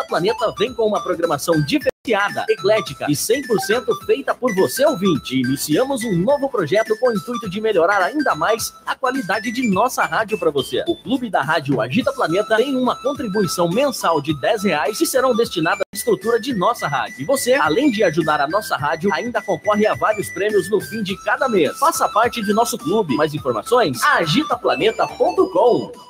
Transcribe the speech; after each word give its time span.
Agita 0.00 0.04
Planeta 0.06 0.54
vem 0.58 0.72
com 0.72 0.86
uma 0.86 1.02
programação 1.02 1.60
diferenciada, 1.62 2.44
eclética 2.48 3.06
e 3.08 3.12
100% 3.12 4.04
feita 4.06 4.34
por 4.34 4.54
você 4.54 4.84
ouvinte. 4.86 5.38
Iniciamos 5.38 6.02
um 6.04 6.16
novo 6.16 6.48
projeto 6.48 6.98
com 6.98 7.08
o 7.08 7.12
intuito 7.12 7.50
de 7.50 7.60
melhorar 7.60 8.02
ainda 8.02 8.34
mais 8.34 8.72
a 8.86 8.94
qualidade 8.94 9.52
de 9.52 9.68
nossa 9.68 10.04
rádio 10.04 10.38
para 10.38 10.50
você. 10.50 10.84
O 10.86 10.96
Clube 10.96 11.28
da 11.28 11.42
Rádio 11.42 11.80
Agita 11.80 12.12
Planeta 12.12 12.56
tem 12.56 12.74
uma 12.76 13.00
contribuição 13.02 13.68
mensal 13.68 14.20
de 14.20 14.38
10 14.40 14.64
reais 14.64 14.98
que 14.98 15.06
serão 15.06 15.34
destinadas 15.34 15.82
à 15.92 15.96
estrutura 15.96 16.40
de 16.40 16.54
nossa 16.54 16.88
rádio. 16.88 17.20
E 17.20 17.24
você, 17.24 17.54
além 17.54 17.90
de 17.90 18.02
ajudar 18.02 18.40
a 18.40 18.48
nossa 18.48 18.76
rádio, 18.76 19.12
ainda 19.12 19.42
concorre 19.42 19.86
a 19.86 19.94
vários 19.94 20.28
prêmios 20.30 20.70
no 20.70 20.80
fim 20.80 21.02
de 21.02 21.16
cada 21.24 21.48
mês. 21.48 21.78
Faça 21.78 22.08
parte 22.08 22.42
de 22.42 22.52
nosso 22.52 22.78
clube. 22.78 23.16
Mais 23.16 23.34
informações? 23.34 24.02
agitaplaneta.com 24.02 26.09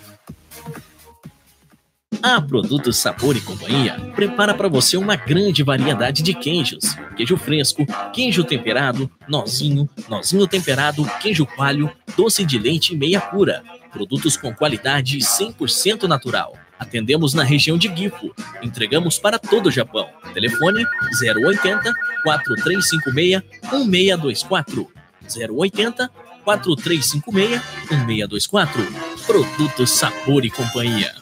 A 2.21 2.39
Produtos 2.41 2.97
Sabor 2.97 3.35
e 3.35 3.41
Companhia 3.41 3.99
prepara 4.15 4.53
para 4.53 4.67
você 4.67 4.95
uma 4.95 5.15
grande 5.15 5.63
variedade 5.63 6.21
de 6.21 6.33
queijos: 6.33 6.95
queijo 7.15 7.35
fresco, 7.37 7.85
queijo 8.13 8.43
temperado, 8.43 9.09
nozinho, 9.27 9.89
nozinho 10.07 10.45
temperado, 10.45 11.03
queijo 11.19 11.45
coalho, 11.45 11.91
doce 12.15 12.45
de 12.45 12.59
leite 12.59 12.93
e 12.93 12.97
meia 12.97 13.19
pura. 13.19 13.63
Produtos 13.91 14.37
com 14.37 14.53
qualidade 14.53 15.17
100% 15.17 16.03
natural. 16.03 16.53
Atendemos 16.77 17.33
na 17.33 17.43
região 17.43 17.77
de 17.77 17.87
Gifu. 17.95 18.33
Entregamos 18.61 19.17
para 19.17 19.39
todo 19.39 19.67
o 19.67 19.71
Japão. 19.71 20.07
Telefone 20.33 20.85
080 21.21 21.91
4356 22.23 23.41
1624. 23.87 24.91
080 25.23 26.11
4356 26.43 27.61
1624. 28.05 28.87
Produtos 29.25 29.89
Sabor 29.91 30.45
e 30.45 30.49
Companhia. 30.49 31.13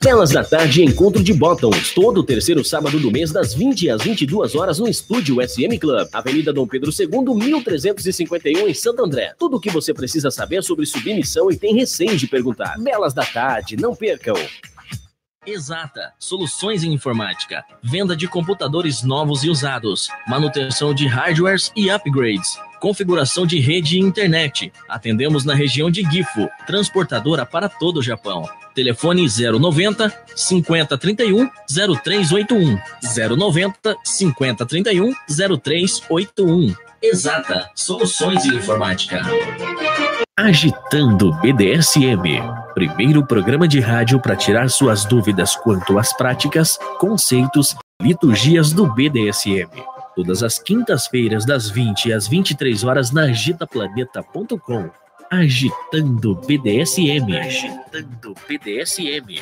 Belas 0.00 0.30
da 0.30 0.44
Tarde 0.44 0.84
Encontro 0.84 1.24
de 1.24 1.34
Bottoms, 1.34 1.92
todo 1.92 2.22
terceiro 2.22 2.64
sábado 2.64 3.00
do 3.00 3.10
mês, 3.10 3.32
das 3.32 3.52
20 3.52 3.90
às 3.90 4.00
22 4.00 4.54
horas, 4.54 4.78
no 4.78 4.86
Estúdio 4.86 5.36
SM 5.46 5.76
Club, 5.76 6.08
Avenida 6.12 6.52
Dom 6.52 6.68
Pedro 6.68 6.92
II, 6.96 7.34
1351, 7.34 8.68
em 8.68 8.74
Santo 8.74 9.04
André. 9.04 9.34
Tudo 9.36 9.56
o 9.56 9.60
que 9.60 9.70
você 9.70 9.92
precisa 9.92 10.30
saber 10.30 10.62
sobre 10.62 10.86
submissão 10.86 11.50
e 11.50 11.56
tem 11.56 11.74
receio 11.74 12.16
de 12.16 12.28
perguntar. 12.28 12.78
Belas 12.78 13.12
da 13.12 13.24
Tarde, 13.24 13.76
não 13.76 13.92
percam! 13.94 14.36
Exata, 15.44 16.12
soluções 16.16 16.84
em 16.84 16.92
informática, 16.92 17.64
venda 17.82 18.14
de 18.14 18.28
computadores 18.28 19.02
novos 19.02 19.42
e 19.42 19.48
usados, 19.48 20.08
manutenção 20.28 20.94
de 20.94 21.06
hardwares 21.08 21.72
e 21.74 21.90
upgrades, 21.90 22.56
configuração 22.80 23.46
de 23.46 23.58
rede 23.58 23.96
e 23.96 24.00
internet. 24.00 24.72
Atendemos 24.88 25.44
na 25.44 25.54
região 25.54 25.90
de 25.90 26.02
Gifu, 26.02 26.48
transportadora 26.66 27.44
para 27.44 27.68
todo 27.68 27.98
o 27.98 28.02
Japão. 28.02 28.48
Telefone 28.74 29.26
090 29.28 30.12
5031 30.34 31.50
0381. 31.68 32.78
090 33.36 33.96
5031 34.04 35.12
0381. 35.28 36.74
Exata, 37.02 37.70
soluções 37.74 38.44
em 38.44 38.56
informática. 38.56 39.22
Agitando 40.36 41.32
BDSM. 41.40 42.40
Primeiro 42.74 43.26
programa 43.26 43.66
de 43.66 43.80
rádio 43.80 44.20
para 44.20 44.36
tirar 44.36 44.68
suas 44.68 45.04
dúvidas 45.04 45.56
quanto 45.56 45.98
às 45.98 46.12
práticas, 46.12 46.78
conceitos, 46.98 47.74
liturgias 48.00 48.72
do 48.72 48.86
BDSM. 48.92 49.68
Todas 50.18 50.42
as 50.42 50.58
quintas-feiras, 50.58 51.46
das 51.46 51.70
20 51.70 52.12
às 52.12 52.26
23 52.26 52.82
horas, 52.82 53.12
na 53.12 53.26
agitaplaneta.com. 53.26 54.90
Agitando 55.30 56.34
BDSM. 56.34 57.38
Agitando 57.38 58.34
BDSM. 58.48 59.40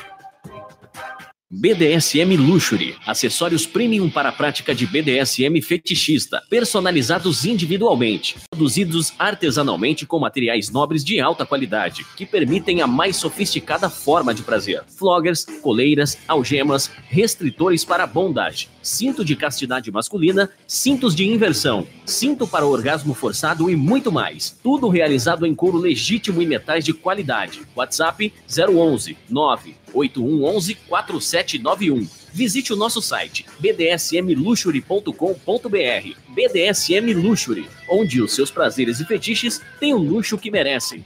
BDSM 1.49 2.37
Luxury, 2.37 2.95
acessórios 3.07 3.65
premium 3.65 4.11
para 4.11 4.29
a 4.29 4.33
prática 4.33 4.75
de 4.75 4.87
BDSM 4.87 5.63
fetichista, 5.63 6.43
personalizados 6.51 7.47
individualmente, 7.47 8.37
produzidos 8.51 9.15
artesanalmente 9.19 10.05
com 10.05 10.19
materiais 10.19 10.71
nobres 10.71 11.03
de 11.03 11.21
alta 11.21 11.47
qualidade, 11.47 12.05
que 12.17 12.27
permitem 12.27 12.83
a 12.83 12.87
mais 12.87 13.17
sofisticada 13.17 13.89
forma 13.89 14.35
de 14.35 14.43
prazer. 14.43 14.83
Floggers, 14.89 15.47
coleiras, 15.63 16.19
algemas, 16.29 16.91
restritores 17.09 17.83
para 17.83 18.07
bondage, 18.07 18.69
cinto 18.87 19.25
de 19.25 19.35
castidade 19.35 19.91
masculina, 19.91 20.49
cintos 20.67 21.15
de 21.15 21.27
inversão, 21.27 21.87
cinto 22.05 22.47
para 22.47 22.67
orgasmo 22.67 23.15
forçado 23.15 23.69
e 23.69 23.77
muito 23.77 24.13
mais. 24.13 24.57
Tudo 24.63 24.89
realizado 24.89 25.45
em 25.45 25.55
couro 25.55 25.77
legítimo 25.77 26.41
e 26.41 26.47
metais 26.47 26.85
de 26.85 26.93
qualidade. 26.93 27.63
WhatsApp 27.75 28.33
011 28.49 29.19
9 29.29 29.75
8111 29.93 30.75
4791. 30.89 32.09
Visite 32.33 32.73
o 32.73 32.77
nosso 32.77 33.03
site 33.03 33.45
bdsmluxury.com.br. 33.59 36.17
BDSM 36.29 37.13
Luxury, 37.15 37.69
onde 37.91 38.23
os 38.23 38.35
seus 38.35 38.51
prazeres 38.51 39.01
e 39.01 39.05
fetiches 39.05 39.61
têm 39.81 39.95
o 39.95 39.99
luxo 39.99 40.39
que 40.39 40.51
merecem. 40.51 41.05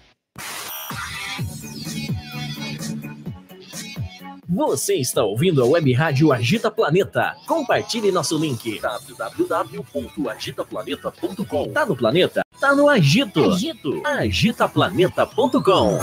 Você 4.61 4.97
está 4.97 5.25
ouvindo 5.25 5.63
a 5.63 5.67
Web 5.67 5.91
Rádio 5.95 6.35
Agita 6.35 6.71
Planeta. 6.71 7.35
Compartilhe 7.47 8.13
nosso 8.13 8.37
link 8.37 8.79
www.agitaplaneta.com. 8.79 11.73
Tá 11.73 11.87
no 11.87 11.97
planeta? 11.97 12.43
Tá 12.61 12.75
no 12.75 12.87
Agito. 12.87 13.53
Agito. 13.53 14.03
Agitaplaneta.com. 14.05 15.99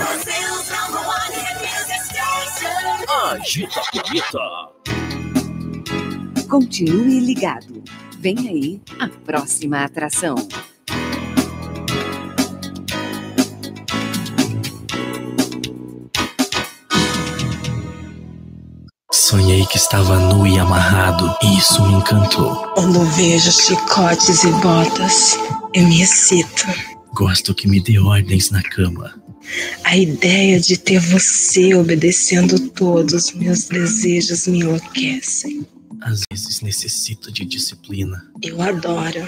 Agita 3.30 3.80
Planeta. 3.92 4.40
Continue 6.50 7.20
ligado. 7.20 7.84
Vem 8.18 8.40
aí 8.40 8.82
a 8.98 9.08
próxima 9.08 9.84
atração. 9.84 10.34
Sonhei 19.28 19.66
que 19.66 19.76
estava 19.76 20.18
nu 20.18 20.48
e 20.48 20.58
amarrado, 20.58 21.36
e 21.44 21.58
isso 21.58 21.86
me 21.86 21.96
encantou. 21.96 22.56
Quando 22.76 23.04
vejo 23.08 23.52
chicotes 23.52 24.46
e 24.46 24.52
botas, 24.62 25.38
eu 25.74 25.86
me 25.86 26.02
excito. 26.02 26.66
Gosto 27.14 27.54
que 27.54 27.68
me 27.68 27.82
dê 27.82 28.00
ordens 28.00 28.52
na 28.52 28.64
cama. 28.64 29.22
A 29.84 29.98
ideia 29.98 30.62
de 30.62 30.78
ter 30.78 31.02
você 31.02 31.76
obedecendo 31.76 32.58
todos 32.70 33.26
os 33.26 33.34
meus 33.34 33.66
desejos 33.66 34.48
me 34.48 34.60
enlouquecem. 34.60 35.68
Às 36.04 36.22
vezes 36.32 36.62
necessito 36.62 37.30
de 37.30 37.44
disciplina. 37.44 38.32
Eu 38.42 38.62
adoro 38.62 39.28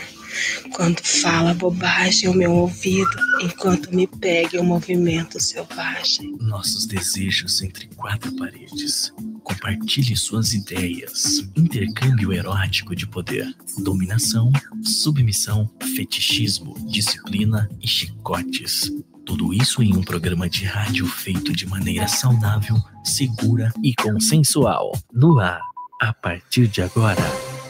quando 0.73 0.99
fala 1.01 1.53
bobagem 1.53 2.27
ao 2.27 2.35
meu 2.35 2.51
ouvido, 2.51 3.09
enquanto 3.41 3.93
me 3.93 4.07
pega 4.07 4.57
em 4.57 4.59
um 4.59 4.65
movimento 4.65 5.39
selvagem. 5.39 6.37
Nossos 6.39 6.85
desejos 6.85 7.61
entre 7.61 7.87
quatro 7.95 8.31
paredes. 8.35 9.13
Compartilhe 9.43 10.15
suas 10.15 10.53
ideias. 10.53 11.49
Intercâmbio 11.55 12.31
erótico 12.31 12.95
de 12.95 13.07
poder. 13.07 13.51
Dominação, 13.79 14.51
submissão, 14.83 15.69
fetichismo, 15.95 16.75
disciplina 16.87 17.69
e 17.81 17.87
chicotes. 17.87 18.91
Tudo 19.25 19.53
isso 19.53 19.83
em 19.83 19.95
um 19.95 20.01
programa 20.01 20.49
de 20.49 20.65
rádio 20.65 21.05
feito 21.07 21.53
de 21.53 21.67
maneira 21.67 22.07
saudável, 22.07 22.77
segura 23.03 23.71
e 23.83 23.93
consensual. 23.95 24.91
No 25.13 25.39
ar, 25.39 25.61
a 26.01 26.13
partir 26.13 26.67
de 26.67 26.81
agora, 26.81 27.21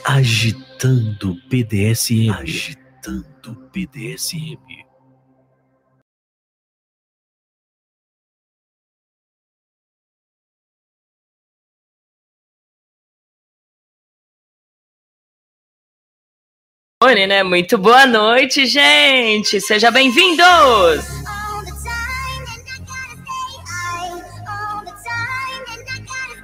agitando 0.05 0.68
BDSM. 1.49 2.31
Agitando 2.31 3.69
BDSM. 3.73 4.57
né? 17.27 17.43
Muito 17.43 17.77
boa 17.77 18.05
noite, 18.05 18.65
gente. 18.65 19.59
Sejam 19.59 19.91
bem-vindos. 19.91 21.05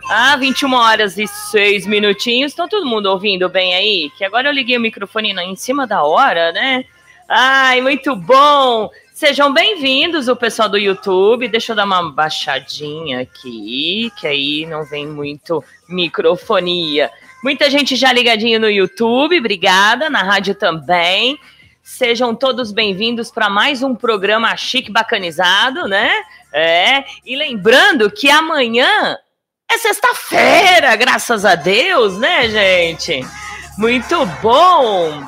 Ah, 0.07 0.37
21 0.37 0.71
horas 0.73 1.17
e 1.17 1.25
6 1.27 1.87
minutinhos. 1.87 2.51
Estão 2.51 2.67
todo 2.67 2.85
mundo 2.85 3.07
ouvindo 3.07 3.49
bem 3.49 3.73
aí? 3.73 4.11
Que 4.15 4.23
agora 4.23 4.47
eu 4.47 4.53
liguei 4.53 4.77
o 4.77 4.81
microfone 4.81 5.31
em 5.31 5.55
cima 5.55 5.87
da 5.87 6.03
hora, 6.03 6.51
né? 6.51 6.85
Ai, 7.27 7.81
muito 7.81 8.15
bom! 8.15 8.91
Sejam 9.15 9.51
bem-vindos, 9.51 10.27
o 10.27 10.35
pessoal 10.35 10.69
do 10.69 10.77
YouTube. 10.77 11.47
Deixa 11.47 11.71
eu 11.71 11.75
dar 11.75 11.85
uma 11.85 12.11
baixadinha 12.11 13.21
aqui, 13.21 14.11
que 14.19 14.27
aí 14.27 14.65
não 14.67 14.85
vem 14.85 15.07
muito 15.07 15.63
microfonia. 15.89 17.09
Muita 17.43 17.67
gente 17.67 17.95
já 17.95 18.13
ligadinho 18.13 18.59
no 18.59 18.69
YouTube, 18.69 19.39
obrigada, 19.39 20.07
na 20.07 20.21
rádio 20.21 20.53
também. 20.53 21.39
Sejam 21.81 22.35
todos 22.35 22.71
bem-vindos 22.71 23.31
para 23.31 23.49
mais 23.49 23.81
um 23.81 23.95
programa 23.95 24.55
chique 24.55 24.91
bacanizado, 24.91 25.87
né? 25.87 26.11
É, 26.53 27.03
e 27.25 27.35
lembrando 27.35 28.11
que 28.11 28.29
amanhã 28.29 29.17
é 29.69 29.77
sexta-feira, 29.77 30.95
graças 30.95 31.43
a 31.43 31.55
Deus, 31.55 32.17
né, 32.17 32.49
gente? 32.49 33.25
Muito 33.77 34.25
bom! 34.41 35.23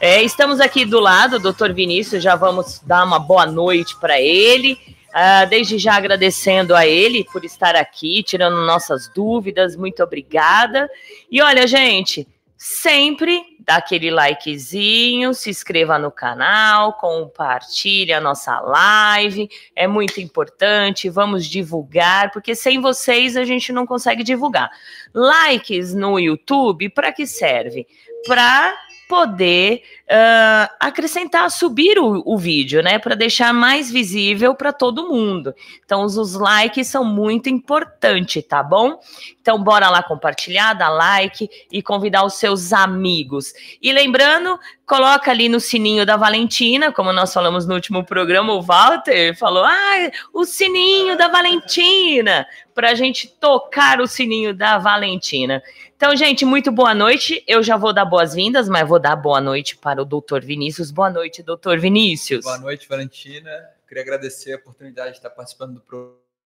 É, 0.00 0.22
estamos 0.22 0.60
aqui 0.60 0.84
do 0.84 0.98
lado, 0.98 1.38
doutor 1.38 1.72
Vinícius, 1.72 2.22
já 2.22 2.34
vamos 2.34 2.80
dar 2.80 3.04
uma 3.04 3.18
boa 3.18 3.46
noite 3.46 3.98
para 4.00 4.20
ele. 4.20 4.78
Uh, 5.10 5.48
desde 5.48 5.76
já 5.76 5.94
agradecendo 5.94 6.74
a 6.74 6.86
ele 6.86 7.24
por 7.32 7.44
estar 7.44 7.74
aqui, 7.74 8.22
tirando 8.22 8.64
nossas 8.64 9.08
dúvidas, 9.08 9.76
muito 9.76 10.02
obrigada. 10.02 10.88
E 11.30 11.42
olha, 11.42 11.66
gente, 11.66 12.26
sempre 12.62 13.42
dá 13.58 13.76
aquele 13.76 14.10
likezinho, 14.10 15.32
se 15.32 15.48
inscreva 15.48 15.98
no 15.98 16.10
canal, 16.10 16.92
compartilhe 16.92 18.12
a 18.12 18.20
nossa 18.20 18.60
live, 18.60 19.48
é 19.74 19.86
muito 19.86 20.20
importante, 20.20 21.08
vamos 21.08 21.46
divulgar, 21.46 22.30
porque 22.30 22.54
sem 22.54 22.78
vocês 22.78 23.34
a 23.34 23.44
gente 23.44 23.72
não 23.72 23.86
consegue 23.86 24.22
divulgar. 24.22 24.70
Likes 25.14 25.94
no 25.94 26.20
YouTube, 26.20 26.90
para 26.90 27.10
que 27.14 27.26
serve? 27.26 27.86
Para 28.26 28.78
poder 29.10 29.82
uh, 30.08 30.72
acrescentar, 30.78 31.50
subir 31.50 31.98
o, 31.98 32.22
o 32.24 32.38
vídeo, 32.38 32.80
né? 32.80 32.96
Para 32.96 33.16
deixar 33.16 33.52
mais 33.52 33.90
visível 33.90 34.54
para 34.54 34.72
todo 34.72 35.08
mundo. 35.08 35.52
Então, 35.84 36.04
os, 36.04 36.16
os, 36.16 36.34
likes 36.34 36.86
são 36.86 37.04
muito 37.04 37.48
importantes, 37.48 38.46
tá 38.46 38.62
bom? 38.62 39.00
Então, 39.42 39.60
bora 39.60 39.90
lá 39.90 40.00
compartilhar, 40.00 40.74
dar 40.74 40.90
like 40.90 41.50
e 41.72 41.82
convidar 41.82 42.24
os 42.24 42.34
seus 42.34 42.72
amigos. 42.72 43.52
E 43.82 43.92
lembrando, 43.92 44.56
coloca 44.86 45.32
ali 45.32 45.48
no 45.48 45.58
sininho 45.58 46.06
da 46.06 46.16
Valentina, 46.16 46.92
como 46.92 47.12
nós 47.12 47.34
falamos 47.34 47.66
no 47.66 47.74
último 47.74 48.04
programa, 48.04 48.52
o 48.52 48.62
Walter 48.62 49.36
falou: 49.36 49.64
ah, 49.64 50.10
o 50.32 50.44
sininho 50.44 51.18
da 51.18 51.26
Valentina, 51.26 52.46
para 52.72 52.90
a 52.90 52.94
gente 52.94 53.26
tocar 53.26 54.00
o 54.00 54.06
sininho 54.06 54.54
da 54.54 54.78
Valentina. 54.78 55.60
Então, 56.00 56.16
gente, 56.16 56.46
muito 56.46 56.72
boa 56.72 56.94
noite. 56.94 57.44
Eu 57.46 57.62
já 57.62 57.76
vou 57.76 57.92
dar 57.92 58.06
boas-vindas, 58.06 58.70
mas 58.70 58.88
vou 58.88 58.98
dar 58.98 59.14
boa 59.14 59.38
noite 59.38 59.76
para 59.76 60.00
o 60.00 60.04
doutor 60.06 60.42
Vinícius. 60.42 60.90
Boa 60.90 61.10
noite, 61.10 61.42
doutor 61.42 61.78
Vinícius. 61.78 62.42
Boa 62.42 62.56
noite, 62.56 62.88
Valentina. 62.88 63.50
Queria 63.86 64.02
agradecer 64.02 64.54
a 64.54 64.56
oportunidade 64.56 65.10
de 65.10 65.16
estar 65.18 65.28
participando 65.28 65.74
do 65.74 65.82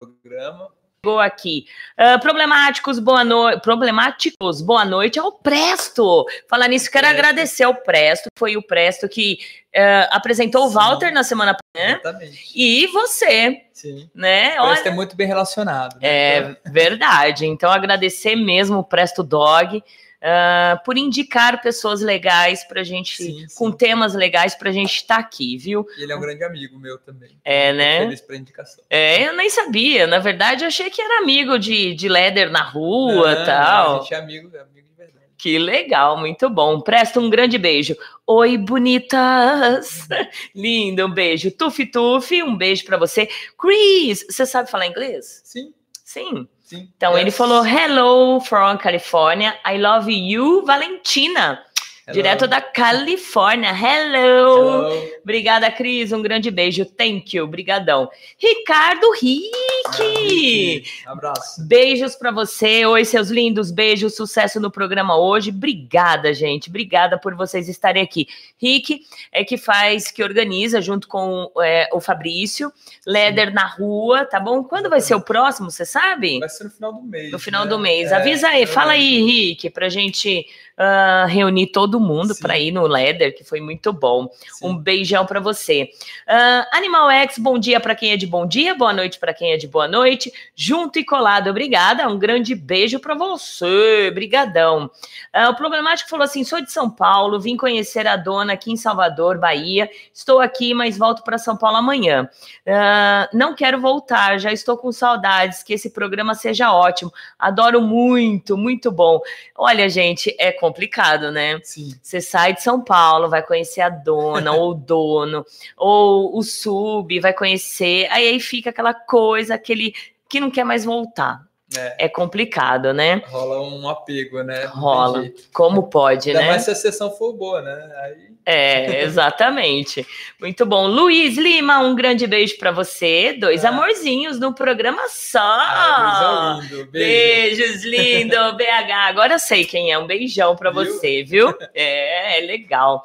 programa 0.00 0.69
chegou 1.06 1.20
aqui. 1.20 1.67
Uh, 1.97 2.20
problemáticos, 2.20 2.99
boa 2.99 3.23
noite. 3.23 3.61
Problemáticos, 3.61 4.61
boa 4.61 4.85
noite 4.85 5.20
ao 5.20 5.31
Presto. 5.31 6.26
Falar 6.49 6.67
nisso, 6.67 6.91
quero 6.91 7.06
Presto. 7.06 7.20
agradecer 7.20 7.62
ao 7.62 7.75
Presto. 7.76 8.29
Foi 8.37 8.56
o 8.56 8.62
Presto 8.62 9.08
que 9.08 9.38
uh, 9.75 10.08
apresentou 10.11 10.62
Sim. 10.62 10.69
o 10.69 10.70
Walter 10.73 11.12
na 11.12 11.23
semana 11.23 11.55
passada. 11.55 12.00
Exatamente. 12.00 12.53
E 12.55 12.88
você. 12.88 13.62
Sim. 13.73 14.11
Né? 14.12 14.61
O 14.61 14.67
Presto 14.67 14.82
Olha, 14.82 14.93
é 14.93 14.94
muito 14.94 15.17
bem 15.17 15.29
relacionado. 15.29 15.94
Né? 16.00 16.08
É 16.08 16.56
verdade. 16.67 17.47
Então, 17.47 17.70
agradecer 17.70 18.35
mesmo 18.35 18.79
o 18.79 18.85
Presto 18.85 19.23
Dog 19.23 19.82
uh, 20.23 20.83
por 20.85 20.97
indicar 20.97 21.61
pessoas 21.61 22.01
legais 22.01 22.65
para 22.65 22.81
a 22.81 22.85
gente, 22.85 23.17
sim, 23.17 23.47
sim. 23.49 23.55
com 23.57 23.71
temas 23.71 24.15
legais 24.15 24.55
para 24.55 24.71
a 24.71 24.73
gente 24.73 24.95
estar 24.95 25.17
tá 25.17 25.21
aqui, 25.21 25.57
viu? 25.57 25.87
E 25.99 26.03
ele 26.03 26.13
é 26.13 26.17
um 26.17 26.21
grande 26.21 26.45
amigo 26.45 26.79
meu 26.79 26.99
também. 26.99 27.39
É, 27.45 27.73
né? 27.73 28.01
Feliz 28.01 28.21
pra 28.21 28.37
indicação. 28.37 28.85
É, 28.89 29.27
eu 29.27 29.37
nem 29.37 29.51
sabia. 29.51 30.07
Na 30.07 30.19
verdade, 30.19 30.65
eu 30.65 30.69
achei 30.69 30.91
que 30.91 31.01
era 31.01 31.23
amigo 31.23 31.59
de, 31.59 31.95
de 31.95 32.09
Leder 32.09 32.51
na 32.51 32.63
rua 32.63 33.33
e 33.33 33.45
tal. 33.45 33.97
A 33.97 34.01
gente 34.01 34.15
é 34.15 34.19
amigo, 34.19 34.57
é 34.57 34.61
amigo 34.61 34.89
de 34.89 34.95
verdade. 34.97 35.27
Que 35.39 35.59
legal, 35.59 36.19
muito 36.19 36.49
bom. 36.49 36.81
Presta 36.81 37.21
um 37.21 37.31
grande 37.31 37.59
beijo. 37.59 37.97
Oi, 38.27 38.57
bonitas! 38.57 40.09
Lindo, 40.55 41.07
um 41.07 41.11
beijo. 41.11 41.51
Tufi, 41.51 42.43
um 42.43 42.57
beijo 42.57 42.85
para 42.85 42.97
você. 42.97 43.29
Chris, 43.59 44.25
você 44.29 44.47
sabe 44.47 44.71
falar 44.71 44.87
inglês? 44.87 45.43
Sim. 45.45 45.73
Sim. 46.05 46.49
Sim. 46.67 46.89
Então 46.97 47.13
yes. 47.13 47.21
ele 47.21 47.31
falou: 47.31 47.65
Hello 47.65 48.41
from 48.41 48.77
California. 48.79 49.57
I 49.65 49.79
love 49.79 50.13
you, 50.13 50.67
Valentina. 50.67 51.65
Direto 52.12 52.47
da 52.47 52.61
Califórnia. 52.61 53.70
Hello. 53.70 54.85
Hello. 54.85 55.11
Obrigada, 55.25 55.69
Cris. 55.73 56.12
Um 56.12 56.23
grande 56.23 56.53
beijo. 56.53 56.85
Thank 56.85 57.37
you. 57.37 57.49
Brigadão. 57.49 58.08
Ricardo 58.38 59.11
Rick. 59.11 60.85
Ah, 61.05 61.12
Abraço. 61.12 61.67
Beijos 61.67 62.14
para 62.14 62.31
você. 62.31 62.87
Oi, 62.87 63.05
seus 63.05 63.29
lindos. 63.29 63.72
Beijos. 63.72 64.15
Sucesso 64.15 64.60
no 64.60 64.70
programa 64.70 65.19
hoje. 65.19 65.51
Obrigada, 65.51 66.32
gente. 66.32 66.69
Obrigada 66.69 67.19
por 67.19 67.34
vocês 67.34 67.69
estarem 67.69 68.05
aqui. 68.05 68.29
Rick 68.56 69.03
é 69.32 69.43
que 69.43 69.56
faz, 69.56 70.08
que 70.13 70.22
organiza 70.22 70.81
junto 70.81 71.08
com 71.08 71.51
é, 71.60 71.89
o 71.93 72.01
Fabrício. 72.01 72.72
Leder 73.05 73.53
na 73.53 73.67
rua, 73.67 74.25
tá 74.25 74.39
bom? 74.39 74.63
Quando 74.63 74.89
vai 74.89 75.01
ser 75.01 75.17
o 75.17 75.20
próximo, 75.20 75.72
você 75.72 75.84
sabe? 75.84 76.39
Vai 76.39 76.48
ser 76.48 76.63
no 76.63 76.70
final 76.70 76.93
do 76.93 77.03
mês. 77.03 77.32
No 77.32 77.39
final 77.41 77.65
né? 77.65 77.70
do 77.70 77.79
mês. 77.81 78.13
É, 78.13 78.15
Avisa 78.15 78.46
aí. 78.46 78.63
É 78.63 78.67
fala 78.67 78.93
aí, 78.93 79.25
Rick, 79.25 79.70
pra 79.70 79.89
gente 79.89 80.46
uh, 80.79 81.27
reunir 81.27 81.69
todo 81.69 81.95
mundo 82.00 82.34
para 82.36 82.58
ir 82.58 82.70
no 82.70 82.86
Leather, 82.86 83.36
que 83.36 83.44
foi 83.44 83.60
muito 83.60 83.93
bom. 83.93 84.29
Sim. 84.53 84.69
Um 84.69 84.76
beijão 84.76 85.26
para 85.26 85.41
você. 85.41 85.91
Uh, 86.26 86.76
Animal 86.76 87.10
X, 87.10 87.38
bom 87.38 87.58
dia 87.58 87.81
para 87.81 87.94
quem 87.94 88.12
é 88.12 88.17
de 88.17 88.26
bom 88.26 88.46
dia, 88.46 88.74
boa 88.74 88.93
noite 88.93 89.19
para 89.19 89.34
quem 89.34 89.53
é 89.53 89.56
de 89.56 89.67
boa 89.67 89.88
noite. 89.88 90.32
Junto 90.55 90.98
e 90.98 91.05
colado, 91.05 91.50
obrigada. 91.50 92.08
Um 92.08 92.19
grande 92.19 92.55
beijo 92.55 92.98
para 92.98 93.15
você, 93.15 94.10
brigadão. 94.12 94.91
Uh, 95.34 95.50
o 95.50 95.56
problemático 95.56 96.10
falou 96.10 96.24
assim: 96.24 96.44
sou 96.44 96.60
de 96.60 96.70
São 96.70 96.91
Paulo, 96.91 97.41
vim 97.41 97.56
conhecer 97.56 98.06
a 98.06 98.17
dona 98.17 98.55
aqui 98.55 98.72
em 98.72 98.76
Salvador, 98.76 99.38
Bahia. 99.38 99.88
Estou 100.12 100.41
aqui, 100.41 100.74
mas 100.74 100.98
volto 100.98 101.22
para 101.22 101.38
São 101.38 101.56
Paulo 101.56 101.76
amanhã. 101.76 102.29
Uh, 102.67 103.36
não 103.36 103.55
quero 103.55 103.81
voltar, 103.81 104.38
já 104.38 104.53
estou 104.53 104.76
com 104.76 104.91
saudades. 104.93 105.62
Que 105.62 105.74
esse 105.74 105.91
programa 105.91 106.34
seja 106.34 106.72
ótimo. 106.72 107.12
Adoro 107.38 107.81
muito, 107.81 108.56
muito 108.56 108.91
bom. 108.91 109.20
Olha, 109.55 109.88
gente, 109.88 110.34
é 110.38 110.53
complicado, 110.53 111.31
né? 111.31 111.60
Você 112.02 112.20
sai 112.20 112.55
de 112.55 112.62
São 112.62 112.82
Paulo, 112.82 113.28
vai 113.28 113.43
conhecer 113.43 113.81
a 113.81 113.88
dona 113.88 114.52
ou 114.52 114.70
o 114.70 114.74
dono, 114.78 115.44
ou 115.76 116.36
o 116.36 116.43
sub, 116.43 117.19
vai 117.20 117.32
conhecer, 117.32 118.08
aí, 118.10 118.28
aí 118.28 118.40
fica 118.40 118.70
aquela 118.70 118.94
coisa, 118.94 119.55
aquele 119.55 119.94
que 120.28 120.40
não 120.40 120.50
quer 120.50 120.64
mais 120.64 120.84
voltar. 120.84 121.46
É. 121.75 122.05
é. 122.05 122.08
complicado, 122.08 122.93
né? 122.93 123.23
Rola 123.27 123.61
um 123.61 123.89
apego, 123.89 124.43
né? 124.43 124.67
Rola. 124.67 125.29
Como 125.53 125.89
pode, 125.89 126.31
Ainda 126.31 126.43
né? 126.43 126.49
mais 126.49 126.63
se 126.63 126.70
a 126.70 126.75
sessão 126.75 127.11
for 127.11 127.32
boa, 127.32 127.61
né? 127.61 127.93
Aí... 128.05 128.37
É, 128.46 129.03
exatamente. 129.03 130.06
Muito 130.41 130.65
bom. 130.65 130.87
Luiz 130.87 131.37
Lima, 131.37 131.81
um 131.81 131.96
grande 131.96 132.25
beijo 132.29 132.56
para 132.58 132.70
você. 132.70 133.32
Dois 133.32 133.65
ah. 133.65 133.70
amorzinhos 133.70 134.39
no 134.39 134.55
programa 134.55 135.08
só. 135.08 135.41
Ah, 135.41 136.61
lindo. 136.63 136.87
Beijo. 136.87 137.56
Beijos, 137.56 137.85
lindo, 137.85 138.37
BH. 138.56 138.93
Agora 139.08 139.35
eu 139.35 139.39
sei 139.41 139.65
quem 139.65 139.91
é. 139.91 139.99
Um 139.99 140.06
beijão 140.06 140.55
para 140.55 140.70
você, 140.70 141.25
viu? 141.25 141.53
É, 141.75 142.39
é 142.39 142.41
legal. 142.46 143.03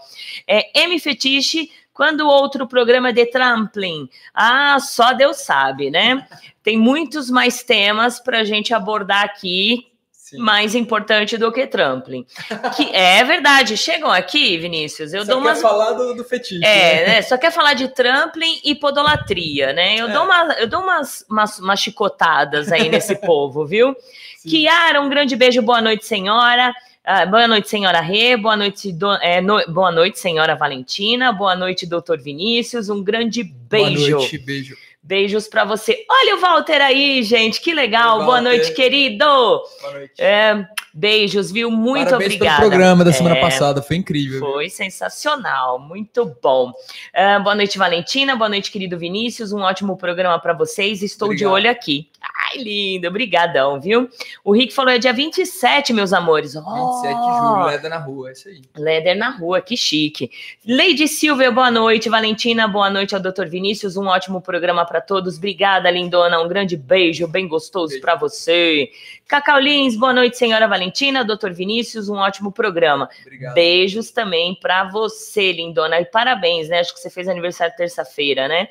É 0.47 0.81
M 0.83 0.97
Fetiche. 0.99 1.69
Quando 1.93 2.27
outro 2.27 2.67
programa 2.67 3.11
de 3.11 3.25
trampling? 3.25 4.09
Ah, 4.33 4.79
só 4.79 5.13
Deus 5.13 5.37
sabe, 5.37 5.91
né? 5.91 6.25
Tem 6.63 6.77
muitos 6.77 7.29
mais 7.29 7.63
temas 7.63 8.19
para 8.19 8.39
a 8.39 8.43
gente 8.43 8.73
abordar 8.73 9.23
aqui 9.23 9.91
Sim. 10.31 10.37
mais 10.37 10.73
importante 10.75 11.37
do 11.37 11.51
que 11.51 11.67
trampling. 11.67 12.25
Que 12.77 12.89
é 12.95 13.21
verdade. 13.23 13.75
Chegam 13.75 14.09
aqui, 14.09 14.57
Vinícius, 14.57 15.13
eu 15.13 15.25
só 15.25 15.33
dou 15.33 15.41
umas. 15.41 15.57
Quer 15.57 15.67
falar 15.67 15.91
do, 15.91 16.15
do 16.15 16.23
fetiche. 16.23 16.63
É, 16.63 17.05
né? 17.05 17.07
né? 17.07 17.21
Só 17.21 17.37
quer 17.37 17.51
falar 17.51 17.73
de 17.73 17.89
trampling 17.89 18.61
e 18.63 18.73
podolatria, 18.73 19.73
né? 19.73 19.95
Eu 19.97 20.07
é. 20.07 20.13
dou, 20.13 20.23
uma, 20.23 20.53
eu 20.53 20.67
dou 20.67 20.81
umas, 20.81 21.25
umas, 21.29 21.59
umas 21.59 21.79
chicotadas 21.81 22.71
aí 22.71 22.87
nesse 22.87 23.15
povo, 23.19 23.65
viu? 23.65 23.93
Sim. 24.37 24.49
Kiara, 24.49 25.01
um 25.01 25.09
grande 25.09 25.35
beijo, 25.35 25.61
boa 25.61 25.81
noite, 25.81 26.05
senhora. 26.05 26.73
Uh, 27.03 27.29
boa 27.31 27.47
noite, 27.47 27.67
senhora 27.67 27.99
Rê. 27.99 28.37
Boa 28.37 28.55
noite, 28.55 28.91
do, 28.91 29.11
é, 29.13 29.41
no, 29.41 29.59
boa 29.69 29.91
noite, 29.91 30.19
senhora 30.19 30.55
Valentina. 30.55 31.33
Boa 31.33 31.55
noite, 31.55 31.87
doutor 31.87 32.21
Vinícius. 32.21 32.89
Um 32.89 33.03
grande 33.03 33.43
beijo. 33.43 34.11
Boa 34.11 34.19
noite, 34.19 34.37
beijo. 34.37 34.77
Beijos 35.03 35.47
para 35.47 35.65
você. 35.65 36.05
Olha 36.07 36.35
o 36.35 36.39
Walter 36.39 36.79
aí, 36.79 37.23
gente, 37.23 37.59
que 37.59 37.73
legal. 37.73 38.19
Oi, 38.19 38.25
Boa 38.25 38.39
noite, 38.39 38.71
querido. 38.75 39.25
Boa 39.25 39.93
noite. 39.93 40.13
É, 40.19 40.63
beijos, 40.93 41.51
viu? 41.51 41.71
Muito 41.71 42.05
Parabéns 42.05 42.35
obrigada. 42.35 42.57
pelo 42.57 42.69
programa 42.69 43.03
da 43.03 43.11
semana 43.11 43.35
é, 43.35 43.41
passada, 43.41 43.81
foi 43.81 43.95
incrível. 43.95 44.39
Foi 44.39 44.69
sensacional, 44.69 45.79
muito 45.79 46.37
bom. 46.39 46.71
É, 47.11 47.39
boa 47.39 47.55
noite, 47.55 47.79
Valentina. 47.79 48.35
Boa 48.35 48.47
noite, 48.47 48.69
querido 48.69 48.95
Vinícius. 48.99 49.51
Um 49.51 49.61
ótimo 49.61 49.97
programa 49.97 50.39
para 50.39 50.53
vocês. 50.53 51.01
Estou 51.01 51.29
Obrigado. 51.29 51.49
de 51.49 51.51
olho 51.51 51.71
aqui. 51.71 52.07
Ai, 52.51 52.57
lindo, 52.61 53.07
obrigadão, 53.07 53.79
viu? 53.79 54.09
O 54.43 54.51
Rick 54.53 54.73
falou 54.73 54.91
é 54.91 54.97
dia 54.97 55.13
27, 55.13 55.93
meus 55.93 56.11
amores. 56.11 56.55
Oh, 56.55 57.01
27 57.01 57.15
de 57.15 57.37
julho, 57.37 57.65
Leder 57.65 57.89
na 57.89 57.97
rua, 57.97 58.29
é 58.29 58.31
isso 58.33 58.49
aí. 58.49 58.61
Leder 58.77 59.15
na 59.15 59.29
rua, 59.29 59.61
que 59.61 59.77
chique. 59.77 60.29
Lady 60.67 61.07
Silvia, 61.07 61.51
boa 61.51 61.71
noite. 61.71 62.09
Valentina, 62.09 62.67
boa 62.67 62.89
noite 62.89 63.15
ao 63.15 63.21
Dr. 63.21 63.45
Vinícius. 63.47 63.95
Um 63.95 64.07
ótimo 64.07 64.41
programa 64.41 64.85
para 64.85 64.99
todos. 64.99 65.37
Obrigada, 65.37 65.89
lindona. 65.89 66.41
Um 66.41 66.47
grande 66.47 66.75
beijo, 66.75 67.27
bem 67.27 67.47
gostoso 67.47 67.99
para 68.01 68.15
você. 68.15 68.91
Cacau 69.27 69.59
Lins, 69.59 69.95
boa 69.95 70.11
noite, 70.11 70.37
senhora 70.37 70.67
Valentina, 70.67 71.23
Dr. 71.23 71.51
Vinícius. 71.51 72.09
Um 72.09 72.17
ótimo 72.17 72.51
programa. 72.51 73.09
Obrigado. 73.21 73.53
Beijos 73.53 74.11
também 74.11 74.55
para 74.55 74.83
você, 74.83 75.53
lindona. 75.53 76.01
E 76.01 76.05
parabéns, 76.05 76.67
né? 76.67 76.79
Acho 76.79 76.93
que 76.93 76.99
você 76.99 77.09
fez 77.09 77.29
aniversário 77.29 77.73
terça-feira, 77.77 78.49
né? 78.49 78.67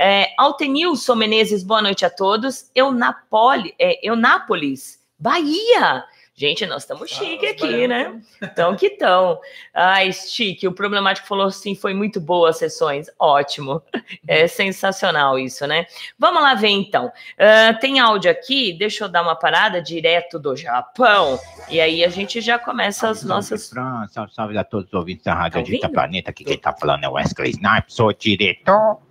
É, 0.00 0.28
Altenilson 0.38 1.16
Menezes, 1.16 1.64
boa 1.64 1.82
noite 1.82 2.04
a 2.04 2.10
todos. 2.10 2.70
Eu, 2.72 2.92
Napoli, 2.92 3.74
é, 3.80 3.98
eu 4.00 4.14
Nápoles, 4.14 5.02
Bahia. 5.18 6.04
Gente, 6.36 6.64
nós 6.66 6.82
estamos 6.82 7.10
chique 7.10 7.44
ah, 7.44 7.50
aqui, 7.50 7.88
né? 7.88 8.20
Então 8.40 8.76
que 8.76 8.90
tão. 8.90 9.40
Ai, 9.74 10.12
chique. 10.12 10.68
O 10.68 10.72
problemático 10.72 11.26
falou 11.26 11.48
assim: 11.48 11.74
foi 11.74 11.92
muito 11.94 12.20
boa 12.20 12.50
as 12.50 12.58
sessões. 12.58 13.08
Ótimo. 13.18 13.82
É 14.24 14.46
sensacional 14.46 15.36
isso, 15.36 15.66
né? 15.66 15.86
Vamos 16.16 16.40
lá 16.40 16.54
ver 16.54 16.68
então. 16.68 17.06
Uh, 17.06 17.80
tem 17.80 17.98
áudio 17.98 18.30
aqui, 18.30 18.72
deixa 18.72 19.04
eu 19.04 19.08
dar 19.08 19.22
uma 19.22 19.34
parada 19.34 19.82
direto 19.82 20.38
do 20.38 20.54
Japão. 20.54 21.40
E 21.68 21.80
aí 21.80 22.04
a 22.04 22.08
gente 22.08 22.40
já 22.40 22.56
começa 22.56 23.08
as 23.08 23.24
nossas. 23.24 23.72
Salve, 24.10 24.32
salve 24.32 24.56
a 24.56 24.62
todos 24.62 24.86
os 24.86 24.94
ouvintes 24.94 25.24
da 25.24 25.34
Rádio 25.34 25.80
tá 25.80 25.88
Planeta. 25.88 26.30
Aqui 26.30 26.44
quem 26.44 26.56
tá 26.56 26.72
falando 26.72 27.02
é 27.02 27.08
o 27.08 27.14
Wesley 27.14 27.50
Snipe, 27.50 27.92
sou 27.92 28.12
diretor 28.12 29.07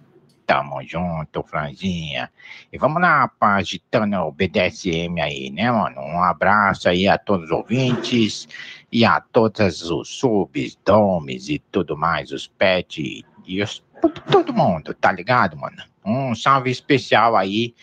Tamo 0.47 0.81
junto, 0.81 1.43
Franzinha. 1.43 2.31
E 2.71 2.77
vamos 2.77 3.01
lá, 3.01 3.29
agitando 3.41 4.15
o 4.15 4.31
BDSM 4.31 5.19
aí, 5.21 5.49
né, 5.49 5.69
mano? 5.69 5.99
Um 5.99 6.23
abraço 6.23 6.87
aí 6.87 7.05
a 7.05 7.17
todos 7.17 7.47
os 7.47 7.51
ouvintes 7.51 8.47
e 8.89 9.03
a 9.03 9.19
todos 9.19 9.91
os 9.91 10.07
subs, 10.07 10.77
domes 10.85 11.49
e 11.49 11.59
tudo 11.59 11.97
mais, 11.97 12.31
os 12.31 12.47
pets 12.47 13.25
e 13.45 13.61
os, 13.61 13.83
todo 14.31 14.53
mundo, 14.53 14.93
tá 14.93 15.11
ligado, 15.11 15.57
mano? 15.57 15.83
Um 16.05 16.33
salve 16.33 16.71
especial 16.71 17.35
aí 17.35 17.75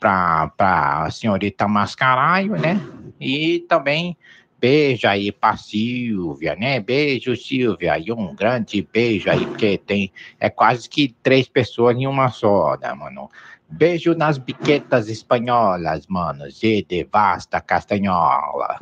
pra, 0.00 0.48
pra 0.56 1.08
senhorita 1.08 1.68
Mascaraio, 1.68 2.56
né? 2.56 2.80
E 3.20 3.60
também 3.68 4.16
beijo 4.62 5.08
aí 5.08 5.32
pra 5.32 5.56
Silvia, 5.56 6.54
né? 6.54 6.78
Beijo, 6.78 7.36
Silvia. 7.36 7.98
E 7.98 8.12
um 8.12 8.32
grande 8.32 8.88
beijo 8.92 9.28
aí, 9.28 9.44
porque 9.44 9.76
tem. 9.76 10.12
É 10.38 10.48
quase 10.48 10.88
que 10.88 11.14
três 11.20 11.48
pessoas 11.48 11.96
em 11.96 12.06
uma 12.06 12.28
só, 12.28 12.78
né, 12.80 12.94
mano? 12.94 13.28
Beijo 13.68 14.14
nas 14.14 14.38
biquetas 14.38 15.08
espanholas, 15.08 16.06
mano. 16.06 16.48
Z 16.48 16.86
de 16.88 17.04
vasta 17.10 17.60
castanhola. 17.60 18.78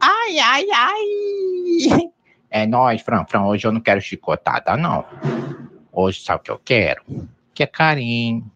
Ai, 0.00 0.38
ai, 0.40 0.66
ai. 0.74 2.10
É 2.50 2.66
nóis, 2.66 3.02
Fran. 3.02 3.24
Fran, 3.24 3.44
hoje 3.44 3.66
eu 3.68 3.72
não 3.72 3.80
quero 3.80 4.00
chicotada, 4.00 4.76
não. 4.76 5.04
Hoje 5.92 6.20
sabe 6.20 6.40
o 6.40 6.42
que 6.42 6.50
eu 6.50 6.60
quero? 6.64 7.04
Que 7.54 7.62
é 7.62 7.66
carinho 7.66 8.50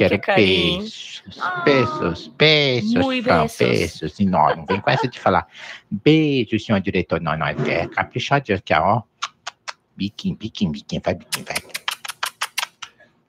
Quero 0.00 0.18
que 0.18 0.32
peixes, 0.32 1.22
ah, 1.38 1.60
pesos, 1.60 2.28
pesos, 2.38 2.94
não, 2.94 3.46
pesos. 3.46 4.18
E 4.18 4.24
não, 4.24 4.56
não 4.56 4.64
vem 4.64 4.80
com 4.80 4.88
essa 4.88 5.06
de 5.06 5.20
falar 5.20 5.46
beijo, 5.90 6.58
senhor 6.58 6.80
diretor. 6.80 7.20
Não, 7.20 7.36
não, 7.36 7.46
é 7.46 7.86
caprichadinho 7.86 8.56
aqui, 8.56 8.72
ó. 8.72 9.02
Biquinho, 9.94 10.34
biquinho, 10.36 10.72
biquinho, 10.72 11.02
vai, 11.04 11.14
biquinho, 11.14 11.44
vai. 11.44 11.56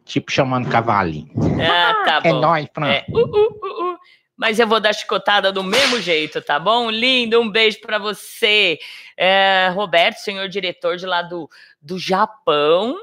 Tipo 0.06 0.32
chamando 0.32 0.70
cavalinho. 0.70 1.30
Ah, 1.62 2.06
tá 2.06 2.22
é 2.24 2.32
bom. 2.32 2.38
É 2.38 2.42
nóis, 2.42 2.68
Fran. 2.74 2.88
É. 2.88 3.06
Uh, 3.10 3.20
uh, 3.20 3.48
uh, 3.51 3.92
uh, 3.92 3.98
Mas 4.38 4.58
eu 4.58 4.66
vou 4.66 4.80
dar 4.80 4.94
chicotada 4.94 5.51
do 5.51 5.66
mesmo 5.66 6.00
jeito, 6.00 6.42
tá 6.42 6.58
bom? 6.58 6.90
Lindo, 6.90 7.42
um 7.42 7.51
beijo 7.51 7.82
para 7.82 7.98
você. 7.98 8.80
É, 9.18 9.70
Roberto, 9.75 10.20
senhor 10.20 10.48
diretor 10.48 10.96
de 10.96 11.06
lá 11.06 11.22
do, 11.22 11.50
do 11.82 12.00
Japão. 12.00 12.96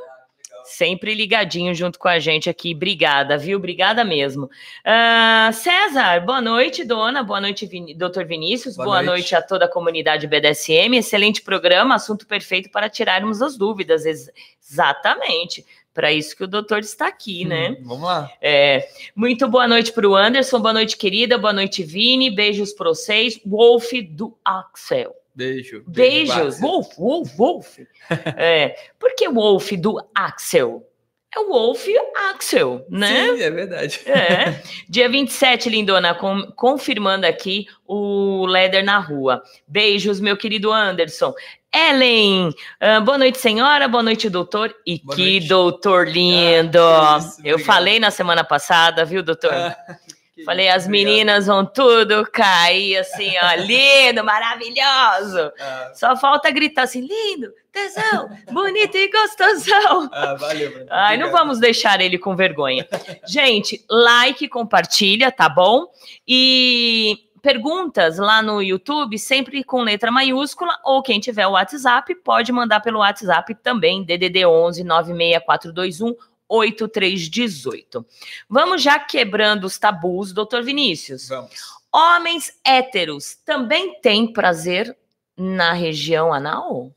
Sempre 0.69 1.15
ligadinho 1.15 1.75
junto 1.75 1.99
com 1.99 2.09
a 2.09 2.19
gente 2.19 2.49
aqui. 2.49 2.75
Obrigada, 2.75 3.37
viu? 3.39 3.59
Obrigada 3.59 4.05
mesmo. 4.05 4.45
Uh, 4.45 5.53
César, 5.53 6.21
boa 6.21 6.41
noite, 6.41 6.85
dona. 6.85 7.23
Boa 7.23 7.41
noite, 7.41 7.67
Vin... 7.67 7.97
doutor 7.97 8.25
Vinícius. 8.27 8.77
Boa, 8.77 8.87
boa 8.87 9.03
noite. 9.03 9.33
noite. 9.33 9.35
a 9.35 9.43
toda 9.43 9.65
a 9.65 9.69
comunidade 9.69 10.27
BDSM. 10.27 10.97
Excelente 10.97 11.43
programa, 11.43 11.95
assunto 11.95 12.27
perfeito 12.27 12.71
para 12.71 12.89
tirarmos 12.89 13.41
as 13.43 13.57
dúvidas. 13.57 14.05
Ex 14.05 14.31
exatamente 14.71 15.65
para 15.95 16.13
isso 16.13 16.37
que 16.37 16.45
o 16.45 16.47
doutor 16.47 16.81
está 16.81 17.09
aqui, 17.09 17.45
hum, 17.45 17.49
né? 17.49 17.77
Vamos 17.83 18.05
lá. 18.05 18.31
É, 18.41 18.89
muito 19.17 19.49
boa 19.49 19.67
noite 19.67 19.93
para 19.93 20.09
o 20.09 20.15
Anderson, 20.15 20.61
boa 20.61 20.73
noite, 20.73 20.97
querida, 20.97 21.37
boa 21.39 21.53
noite, 21.53 21.83
Vini, 21.83 22.31
beijos 22.31 22.73
para 22.73 22.91
vocês. 22.91 23.41
Wolf 23.45 23.91
do 24.11 24.37
Axel. 24.45 25.13
Beijo. 25.39 25.85
Beijos. 25.87 26.59
Wolf, 26.59 26.97
Wolf, 26.99 27.37
Wolf. 27.37 27.79
é, 28.37 28.75
por 28.99 29.15
que 29.15 29.29
Wolf 29.29 29.71
do 29.75 30.05
Axel? 30.13 30.85
É 31.33 31.39
o 31.39 31.49
Wolf 31.49 31.87
Axel, 32.31 32.85
né? 32.91 33.37
Sim, 33.37 33.43
é 33.43 33.51
verdade. 33.51 34.01
É. 34.07 34.61
Dia 34.91 35.09
27, 35.09 35.69
lindona, 35.69 36.13
com, 36.13 36.51
confirmando 36.57 37.25
aqui 37.25 37.67
o 37.87 38.47
Leder 38.47 38.85
na 38.85 38.99
rua. 38.99 39.41
Beijos, 39.69 40.19
meu 40.19 40.37
querido 40.37 40.73
Anderson. 40.73 41.33
Ellen, 41.73 42.49
uh, 42.49 43.01
boa 43.05 43.19
noite, 43.19 43.39
senhora, 43.39 43.87
boa 43.87 44.03
noite, 44.03 44.29
doutor. 44.29 44.75
E 44.85 45.01
boa 45.05 45.15
que 45.15 45.33
noite. 45.33 45.49
doutor 45.49 46.09
lindo! 46.09 46.81
Ah, 46.81 47.19
isso, 47.21 47.41
Eu 47.45 47.59
falei 47.59 48.01
na 48.01 48.11
semana 48.11 48.43
passada, 48.43 49.05
viu, 49.05 49.23
doutor? 49.23 49.53
Ah. 49.53 49.77
Falei, 50.45 50.69
as 50.69 50.87
meninas 50.87 51.47
vão 51.47 51.65
tudo 51.65 52.29
cair 52.31 52.99
assim, 52.99 53.33
ó, 53.43 53.55
lindo, 53.61 54.25
maravilhoso. 54.25 55.53
Ah. 55.61 55.93
Só 55.95 56.17
falta 56.17 56.51
gritar 56.51 56.83
assim, 56.83 57.01
lindo, 57.01 57.53
tesão, 57.73 58.29
bonito 58.51 58.97
e 58.97 59.11
gostosão. 59.11 60.09
Ah, 60.13 60.35
valeu. 60.35 60.87
Ai, 60.91 61.17
não 61.17 61.31
vamos 61.31 61.59
deixar 61.59 62.01
ele 62.01 62.19
com 62.19 62.37
vergonha. 62.37 62.87
Gente, 63.27 63.85
like, 63.89 64.49
compartilha, 64.49 65.33
tá 65.33 65.49
bom? 65.49 65.87
E 66.27 67.29
perguntas 67.43 68.19
lá 68.19 68.43
no 68.43 68.63
YouTube, 68.63 69.19
sempre 69.19 69.65
com 69.65 69.83
letra 69.83 70.11
maiúscula, 70.11 70.77
ou 70.85 71.03
quem 71.03 71.21
tiver 71.21 71.47
o 71.47 71.53
WhatsApp, 71.53 72.15
pode 72.17 72.53
mandar 72.53 72.81
pelo 72.81 72.99
WhatsApp 72.99 73.55
também, 73.57 74.05
DDD 74.05 74.45
11 74.45 74.85
96421 74.85 76.15
8318. 76.49 78.05
Vamos 78.49 78.83
já 78.83 78.99
quebrando 78.99 79.65
os 79.65 79.79
tabus, 79.79 80.33
doutor 80.33 80.63
Vinícius. 80.63 81.29
Vamos. 81.29 81.79
Homens 81.93 82.53
héteros 82.65 83.37
também 83.45 84.01
têm 84.01 84.33
prazer 84.33 84.97
na 85.37 85.73
região 85.73 86.33
anal? 86.33 86.93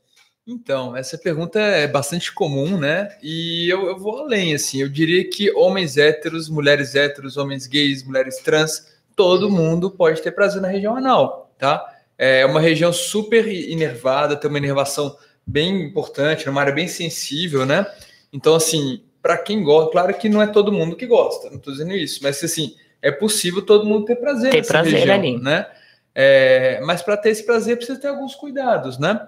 Então, 0.46 0.96
essa 0.96 1.16
pergunta 1.16 1.60
é 1.60 1.86
bastante 1.86 2.32
comum, 2.32 2.76
né? 2.76 3.16
E 3.22 3.68
eu, 3.70 3.86
eu 3.86 3.98
vou 3.98 4.18
além, 4.18 4.54
assim. 4.54 4.82
Eu 4.82 4.88
diria 4.88 5.28
que 5.28 5.52
homens 5.52 5.96
héteros, 5.96 6.48
mulheres 6.48 6.94
héteros, 6.94 7.36
homens 7.36 7.66
gays, 7.66 8.02
mulheres 8.02 8.38
trans, 8.38 8.88
todo 9.14 9.50
mundo 9.50 9.90
pode 9.90 10.20
ter 10.20 10.32
prazer 10.32 10.60
na 10.60 10.68
região 10.68 10.96
anal, 10.96 11.54
tá? 11.56 11.84
É 12.18 12.44
uma 12.44 12.60
região 12.60 12.92
super 12.92 13.46
inervada, 13.46 14.36
tem 14.36 14.48
uma 14.48 14.58
inervação 14.58 15.16
bem 15.46 15.82
importante, 15.82 16.48
uma 16.48 16.60
área 16.60 16.72
bem 16.72 16.88
sensível, 16.88 17.64
né? 17.64 17.86
Então, 18.32 18.54
assim, 18.54 19.02
para 19.22 19.38
quem 19.38 19.62
gosta, 19.62 19.92
claro 19.92 20.12
que 20.14 20.28
não 20.28 20.42
é 20.42 20.48
todo 20.48 20.72
mundo 20.72 20.96
que 20.96 21.06
gosta, 21.06 21.48
não 21.48 21.56
estou 21.56 21.72
dizendo 21.72 21.92
isso, 21.92 22.20
mas 22.22 22.42
assim, 22.42 22.74
é 23.00 23.10
possível 23.10 23.62
todo 23.62 23.86
mundo 23.86 24.04
ter 24.04 24.16
prazer 24.16 24.50
ter 24.50 24.66
prazer 24.66 24.92
região, 24.94 25.14
ali. 25.14 25.38
né? 25.38 25.66
É, 26.14 26.80
mas 26.84 27.02
para 27.02 27.16
ter 27.16 27.30
esse 27.30 27.46
prazer 27.46 27.76
precisa 27.76 27.98
ter 27.98 28.08
alguns 28.08 28.34
cuidados, 28.34 28.98
né? 28.98 29.26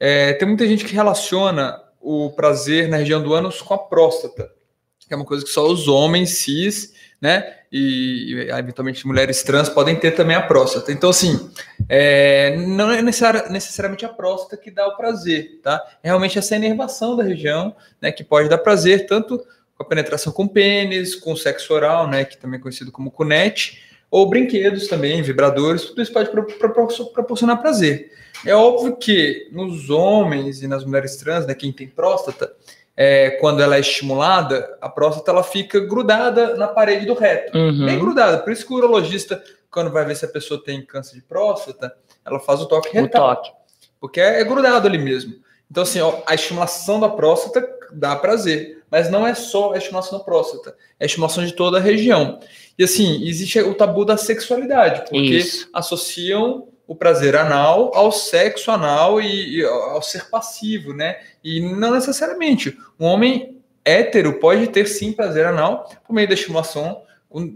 É, 0.00 0.32
tem 0.32 0.48
muita 0.48 0.66
gente 0.66 0.84
que 0.84 0.94
relaciona 0.94 1.80
o 2.00 2.30
prazer 2.30 2.88
na 2.88 2.96
região 2.96 3.22
do 3.22 3.32
ânus 3.32 3.62
com 3.62 3.74
a 3.74 3.78
próstata, 3.78 4.50
que 4.98 5.12
é 5.12 5.16
uma 5.16 5.24
coisa 5.24 5.44
que 5.44 5.50
só 5.50 5.66
os 5.66 5.86
homens 5.86 6.38
cis, 6.38 6.93
né? 7.24 7.54
E, 7.72 8.50
eventualmente 8.50 9.06
mulheres 9.06 9.42
trans 9.42 9.70
podem 9.70 9.96
ter 9.96 10.10
também 10.10 10.36
a 10.36 10.42
próstata. 10.42 10.92
Então, 10.92 11.08
assim, 11.08 11.50
é, 11.88 12.54
não 12.54 12.90
é 12.90 13.00
necessariamente 13.00 14.04
a 14.04 14.10
próstata 14.10 14.58
que 14.58 14.70
dá 14.70 14.86
o 14.86 14.94
prazer, 14.94 15.58
tá? 15.62 15.82
É 16.02 16.08
realmente 16.08 16.38
essa 16.38 16.54
inervação 16.54 17.16
da 17.16 17.24
região, 17.24 17.74
né? 17.98 18.12
Que 18.12 18.22
pode 18.22 18.50
dar 18.50 18.58
prazer 18.58 19.06
tanto 19.06 19.38
com 19.38 19.82
a 19.82 19.86
penetração 19.86 20.34
com 20.34 20.46
pênis, 20.46 21.14
com 21.14 21.34
sexo 21.34 21.72
oral, 21.72 22.06
né? 22.06 22.26
Que 22.26 22.36
também 22.36 22.60
é 22.60 22.62
conhecido 22.62 22.92
como 22.92 23.10
cunete, 23.10 23.82
ou 24.10 24.28
brinquedos 24.28 24.86
também, 24.86 25.22
vibradores, 25.22 25.86
tudo 25.86 26.02
isso 26.02 26.12
pode 26.12 26.28
proporcionar 26.28 27.62
prazer. 27.62 28.12
É 28.44 28.54
óbvio 28.54 28.98
que 28.98 29.48
nos 29.50 29.88
homens 29.88 30.62
e 30.62 30.66
nas 30.66 30.84
mulheres 30.84 31.16
trans, 31.16 31.46
né, 31.46 31.54
quem 31.54 31.72
tem 31.72 31.88
próstata, 31.88 32.52
é, 32.96 33.30
quando 33.40 33.62
ela 33.62 33.76
é 33.76 33.80
estimulada, 33.80 34.76
a 34.80 34.88
próstata 34.88 35.30
ela 35.30 35.42
fica 35.42 35.80
grudada 35.80 36.54
na 36.56 36.68
parede 36.68 37.06
do 37.06 37.14
reto, 37.14 37.56
uhum. 37.56 37.86
bem 37.86 37.98
grudada. 37.98 38.38
Por 38.38 38.52
isso 38.52 38.66
que 38.66 38.72
o 38.72 38.76
urologista, 38.76 39.42
quando 39.70 39.90
vai 39.90 40.04
ver 40.04 40.16
se 40.16 40.24
a 40.24 40.28
pessoa 40.28 40.62
tem 40.62 40.84
câncer 40.84 41.16
de 41.16 41.22
próstata, 41.22 41.94
ela 42.24 42.38
faz 42.38 42.60
o 42.60 42.66
toque 42.66 42.90
retal, 42.92 43.32
o 43.32 43.36
toque. 43.36 43.52
porque 44.00 44.20
é, 44.20 44.40
é 44.40 44.44
grudado 44.44 44.86
ali 44.86 44.98
mesmo. 44.98 45.34
Então 45.70 45.82
assim, 45.82 46.00
ó, 46.00 46.20
a 46.26 46.34
estimulação 46.34 47.00
da 47.00 47.08
próstata 47.08 47.68
dá 47.92 48.14
prazer, 48.14 48.82
mas 48.90 49.10
não 49.10 49.26
é 49.26 49.34
só 49.34 49.72
a 49.72 49.78
estimulação 49.78 50.18
da 50.18 50.24
próstata, 50.24 50.76
é 50.98 51.04
a 51.04 51.06
estimulação 51.06 51.44
de 51.44 51.52
toda 51.52 51.78
a 51.78 51.80
região. 51.80 52.38
E 52.78 52.84
assim, 52.84 53.24
existe 53.26 53.60
o 53.60 53.74
tabu 53.74 54.04
da 54.04 54.16
sexualidade, 54.16 55.02
porque 55.08 55.36
Isso. 55.36 55.68
associam 55.72 56.68
o 56.86 56.94
prazer 56.94 57.34
anal 57.34 57.90
ao 57.94 58.12
sexo 58.12 58.70
anal 58.70 59.20
e, 59.20 59.58
e, 59.58 59.64
ao 59.64 60.02
ser 60.02 60.28
passivo, 60.28 60.92
né? 60.92 61.18
E 61.44 61.60
não 61.60 61.92
necessariamente. 61.92 62.76
Um 62.98 63.04
homem 63.04 63.58
hétero 63.84 64.40
pode 64.40 64.66
ter 64.68 64.86
sim 64.86 65.12
prazer 65.12 65.44
anal 65.44 65.90
por 66.06 66.14
meio 66.14 66.26
da 66.26 66.34
estimulação, 66.34 67.02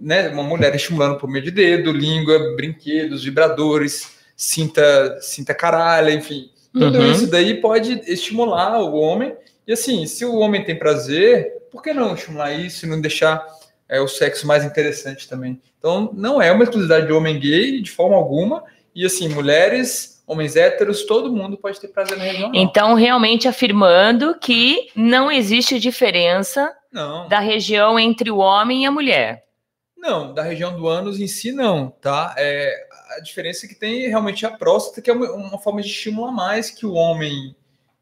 né? 0.01 0.29
Uma 0.29 0.43
mulher 0.43 0.75
estimulando 0.75 1.19
por 1.19 1.29
meio 1.29 1.45
de 1.45 1.51
dedo, 1.51 1.91
língua, 1.91 2.55
brinquedos, 2.55 3.25
vibradores, 3.25 4.19
cinta, 4.37 5.19
cinta 5.21 5.55
caralho, 5.55 6.11
enfim. 6.11 6.51
Tudo 6.73 6.99
uhum. 6.99 7.13
isso 7.13 7.27
daí 7.27 7.61
pode 7.61 8.03
estimular 8.07 8.79
o 8.81 8.95
homem. 8.95 9.35
E 9.67 9.73
assim, 9.73 10.07
se 10.07 10.25
o 10.25 10.37
homem 10.37 10.65
tem 10.65 10.79
prazer, 10.79 11.53
por 11.71 11.83
que 11.83 11.93
não 11.93 12.15
estimular 12.15 12.53
isso 12.53 12.85
e 12.85 12.89
não 12.89 13.01
deixar 13.01 13.45
é, 13.89 14.01
o 14.01 14.09
sexo 14.09 14.47
mais 14.47 14.65
interessante 14.65 15.29
também? 15.29 15.61
Então, 15.79 16.11
não 16.13 16.43
é 16.43 16.53
uma 16.53 16.65
exclusividade 16.65 17.07
de 17.07 17.13
homem 17.13 17.39
gay 17.39 17.81
de 17.81 17.91
forma 17.91 18.17
alguma 18.17 18.65
e 18.95 19.05
assim, 19.05 19.29
mulheres, 19.29 20.18
homens 20.29 20.55
héteros, 20.55 21.05
todo 21.05 21.33
mundo 21.33 21.57
pode 21.57 21.81
ter 21.81 21.89
prazer 21.89 22.19
na 22.19 22.25
região. 22.25 22.51
Então, 22.55 22.95
realmente 22.95 23.49
afirmando 23.49 24.39
que 24.39 24.91
não 24.95 25.33
existe 25.33 25.81
diferença 25.81 26.71
não. 26.93 27.27
da 27.29 27.41
região 27.41 27.99
entre 27.99 28.31
o 28.31 28.37
homem 28.37 28.85
e 28.85 28.87
a 28.87 28.91
mulher. 28.91 29.47
Não, 29.97 30.33
da 30.33 30.43
região 30.43 30.77
do 30.77 30.87
ânus 30.87 31.19
em 31.19 31.27
si, 31.27 31.51
não, 31.51 31.91
tá? 31.91 32.35
É, 32.37 32.87
a 33.17 33.21
diferença 33.21 33.65
é 33.65 33.69
que 33.69 33.75
tem 33.75 34.09
realmente 34.09 34.45
a 34.45 34.51
próstata, 34.51 35.01
que 35.01 35.11
é 35.11 35.13
uma, 35.13 35.33
uma 35.33 35.59
forma 35.59 35.81
de 35.81 35.89
estímulo 35.89 36.29
a 36.29 36.33
mais 36.33 36.71
que 36.71 36.87
o 36.87 36.93
homem 36.93 37.57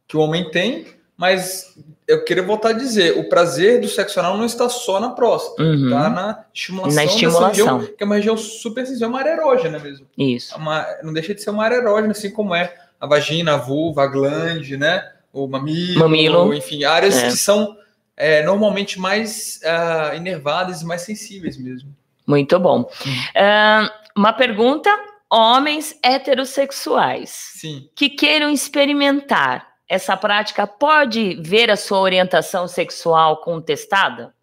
que 0.08 0.16
o 0.16 0.20
homem 0.20 0.48
tem, 0.50 0.86
mas 1.16 1.74
eu 2.06 2.24
queria 2.24 2.42
voltar 2.42 2.70
a 2.70 2.72
dizer, 2.72 3.18
o 3.18 3.28
prazer 3.28 3.80
do 3.80 3.88
sexo 3.88 4.20
anal 4.20 4.36
não 4.36 4.44
está 4.44 4.68
só 4.68 5.00
na 5.00 5.10
próstata, 5.10 5.62
uhum. 5.62 5.90
tá 5.90 6.10
na 6.10 6.44
estimulação, 6.52 6.94
na 6.94 7.04
estimulação. 7.04 7.78
Região, 7.78 7.96
que 7.96 8.02
é 8.02 8.06
uma 8.06 8.14
região 8.16 8.36
super 8.36 8.86
sensível, 8.86 9.06
é 9.06 9.08
uma 9.08 9.18
área 9.18 9.30
erógena 9.30 9.78
mesmo. 9.78 10.06
Isso. 10.16 10.54
É 10.54 10.56
uma, 10.56 10.86
não 11.02 11.12
deixa 11.12 11.34
de 11.34 11.42
ser 11.42 11.50
uma 11.50 11.64
área 11.64 11.76
erógena, 11.76 12.12
assim 12.12 12.30
como 12.30 12.54
é 12.54 12.72
a 13.00 13.06
vagina, 13.06 13.54
a 13.54 13.56
vulva, 13.56 14.04
a 14.04 14.06
glande, 14.06 14.76
né? 14.76 15.10
O 15.32 15.46
mamilo, 15.46 16.00
mamilo. 16.00 16.54
enfim, 16.54 16.84
áreas 16.84 17.16
é. 17.16 17.26
que 17.26 17.36
são 17.36 17.76
é, 18.16 18.42
normalmente 18.42 18.98
mais 18.98 19.60
uh, 19.62 20.16
inervadas 20.16 20.82
e 20.82 20.84
mais 20.84 21.02
sensíveis 21.02 21.58
mesmo. 21.58 21.94
Muito 22.26 22.58
bom. 22.58 22.82
Uh, 22.82 23.90
uma 24.16 24.32
pergunta: 24.32 24.90
homens 25.30 25.96
heterossexuais 26.02 27.30
Sim. 27.30 27.88
que 27.94 28.08
queiram 28.08 28.50
experimentar 28.50 29.65
essa 29.88 30.16
prática 30.16 30.66
pode 30.66 31.36
ver 31.40 31.70
a 31.70 31.76
sua 31.76 32.00
orientação 32.00 32.66
sexual 32.66 33.38
contestada? 33.38 34.34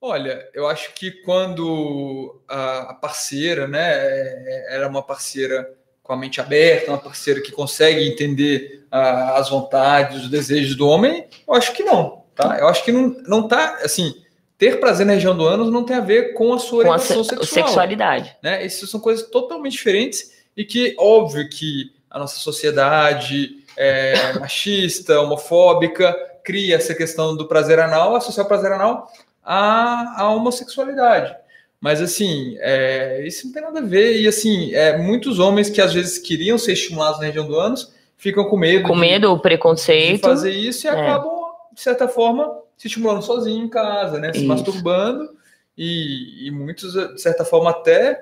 Olha, 0.00 0.48
eu 0.54 0.66
acho 0.68 0.94
que 0.94 1.10
quando 1.10 2.40
a, 2.48 2.94
parceira, 2.94 3.66
né, 3.66 3.92
é, 3.92 4.76
era 4.76 4.88
uma 4.88 5.02
parceira 5.02 5.68
com 6.02 6.12
a 6.12 6.16
mente 6.16 6.40
aberta, 6.40 6.92
uma 6.92 6.98
parceira 6.98 7.40
que 7.40 7.50
consegue 7.50 8.06
entender 8.06 8.86
as 8.90 9.48
vontades, 9.48 10.22
os 10.22 10.30
desejos 10.30 10.76
do 10.76 10.86
homem, 10.86 11.26
eu 11.46 11.54
acho 11.54 11.72
que 11.72 11.82
não, 11.82 12.24
tá? 12.34 12.58
Eu 12.60 12.68
acho 12.68 12.84
que 12.84 12.92
não, 12.92 13.08
não 13.26 13.48
tá, 13.48 13.80
assim, 13.82 14.14
ter 14.56 14.78
prazer 14.78 15.04
na 15.04 15.14
região 15.14 15.36
do 15.36 15.44
ânus 15.46 15.72
não 15.72 15.84
tem 15.84 15.96
a 15.96 16.00
ver 16.00 16.32
com 16.34 16.54
a 16.54 16.58
sua 16.58 16.78
orientação 16.78 17.16
com 17.16 17.22
a 17.22 17.24
se 17.24 17.30
sexual. 17.30 17.66
sexualidade. 17.66 18.36
Né? 18.42 18.64
Essas 18.64 18.88
são 18.88 19.00
coisas 19.00 19.28
totalmente 19.28 19.72
diferentes 19.72 20.32
e 20.56 20.64
que, 20.64 20.94
óbvio 20.98 21.48
que 21.48 21.92
a 22.08 22.18
nossa 22.18 22.38
sociedade, 22.38 23.64
é, 23.76 24.32
machista, 24.38 25.20
homofóbica, 25.20 26.14
cria 26.42 26.76
essa 26.76 26.94
questão 26.94 27.36
do 27.36 27.46
prazer 27.46 27.78
anal, 27.78 28.14
associar 28.14 28.46
o 28.46 28.48
prazer 28.48 28.72
anal 28.72 29.10
à, 29.44 30.22
à 30.22 30.30
homossexualidade. 30.30 31.34
Mas, 31.80 32.00
assim, 32.00 32.56
é, 32.60 33.22
isso 33.26 33.46
não 33.46 33.52
tem 33.52 33.62
nada 33.62 33.80
a 33.80 33.82
ver. 33.82 34.20
E, 34.20 34.26
assim, 34.26 34.72
é, 34.74 34.96
muitos 34.96 35.38
homens 35.38 35.68
que 35.68 35.80
às 35.80 35.92
vezes 35.92 36.18
queriam 36.18 36.56
ser 36.56 36.72
estimulados 36.72 37.20
na 37.20 37.26
região 37.26 37.46
do 37.46 37.58
ânus 37.58 37.94
ficam 38.16 38.44
com 38.44 38.56
medo. 38.56 38.88
Com 38.88 38.94
de, 38.94 39.00
medo, 39.00 39.32
o 39.32 39.38
preconceito. 39.38 40.16
De 40.16 40.20
fazer 40.22 40.52
isso 40.52 40.86
e 40.86 40.88
é. 40.88 40.92
acabam, 40.92 41.32
de 41.72 41.80
certa 41.80 42.08
forma, 42.08 42.50
se 42.76 42.86
estimulando 42.86 43.22
sozinho 43.22 43.64
em 43.64 43.68
casa, 43.68 44.18
né? 44.18 44.32
Se 44.32 44.38
isso. 44.38 44.48
masturbando. 44.48 45.36
E, 45.76 46.46
e 46.46 46.50
muitos, 46.50 46.94
de 46.94 47.20
certa 47.20 47.44
forma, 47.44 47.70
até 47.70 48.18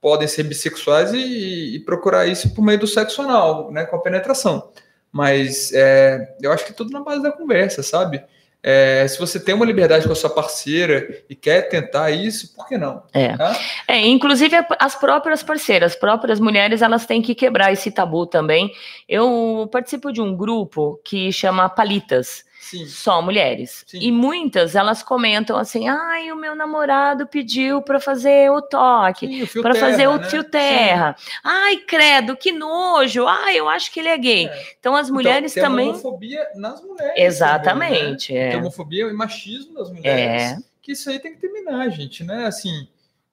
podem 0.00 0.26
ser 0.26 0.44
bissexuais 0.44 1.12
e, 1.12 1.76
e, 1.76 1.80
procurar 1.80 2.26
isso 2.26 2.54
por 2.54 2.62
meio 2.62 2.78
do 2.78 2.86
sexo 2.86 3.22
anal, 3.22 3.70
né, 3.70 3.84
com 3.84 3.96
a 3.96 4.00
penetração. 4.00 4.70
Mas 5.12 5.72
é, 5.74 6.34
eu 6.40 6.52
acho 6.52 6.64
que 6.64 6.72
tudo 6.72 6.90
na 6.90 7.00
base 7.00 7.22
da 7.22 7.32
conversa, 7.32 7.82
sabe? 7.82 8.22
É, 8.62 9.06
se 9.08 9.18
você 9.18 9.40
tem 9.40 9.54
uma 9.54 9.64
liberdade 9.64 10.06
com 10.06 10.12
a 10.12 10.16
sua 10.16 10.28
parceira 10.28 11.22
e 11.28 11.34
quer 11.34 11.62
tentar 11.62 12.10
isso, 12.10 12.54
por 12.54 12.68
que 12.68 12.76
não? 12.76 13.02
É. 13.12 13.34
Tá? 13.36 13.58
é, 13.88 14.06
inclusive 14.06 14.54
as 14.78 14.94
próprias 14.94 15.42
parceiras, 15.42 15.92
as 15.92 15.98
próprias 15.98 16.38
mulheres, 16.38 16.82
elas 16.82 17.06
têm 17.06 17.22
que 17.22 17.34
quebrar 17.34 17.72
esse 17.72 17.90
tabu 17.90 18.26
também. 18.26 18.70
Eu 19.08 19.68
participo 19.72 20.12
de 20.12 20.20
um 20.20 20.36
grupo 20.36 21.00
que 21.04 21.32
chama 21.32 21.68
Palitas. 21.70 22.44
Sim. 22.60 22.86
só 22.86 23.22
mulheres. 23.22 23.84
Sim. 23.86 23.98
E 24.00 24.12
muitas 24.12 24.76
elas 24.76 25.02
comentam 25.02 25.56
assim: 25.56 25.88
ai, 25.88 26.30
o 26.30 26.36
meu 26.36 26.54
namorado 26.54 27.26
pediu 27.26 27.80
para 27.80 27.98
fazer 27.98 28.50
o 28.50 28.60
toque, 28.60 29.46
para 29.62 29.74
fazer 29.74 30.06
o 30.08 30.18
né? 30.18 30.28
fio 30.28 30.44
terra. 30.44 31.16
Sim. 31.18 31.30
Ai, 31.42 31.76
credo, 31.78 32.36
que 32.36 32.52
nojo. 32.52 33.26
Ai, 33.26 33.56
eu 33.56 33.66
acho 33.66 33.90
que 33.90 33.98
ele 33.98 34.10
é 34.10 34.18
gay. 34.18 34.46
É. 34.46 34.74
Então 34.78 34.94
as 34.94 35.06
então, 35.06 35.14
mulheres 35.14 35.56
então, 35.56 35.62
tem 35.62 35.70
também. 35.70 35.88
homofobia 35.88 36.46
nas 36.54 36.82
mulheres. 36.82 37.14
Exatamente. 37.16 38.28
Também, 38.28 38.42
né? 38.42 38.48
é. 38.48 38.50
Tem 38.50 38.60
homofobia 38.60 39.04
e 39.06 39.12
machismo 39.14 39.74
das 39.74 39.90
mulheres. 39.90 40.42
É. 40.42 40.58
Que 40.82 40.92
isso 40.92 41.08
aí 41.08 41.18
tem 41.18 41.32
que 41.32 41.40
terminar, 41.40 41.88
gente, 41.88 42.22
né? 42.22 42.46
Assim. 42.46 42.86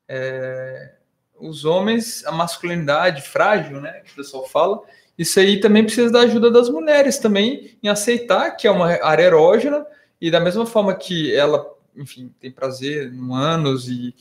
É... 0.07 0.93
Os 1.39 1.65
homens, 1.65 2.25
a 2.25 2.31
masculinidade 2.31 3.21
frágil, 3.21 3.79
né? 3.81 4.01
Que 4.05 4.13
o 4.13 4.15
pessoal 4.15 4.47
fala 4.47 4.81
isso 5.17 5.39
aí 5.39 5.59
também 5.59 5.83
precisa 5.83 6.11
da 6.11 6.21
ajuda 6.21 6.51
das 6.51 6.69
mulheres 6.69 7.17
também 7.17 7.77
em 7.81 7.87
aceitar 7.87 8.51
que 8.51 8.67
é 8.67 8.71
uma 8.71 8.87
área 9.03 9.23
erógena 9.23 9.85
e 10.21 10.29
da 10.29 10.39
mesma 10.39 10.65
forma 10.65 10.93
que 10.93 11.33
ela, 11.33 11.65
enfim, 11.95 12.33
tem 12.39 12.51
prazer 12.51 13.11
no 13.11 13.33
ânus 13.33 13.87
e, 13.87 14.13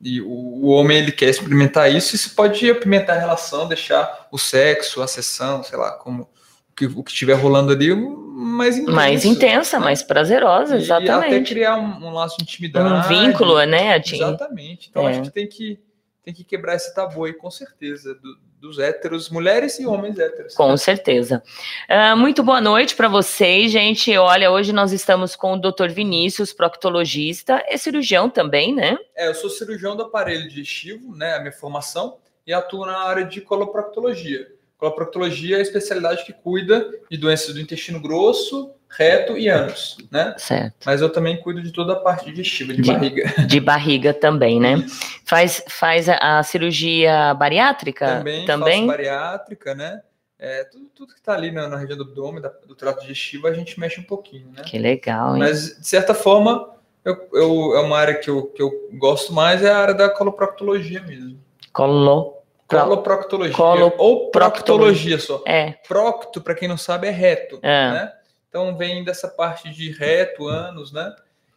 e 0.00 0.20
o, 0.20 0.28
o, 0.28 0.66
homem 0.68 0.98
ele 0.98 1.12
quer 1.12 1.28
experimentar 1.28 1.92
isso, 1.92 2.14
isso 2.14 2.34
pode 2.34 2.68
apimentar 2.70 3.16
a 3.16 3.20
relação, 3.20 3.68
deixar 3.68 4.28
o 4.30 4.38
sexo, 4.38 5.02
a 5.02 5.06
sessão, 5.06 5.62
sei 5.62 5.78
lá, 5.78 5.92
como 5.92 6.22
o 6.22 6.74
que, 6.76 6.86
o 6.86 7.02
que 7.02 7.10
estiver 7.10 7.34
rolando 7.34 7.72
ali 7.72 7.94
mais 7.94 8.76
intensa. 8.76 8.92
Mais 8.92 9.24
intensa, 9.24 9.78
né? 9.78 9.84
mais 9.84 10.02
prazerosa, 10.02 10.76
exatamente. 10.76 11.32
E 11.32 11.36
até 11.36 11.44
criar 11.44 11.76
um, 11.76 12.06
um 12.06 12.12
laço 12.12 12.36
de 12.36 12.42
intimidade. 12.42 12.92
Um 12.92 13.08
vínculo, 13.08 13.64
né, 13.64 14.00
Tim? 14.00 14.16
Exatamente. 14.16 14.88
Então 14.90 15.08
é. 15.08 15.12
acho 15.12 15.22
que 15.22 15.30
tem 15.30 15.46
que 15.46 15.78
tem 16.24 16.32
que 16.32 16.42
quebrar 16.42 16.74
esse 16.74 16.92
tabu 16.94 17.24
aí, 17.24 17.34
com 17.34 17.50
certeza, 17.50 18.14
do, 18.14 18.38
dos 18.64 18.78
héteros, 18.78 19.28
mulheres 19.28 19.78
e 19.78 19.86
homens 19.86 20.18
héteros. 20.18 20.54
Com 20.54 20.74
certeza. 20.78 21.42
Uh, 21.86 22.16
muito 22.16 22.42
boa 22.42 22.62
noite 22.62 22.96
para 22.96 23.08
vocês, 23.08 23.70
gente. 23.70 24.16
Olha, 24.16 24.50
hoje 24.50 24.72
nós 24.72 24.90
estamos 24.90 25.36
com 25.36 25.52
o 25.52 25.60
Dr. 25.60 25.90
Vinícius, 25.90 26.50
proctologista, 26.50 27.62
é 27.66 27.76
cirurgião 27.76 28.30
também, 28.30 28.74
né? 28.74 28.96
É, 29.14 29.28
eu 29.28 29.34
sou 29.34 29.50
cirurgião 29.50 29.94
do 29.94 30.04
aparelho 30.04 30.48
digestivo, 30.48 31.14
né, 31.14 31.34
a 31.34 31.40
minha 31.40 31.52
formação, 31.52 32.16
e 32.46 32.54
atuo 32.54 32.86
na 32.86 33.00
área 33.00 33.26
de 33.26 33.42
coloproctologia. 33.42 34.48
Coloproctologia 34.78 35.56
é 35.56 35.58
a 35.60 35.62
especialidade 35.62 36.24
que 36.24 36.32
cuida 36.32 36.88
de 37.10 37.16
doenças 37.16 37.54
do 37.54 37.60
intestino 37.60 38.00
grosso, 38.00 38.70
reto 38.90 39.36
e 39.38 39.48
ânus, 39.48 39.96
né? 40.10 40.34
Certo. 40.36 40.84
Mas 40.84 41.00
eu 41.00 41.10
também 41.10 41.40
cuido 41.40 41.62
de 41.62 41.72
toda 41.72 41.94
a 41.94 41.96
parte 41.96 42.26
digestiva, 42.26 42.72
de, 42.74 42.82
De- 42.82 42.92
barriga. 42.92 43.32
De 43.46 43.60
barriga 43.60 44.14
também, 44.14 44.60
né? 44.60 44.84
Faz, 45.24 45.62
faz 45.68 46.08
a, 46.08 46.38
a 46.38 46.42
cirurgia 46.42 47.34
bariátrica 47.34 48.18
Também, 48.18 48.44
também? 48.46 48.86
bariátrica, 48.86 49.74
né? 49.74 50.02
É, 50.38 50.64
tudo, 50.64 50.86
tudo 50.94 51.14
que 51.14 51.22
tá 51.22 51.32
ali 51.32 51.50
na, 51.50 51.68
na 51.68 51.76
região 51.76 51.96
do 51.96 52.04
abdômen, 52.04 52.42
da- 52.42 52.52
do 52.66 52.74
trato 52.74 53.00
digestivo, 53.02 53.46
a 53.46 53.52
gente 53.54 53.78
mexe 53.80 54.00
um 54.00 54.04
pouquinho, 54.04 54.48
né? 54.54 54.62
Que 54.64 54.78
legal, 54.78 55.34
hein? 55.34 55.38
Mas, 55.42 55.78
de 55.78 55.86
certa 55.86 56.12
forma, 56.12 56.68
eu, 57.04 57.16
eu- 57.32 57.76
é 57.76 57.80
uma 57.80 57.96
área 57.96 58.14
que 58.16 58.28
eu, 58.28 58.46
que 58.48 58.60
eu 58.60 58.70
gosto 58.94 59.32
mais, 59.32 59.62
é 59.62 59.70
a 59.70 59.78
área 59.78 59.94
da 59.94 60.08
coloproctologia 60.10 61.00
mesmo. 61.02 61.38
Colo... 61.72 62.36
Pro- 62.66 62.80
Coloproctologia. 62.80 63.54
Colo- 63.54 63.92
ou 63.98 64.30
proctologia 64.30 65.18
só. 65.18 65.42
É, 65.46 65.72
Procto, 65.86 66.40
para 66.40 66.54
quem 66.54 66.66
não 66.68 66.76
sabe, 66.78 67.06
é 67.08 67.10
reto, 67.10 67.58
É. 67.62 67.90
né? 67.90 68.12
Então 68.48 68.76
vem 68.76 69.04
dessa 69.04 69.28
parte 69.28 69.68
de 69.70 69.90
reto, 69.92 70.46
ânus, 70.48 70.92
né? 70.92 71.14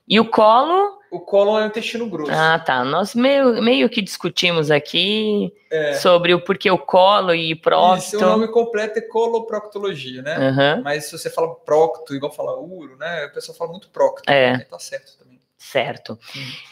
e 0.10 0.20
o 0.22 0.26
colo? 0.30 0.98
O 1.12 1.20
cólon 1.20 1.60
é 1.60 1.64
o 1.64 1.68
intestino 1.68 2.10
grosso. 2.10 2.32
Ah, 2.34 2.58
tá. 2.60 2.84
Nós 2.86 3.14
meio, 3.14 3.62
meio 3.62 3.90
que 3.90 4.02
discutimos 4.02 4.72
aqui 4.72 5.54
É. 5.70 5.94
sobre 5.96 6.34
o 6.34 6.40
porquê 6.42 6.72
o 6.72 6.78
colo 6.78 7.34
e 7.36 7.54
procto. 7.56 7.98
Isso, 8.16 8.18
o 8.18 8.22
nome 8.22 8.48
completo 8.48 9.00
é 9.00 9.02
coloproctologia, 9.02 10.22
né? 10.22 10.36
Aham, 10.36 10.82
Mas 10.84 11.06
se 11.06 11.18
você 11.18 11.30
fala 11.30 11.54
procto, 11.56 12.16
igual 12.16 12.32
fala 12.32 12.58
uro, 12.58 12.96
né? 12.98 13.26
A 13.26 13.30
pessoa 13.30 13.56
fala 13.58 13.72
muito 13.72 13.90
procto. 13.90 14.30
É. 14.30 14.58
né? 14.58 14.66
Tá 14.70 14.80
certo 14.80 15.18
também. 15.18 15.27
Certo. 15.58 16.18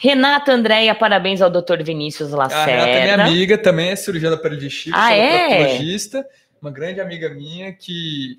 Renata 0.00 0.52
Andréia, 0.52 0.94
parabéns 0.94 1.42
ao 1.42 1.50
Dr. 1.50 1.82
Vinícius 1.82 2.32
A 2.32 2.46
Renata 2.48 2.60
é 2.62 2.76
Lacerda. 2.78 3.16
minha 3.24 3.26
amiga, 3.26 3.58
também 3.58 3.88
é 3.90 3.96
cirurgiã 3.96 4.30
da 4.30 4.36
pele 4.36 4.56
digestivo, 4.56 4.96
Ah, 4.96 5.12
é? 5.14 5.58
uma 6.62 6.70
grande 6.70 7.00
amiga 7.00 7.28
minha 7.28 7.72
que, 7.72 8.38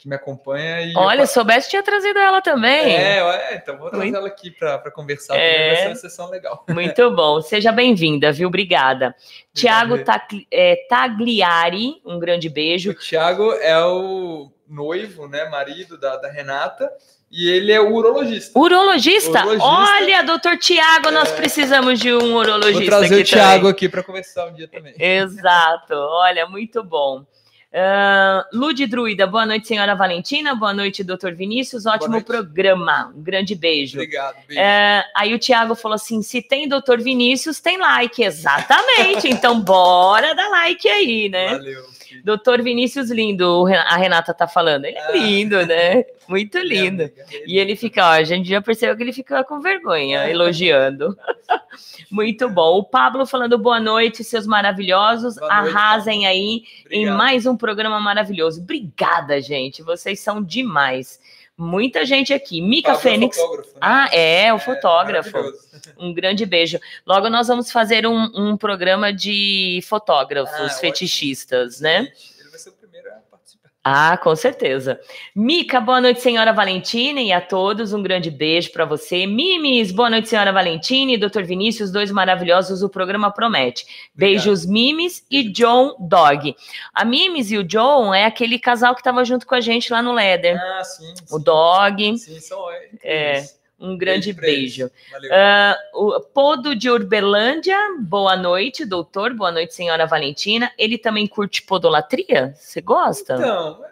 que 0.00 0.08
me 0.08 0.16
acompanha. 0.16 0.80
E 0.80 0.94
Olha, 0.96 1.20
eu, 1.20 1.26
se 1.26 1.34
soubesse, 1.34 1.68
tinha 1.68 1.82
trazido 1.82 2.18
ela 2.18 2.40
também. 2.40 2.96
É, 2.96 3.18
é, 3.18 3.54
então 3.56 3.76
vou 3.76 3.90
trazer 3.90 4.04
Muito- 4.04 4.16
ela 4.16 4.28
aqui 4.28 4.50
para 4.50 4.90
conversar, 4.90 5.36
É. 5.36 5.66
vai 5.68 5.76
ser 5.76 5.86
uma 5.88 5.94
sessão 5.96 6.30
legal. 6.30 6.64
Muito 6.70 7.10
bom. 7.14 7.42
Seja 7.42 7.70
bem-vinda, 7.70 8.32
viu? 8.32 8.48
Obrigada. 8.48 9.14
Tiago 9.52 9.98
Tagli- 10.02 10.46
é, 10.50 10.86
Tagliari, 10.88 12.00
um 12.04 12.18
grande 12.18 12.48
beijo. 12.48 12.92
O 12.92 12.94
Thiago 12.94 13.52
é 13.52 13.78
o 13.84 14.50
noivo, 14.66 15.28
né, 15.28 15.44
marido 15.50 15.98
da, 15.98 16.16
da 16.16 16.30
Renata, 16.30 16.90
e 17.30 17.50
ele 17.50 17.70
é 17.70 17.78
o 17.80 17.92
urologista. 17.92 18.58
Urologista? 18.58 19.40
Urologista. 19.40 19.64
Olha, 19.66 20.22
doutor 20.22 20.56
Tiago, 20.56 21.10
nós 21.10 21.30
precisamos 21.32 21.98
de 22.00 22.10
um 22.14 22.36
urologista 22.36 22.78
Vou 22.78 22.86
trazer 22.86 23.22
o 23.22 23.28
também. 23.28 23.70
aqui 23.70 23.88
para 23.88 24.02
conversar 24.02 24.46
um 24.46 24.54
dia 24.54 24.66
também. 24.66 24.94
Exato. 24.98 25.92
Olha, 25.94 26.46
muito 26.46 26.82
bom. 26.82 27.24
Uh, 27.72 28.42
Lude 28.52 28.84
Druida, 28.84 29.28
boa 29.28 29.46
noite, 29.46 29.68
senhora 29.68 29.94
Valentina. 29.94 30.56
Boa 30.56 30.74
noite, 30.74 31.04
doutor 31.04 31.34
Vinícius. 31.34 31.86
Ótimo 31.86 32.22
programa. 32.24 33.12
Um 33.14 33.22
grande 33.22 33.54
beijo. 33.54 33.94
Obrigado. 33.94 34.36
Beijo. 34.48 34.60
É, 34.60 35.04
aí 35.14 35.32
o 35.32 35.38
Thiago 35.38 35.76
falou 35.76 35.94
assim: 35.94 36.20
se 36.20 36.42
tem 36.42 36.68
doutor 36.68 37.00
Vinícius, 37.00 37.60
tem 37.60 37.78
like. 37.78 38.22
Exatamente. 38.22 39.30
Então, 39.30 39.60
bora 39.60 40.34
dar 40.34 40.48
like 40.48 40.88
aí, 40.88 41.28
né? 41.28 41.50
Valeu. 41.50 41.99
Doutor 42.24 42.62
Vinícius 42.62 43.10
lindo, 43.10 43.66
a 43.66 43.96
Renata 43.96 44.32
tá 44.34 44.46
falando. 44.48 44.84
Ele 44.84 44.96
é 44.98 45.02
Ah. 45.08 45.12
lindo, 45.12 45.64
né? 45.66 46.04
Muito 46.28 46.58
Minha 46.60 46.82
lindo. 46.82 47.02
amiga. 47.02 47.24
E 47.46 47.58
ele 47.58 47.74
fica, 47.76 48.04
ó, 48.04 48.10
a 48.10 48.22
gente 48.22 48.48
já 48.48 48.60
percebeu 48.62 48.96
que 48.96 49.02
ele 49.02 49.12
fica 49.12 49.42
com 49.44 49.60
vergonha, 49.60 50.24
É. 50.24 50.30
elogiando. 50.30 51.16
Muito 52.10 52.48
bom. 52.48 52.78
O 52.78 52.84
Pablo 52.84 53.24
falando 53.26 53.56
boa 53.58 53.80
noite, 53.80 54.24
seus 54.24 54.46
maravilhosos. 54.46 55.36
Noite, 55.36 55.52
Arrasem 55.52 56.26
aí 56.26 56.62
em 56.90 57.04
Obrigado. 57.04 57.16
mais 57.18 57.46
um 57.46 57.56
programa 57.56 58.00
maravilhoso. 58.00 58.60
Obrigada, 58.62 59.40
gente. 59.40 59.82
Vocês 59.82 60.20
são 60.20 60.42
demais. 60.42 61.20
Muita 61.62 62.06
gente 62.06 62.32
aqui. 62.32 62.60
Mica 62.62 62.92
Pablo 62.94 63.00
é 63.00 63.02
Fênix. 63.12 63.36
fotógrafo, 63.36 63.70
né? 63.74 63.78
Ah, 63.82 64.08
é, 64.16 64.54
o 64.54 64.58
fotógrafo. 64.58 65.30
maravilhoso. 65.32 65.68
Um 65.98 66.14
grande 66.14 66.46
beijo. 66.46 66.78
Logo 67.06 67.28
nós 67.28 67.48
vamos 67.48 67.70
fazer 67.70 68.06
um, 68.06 68.30
um 68.34 68.56
programa 68.56 69.12
de 69.12 69.80
fotógrafos 69.86 70.54
Ah, 70.58 70.64
ótimo. 70.64 70.78
fetichistas, 70.80 71.80
né? 71.80 72.10
Ele 72.40 72.48
vai 72.50 72.58
ser 72.58 72.70
o 72.70 72.72
primeiro 72.72 73.08
a 73.10 73.18
participar. 73.30 73.69
Ah, 73.82 74.18
com 74.18 74.36
certeza. 74.36 75.00
Mica, 75.34 75.80
boa 75.80 76.02
noite, 76.02 76.20
senhora 76.20 76.52
Valentina, 76.52 77.18
e 77.18 77.32
a 77.32 77.40
todos 77.40 77.94
um 77.94 78.02
grande 78.02 78.30
beijo 78.30 78.70
para 78.72 78.84
você. 78.84 79.26
Mimes, 79.26 79.90
boa 79.90 80.10
noite, 80.10 80.28
senhora 80.28 80.52
Valentina 80.52 81.12
e 81.12 81.16
doutor 81.16 81.44
Vinícius, 81.44 81.90
dois 81.90 82.10
maravilhosos, 82.10 82.82
o 82.82 82.90
programa 82.90 83.30
promete. 83.30 83.86
Beijos, 84.14 84.66
Mimes 84.66 85.24
e 85.30 85.50
John 85.50 85.96
Dog. 85.98 86.54
A 86.92 87.06
Mimes 87.06 87.50
e 87.50 87.56
o 87.56 87.64
John 87.64 88.12
é 88.12 88.26
aquele 88.26 88.58
casal 88.58 88.94
que 88.94 89.00
estava 89.00 89.24
junto 89.24 89.46
com 89.46 89.54
a 89.54 89.62
gente 89.62 89.90
lá 89.90 90.02
no 90.02 90.12
Leder. 90.12 90.60
Ah, 90.60 90.84
sim. 90.84 91.14
O 91.30 91.38
sim. 91.38 91.44
Dog, 91.44 92.18
Sim, 92.18 92.40
são 92.40 92.70
é, 92.70 92.90
É. 93.02 93.59
um 93.80 93.96
grande 93.96 94.32
beijo. 94.32 94.90
Valeu. 95.10 95.30
Ah, 95.32 95.76
o 95.94 96.20
Podo 96.20 96.76
de 96.76 96.90
Urbelândia, 96.90 97.76
boa 97.98 98.36
noite, 98.36 98.84
doutor. 98.84 99.32
Boa 99.32 99.50
noite, 99.50 99.74
senhora 99.74 100.06
Valentina. 100.06 100.70
Ele 100.76 100.98
também 100.98 101.26
curte 101.26 101.62
podolatria? 101.62 102.54
Você 102.56 102.80
gosta? 102.82 103.34
Então, 103.34 103.82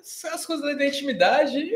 essas 0.00 0.46
coisas 0.46 0.76
da 0.76 0.86
intimidade, 0.86 1.70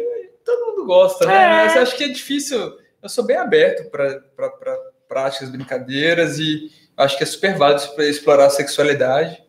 todo 0.44 0.66
mundo 0.66 0.86
gosta, 0.86 1.26
né? 1.26 1.34
É. 1.34 1.48
Mas 1.48 1.76
acho 1.76 1.96
que 1.96 2.04
é 2.04 2.08
difícil. 2.08 2.78
Eu 3.02 3.08
sou 3.08 3.24
bem 3.24 3.36
aberto 3.36 3.90
para 3.90 4.78
práticas, 5.06 5.50
brincadeiras 5.50 6.38
e 6.38 6.72
acho 6.96 7.16
que 7.16 7.22
é 7.22 7.26
super 7.26 7.56
válido 7.56 7.86
para 7.94 8.06
explorar 8.06 8.46
a 8.46 8.50
sexualidade. 8.50 9.42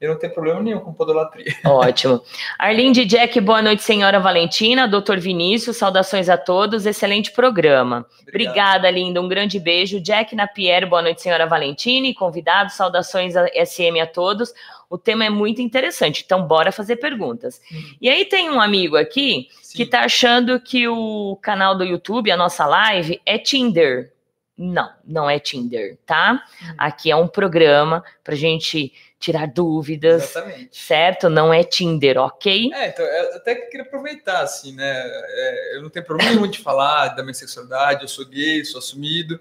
Eu 0.00 0.12
não 0.12 0.18
tenho 0.18 0.32
problema 0.32 0.62
nenhum 0.62 0.80
com 0.80 0.94
podolatria. 0.94 1.54
Ótimo. 1.62 2.22
Arlinde 2.58 3.04
Jack, 3.04 3.38
boa 3.38 3.60
noite, 3.60 3.82
senhora 3.82 4.18
Valentina. 4.18 4.88
Doutor 4.88 5.20
Vinícius, 5.20 5.76
saudações 5.76 6.30
a 6.30 6.38
todos. 6.38 6.86
Excelente 6.86 7.30
programa. 7.32 8.06
Obrigada, 8.26 8.90
linda. 8.90 9.20
Um 9.20 9.28
grande 9.28 9.60
beijo. 9.60 10.00
Jack 10.00 10.34
Napier, 10.34 10.88
boa 10.88 11.02
noite, 11.02 11.20
senhora 11.20 11.46
Valentina. 11.46 12.06
E 12.06 12.14
convidados, 12.14 12.76
saudações 12.76 13.36
a 13.36 13.46
SM 13.48 14.00
a 14.00 14.06
todos. 14.06 14.54
O 14.88 14.96
tema 14.96 15.26
é 15.26 15.30
muito 15.30 15.60
interessante, 15.60 16.22
então 16.24 16.46
bora 16.46 16.72
fazer 16.72 16.96
perguntas. 16.96 17.60
Uhum. 17.70 17.94
E 18.00 18.08
aí 18.08 18.24
tem 18.24 18.48
um 18.48 18.58
amigo 18.60 18.96
aqui 18.96 19.48
que 19.72 19.84
Sim. 19.84 19.86
tá 19.86 20.00
achando 20.00 20.58
que 20.58 20.88
o 20.88 21.38
canal 21.42 21.76
do 21.76 21.84
YouTube, 21.84 22.30
a 22.30 22.38
nossa 22.38 22.64
live, 22.64 23.20
é 23.26 23.36
Tinder. 23.36 24.14
Não, 24.56 24.90
não 25.06 25.30
é 25.30 25.38
Tinder, 25.38 25.98
tá? 26.04 26.42
Uhum. 26.62 26.74
Aqui 26.76 27.10
é 27.10 27.16
um 27.16 27.28
programa 27.28 28.02
pra 28.24 28.34
gente 28.34 28.92
tirar 29.20 29.46
dúvidas, 29.46 30.30
Exatamente. 30.30 30.68
certo? 30.72 31.28
Não 31.28 31.52
é 31.52 31.62
Tinder, 31.62 32.18
ok? 32.18 32.70
É, 32.74 32.88
então, 32.88 33.04
eu 33.04 33.36
até 33.36 33.54
que 33.54 33.66
queria 33.66 33.82
aproveitar, 33.86 34.40
assim, 34.40 34.74
né? 34.74 35.04
É, 35.06 35.76
eu 35.76 35.82
não 35.82 35.90
tenho 35.90 36.04
problema 36.06 36.32
nenhum 36.32 36.48
de 36.48 36.58
falar 36.58 37.08
da 37.08 37.22
minha 37.22 37.34
sexualidade, 37.34 38.02
eu 38.02 38.08
sou 38.08 38.24
gay, 38.24 38.64
sou 38.64 38.78
assumido, 38.78 39.38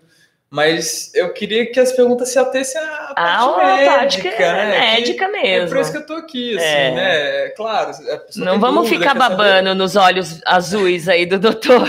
mas 0.49 1.13
eu 1.15 1.31
queria 1.31 1.71
que 1.71 1.79
as 1.79 1.93
perguntas 1.93 2.27
se 2.29 2.37
atessem 2.37 2.81
à 2.81 2.85
parte 2.87 3.13
Ah, 3.17 3.43
a 3.43 3.57
médica, 3.57 3.95
parte 3.95 4.21
que 4.21 4.27
é 4.27 4.37
né? 4.53 4.71
Que- 4.73 4.79
médica 5.01 5.23
É 5.23 5.27
por 5.27 5.41
mesmo. 5.41 5.79
isso 5.79 5.91
que 5.91 5.97
eu 5.97 6.05
tô 6.05 6.13
aqui, 6.15 6.57
assim, 6.57 6.65
É. 6.65 6.91
né? 6.91 7.45
É 7.45 7.49
Claro, 7.51 7.91
Não 8.35 8.59
vamos 8.59 8.83
dúvida, 8.83 8.99
ficar 9.03 9.13
quer 9.13 9.19
saber- 9.21 9.35
babando 9.37 9.75
nos 9.75 9.95
olhos 9.95 10.41
azuis 10.45 11.07
aí 11.07 11.25
do 11.25 11.39
doutor. 11.39 11.87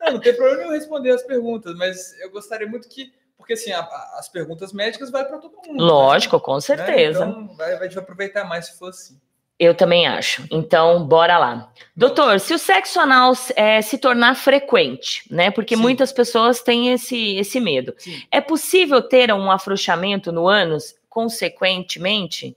Não, 0.00 0.12
não 0.12 0.20
tem 0.20 0.34
problema 0.34 0.58
nenhum 0.62 0.72
responder 0.72 1.10
as 1.10 1.22
perguntas, 1.24 1.74
mas 1.76 2.16
eu 2.20 2.30
gostaria 2.30 2.66
muito 2.68 2.88
que, 2.88 3.12
porque 3.48 3.54
assim, 3.54 3.72
a- 3.72 3.80
a- 3.80 4.16
as 4.18 4.28
perguntas 4.28 4.74
médicas 4.74 5.10
vai 5.10 5.24
para 5.24 5.38
todo 5.38 5.52
mundo. 5.56 5.68
né? 5.72 5.74
Lógico, 5.90 6.38
com 6.38 6.56
Né? 6.56 6.60
certeza. 6.60 7.24
Então, 7.24 7.48
vai, 7.56 7.78
vai 7.78 7.88
aproveitar 7.88 8.44
mais 8.44 8.66
se 8.66 8.78
for 8.78 8.90
assim. 8.90 9.18
Eu 9.58 9.74
também 9.74 10.06
acho. 10.06 10.46
Então, 10.52 11.02
bora 11.02 11.36
lá. 11.38 11.72
Doutor, 11.96 12.38
se 12.38 12.52
o 12.54 12.58
sexo 12.58 13.00
anal 13.00 13.32
é, 13.56 13.80
se 13.82 13.96
tornar 13.98 14.36
frequente, 14.36 15.22
né? 15.30 15.50
Porque 15.50 15.74
Sim. 15.74 15.82
muitas 15.82 16.12
pessoas 16.12 16.60
têm 16.62 16.92
esse, 16.92 17.36
esse 17.36 17.58
medo. 17.58 17.92
Sim. 17.98 18.22
É 18.30 18.40
possível 18.40 19.00
ter 19.02 19.32
um 19.32 19.50
afrouxamento 19.50 20.30
no 20.30 20.46
ânus 20.46 20.94
consequentemente? 21.08 22.54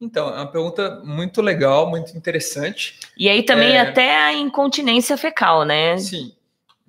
Então, 0.00 0.28
é 0.28 0.32
uma 0.36 0.50
pergunta 0.50 1.00
muito 1.04 1.40
legal, 1.42 1.88
muito 1.88 2.16
interessante. 2.16 2.98
E 3.16 3.28
aí 3.28 3.42
também 3.44 3.76
É. 3.76 3.80
até 3.80 4.16
a 4.16 4.32
incontinência 4.32 5.16
fecal, 5.16 5.64
né? 5.64 5.96
Sim, 5.98 6.32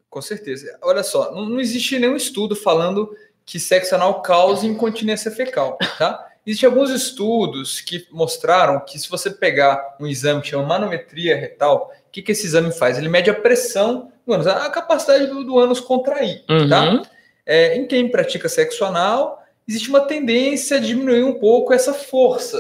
com 0.10 0.22
certeza. 0.22 0.78
Olha 0.82 1.04
só, 1.04 1.34
não, 1.34 1.48
não 1.48 1.60
existe 1.60 2.00
nenhum 2.00 2.16
estudo 2.16 2.56
falando 2.56 3.16
que 3.46 3.60
sexo 3.60 3.96
anal 3.96 4.22
causa 4.22 4.66
incontinência 4.66 5.32
fecal, 5.32 5.78
tá? 5.98 6.26
Existem 6.46 6.70
alguns 6.70 6.90
estudos 6.90 7.82
que 7.82 8.08
mostraram 8.10 8.80
que 8.80 8.98
se 8.98 9.10
você 9.10 9.30
pegar 9.30 9.98
um 10.00 10.08
exame 10.08 10.42
que 10.42 10.48
chama 10.48 10.66
manometria 10.66 11.36
retal, 11.36 11.92
o 12.08 12.12
que, 12.12 12.22
que 12.22 12.32
esse 12.32 12.46
exame 12.46 12.72
faz? 12.72 12.98
Ele 12.98 13.10
mede 13.10 13.30
a 13.30 13.34
pressão 13.34 14.12
do 14.26 14.34
ânus, 14.34 14.48
a 14.48 14.70
capacidade 14.70 15.28
do, 15.28 15.44
do 15.44 15.60
ânus 15.60 15.82
contrair, 15.82 16.46
tá? 16.70 16.90
Uhum. 16.90 17.04
É, 17.46 17.76
em 17.76 17.86
quem 17.86 18.10
pratica 18.10 18.48
sexo 18.48 18.86
anal, 18.86 19.44
existe 19.68 19.90
uma 19.90 20.02
tendência 20.02 20.78
a 20.78 20.80
diminuir 20.80 21.24
um 21.24 21.34
pouco 21.34 21.74
essa 21.74 21.94
força. 21.94 22.58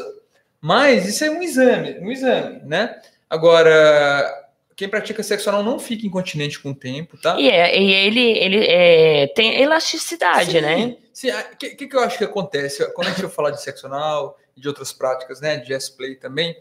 Mas 0.59 1.07
isso 1.07 1.23
é 1.23 1.29
um 1.29 1.41
exame, 1.41 1.97
um 1.99 2.11
exame, 2.11 2.61
né? 2.65 2.99
Agora, 3.29 4.46
quem 4.77 4.87
pratica 4.87 5.23
sexo 5.23 5.49
anal 5.49 5.63
não 5.63 5.79
fica 5.79 6.05
incontinente 6.05 6.59
com 6.59 6.69
o 6.69 6.75
tempo, 6.75 7.17
tá? 7.17 7.35
E, 7.39 7.49
é, 7.49 7.81
e 7.81 7.91
ele, 7.91 8.21
ele 8.21 8.63
é, 8.63 9.25
tem 9.25 9.59
elasticidade, 9.59 10.51
Sim, 10.51 10.61
né? 10.61 10.97
Sim, 11.11 11.31
o 11.31 11.57
que, 11.57 11.87
que, 11.87 11.95
eu 11.95 11.99
acho 11.99 12.19
que 12.19 12.23
acontece? 12.23 12.85
Quando 12.93 13.07
a 13.07 13.09
gente 13.09 13.21
for 13.21 13.31
falar 13.31 13.49
de 13.49 13.61
sexo 13.61 13.87
anal 13.87 14.37
de 14.55 14.67
outras 14.67 14.93
práticas, 14.93 15.41
né, 15.41 15.57
de 15.57 15.73
S-play 15.73 16.15
também, 16.15 16.55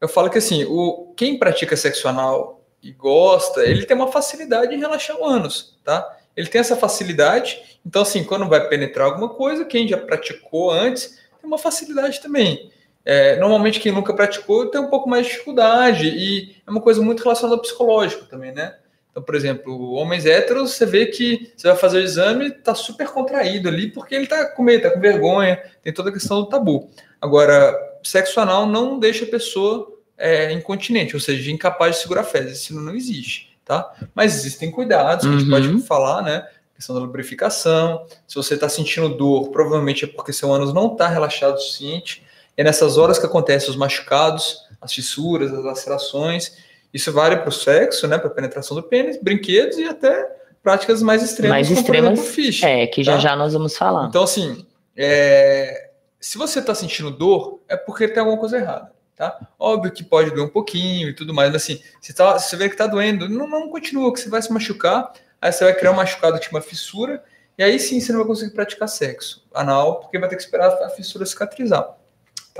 eu 0.00 0.08
falo 0.08 0.28
que 0.28 0.38
assim, 0.38 0.64
o, 0.64 1.14
quem 1.16 1.38
pratica 1.38 1.76
sexo 1.76 2.08
anal 2.08 2.60
e 2.82 2.90
gosta, 2.90 3.62
ele 3.62 3.86
tem 3.86 3.96
uma 3.96 4.10
facilidade 4.10 4.74
em 4.74 4.78
relaxar 4.78 5.16
o 5.16 5.24
ânus, 5.24 5.78
tá? 5.84 6.18
Ele 6.36 6.48
tem 6.48 6.60
essa 6.60 6.74
facilidade, 6.74 7.78
então 7.86 8.02
assim, 8.02 8.24
quando 8.24 8.48
vai 8.48 8.68
penetrar 8.68 9.06
alguma 9.06 9.28
coisa, 9.28 9.64
quem 9.64 9.86
já 9.86 9.96
praticou 9.96 10.72
antes 10.72 11.20
tem 11.40 11.46
uma 11.46 11.58
facilidade 11.58 12.20
também. 12.20 12.68
É, 13.04 13.36
normalmente 13.38 13.80
quem 13.80 13.92
nunca 13.92 14.12
praticou 14.14 14.66
tem 14.66 14.80
um 14.80 14.88
pouco 14.90 15.08
mais 15.08 15.24
de 15.26 15.32
dificuldade 15.32 16.06
e 16.08 16.56
é 16.66 16.70
uma 16.70 16.80
coisa 16.80 17.00
muito 17.00 17.22
relacionada 17.22 17.56
ao 17.56 17.62
psicológico 17.62 18.26
também, 18.26 18.52
né? 18.52 18.76
Então, 19.10 19.22
por 19.22 19.34
exemplo, 19.34 19.92
homens 19.94 20.24
héteros, 20.26 20.72
você 20.72 20.86
vê 20.86 21.06
que 21.06 21.52
você 21.56 21.66
vai 21.68 21.76
fazer 21.76 21.98
o 21.98 22.02
exame, 22.02 22.50
tá 22.50 22.74
super 22.74 23.08
contraído 23.08 23.68
ali, 23.68 23.90
porque 23.90 24.14
ele 24.14 24.26
tá 24.26 24.44
com 24.46 24.62
medo, 24.62 24.82
tá 24.82 24.90
com 24.90 25.00
vergonha, 25.00 25.60
tem 25.82 25.92
toda 25.92 26.10
a 26.10 26.12
questão 26.12 26.40
do 26.42 26.46
tabu. 26.48 26.88
Agora, 27.20 27.74
sexo 28.04 28.38
anal 28.38 28.66
não 28.66 28.98
deixa 29.00 29.24
a 29.24 29.28
pessoa 29.28 29.98
é, 30.16 30.52
incontinente, 30.52 31.16
ou 31.16 31.20
seja, 31.20 31.50
incapaz 31.50 31.96
de 31.96 32.02
segurar 32.02 32.22
fezes, 32.22 32.60
isso 32.60 32.74
não 32.78 32.94
existe, 32.94 33.56
tá? 33.64 33.92
Mas 34.14 34.36
existem 34.36 34.70
cuidados, 34.70 35.26
que 35.26 35.34
a 35.34 35.38
gente 35.38 35.50
pode 35.50 35.68
Uhum. 35.68 35.80
falar, 35.82 36.22
né? 36.22 36.46
Questão 36.76 36.94
da 36.94 37.00
lubrificação, 37.02 38.06
se 38.28 38.36
você 38.36 38.54
está 38.54 38.68
sentindo 38.68 39.08
dor, 39.08 39.48
provavelmente 39.50 40.04
é 40.04 40.08
porque 40.08 40.32
seu 40.32 40.52
ânus 40.52 40.72
não 40.72 40.92
está 40.92 41.08
relaxado 41.08 41.56
o 41.56 41.58
suficiente, 41.58 42.22
é 42.56 42.64
nessas 42.64 42.98
horas 42.98 43.18
que 43.18 43.26
acontecem 43.26 43.70
os 43.70 43.76
machucados, 43.76 44.58
as 44.80 44.92
fissuras, 44.92 45.52
as 45.52 45.64
lacerações, 45.64 46.52
isso 46.92 47.12
vale 47.12 47.36
para 47.36 47.48
o 47.48 47.52
sexo, 47.52 48.06
né, 48.08 48.18
para 48.18 48.28
a 48.28 48.32
penetração 48.32 48.76
do 48.76 48.82
pênis, 48.82 49.18
brinquedos 49.20 49.78
e 49.78 49.84
até 49.84 50.36
práticas 50.62 51.02
mais 51.02 51.22
extremas, 51.22 51.50
Mais 51.50 51.68
como 51.68 51.80
extremas, 51.80 52.28
fish. 52.28 52.62
É, 52.62 52.86
que 52.86 53.02
já 53.02 53.12
tá? 53.12 53.18
já 53.18 53.36
nós 53.36 53.52
vamos 53.52 53.76
falar. 53.76 54.08
Então, 54.08 54.22
assim, 54.22 54.66
é, 54.96 55.90
se 56.20 56.36
você 56.36 56.58
está 56.58 56.74
sentindo 56.74 57.10
dor, 57.10 57.60
é 57.68 57.76
porque 57.76 58.08
tem 58.08 58.18
alguma 58.18 58.38
coisa 58.38 58.58
errada, 58.58 58.92
tá? 59.16 59.38
Óbvio 59.58 59.92
que 59.92 60.04
pode 60.04 60.30
doer 60.30 60.44
um 60.44 60.50
pouquinho 60.50 61.08
e 61.08 61.14
tudo 61.14 61.32
mais, 61.32 61.50
mas 61.52 61.62
assim, 61.62 61.80
se, 62.00 62.12
tá, 62.12 62.38
você 62.38 62.56
vê 62.56 62.68
que 62.68 62.74
está 62.74 62.86
doendo, 62.86 63.28
não, 63.28 63.48
não 63.48 63.68
continua, 63.68 64.12
que 64.12 64.20
você 64.20 64.28
vai 64.28 64.42
se 64.42 64.52
machucar, 64.52 65.12
aí 65.40 65.52
você 65.52 65.64
vai 65.64 65.74
criar 65.74 65.92
um 65.92 65.96
machucado, 65.96 66.38
tipo 66.38 66.54
uma 66.56 66.62
fissura, 66.62 67.22
e 67.56 67.62
aí 67.62 67.78
sim 67.78 68.00
você 68.00 68.12
não 68.12 68.20
vai 68.20 68.28
conseguir 68.28 68.52
praticar 68.52 68.88
sexo 68.88 69.46
anal, 69.54 70.00
porque 70.00 70.18
vai 70.18 70.28
ter 70.28 70.36
que 70.36 70.42
esperar 70.42 70.72
a 70.82 70.90
fissura 70.90 71.24
cicatrizar, 71.24 71.96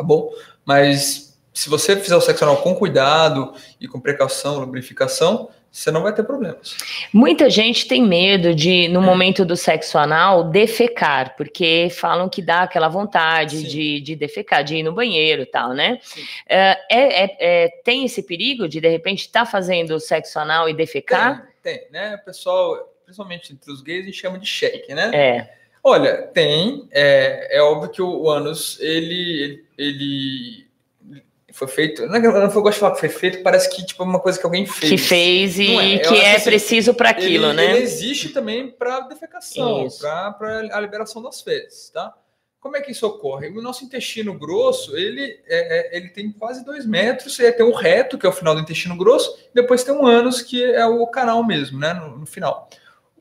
tá 0.01 0.03
bom? 0.03 0.33
Mas 0.65 1.39
se 1.53 1.69
você 1.69 1.95
fizer 1.95 2.17
o 2.17 2.21
sexo 2.23 2.43
anal 2.45 2.63
com 2.63 2.75
cuidado 2.75 3.53
e 3.79 3.87
com 3.87 4.01
precaução, 4.01 4.59
lubrificação, 4.59 5.51
você 5.71 5.91
não 5.91 6.03
vai 6.03 6.13
ter 6.15 6.25
problemas. 6.25 6.77
Muita 7.13 7.51
gente 7.51 7.87
tem 7.87 8.03
medo 8.03 8.55
de, 8.55 8.89
no 8.89 9.03
momento 9.03 9.45
do 9.45 9.55
sexo 9.55 9.99
anal, 9.99 10.45
defecar, 10.45 11.37
porque 11.37 11.89
falam 11.91 12.29
que 12.31 12.41
dá 12.41 12.63
aquela 12.63 12.89
vontade 12.89 13.63
de, 13.63 14.01
de 14.01 14.17
defecar, 14.17 14.65
de 14.65 14.77
ir 14.77 14.83
no 14.83 14.93
banheiro 14.93 15.43
e 15.43 15.47
tal, 15.47 15.75
né? 15.75 16.01
É, 16.49 16.79
é- 16.91 17.25
é- 17.25 17.37
é- 17.39 17.69
tem 17.85 18.05
esse 18.07 18.23
perigo 18.23 18.67
de, 18.67 18.81
de 18.81 18.89
repente, 18.89 19.21
estar 19.21 19.45
fazendo 19.45 20.01
sexo 20.01 20.39
anal 20.41 20.69
e 20.69 20.75
defecar? 20.75 21.47
Tem, 21.63 21.79
tem, 21.79 21.91
né? 21.91 22.19
O 22.21 22.25
pessoal, 22.25 22.91
principalmente 23.05 23.53
entre 23.53 23.71
os 23.71 23.83
gays, 23.83 24.03
a 24.03 24.07
gente 24.07 24.19
chama 24.19 24.39
de 24.39 24.47
cheque, 24.47 24.95
né? 24.95 25.11
É. 25.15 25.60
Olha, 25.83 26.23
tem. 26.35 26.87
É, 26.91 27.59
é 27.59 27.63
óbvio 27.63 27.91
que 27.91 28.03
o, 28.03 28.29
ânus, 28.29 28.79
ele, 28.81 29.65
ele, 29.79 30.67
ele 31.11 31.21
foi 31.53 31.69
feito. 31.69 32.07
Não, 32.07 32.17
é 32.17 32.27
eu 32.27 32.33
não 32.33 32.49
gosto 32.49 32.75
de 32.75 32.81
falar 32.81 32.95
que 32.95 33.01
foi 33.01 33.09
feito, 33.09 33.43
parece 33.43 33.71
que 33.71 33.85
tipo, 33.85 34.03
é 34.03 34.07
uma 34.07 34.21
coisa 34.21 34.39
que 34.39 34.45
alguém 34.45 34.67
fez. 34.67 34.91
Que 34.91 34.99
fez 34.99 35.59
e 35.59 35.75
é, 35.75 35.99
que 35.99 36.17
é 36.17 36.37
assim, 36.37 36.45
preciso 36.45 36.95
para 36.95 37.11
aquilo, 37.11 37.47
ele, 37.47 37.53
né? 37.55 37.71
Ele 37.77 37.83
existe 37.83 38.29
também 38.29 38.69
para 38.69 39.01
defecação, 39.01 39.89
para 40.01 40.69
a 40.73 40.81
liberação 40.81 41.23
das 41.23 41.41
fezes, 41.41 41.91
tá? 41.91 42.15
Como 42.61 42.77
é 42.77 42.83
que 42.83 42.93
isso 42.93 43.07
ocorre? 43.07 43.49
O 43.49 43.63
nosso 43.63 43.83
intestino 43.85 44.35
grosso, 44.39 44.95
ele, 44.95 45.41
é, 45.47 45.97
é- 45.97 45.97
ele 45.97 46.11
tem 46.11 46.31
quase 46.31 46.63
dois 46.63 46.85
metros, 46.85 47.39
e 47.39 47.51
tem 47.53 47.65
o 47.65 47.73
reto, 47.75 48.19
que 48.19 48.27
é 48.27 48.29
o 48.29 48.33
final 48.33 48.55
do 48.55 48.61
intestino 48.61 48.95
grosso, 48.99 49.35
depois 49.55 49.83
tem 49.83 49.95
um 49.95 50.07
ânus, 50.07 50.43
que 50.43 50.63
é 50.63 50.85
o 50.85 51.07
canal 51.07 51.43
mesmo, 51.43 51.79
né, 51.79 51.95
no, 51.95 52.19
no 52.19 52.27
final. 52.27 52.69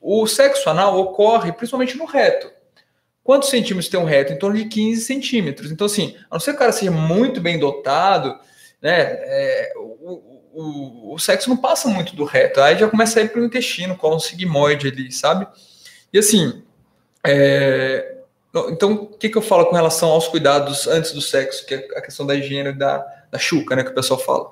O 0.02 0.26
sexo 0.28 0.70
anal 0.70 0.98
ocorre 1.00 1.52
principalmente 1.52 1.98
no 1.98 2.06
reto. 2.06 2.50
Quantos 3.24 3.50
centímetros 3.50 3.90
tem 3.90 4.00
um 4.00 4.06
reto? 4.06 4.34
Em 4.34 4.40
torno 4.40 4.58
de 4.58 4.66
15 4.66 5.02
centímetros. 5.02 5.72
Então, 5.72 5.86
assim, 5.86 6.16
a 6.30 6.36
não 6.36 6.40
ser 6.40 6.52
que 6.52 6.56
o 6.56 6.60
cara 6.60 6.72
seja 6.72 6.92
muito 6.92 7.40
bem 7.40 7.60
dotado, 7.60 8.40
né, 8.82 8.92
é, 8.98 9.74
o, 9.76 10.40
o, 10.54 11.14
o 11.14 11.20
sexo 11.20 11.50
não 11.50 11.58
passa 11.58 11.88
muito 11.88 12.16
do 12.16 12.24
reto, 12.24 12.62
aí 12.62 12.78
já 12.78 12.88
começa 12.88 13.20
a 13.20 13.24
ir 13.24 13.30
para 13.30 13.42
o 13.42 13.46
intestino, 13.46 13.96
com 13.96 14.16
um 14.16 14.20
sigmoide 14.20 14.88
ali, 14.88 15.12
sabe? 15.12 15.48
E 16.12 16.18
assim, 16.18 16.64
é, 17.24 18.16
então, 18.70 18.94
o 18.94 19.08
que, 19.08 19.30
que 19.30 19.38
eu 19.38 19.42
falo 19.42 19.66
com 19.68 19.76
relação 19.76 20.10
aos 20.10 20.28
cuidados 20.28 20.88
antes 20.88 21.12
do 21.12 21.22
sexo, 21.22 21.66
que 21.66 21.76
é 21.76 21.88
a 21.96 22.02
questão 22.02 22.26
da 22.26 22.34
higiene 22.34 22.74
da, 22.74 23.06
da 23.32 23.38
chuca, 23.38 23.76
né, 23.76 23.84
que 23.84 23.92
o 23.92 23.96
pessoal 23.96 24.20
fala. 24.20 24.52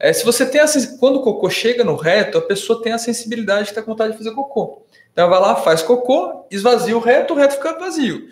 É, 0.00 0.14
se 0.14 0.24
você 0.24 0.46
tem 0.46 0.62
a, 0.62 0.66
quando 0.98 1.16
o 1.16 1.22
cocô 1.22 1.50
chega 1.50 1.84
no 1.84 1.94
reto, 1.94 2.38
a 2.38 2.42
pessoa 2.42 2.82
tem 2.82 2.92
a 2.92 2.98
sensibilidade 2.98 3.64
de 3.64 3.68
estar 3.68 3.82
com 3.82 3.92
vontade 3.92 4.12
de 4.12 4.18
fazer 4.18 4.34
cocô. 4.34 4.82
Então, 5.12 5.26
ela 5.26 5.30
vai 5.30 5.40
lá, 5.40 5.56
faz 5.56 5.82
cocô, 5.82 6.46
esvazia 6.50 6.96
o 6.96 7.00
reto, 7.00 7.34
o 7.34 7.36
reto 7.36 7.56
fica 7.56 7.78
vazio. 7.78 8.26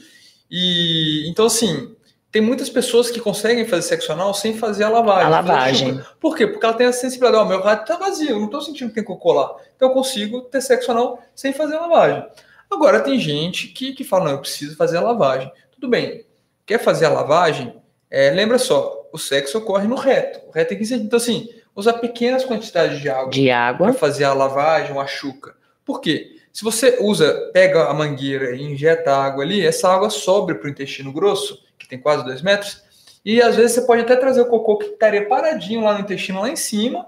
E 0.51 1.29
então, 1.29 1.45
assim, 1.45 1.95
tem 2.33 2.41
muitas 2.41 2.71
pessoas 2.71 3.11
que 3.11 3.21
conseguem 3.21 3.67
fazer 3.67 3.83
sexo 3.83 4.13
anal 4.13 4.33
sem 4.33 4.57
fazer 4.57 4.85
a 4.85 4.89
lavagem. 4.89 5.27
A 5.27 5.29
lavagem. 5.29 6.01
Por 6.19 6.35
quê? 6.35 6.47
Porque 6.47 6.65
ela 6.65 6.75
tem 6.75 6.87
a 6.87 6.93
sensibilidade, 6.93 7.43
ó, 7.43 7.47
meu 7.47 7.63
reto 7.63 7.85
tá 7.85 7.97
vazio, 7.97 8.31
eu 8.31 8.41
não 8.41 8.49
tô 8.49 8.63
sentindo 8.63 8.89
que 8.89 8.95
tem 8.95 9.05
cocô 9.05 9.33
lá. 9.33 9.55
Então 9.77 9.89
eu 9.89 9.95
consigo 9.95 10.41
ter 10.43 10.63
sexo 10.63 10.91
anal 10.91 11.23
sem 11.35 11.53
fazer 11.53 11.77
a 11.77 11.81
lavagem. 11.83 12.27
Agora 12.71 13.01
tem 13.01 13.19
gente 13.19 13.69
que, 13.69 13.93
que 13.93 14.05
fala, 14.05 14.27
não, 14.27 14.33
eu 14.33 14.41
preciso 14.41 14.77
fazer 14.77 14.97
a 14.97 15.03
lavagem. 15.03 15.51
Tudo 15.73 15.89
bem, 15.89 16.25
quer 16.65 16.79
fazer 16.79 17.07
a 17.07 17.11
lavagem? 17.11 17.75
É, 18.11 18.31
lembra 18.31 18.59
só, 18.59 19.07
o 19.13 19.19
sexo 19.19 19.59
ocorre 19.59 19.87
no 19.87 19.97
reto. 19.97 20.41
O 20.49 20.51
reto 20.51 20.71
tem 20.71 20.79
que 20.79 20.85
ser, 20.85 20.97
então 20.97 21.17
assim, 21.17 21.49
usar 21.79 21.93
pequenas 21.95 22.45
quantidades 22.45 23.01
de 23.01 23.09
água 23.09 23.31
De 23.31 23.47
para 23.47 23.69
água. 23.69 23.93
fazer 23.93 24.25
a 24.25 24.35
lavagem, 24.35 24.99
a 24.99 25.07
chuca. 25.07 25.55
Por 25.85 26.01
quê? 26.01 26.37
Se 26.53 26.65
você 26.65 26.99
usa, 27.01 27.51
pega 27.53 27.85
a 27.85 27.95
mangueira 27.95 28.57
e 28.57 28.63
injeta 28.63 29.15
água 29.15 29.45
ali, 29.45 29.65
essa 29.65 29.89
água 29.89 30.11
sobe 30.11 30.55
para 30.55 30.67
o 30.67 30.71
intestino 30.71 31.13
grosso, 31.13 31.63
que 31.79 31.87
tem 31.89 32.01
quase 32.01 32.25
dois 32.25 32.43
metros, 32.43 32.83
e 33.25 33.41
às 33.41 33.55
vezes 33.55 33.73
você 33.73 33.83
pode 33.83 34.03
até 34.03 34.17
trazer 34.17 34.41
o 34.41 34.47
cocô 34.47 34.77
que 34.77 34.87
estaria 34.87 35.29
paradinho 35.29 35.85
lá 35.85 35.95
no 35.95 36.01
intestino, 36.01 36.41
lá 36.41 36.49
em 36.49 36.57
cima, 36.57 37.07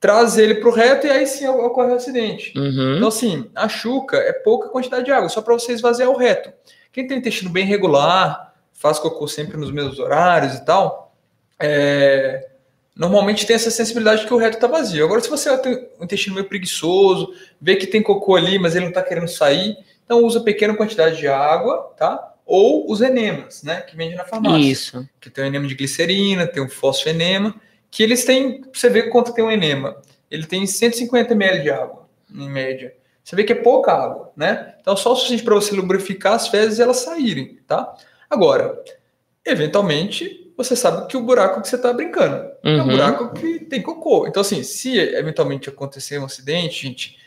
traz 0.00 0.36
ele 0.36 0.56
para 0.56 0.68
o 0.68 0.72
reto 0.72 1.06
e 1.06 1.10
aí 1.10 1.24
sim 1.24 1.46
ocorre 1.46 1.92
o 1.92 1.94
acidente. 1.94 2.52
Uhum. 2.58 2.96
Então, 2.96 3.06
assim, 3.06 3.48
a 3.54 3.68
chuca 3.68 4.16
é 4.16 4.32
pouca 4.32 4.70
quantidade 4.70 5.04
de 5.04 5.12
água, 5.12 5.28
só 5.28 5.40
para 5.40 5.54
você 5.54 5.72
esvaziar 5.72 6.10
o 6.10 6.16
reto. 6.16 6.52
Quem 6.92 7.06
tem 7.06 7.18
intestino 7.18 7.48
bem 7.50 7.64
regular, 7.64 8.54
faz 8.72 8.98
cocô 8.98 9.28
sempre 9.28 9.56
nos 9.56 9.70
mesmos 9.70 10.00
horários 10.00 10.54
e 10.54 10.64
tal, 10.64 11.14
é, 11.60 12.49
normalmente 12.94 13.46
tem 13.46 13.56
essa 13.56 13.70
sensibilidade 13.70 14.26
que 14.26 14.34
o 14.34 14.36
reto 14.36 14.56
está 14.56 14.66
vazio. 14.66 15.04
Agora, 15.04 15.20
se 15.20 15.28
você 15.28 15.56
tem 15.58 15.88
um 15.98 16.04
intestino 16.04 16.34
meio 16.34 16.48
preguiçoso, 16.48 17.32
vê 17.60 17.76
que 17.76 17.86
tem 17.86 18.02
cocô 18.02 18.36
ali, 18.36 18.58
mas 18.58 18.74
ele 18.74 18.84
não 18.84 18.90
está 18.90 19.02
querendo 19.02 19.28
sair, 19.28 19.76
então 20.04 20.24
usa 20.24 20.40
pequena 20.40 20.76
quantidade 20.76 21.16
de 21.16 21.28
água, 21.28 21.94
tá? 21.96 22.34
Ou 22.44 22.90
os 22.90 23.00
enemas, 23.00 23.62
né? 23.62 23.80
Que 23.82 23.96
vende 23.96 24.16
na 24.16 24.24
farmácia 24.24 24.58
Isso. 24.58 25.08
que 25.20 25.30
tem 25.30 25.44
o 25.44 25.46
enema 25.46 25.66
de 25.66 25.74
glicerina, 25.74 26.46
tem 26.46 26.62
o 26.62 26.68
fosfoenema, 26.68 27.54
que 27.90 28.02
eles 28.02 28.24
têm, 28.24 28.62
você 28.72 28.88
vê 28.88 29.04
quanto 29.04 29.32
tem 29.32 29.44
um 29.44 29.50
enema, 29.50 30.00
ele 30.30 30.46
tem 30.46 30.66
150 30.66 31.32
ml 31.32 31.62
de 31.62 31.70
água, 31.70 32.08
em 32.32 32.48
média. 32.48 32.94
Você 33.22 33.36
vê 33.36 33.44
que 33.44 33.52
é 33.52 33.56
pouca 33.56 33.92
água, 33.92 34.32
né? 34.36 34.74
Então, 34.80 34.96
só 34.96 35.12
o 35.12 35.16
suficiente 35.16 35.44
para 35.44 35.54
você 35.54 35.74
lubrificar 35.74 36.34
as 36.34 36.48
fezes 36.48 36.78
e 36.78 36.82
elas 36.82 36.98
saírem, 36.98 37.58
tá? 37.66 37.94
Agora, 38.28 38.82
eventualmente, 39.44 40.49
você 40.62 40.76
sabe 40.76 41.06
que 41.08 41.16
o 41.16 41.22
buraco 41.22 41.60
que 41.62 41.68
você 41.68 41.76
está 41.76 41.92
brincando 41.92 42.50
é 42.62 42.68
um 42.70 42.78
Uhum. 42.80 42.86
buraco 42.88 43.32
que 43.34 43.60
tem 43.60 43.80
cocô. 43.82 44.26
Então, 44.26 44.40
assim, 44.40 44.62
se 44.62 44.98
eventualmente 44.98 45.68
acontecer 45.68 46.18
um 46.18 46.24
acidente, 46.24 46.86
gente, 46.86 47.18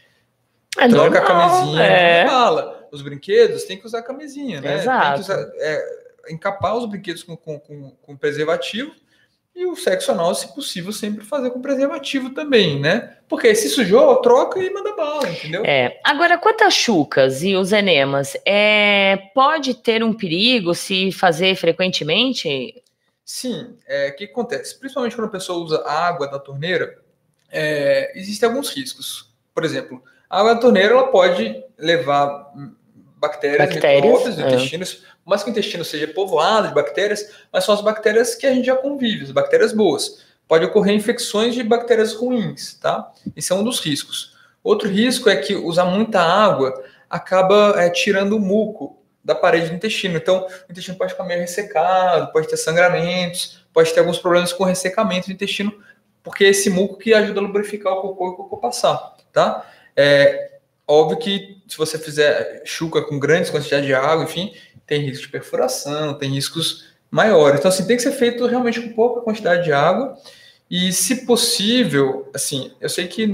É 0.77 0.87
troca 0.87 1.19
a 1.19 1.21
normal, 1.21 1.49
camisinha, 1.49 1.83
é. 1.83 2.27
fala. 2.27 2.87
Os 2.91 3.01
brinquedos 3.01 3.63
tem 3.63 3.77
que 3.79 3.85
usar 3.85 4.01
camisinha, 4.03 4.61
né? 4.61 4.69
Tem 4.73 4.77
Exato. 4.79 5.13
que 5.15 5.19
usar, 5.21 5.39
é, 5.57 5.85
encapar 6.29 6.75
os 6.77 6.85
brinquedos 6.85 7.23
com, 7.23 7.35
com, 7.35 7.59
com, 7.59 7.91
com 8.01 8.15
preservativo 8.17 8.91
e 9.55 9.67
o 9.67 9.75
sexo 9.75 10.11
anal, 10.11 10.33
se 10.33 10.51
possível, 10.55 10.91
sempre 10.91 11.23
fazer 11.23 11.51
com 11.51 11.61
preservativo 11.61 12.31
também, 12.31 12.79
né? 12.79 13.17
Porque 13.27 13.53
se 13.53 13.69
sujou, 13.69 14.15
troca 14.17 14.59
e 14.59 14.69
manda 14.71 14.95
bala, 14.95 15.29
entendeu? 15.29 15.63
É. 15.63 15.99
Agora, 16.03 16.39
quanto 16.39 16.63
às 16.63 16.73
chucas 16.73 17.43
e 17.43 17.55
os 17.55 17.71
enemas, 17.71 18.35
é, 18.47 19.17
pode 19.35 19.75
ter 19.75 20.03
um 20.03 20.11
perigo 20.13 20.73
se 20.73 21.11
fazer 21.11 21.55
frequentemente? 21.55 22.81
Sim, 23.25 23.77
é, 23.87 24.09
o 24.09 24.15
que 24.15 24.25
acontece? 24.25 24.77
Principalmente 24.77 25.15
quando 25.15 25.27
a 25.27 25.31
pessoa 25.31 25.63
usa 25.63 25.87
água 25.87 26.27
da 26.27 26.39
torneira, 26.39 26.99
é, 27.49 28.11
existem 28.17 28.47
alguns 28.49 28.69
riscos. 28.69 29.33
Por 29.53 29.63
exemplo, 29.63 30.03
a 30.29 30.39
água 30.39 30.55
da 30.55 30.61
torneira 30.61 30.93
ela 30.93 31.07
pode 31.07 31.63
levar 31.77 32.51
bactérias, 33.17 33.69
Bactérias, 33.69 34.03
micróbios 34.03 34.35
do 34.35 34.41
é. 34.41 34.47
intestino, 34.47 34.85
por 34.85 35.29
mais 35.29 35.43
que 35.43 35.49
o 35.49 35.51
intestino 35.51 35.85
seja 35.85 36.07
povoado 36.07 36.67
de 36.67 36.73
bactérias, 36.73 37.29
mas 37.51 37.63
são 37.63 37.73
as 37.73 37.81
bactérias 37.81 38.35
que 38.35 38.45
a 38.45 38.53
gente 38.53 38.65
já 38.65 38.75
convive, 38.75 39.23
as 39.23 39.31
bactérias 39.31 39.71
boas. 39.71 40.25
Pode 40.47 40.65
ocorrer 40.65 40.93
infecções 40.93 41.55
de 41.55 41.63
bactérias 41.63 42.13
ruins, 42.13 42.73
tá? 42.75 43.11
Esse 43.35 43.53
é 43.53 43.55
um 43.55 43.63
dos 43.63 43.79
riscos. 43.79 44.33
Outro 44.61 44.89
risco 44.89 45.29
é 45.29 45.37
que 45.37 45.55
usar 45.55 45.85
muita 45.85 46.19
água 46.21 46.83
acaba 47.09 47.75
é, 47.77 47.89
tirando 47.89 48.35
o 48.35 48.39
muco 48.39 49.02
da 49.23 49.33
parede 49.33 49.69
do 49.69 49.75
intestino. 49.75 50.17
Então, 50.17 50.47
o 50.67 50.71
intestino 50.71 50.97
pode 50.97 51.13
ficar 51.13 51.23
meio 51.23 51.39
ressecado, 51.39 52.31
pode 52.31 52.47
ter 52.47 52.57
sangramentos, 52.57 53.65
pode 53.73 53.93
ter 53.93 54.01
alguns 54.01 54.19
problemas 54.19 54.51
com 54.51 54.63
ressecamento 54.63 55.27
do 55.27 55.33
intestino, 55.33 55.73
porque 56.21 56.43
é 56.45 56.49
esse 56.49 56.69
muco 56.69 56.97
que 56.97 57.13
ajuda 57.13 57.39
a 57.39 57.43
lubrificar 57.43 57.93
o 57.93 58.01
cocô 58.01 58.27
e 58.27 58.29
o 58.31 58.35
cocô 58.35 58.57
passar, 58.57 59.15
tá? 59.31 59.65
É 59.95 60.59
óbvio 60.87 61.17
que 61.17 61.61
se 61.67 61.77
você 61.77 61.97
fizer 61.97 62.61
chuca 62.65 63.01
com 63.01 63.17
grandes 63.17 63.49
quantidades 63.49 63.85
de 63.85 63.93
água, 63.93 64.25
enfim, 64.25 64.53
tem 64.85 65.01
risco 65.01 65.23
de 65.23 65.31
perfuração, 65.31 66.13
tem 66.17 66.29
riscos 66.29 66.93
maiores. 67.09 67.59
Então, 67.59 67.69
assim, 67.69 67.85
tem 67.85 67.95
que 67.95 68.03
ser 68.03 68.11
feito 68.11 68.45
realmente 68.45 68.81
com 68.81 68.93
pouca 68.93 69.21
quantidade 69.21 69.63
de 69.63 69.71
água 69.71 70.17
e, 70.69 70.91
se 70.91 71.25
possível, 71.25 72.29
assim, 72.33 72.73
eu 72.81 72.89
sei 72.89 73.07
que 73.07 73.29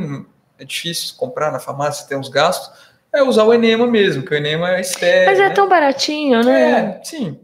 é 0.60 0.66
difícil 0.66 1.16
comprar 1.16 1.52
na 1.52 1.60
farmácia, 1.60 2.08
tem 2.08 2.18
uns 2.18 2.30
gastos, 2.30 2.89
é 3.14 3.24
usar 3.24 3.44
o 3.44 3.54
enema 3.54 3.88
mesmo, 3.88 4.24
que 4.24 4.34
o 4.34 4.38
enema 4.38 4.76
é 4.76 4.82
estéreo. 4.82 5.30
Mas 5.30 5.40
é 5.40 5.50
né? 5.50 5.54
tão 5.54 5.68
baratinho, 5.68 6.44
né? 6.44 7.00
É, 7.00 7.04
sim. 7.04 7.40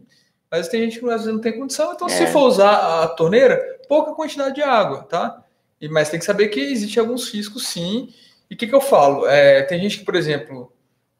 Mas 0.50 0.68
tem 0.68 0.82
gente 0.82 1.00
que 1.00 1.04
às 1.06 1.22
vezes 1.22 1.32
não 1.32 1.40
tem 1.40 1.58
condição, 1.58 1.92
então 1.92 2.06
É. 2.06 2.10
se 2.10 2.26
for 2.28 2.46
usar 2.46 3.02
a 3.02 3.08
torneira, 3.08 3.60
pouca 3.88 4.12
quantidade 4.14 4.54
de 4.54 4.62
água, 4.62 5.02
tá? 5.02 5.42
E, 5.80 5.88
mas 5.88 6.08
tem 6.08 6.18
que 6.18 6.24
saber 6.24 6.48
que 6.48 6.60
existe 6.60 6.98
alguns 7.00 7.28
riscos 7.32 7.66
sim. 7.68 8.08
E 8.50 8.54
o 8.54 8.56
que, 8.56 8.66
que 8.66 8.74
eu 8.74 8.80
falo? 8.80 9.26
É, 9.26 9.62
tem 9.62 9.80
gente 9.80 9.98
que, 9.98 10.04
por 10.04 10.14
exemplo, 10.14 10.72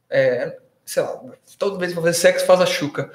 é, 0.09 0.56
sei 0.85 1.02
lá, 1.02 1.20
toda 1.59 1.76
vez 1.78 1.92
que 1.92 2.00
fazer 2.00 2.14
sexo 2.14 2.46
faz 2.46 2.61
a 2.61 2.66
chuca. 2.66 3.11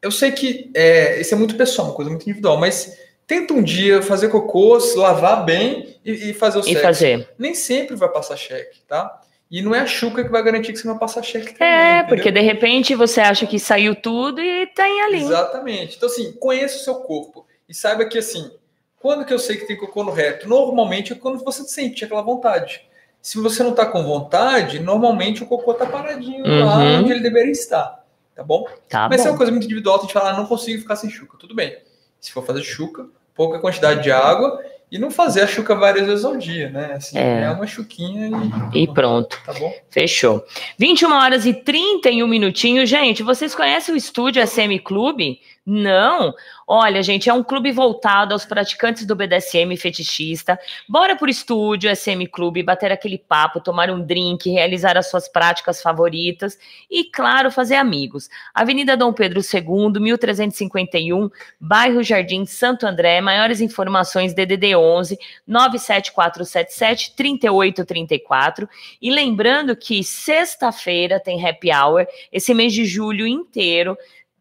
Eu 0.00 0.10
sei 0.10 0.32
que 0.32 0.70
é, 0.74 1.20
isso 1.20 1.34
é 1.34 1.36
muito 1.36 1.54
pessoal, 1.56 1.88
uma 1.88 1.94
coisa 1.94 2.10
muito 2.10 2.22
individual, 2.24 2.56
mas 2.58 2.98
tenta 3.26 3.54
um 3.54 3.62
dia 3.62 4.02
fazer 4.02 4.28
cocô, 4.28 4.80
se 4.80 4.96
lavar 4.98 5.44
bem 5.44 5.98
e, 6.04 6.30
e 6.30 6.34
fazer 6.34 6.58
o 6.58 6.60
E 6.60 6.64
sexo. 6.64 6.82
fazer. 6.82 7.28
Nem 7.38 7.54
sempre 7.54 7.94
vai 7.94 8.08
passar 8.08 8.36
cheque, 8.36 8.80
tá? 8.88 9.20
E 9.50 9.62
não 9.62 9.74
é 9.74 9.80
a 9.80 9.86
chuca 9.86 10.24
que 10.24 10.30
vai 10.30 10.42
garantir 10.42 10.72
que 10.72 10.78
você 10.78 10.86
não 10.88 10.94
vai 10.94 11.00
passar 11.00 11.22
cheque 11.22 11.52
também. 11.52 11.68
É, 11.72 11.98
entendeu? 11.98 12.08
porque 12.08 12.30
de 12.32 12.40
repente 12.40 12.94
você 12.94 13.20
acha 13.20 13.46
que 13.46 13.58
saiu 13.58 13.94
tudo 13.94 14.40
e 14.40 14.66
tem 14.68 15.02
ali. 15.02 15.22
Exatamente. 15.22 15.96
Então, 15.96 16.08
assim, 16.08 16.32
conheça 16.32 16.76
o 16.76 16.80
seu 16.80 16.94
corpo. 16.96 17.46
E 17.68 17.74
saiba 17.74 18.04
que, 18.06 18.18
assim, 18.18 18.50
quando 18.98 19.24
que 19.24 19.32
eu 19.32 19.38
sei 19.38 19.56
que 19.56 19.66
tem 19.66 19.76
cocô 19.76 20.02
no 20.02 20.10
reto? 20.10 20.48
Normalmente 20.48 21.12
é 21.12 21.16
quando 21.16 21.44
você 21.44 21.62
sente 21.64 22.04
aquela 22.04 22.22
vontade. 22.22 22.82
Se 23.22 23.38
você 23.38 23.62
não 23.62 23.72
tá 23.74 23.86
com 23.86 24.02
vontade, 24.02 24.80
normalmente 24.80 25.42
o 25.42 25.46
cocô 25.46 25.72
tá 25.72 25.86
paradinho 25.86 26.44
lá 26.46 26.78
Uhum. 26.78 26.98
onde 27.00 27.12
ele 27.12 27.20
deveria 27.20 27.52
estar. 27.52 28.02
Tá 28.34 28.42
bom? 28.42 28.66
Tá 28.88 29.08
Mas 29.08 29.20
se 29.20 29.26
é 29.26 29.30
uma 29.30 29.34
bom. 29.34 29.38
coisa 29.38 29.52
muito 29.52 29.64
individual, 29.64 29.98
tem 29.98 30.06
gente 30.08 30.12
falar, 30.12 30.30
ah, 30.30 30.36
não 30.36 30.46
consigo 30.46 30.80
ficar 30.82 30.96
sem 30.96 31.08
chuca. 31.08 31.36
Tudo 31.38 31.54
bem. 31.54 31.78
Se 32.20 32.32
for 32.32 32.44
fazer 32.44 32.62
chuca, 32.62 33.06
pouca 33.34 33.58
quantidade 33.60 34.02
de 34.02 34.10
água 34.10 34.60
e 34.94 34.98
não 34.98 35.10
fazer 35.10 35.40
a 35.40 35.46
chuca 35.48 35.74
várias 35.74 36.06
vezes 36.06 36.24
ao 36.24 36.36
dia, 36.36 36.70
né? 36.70 36.92
Assim, 36.94 37.18
É. 37.18 37.50
uma 37.50 37.66
chuquinha 37.66 38.30
e, 38.72 38.82
E 38.84 38.86
pronto. 38.86 39.36
tá 39.44 39.52
bom? 39.52 39.74
Fechou. 39.90 40.44
21 40.78 41.12
horas 41.12 41.44
e 41.44 41.52
31 41.52 42.28
minutinhos. 42.28 42.88
Gente, 42.88 43.20
vocês 43.24 43.56
conhecem 43.56 43.92
o 43.92 43.98
estúdio 43.98 44.40
SM 44.46 44.78
Clube? 44.78 45.40
Não? 45.66 46.34
Olha, 46.66 47.02
gente, 47.02 47.30
é 47.30 47.32
um 47.32 47.42
clube 47.42 47.72
voltado 47.72 48.34
aos 48.34 48.44
praticantes 48.44 49.06
do 49.06 49.16
BDSM 49.16 49.74
fetichista. 49.78 50.58
Bora 50.86 51.16
pro 51.16 51.30
estúdio 51.30 51.94
SM 51.94 52.26
Clube, 52.30 52.62
bater 52.62 52.92
aquele 52.92 53.16
papo, 53.16 53.62
tomar 53.62 53.90
um 53.90 54.04
drink, 54.04 54.50
realizar 54.50 54.98
as 54.98 55.08
suas 55.08 55.26
práticas 55.26 55.80
favoritas 55.80 56.58
e, 56.90 57.04
claro, 57.04 57.50
fazer 57.50 57.76
amigos. 57.76 58.28
Avenida 58.52 58.94
Dom 58.94 59.14
Pedro 59.14 59.40
II, 59.40 59.98
1351, 59.98 61.30
bairro 61.58 62.02
Jardim 62.02 62.44
Santo 62.44 62.86
André. 62.86 63.22
Maiores 63.22 63.62
informações 63.62 64.34
DDD 64.34 64.76
11 64.76 65.18
97477 65.46 67.16
3834. 67.16 68.68
E 69.00 69.10
lembrando 69.10 69.74
que 69.74 70.04
sexta-feira 70.04 71.18
tem 71.18 71.42
happy 71.42 71.70
hour, 71.72 72.06
esse 72.30 72.52
mês 72.52 72.74
de 72.74 72.84
julho 72.84 73.26
inteiro. 73.26 73.96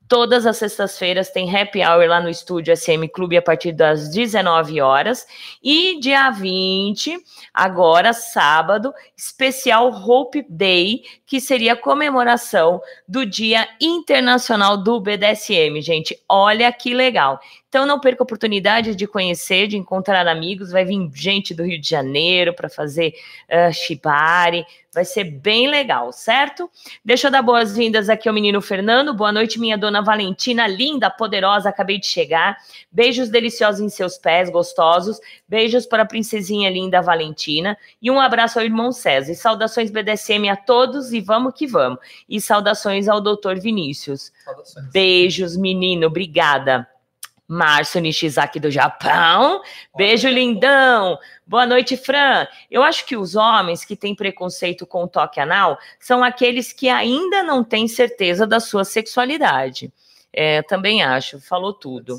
Todas 0.07 0.45
as 0.45 0.57
sextas-feiras 0.57 1.29
tem 1.29 1.55
happy 1.55 1.79
hour 1.81 2.07
lá 2.07 2.19
no 2.19 2.29
estúdio 2.29 2.75
SM 2.75 3.07
Clube 3.11 3.37
a 3.37 3.41
partir 3.41 3.71
das 3.71 4.09
19 4.09 4.81
horas. 4.81 5.25
E 5.63 5.99
dia 5.99 6.29
20, 6.29 7.17
agora 7.53 8.13
sábado, 8.13 8.93
especial 9.15 9.89
Hope 9.89 10.45
Day, 10.49 11.03
que 11.25 11.39
seria 11.39 11.73
a 11.73 11.77
comemoração 11.77 12.81
do 13.07 13.25
Dia 13.25 13.67
Internacional 13.81 14.77
do 14.77 14.99
BDSM, 14.99 15.81
gente. 15.81 16.17
Olha 16.27 16.71
que 16.71 16.93
legal. 16.93 17.39
Então 17.73 17.87
não 17.87 17.99
perca 17.99 18.21
a 18.21 18.25
oportunidade 18.25 18.95
de 18.95 19.07
conhecer, 19.07 19.67
de 19.67 19.77
encontrar 19.77 20.27
amigos. 20.27 20.71
Vai 20.71 20.85
vir 20.85 21.09
gente 21.11 21.55
do 21.55 21.63
Rio 21.63 21.81
de 21.81 21.89
Janeiro 21.89 22.53
para 22.53 22.69
fazer 22.69 23.15
uh, 23.49 23.73
shibari. 23.73 24.63
Vai 24.93 25.05
ser 25.05 25.23
bem 25.23 25.67
legal, 25.67 26.11
certo? 26.11 26.69
Deixa 27.03 27.27
eu 27.27 27.31
dar 27.31 27.41
boas-vindas 27.41 28.09
aqui 28.09 28.27
ao 28.29 28.35
menino 28.35 28.61
Fernando. 28.61 29.11
Boa 29.11 29.31
noite, 29.31 29.59
minha 29.59 29.75
dona 29.75 30.03
Valentina, 30.03 30.67
linda, 30.67 31.09
poderosa, 31.09 31.69
acabei 31.69 31.99
de 31.99 32.05
chegar. 32.05 32.57
Beijos 32.91 33.29
deliciosos 33.29 33.81
em 33.81 33.89
seus 33.89 34.19
pés, 34.19 34.51
gostosos. 34.51 35.19
Beijos 35.49 35.87
para 35.87 36.03
a 36.03 36.05
princesinha 36.05 36.69
linda 36.69 37.01
Valentina. 37.01 37.75
E 37.99 38.11
um 38.11 38.19
abraço 38.19 38.59
ao 38.59 38.65
irmão 38.65 38.91
César. 38.91 39.31
E 39.31 39.35
saudações 39.35 39.89
BDSM 39.89 40.47
a 40.47 40.55
todos 40.55 41.11
e 41.11 41.19
vamos 41.19 41.55
que 41.55 41.65
vamos. 41.65 41.97
E 42.29 42.39
saudações 42.39 43.07
ao 43.07 43.19
doutor 43.19 43.59
Vinícius. 43.59 44.31
Saudações. 44.45 44.91
Beijos, 44.91 45.57
menino. 45.57 46.05
Obrigada. 46.05 46.87
Márcio 47.53 48.01
Nishizaki 48.01 48.59
do 48.59 48.71
Japão. 48.71 49.61
Beijo, 49.95 50.27
lindão. 50.27 51.19
Boa 51.45 51.67
noite, 51.67 51.95
Fran. 51.95 52.47
Eu 52.69 52.81
acho 52.81 53.05
que 53.05 53.15
os 53.15 53.35
homens 53.35 53.85
que 53.85 53.95
têm 53.95 54.15
preconceito 54.15 54.87
com 54.87 55.03
o 55.03 55.07
toque 55.07 55.39
anal 55.39 55.77
são 55.99 56.23
aqueles 56.23 56.73
que 56.73 56.89
ainda 56.89 57.43
não 57.43 57.63
têm 57.63 57.87
certeza 57.87 58.47
da 58.47 58.59
sua 58.59 58.83
sexualidade. 58.83 59.93
É, 60.33 60.63
também 60.63 61.03
acho. 61.03 61.39
Falou 61.39 61.73
tudo. 61.73 62.17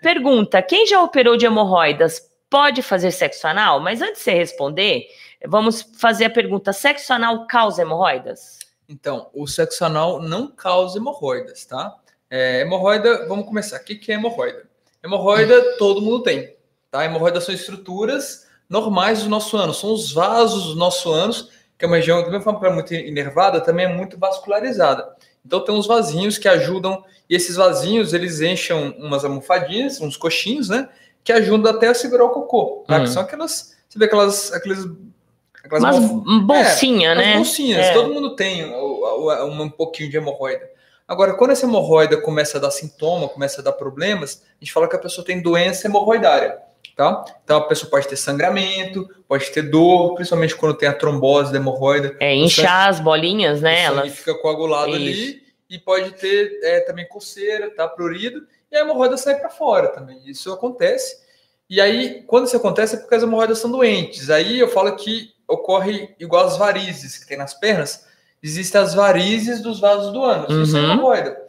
Pergunta: 0.00 0.62
quem 0.62 0.86
já 0.86 1.02
operou 1.02 1.36
de 1.36 1.44
hemorroidas 1.44 2.30
pode 2.48 2.82
fazer 2.82 3.10
sexo 3.10 3.48
anal? 3.48 3.80
Mas 3.80 4.00
antes 4.00 4.18
de 4.18 4.20
você 4.20 4.32
responder, 4.32 5.06
vamos 5.44 5.82
fazer 5.98 6.26
a 6.26 6.30
pergunta: 6.30 6.72
sexo 6.72 7.12
anal 7.12 7.48
causa 7.48 7.82
hemorroidas? 7.82 8.60
Então, 8.88 9.28
o 9.34 9.46
sexo 9.46 9.84
anal 9.84 10.20
não 10.22 10.46
causa 10.46 10.98
hemorroidas, 10.98 11.64
tá? 11.64 11.96
É, 12.34 12.62
hemorroida, 12.62 13.26
vamos 13.28 13.44
começar. 13.44 13.76
O 13.76 13.84
que, 13.84 13.94
que 13.94 14.10
é 14.10 14.14
hemorroida? 14.14 14.62
Hemorroida 15.04 15.76
todo 15.76 16.00
mundo 16.00 16.22
tem, 16.22 16.56
tá? 16.90 17.04
Hemorroidas 17.04 17.44
são 17.44 17.54
estruturas 17.54 18.46
normais 18.70 19.22
do 19.22 19.28
nosso 19.28 19.54
ânus, 19.54 19.80
são 19.80 19.92
os 19.92 20.12
vasos 20.12 20.68
do 20.68 20.76
nosso 20.76 21.12
ânus, 21.12 21.50
que 21.76 21.84
é 21.84 21.86
uma 21.86 21.96
região, 21.96 22.22
mesma 22.22 22.40
forma 22.40 22.58
que 22.60 22.66
é 22.66 22.70
muito 22.72 22.94
inervada, 22.94 23.60
também 23.60 23.84
é 23.84 23.88
muito 23.92 24.18
vascularizada. 24.18 25.14
Então 25.44 25.60
tem 25.62 25.74
uns 25.74 25.86
vasinhos 25.86 26.38
que 26.38 26.48
ajudam, 26.48 27.04
e 27.28 27.36
esses 27.36 27.56
vasinhos, 27.56 28.14
eles 28.14 28.40
enchem 28.40 28.94
umas 28.98 29.26
almofadinhas, 29.26 30.00
uns 30.00 30.16
coxinhos, 30.16 30.70
né? 30.70 30.88
Que 31.22 31.32
ajudam 31.32 31.70
até 31.70 31.88
a 31.88 31.94
segurar 31.94 32.24
o 32.24 32.30
cocô, 32.30 32.82
tá? 32.88 32.96
Uhum. 32.96 33.02
Que 33.04 33.10
são 33.10 33.22
aquelas, 33.22 33.76
você 33.88 33.98
vê 33.98 34.06
aquelas, 34.06 34.52
aqueles... 34.54 34.86
aquelas 35.62 35.84
almofas- 35.84 36.42
bolsinha, 36.46 37.12
as 37.12 37.18
né? 37.18 37.36
bolsinhas, 37.36 37.86
É. 37.88 37.92
todo 37.92 38.14
mundo 38.14 38.34
tem 38.36 38.64
o- 38.72 39.44
um 39.44 39.68
pouquinho 39.68 40.08
de 40.08 40.16
hemorroida. 40.16 40.70
Agora, 41.06 41.34
quando 41.34 41.50
essa 41.50 41.66
hemorroida 41.66 42.16
começa 42.20 42.58
a 42.58 42.60
dar 42.60 42.70
sintoma, 42.70 43.28
começa 43.28 43.60
a 43.60 43.64
dar 43.64 43.72
problemas, 43.72 44.42
a 44.60 44.64
gente 44.64 44.72
fala 44.72 44.88
que 44.88 44.96
a 44.96 44.98
pessoa 44.98 45.24
tem 45.24 45.42
doença 45.42 45.86
hemorroidária, 45.86 46.58
tá? 46.96 47.24
Então 47.44 47.58
a 47.58 47.68
pessoa 47.68 47.90
pode 47.90 48.08
ter 48.08 48.16
sangramento, 48.16 49.08
pode 49.28 49.50
ter 49.50 49.62
dor, 49.62 50.14
principalmente 50.14 50.56
quando 50.56 50.76
tem 50.76 50.88
a 50.88 50.94
trombose 50.94 51.52
da 51.52 51.58
hemorroida. 51.58 52.16
É, 52.20 52.34
inchar 52.34 52.88
as 52.88 53.00
bolinhas, 53.00 53.60
né? 53.60 53.90
O 53.90 53.94
Elas... 53.94 54.12
fica 54.12 54.34
coagulado 54.34 54.94
ali 54.94 55.42
e 55.68 55.78
pode 55.78 56.12
ter 56.12 56.60
é, 56.62 56.80
também 56.80 57.08
coceira, 57.08 57.74
tá? 57.74 57.88
Prurido, 57.88 58.46
e 58.70 58.76
a 58.76 58.80
hemorroida 58.80 59.16
sai 59.16 59.38
para 59.38 59.50
fora 59.50 59.88
também. 59.88 60.20
Isso 60.24 60.52
acontece. 60.52 61.20
E 61.68 61.80
aí, 61.80 62.22
quando 62.26 62.46
isso 62.46 62.56
acontece, 62.56 62.96
é 62.96 62.98
porque 62.98 63.14
as 63.14 63.22
hemorroidas 63.22 63.58
são 63.58 63.70
doentes. 63.70 64.28
Aí 64.28 64.58
eu 64.58 64.68
falo 64.68 64.94
que 64.94 65.32
ocorre 65.48 66.14
igual 66.18 66.46
as 66.46 66.56
varizes 66.56 67.18
que 67.18 67.26
tem 67.26 67.36
nas 67.36 67.54
pernas, 67.54 68.06
existem 68.42 68.80
as 68.80 68.94
varizes 68.94 69.60
dos 69.62 69.78
vasos 69.80 70.12
do 70.12 70.22
ânus. 70.22 70.68
Isso 70.68 70.76
é 70.76 70.80
Uhum. 70.80 70.92
hemorroida. 70.92 71.40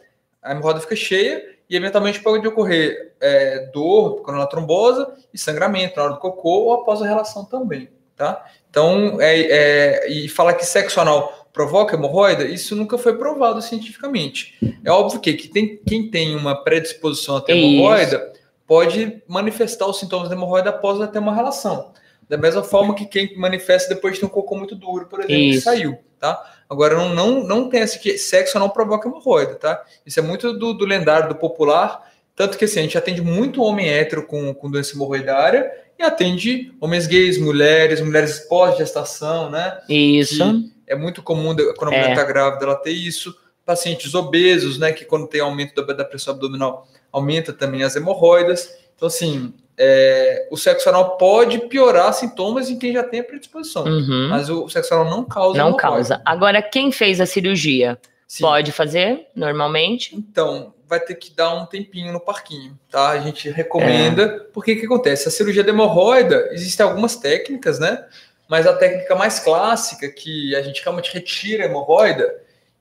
A 0.42 0.52
hemorroida 0.52 0.80
fica 0.80 0.94
cheia 0.96 1.42
e 1.68 1.76
eventualmente 1.76 2.20
pode 2.20 2.46
ocorrer 2.46 3.12
é, 3.20 3.70
dor 3.72 4.22
quando 4.22 4.36
ela 4.36 4.46
trombosa 4.46 5.12
e 5.32 5.38
sangramento 5.38 5.96
na 5.96 6.04
hora 6.04 6.12
do 6.14 6.18
cocô 6.20 6.64
ou 6.64 6.74
após 6.74 7.00
a 7.00 7.06
relação 7.06 7.44
também, 7.44 7.88
tá? 8.16 8.44
Então, 8.68 9.18
é, 9.20 9.40
é, 9.40 10.10
e 10.10 10.28
falar 10.28 10.54
que 10.54 10.64
sexo 10.66 11.00
anal 11.00 11.48
provoca 11.52 11.94
hemorroida, 11.96 12.44
isso 12.44 12.74
nunca 12.74 12.98
foi 12.98 13.16
provado 13.16 13.62
cientificamente. 13.62 14.54
É 14.84 14.90
óbvio 14.90 15.20
que, 15.20 15.32
que 15.34 15.48
tem, 15.48 15.76
quem 15.86 16.10
tem 16.10 16.34
uma 16.36 16.62
predisposição 16.64 17.36
a 17.36 17.40
ter 17.40 17.54
Isso. 17.54 17.66
hemorroida 17.76 18.32
pode 18.66 19.22
manifestar 19.28 19.86
os 19.86 19.98
sintomas 19.98 20.28
da 20.28 20.34
hemorroida 20.34 20.70
após 20.70 21.08
ter 21.10 21.18
uma 21.20 21.34
relação. 21.34 21.92
Da 22.28 22.36
mesma 22.36 22.62
forma 22.62 22.94
que 22.94 23.04
quem 23.06 23.36
manifesta 23.36 23.94
depois 23.94 24.14
de 24.14 24.20
ter 24.20 24.26
um 24.26 24.30
cocô 24.30 24.56
muito 24.56 24.74
duro, 24.74 25.06
por 25.06 25.20
exemplo, 25.20 25.34
que 25.36 25.50
Isso. 25.50 25.64
saiu, 25.64 25.98
tá? 26.18 26.42
Agora, 26.68 26.94
não, 26.96 27.10
não, 27.14 27.44
não 27.44 27.68
tem 27.68 27.80
esse 27.80 27.98
que 27.98 28.16
sexo 28.16 28.58
não 28.58 28.68
provoca 28.70 29.08
hemorroida, 29.08 29.54
tá? 29.56 29.82
Isso 30.06 30.18
é 30.18 30.22
muito 30.22 30.52
do, 30.58 30.72
do 30.72 30.84
lendário, 30.86 31.28
do 31.28 31.34
popular, 31.34 32.10
tanto 32.34 32.56
que 32.58 32.64
assim, 32.64 32.80
a 32.80 32.82
gente 32.82 32.96
atende 32.98 33.20
muito 33.22 33.62
homem 33.62 33.88
hétero 33.90 34.26
com, 34.26 34.52
com 34.54 34.70
doença 34.70 34.94
hemorroidária 34.94 35.70
e 35.98 36.02
atende 36.02 36.72
homens 36.80 37.06
gays, 37.06 37.38
mulheres, 37.38 38.00
mulheres 38.00 38.40
pós-gestação, 38.40 39.50
né? 39.50 39.78
Isso. 39.88 40.42
É 40.86 40.94
muito 40.94 41.22
comum 41.22 41.54
quando 41.76 41.92
a 41.92 41.94
É. 41.94 41.98
mulher 42.00 42.10
está 42.10 42.24
grávida 42.24 42.64
ela 42.64 42.74
ter 42.76 42.90
isso. 42.90 43.34
pacientes 43.64 44.14
obesos, 44.14 44.78
né, 44.78 44.92
que 44.92 45.06
quando 45.06 45.26
tem 45.26 45.40
aumento 45.40 45.74
da, 45.82 45.94
da 45.94 46.04
pressão 46.04 46.34
abdominal, 46.34 46.86
aumenta 47.10 47.50
também 47.50 47.82
as 47.82 47.96
hemorroidas. 47.96 48.68
Então, 48.96 49.06
assim, 49.08 49.52
é, 49.76 50.46
o 50.50 50.56
sexo 50.56 50.88
anal 50.88 51.16
pode 51.16 51.58
piorar 51.68 52.12
sintomas 52.14 52.70
em 52.70 52.78
quem 52.78 52.92
já 52.92 53.02
tem 53.02 53.20
a 53.20 53.24
predisposição, 53.24 53.84
Uhum. 53.84 54.28
mas 54.30 54.48
o 54.48 54.68
sexo 54.68 54.94
anal 54.94 55.10
não 55.10 55.24
causa 55.24 55.58
Não 55.58 55.76
causa. 55.76 56.22
Agora, 56.24 56.62
quem 56.62 56.92
fez 56.92 57.20
a 57.20 57.26
cirurgia 57.26 57.98
Sim. 58.26 58.44
pode 58.44 58.70
fazer 58.72 59.26
normalmente? 59.34 60.14
Então, 60.14 60.72
vai 60.88 61.00
ter 61.00 61.14
que 61.16 61.32
dar 61.34 61.54
um 61.54 61.66
tempinho 61.66 62.12
no 62.12 62.20
parquinho, 62.20 62.78
tá? 62.90 63.10
A 63.10 63.18
gente 63.18 63.48
recomenda, 63.50 64.22
É. 64.22 64.28
porque 64.52 64.72
o 64.74 64.78
que 64.80 64.86
acontece? 64.86 65.26
A 65.26 65.30
cirurgia 65.30 65.64
de 65.64 65.70
hemorroida, 65.70 66.48
existem 66.52 66.84
algumas 66.86 67.16
técnicas, 67.16 67.78
né? 67.78 68.04
Mas 68.48 68.66
a 68.66 68.74
técnica 68.74 69.14
mais 69.16 69.40
clássica, 69.40 70.08
que 70.08 70.54
a 70.54 70.60
gente 70.62 70.82
realmente 70.82 71.12
retira 71.12 71.64
a 71.64 71.66
hemorroida, 71.66 72.32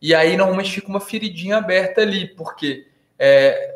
e 0.02 0.14
aí 0.14 0.36
normalmente 0.36 0.70
fica 0.72 0.90
uma 0.90 1.00
feridinha 1.00 1.56
aberta 1.58 2.02
ali, 2.02 2.28
porque 2.36 2.86
é, 3.18 3.76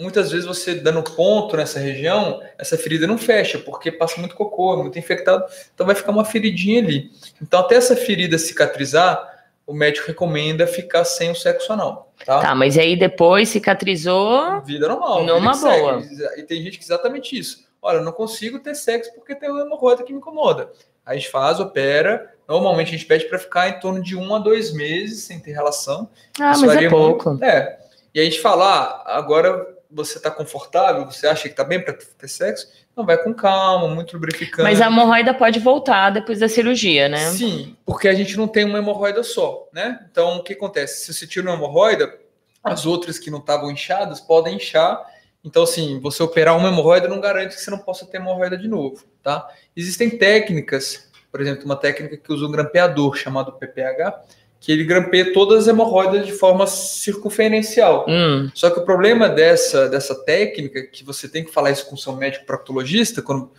muitas 0.00 0.30
vezes 0.30 0.46
você 0.46 0.74
dando 0.74 1.02
ponto 1.02 1.56
nessa 1.56 1.78
região, 1.78 2.40
essa 2.56 2.76
ferida 2.78 3.06
não 3.06 3.18
fecha, 3.18 3.58
porque 3.58 3.90
passa 3.90 4.18
muito 4.18 4.34
cocô, 4.34 4.74
é 4.74 4.76
muito 4.82 4.98
infectado, 4.98 5.44
então 5.74 5.86
vai 5.86 5.94
ficar 5.94 6.12
uma 6.12 6.24
feridinha 6.24 6.80
ali. 6.80 7.10
Então, 7.42 7.60
até 7.60 7.74
essa 7.74 7.96
ferida 7.96 8.38
cicatrizar, 8.38 9.36
o 9.66 9.74
médico 9.74 10.06
recomenda 10.06 10.66
ficar 10.66 11.04
sem 11.04 11.30
o 11.30 11.34
sexo 11.34 11.72
anal, 11.72 12.12
tá? 12.24 12.40
Tá, 12.40 12.54
mas 12.54 12.78
aí 12.78 12.96
depois 12.96 13.50
cicatrizou. 13.50 14.62
Vida 14.62 14.88
normal. 14.88 15.24
Numa 15.24 15.52
vida 15.52 15.68
que 15.68 16.06
segue. 16.06 16.16
boa. 16.16 16.38
E 16.38 16.42
tem 16.42 16.62
gente 16.62 16.78
que 16.78 16.84
exatamente 16.84 17.38
isso. 17.38 17.68
Olha, 17.82 17.98
eu 17.98 18.04
não 18.04 18.12
consigo 18.12 18.58
ter 18.58 18.74
sexo 18.74 19.12
porque 19.14 19.34
tem 19.34 19.50
uma 19.50 19.60
hemorroida 19.60 20.02
que 20.02 20.12
me 20.12 20.18
incomoda. 20.18 20.70
Aí 21.04 21.16
a 21.16 21.20
gente 21.20 21.30
faz, 21.30 21.60
opera. 21.60 22.34
Normalmente 22.48 22.88
a 22.88 22.90
gente 22.92 23.04
pede 23.04 23.26
para 23.26 23.38
ficar 23.38 23.68
em 23.68 23.78
torno 23.78 24.02
de 24.02 24.16
um 24.16 24.34
a 24.34 24.38
dois 24.38 24.72
meses 24.72 25.24
sem 25.24 25.38
ter 25.38 25.52
relação. 25.52 26.08
Ah, 26.40 26.52
Isso 26.52 26.66
mas 26.66 26.82
é 26.82 26.88
pouco. 26.88 27.30
muito. 27.30 27.44
É. 27.44 27.78
E 28.14 28.20
a 28.20 28.24
gente 28.24 28.40
fala, 28.40 28.64
ah, 28.66 29.18
agora 29.18 29.77
você 29.90 30.18
está 30.18 30.30
confortável, 30.30 31.04
você 31.06 31.26
acha 31.26 31.42
que 31.42 31.48
está 31.48 31.64
bem 31.64 31.82
para 31.82 31.94
ter 31.94 32.28
sexo? 32.28 32.68
Então 32.92 33.06
vai 33.06 33.16
com 33.16 33.32
calma, 33.32 33.94
muito 33.94 34.12
lubrificante. 34.14 34.62
Mas 34.62 34.80
a 34.80 34.86
hemorroida 34.86 35.32
pode 35.32 35.58
voltar 35.58 36.10
depois 36.10 36.40
da 36.40 36.48
cirurgia, 36.48 37.08
né? 37.08 37.30
Sim, 37.30 37.76
porque 37.86 38.08
a 38.08 38.14
gente 38.14 38.36
não 38.36 38.48
tem 38.48 38.64
uma 38.64 38.78
hemorroida 38.78 39.22
só, 39.22 39.68
né? 39.72 40.04
Então, 40.10 40.38
o 40.38 40.42
que 40.42 40.52
acontece? 40.52 41.04
Se 41.04 41.14
você 41.14 41.26
tira 41.26 41.48
uma 41.48 41.56
hemorroida, 41.56 42.18
as 42.62 42.86
outras 42.86 43.18
que 43.18 43.30
não 43.30 43.38
estavam 43.38 43.70
inchadas 43.70 44.20
podem 44.20 44.56
inchar. 44.56 45.04
Então, 45.44 45.62
assim, 45.62 46.00
você 46.00 46.22
operar 46.22 46.56
uma 46.56 46.68
hemorroida 46.68 47.08
não 47.08 47.20
garante 47.20 47.54
que 47.54 47.60
você 47.60 47.70
não 47.70 47.78
possa 47.78 48.04
ter 48.04 48.18
hemorroida 48.18 48.58
de 48.58 48.68
novo, 48.68 49.04
tá? 49.22 49.48
Existem 49.76 50.10
técnicas, 50.10 51.08
por 51.30 51.40
exemplo, 51.40 51.64
uma 51.64 51.76
técnica 51.76 52.16
que 52.16 52.32
usa 52.32 52.44
um 52.46 52.50
grampeador 52.50 53.16
chamado 53.16 53.52
PPH, 53.52 54.22
que 54.60 54.72
ele 54.72 54.84
grampeia 54.84 55.32
todas 55.32 55.60
as 55.60 55.68
hemorroidas 55.68 56.26
de 56.26 56.32
forma 56.32 56.66
circunferencial. 56.66 58.04
Hum, 58.08 58.50
Só 58.54 58.70
que 58.70 58.80
o 58.80 58.84
problema 58.84 59.28
dessa, 59.28 59.88
dessa 59.88 60.14
técnica, 60.14 60.82
que 60.82 61.04
você 61.04 61.28
tem 61.28 61.44
que 61.44 61.52
falar 61.52 61.70
isso 61.70 61.86
com 61.86 61.94
o 61.94 61.98
seu 61.98 62.14
médico 62.14 62.44
proctologista, 62.44 63.22
quando 63.22 63.50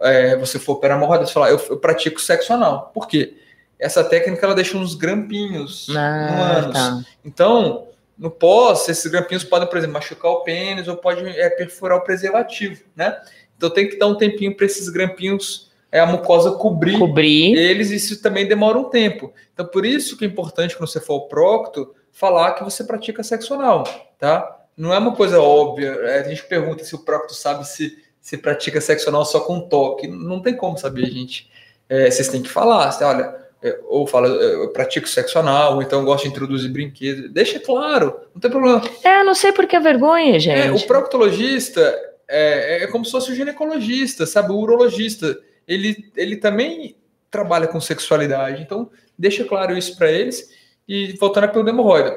é, 0.00 0.36
você 0.36 0.58
for 0.58 0.74
operar 0.74 0.96
hemorroida, 0.96 1.26
você 1.26 1.32
fala, 1.32 1.48
eu, 1.48 1.60
eu 1.70 1.76
pratico 1.76 2.20
sexo 2.20 2.52
anal. 2.52 2.90
Por 2.92 3.06
quê? 3.06 3.36
Essa 3.78 4.02
técnica, 4.02 4.44
ela 4.44 4.54
deixa 4.54 4.76
uns 4.76 4.94
grampinhos 4.94 5.86
no 5.88 5.98
ah, 5.98 6.58
ânus. 6.58 6.74
tá. 6.74 7.04
Então, 7.24 7.86
no 8.18 8.30
pós, 8.30 8.88
esses 8.88 9.10
grampinhos 9.10 9.44
podem, 9.44 9.68
por 9.68 9.78
exemplo, 9.78 9.94
machucar 9.94 10.32
o 10.32 10.42
pênis 10.42 10.88
ou 10.88 10.96
pode 10.96 11.24
é, 11.24 11.48
perfurar 11.50 11.98
o 11.98 12.00
preservativo, 12.02 12.82
né? 12.96 13.16
Então 13.56 13.70
tem 13.70 13.88
que 13.88 13.96
dar 13.96 14.08
um 14.08 14.16
tempinho 14.16 14.56
para 14.56 14.66
esses 14.66 14.88
grampinhos, 14.88 15.67
é, 15.90 16.00
a 16.00 16.06
mucosa 16.06 16.52
cobrir 16.52 16.98
Cobrir. 16.98 17.56
eles, 17.56 17.90
isso 17.90 18.20
também 18.22 18.46
demora 18.46 18.78
um 18.78 18.84
tempo. 18.84 19.32
Então, 19.54 19.66
por 19.66 19.84
isso 19.86 20.16
que 20.16 20.24
é 20.24 20.28
importante, 20.28 20.76
quando 20.76 20.88
você 20.90 21.00
for 21.00 21.14
ao 21.14 21.28
procto, 21.28 21.94
falar 22.12 22.52
que 22.52 22.64
você 22.64 22.84
pratica 22.84 23.22
sexo 23.22 23.54
anal, 23.54 23.84
tá? 24.18 24.56
Não 24.76 24.92
é 24.94 24.98
uma 24.98 25.14
coisa 25.14 25.40
óbvia. 25.40 25.88
É, 26.02 26.20
A 26.20 26.22
gente 26.28 26.44
pergunta 26.44 26.84
se 26.84 26.94
o 26.94 26.98
procto 27.04 27.34
sabe 27.34 27.66
se, 27.66 27.96
se 28.20 28.36
pratica 28.36 28.80
sexo 28.80 29.08
anal 29.08 29.24
só 29.24 29.40
com 29.40 29.60
toque. 29.60 30.06
Não 30.06 30.40
tem 30.40 30.54
como 30.54 30.76
saber, 30.78 31.06
gente. 31.06 31.50
É, 31.88 32.10
vocês 32.10 32.28
têm 32.28 32.42
que 32.42 32.48
falar. 32.48 32.92
Você, 32.92 33.02
olha, 33.02 33.34
é, 33.62 33.76
ou 33.88 34.06
fala, 34.06 34.28
eu 34.28 34.68
pratico 34.72 35.08
sexo 35.08 35.36
anal, 35.38 35.76
ou 35.76 35.82
então 35.82 36.04
gosto 36.04 36.24
de 36.24 36.30
introduzir 36.30 36.70
brinquedos. 36.70 37.28
Deixa 37.32 37.58
claro, 37.58 38.14
não 38.32 38.40
tem 38.40 38.50
problema. 38.50 38.82
É, 39.02 39.24
não 39.24 39.34
sei 39.34 39.52
por 39.52 39.66
que 39.66 39.78
vergonha, 39.80 40.36
É, 40.36 40.38
gente. 40.38 40.84
o 40.84 40.86
proctologista 40.86 41.80
é, 42.28 42.84
é 42.84 42.86
como 42.88 43.04
se 43.04 43.10
fosse 43.10 43.32
o 43.32 43.34
ginecologista, 43.34 44.26
sabe? 44.26 44.52
O 44.52 44.56
urologista. 44.58 45.36
Ele, 45.68 46.10
ele 46.16 46.36
também 46.36 46.96
trabalha 47.30 47.68
com 47.68 47.80
sexualidade. 47.80 48.62
Então, 48.62 48.90
deixa 49.16 49.44
claro 49.44 49.76
isso 49.76 49.96
para 49.96 50.10
eles. 50.10 50.50
E 50.88 51.12
voltando 51.20 51.44
à 51.44 51.46
da 51.46 51.70
hemorroida. 51.70 52.16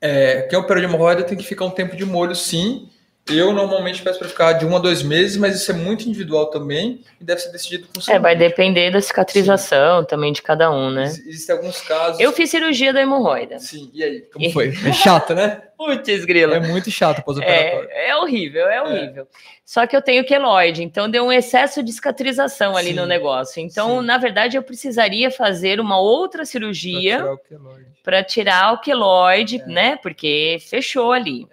É, 0.00 0.42
quem 0.42 0.58
opera 0.58 0.80
de 0.80 0.86
hemorroida 0.86 1.22
tem 1.22 1.36
que 1.36 1.44
ficar 1.44 1.66
um 1.66 1.70
tempo 1.70 1.94
de 1.94 2.04
molho, 2.04 2.34
sim. 2.34 2.88
Eu 3.30 3.52
normalmente 3.52 4.02
peço 4.02 4.18
para 4.18 4.28
ficar 4.28 4.52
de 4.54 4.64
um 4.66 4.74
a 4.76 4.78
dois 4.78 5.02
meses, 5.02 5.36
mas 5.36 5.54
isso 5.56 5.70
é 5.70 5.74
muito 5.74 6.08
individual 6.08 6.46
também 6.50 7.00
e 7.20 7.24
deve 7.24 7.40
ser 7.40 7.50
decidido 7.52 7.86
com 7.92 7.98
o 7.98 8.02
seu 8.02 8.14
É, 8.14 8.18
vai 8.18 8.34
depender 8.36 8.90
da 8.90 9.00
cicatrização 9.00 10.04
também 10.04 10.32
de 10.32 10.40
cada 10.42 10.70
um, 10.70 10.90
né? 10.90 11.04
Ex- 11.04 11.18
Existem 11.26 11.56
alguns 11.56 11.80
casos. 11.82 12.20
Eu 12.20 12.32
fiz 12.32 12.50
cirurgia 12.50 12.92
da 12.92 13.00
hemorroida. 13.02 13.58
Sim, 13.58 13.90
e 13.92 14.02
aí? 14.02 14.20
Como 14.32 14.50
foi? 14.50 14.68
É 14.86 14.92
chato, 14.92 15.34
né? 15.34 15.62
Putz, 15.76 16.24
grilo. 16.24 16.54
É 16.54 16.60
muito 16.60 16.90
chato 16.90 17.22
pós-operatório. 17.22 17.88
É, 17.92 18.08
é 18.10 18.16
horrível, 18.16 18.66
é 18.66 18.82
horrível. 18.82 19.28
Só 19.64 19.86
que 19.86 19.94
eu 19.94 20.02
tenho 20.02 20.24
queloide, 20.24 20.82
então 20.82 21.08
deu 21.10 21.24
um 21.24 21.30
excesso 21.32 21.82
de 21.82 21.92
cicatrização 21.92 22.76
ali 22.76 22.88
Sim, 22.88 22.94
no 22.94 23.06
negócio. 23.06 23.60
Então, 23.60 24.00
sim. 24.00 24.06
na 24.06 24.16
verdade, 24.18 24.56
eu 24.56 24.62
precisaria 24.62 25.30
fazer 25.30 25.78
uma 25.78 26.00
outra 26.00 26.44
cirurgia 26.44 27.18
tirar 27.18 27.32
o 27.34 27.38
queloide. 27.38 27.86
para 28.02 28.24
tirar 28.24 28.72
o 28.72 28.78
queloide, 28.80 29.60
É. 29.60 29.66
né? 29.66 29.96
Porque 30.02 30.56
fechou 30.68 31.12
ali. 31.12 31.46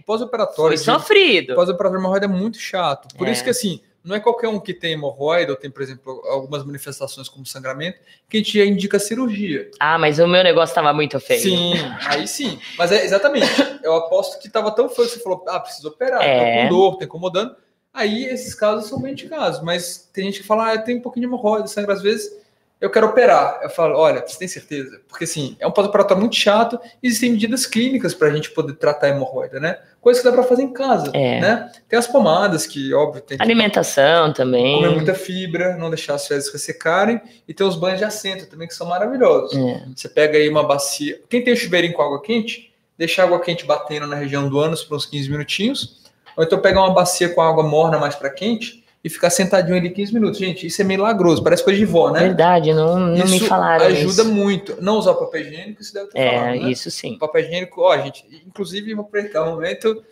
O 0.00 0.04
pós-operatório. 0.04 0.56
Foi 0.56 0.76
de- 0.76 0.82
sofrido. 0.82 1.54
pós-operatório 1.54 1.98
de 1.98 2.02
hemorroida 2.02 2.26
é 2.26 2.28
muito 2.28 2.58
chato. 2.58 3.14
Por 3.16 3.28
É. 3.28 3.32
isso 3.32 3.44
que, 3.44 3.50
assim, 3.50 3.80
não 4.02 4.16
é 4.16 4.20
qualquer 4.20 4.48
um 4.48 4.58
que 4.58 4.72
tem 4.72 4.92
hemorroida 4.92 5.52
ou 5.52 5.56
tem, 5.56 5.70
por 5.70 5.82
exemplo, 5.82 6.22
algumas 6.26 6.64
manifestações 6.64 7.28
como 7.28 7.44
sangramento 7.44 7.98
que 8.28 8.38
a 8.38 8.40
gente 8.40 8.58
já 8.58 8.64
indica 8.64 8.98
cirurgia. 8.98 9.70
Ah, 9.78 9.98
mas 9.98 10.18
o 10.18 10.26
meu 10.26 10.42
negócio 10.42 10.70
estava 10.72 10.92
muito 10.92 11.20
feio. 11.20 11.40
Sim, 11.42 11.74
aí 12.06 12.26
sim. 12.26 12.58
Mas 12.78 12.90
é 12.92 13.04
exatamente. 13.04 13.46
Eu 13.82 13.94
aposto 13.94 14.38
que 14.40 14.46
estava 14.46 14.70
tão 14.70 14.88
feio 14.88 15.06
que 15.08 15.14
você 15.14 15.20
falou, 15.22 15.44
ah, 15.48 15.60
preciso 15.60 15.88
operar, 15.88 16.22
É. 16.22 16.62
tá 16.62 16.62
com 16.62 16.74
dor, 16.74 16.96
tá 16.98 17.04
incomodando. 17.04 17.54
Aí 17.92 18.24
esses 18.24 18.54
casos 18.54 18.88
são 18.88 19.00
bem 19.00 19.12
indicados. 19.12 19.60
Mas 19.62 20.08
tem 20.12 20.24
gente 20.26 20.40
que 20.40 20.46
fala, 20.46 20.68
ah, 20.68 20.74
eu 20.76 20.84
tenho 20.84 20.98
um 20.98 21.02
pouquinho 21.02 21.26
de 21.26 21.32
hemorroida, 21.34 21.66
sangra 21.66 21.92
às 21.92 22.00
vezes. 22.02 22.38
Eu 22.80 22.88
quero 22.88 23.08
operar. 23.08 23.60
Eu 23.62 23.68
falo, 23.68 23.98
olha, 23.98 24.24
você 24.26 24.38
tem 24.38 24.48
certeza? 24.48 25.02
Porque 25.06 25.24
assim, 25.24 25.54
é 25.60 25.66
um 25.66 25.70
pós-operatório 25.70 26.20
muito 26.22 26.36
chato. 26.36 26.80
Existem 27.02 27.32
medidas 27.32 27.66
clínicas 27.66 28.14
para 28.14 28.28
a 28.28 28.30
gente 28.30 28.50
poder 28.52 28.72
tratar 28.76 29.08
a 29.08 29.10
hemorroida, 29.10 29.60
né? 29.60 29.78
Coisa 30.00 30.20
que 30.20 30.24
dá 30.26 30.32
para 30.32 30.42
fazer 30.42 30.62
em 30.62 30.72
casa, 30.72 31.10
É. 31.12 31.40
né? 31.40 31.70
Tem 31.88 31.98
as 31.98 32.06
pomadas 32.06 32.66
que, 32.66 32.92
óbvio, 32.94 33.20
tem 33.20 33.36
que 33.36 33.42
Alimentação 33.44 34.32
também. 34.32 34.76
comer 34.76 34.94
muita 34.94 35.12
fibra, 35.14 35.76
não 35.76 35.90
deixar 35.90 36.14
as 36.14 36.26
fezes 36.26 36.50
ressecarem 36.50 37.20
e 37.46 37.52
tem 37.52 37.66
os 37.66 37.76
banhos 37.76 37.98
de 37.98 38.04
assento 38.04 38.46
também 38.46 38.66
que 38.66 38.74
são 38.74 38.86
maravilhosos. 38.86 39.54
É. 39.58 39.82
Você 39.94 40.08
pega 40.08 40.38
aí 40.38 40.48
uma 40.48 40.62
bacia. 40.66 41.20
Quem 41.28 41.44
tem 41.44 41.52
o 41.52 41.56
chuveirinho 41.56 41.92
com 41.92 42.02
água 42.02 42.22
quente, 42.22 42.72
deixa 42.96 43.20
a 43.22 43.26
água 43.26 43.40
quente 43.40 43.66
batendo 43.66 44.06
na 44.06 44.16
região 44.16 44.48
do 44.48 44.58
ânus 44.58 44.82
por 44.82 44.96
uns 44.96 45.04
15 45.04 45.30
minutinhos. 45.30 46.00
Ou 46.36 46.44
então 46.44 46.58
pega 46.60 46.78
uma 46.80 46.94
bacia 46.94 47.28
com 47.28 47.42
água 47.42 47.62
morna 47.62 47.98
mais 47.98 48.14
para 48.14 48.30
quente 48.30 48.79
e 49.02 49.08
ficar 49.08 49.30
sentadinho 49.30 49.76
ali 49.76 49.90
15 49.90 50.12
minutos. 50.12 50.38
Gente, 50.38 50.66
isso 50.66 50.80
é 50.82 50.84
milagroso, 50.84 51.42
parece 51.42 51.64
coisa 51.64 51.78
de 51.78 51.84
vó, 51.86 52.10
né? 52.10 52.20
Verdade, 52.20 52.72
não, 52.74 52.98
não 52.98 53.26
me 53.26 53.36
isso 53.36 53.46
falaram 53.46 53.86
ajuda 53.86 54.22
isso. 54.22 54.32
muito. 54.32 54.76
Não 54.82 54.96
usar 54.98 55.12
o 55.12 55.16
papel 55.16 55.40
higiênico, 55.42 55.80
isso 55.80 55.94
deve 55.94 56.08
ter 56.10 56.18
É, 56.18 56.30
falado, 56.38 56.60
né? 56.60 56.70
isso 56.70 56.90
sim. 56.90 57.14
O 57.14 57.18
papel 57.18 57.42
higiênico, 57.42 57.80
ó, 57.80 57.96
gente, 57.98 58.24
inclusive 58.46 58.92
vou 58.94 59.04
aproveitar 59.04 59.42
o 59.44 59.50
momento, 59.54 60.02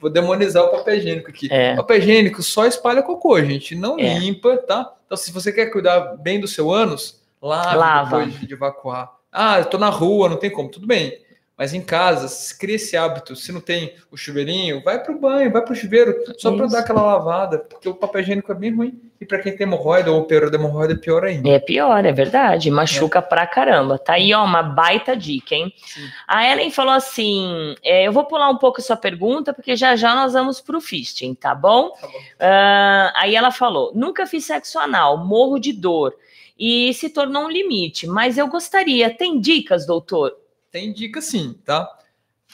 vou 0.00 0.08
demonizar 0.10 0.64
o 0.64 0.68
papel 0.68 0.94
higiênico 0.96 1.28
aqui. 1.30 1.48
É. 1.50 1.76
Papel 1.76 1.98
higiênico 1.98 2.42
só 2.42 2.64
espalha 2.66 3.02
cocô, 3.02 3.38
gente, 3.42 3.74
não 3.74 3.98
É. 3.98 4.18
limpa, 4.18 4.56
tá? 4.56 4.94
Então, 5.04 5.16
se 5.16 5.30
você 5.30 5.52
quer 5.52 5.66
cuidar 5.66 6.16
bem 6.16 6.40
do 6.40 6.48
seu 6.48 6.70
ânus, 6.72 7.20
lave 7.42 7.76
Lava. 7.76 8.18
depois 8.18 8.40
de, 8.40 8.46
de 8.46 8.54
evacuar. 8.54 9.10
Ah, 9.30 9.58
eu 9.58 9.66
tô 9.66 9.76
na 9.76 9.90
rua, 9.90 10.28
não 10.28 10.36
tem 10.38 10.50
como, 10.50 10.70
tudo 10.70 10.86
bem. 10.86 11.12
Mas 11.58 11.74
em 11.74 11.82
casa, 11.82 12.28
se 12.28 12.56
cria 12.56 12.76
esse 12.76 12.96
hábito. 12.96 13.34
Se 13.34 13.50
não 13.50 13.60
tem 13.60 13.92
o 14.12 14.16
chuveirinho, 14.16 14.80
vai 14.80 15.02
pro 15.02 15.18
banho, 15.18 15.50
vai 15.50 15.60
pro 15.60 15.74
chuveiro, 15.74 16.14
só 16.38 16.56
para 16.56 16.68
dar 16.68 16.78
aquela 16.78 17.02
lavada, 17.02 17.58
porque 17.58 17.88
o 17.88 17.94
papel 17.94 18.20
higiênico 18.20 18.52
é 18.52 18.54
bem 18.54 18.76
ruim. 18.76 19.00
E 19.20 19.26
para 19.26 19.40
quem 19.40 19.56
tem 19.56 19.66
hemorroida 19.66 20.12
ou 20.12 20.20
operou 20.20 20.48
de 20.48 20.54
hemorroida, 20.54 20.92
é 20.92 20.96
pior 20.96 21.24
ainda. 21.24 21.48
É 21.48 21.58
pior, 21.58 22.04
é 22.04 22.12
verdade. 22.12 22.70
Machuca 22.70 23.20
pra 23.20 23.44
caramba. 23.44 23.98
Tá 23.98 24.12
aí, 24.12 24.32
ó, 24.32 24.44
uma 24.44 24.62
baita 24.62 25.16
dica, 25.16 25.56
hein? 25.56 25.74
Sim. 25.84 26.08
A 26.28 26.48
Ellen 26.48 26.70
falou 26.70 26.94
assim: 26.94 27.74
é, 27.82 28.06
eu 28.06 28.12
vou 28.12 28.24
pular 28.26 28.48
um 28.48 28.58
pouco 28.58 28.80
a 28.80 28.84
sua 28.84 28.96
pergunta, 28.96 29.52
porque 29.52 29.74
já 29.74 29.96
já 29.96 30.14
nós 30.14 30.34
vamos 30.34 30.60
pro 30.60 30.80
fisting, 30.80 31.34
tá 31.34 31.56
bom? 31.56 31.90
Tá 31.90 32.06
bom. 32.06 32.18
Ah, 32.38 33.12
aí 33.16 33.34
ela 33.34 33.50
falou: 33.50 33.90
nunca 33.96 34.24
fiz 34.26 34.44
sexo 34.44 34.78
anal, 34.78 35.26
morro 35.26 35.58
de 35.58 35.72
dor. 35.72 36.14
E 36.56 36.94
se 36.94 37.10
tornou 37.10 37.46
um 37.46 37.50
limite, 37.50 38.06
mas 38.06 38.38
eu 38.38 38.46
gostaria. 38.46 39.12
Tem 39.12 39.40
dicas, 39.40 39.84
doutor? 39.84 40.36
Tem 40.70 40.92
dica 40.92 41.20
sim, 41.20 41.54
tá? 41.64 41.88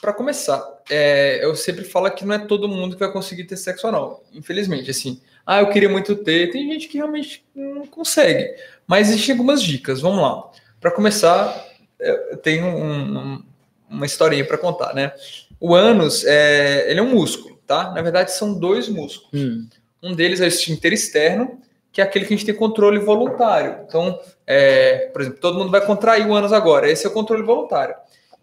Para 0.01 0.13
começar, 0.13 0.63
é, 0.91 1.45
eu 1.45 1.55
sempre 1.57 1.85
falo 1.85 2.11
que 2.11 2.25
não 2.25 2.35
é 2.35 2.39
todo 2.39 2.69
mundo 2.69 2.95
que 2.97 3.01
vai 3.01 3.13
conseguir 3.13 3.45
ter 3.45 3.57
sexo 3.57 3.87
anal. 3.87 4.23
Infelizmente, 4.33 4.91
assim. 4.91 5.21
Ah, 5.47 5.61
eu 5.61 5.71
queria 5.71 5.89
muito 5.89 6.15
ter. 6.17 6.51
Tem 6.51 6.71
gente 6.73 6.89
que 6.89 6.99
realmente 6.99 7.45
não 7.55 7.87
consegue. 7.87 8.55
Mas 8.87 9.09
existem 9.09 9.33
algumas 9.33 9.63
dicas. 9.63 10.01
Vamos 10.01 10.21
lá. 10.21 10.51
Para 10.81 10.91
começar, 10.91 11.67
eu 11.99 12.37
tenho 12.39 12.67
um, 12.67 13.19
um- 13.19 13.45
uma 13.89 14.07
historinha 14.07 14.45
para 14.45 14.59
contar, 14.59 14.95
né? 14.95 15.13
O 15.61 15.75
ânus, 15.75 16.25
é, 16.25 16.91
ele 16.91 17.01
é 17.01 17.03
um 17.03 17.11
músculo, 17.15 17.57
tá? 17.67 17.93
Na 17.93 18.03
verdade, 18.03 18.33
são 18.33 18.59
dois 18.59 18.89
músculos. 18.89 19.31
Hum. 19.33 19.69
Um 20.03 20.15
deles 20.15 20.41
é 20.41 20.45
o 20.45 20.49
esfíncter 20.49 20.93
externo, 20.93 21.61
que 21.95 22.01
é 22.01 22.05
aquele 22.05 22.27
que 22.27 22.35
a 22.35 22.37
gente 22.37 22.45
tem 22.45 22.55
controle 22.57 22.99
voluntário. 22.99 23.85
Então, 23.87 24.19
é, 24.45 25.11
por 25.13 25.23
exemplo, 25.23 25.39
todo 25.39 25.57
mundo 25.57 25.71
vai 25.71 25.81
contrair 25.81 26.27
o 26.27 26.35
ânus 26.35 26.53
agora. 26.53 26.91
Esse 26.91 27.07
é 27.07 27.09
o 27.09 27.13
controle 27.13 27.45
voluntário. 27.45 27.95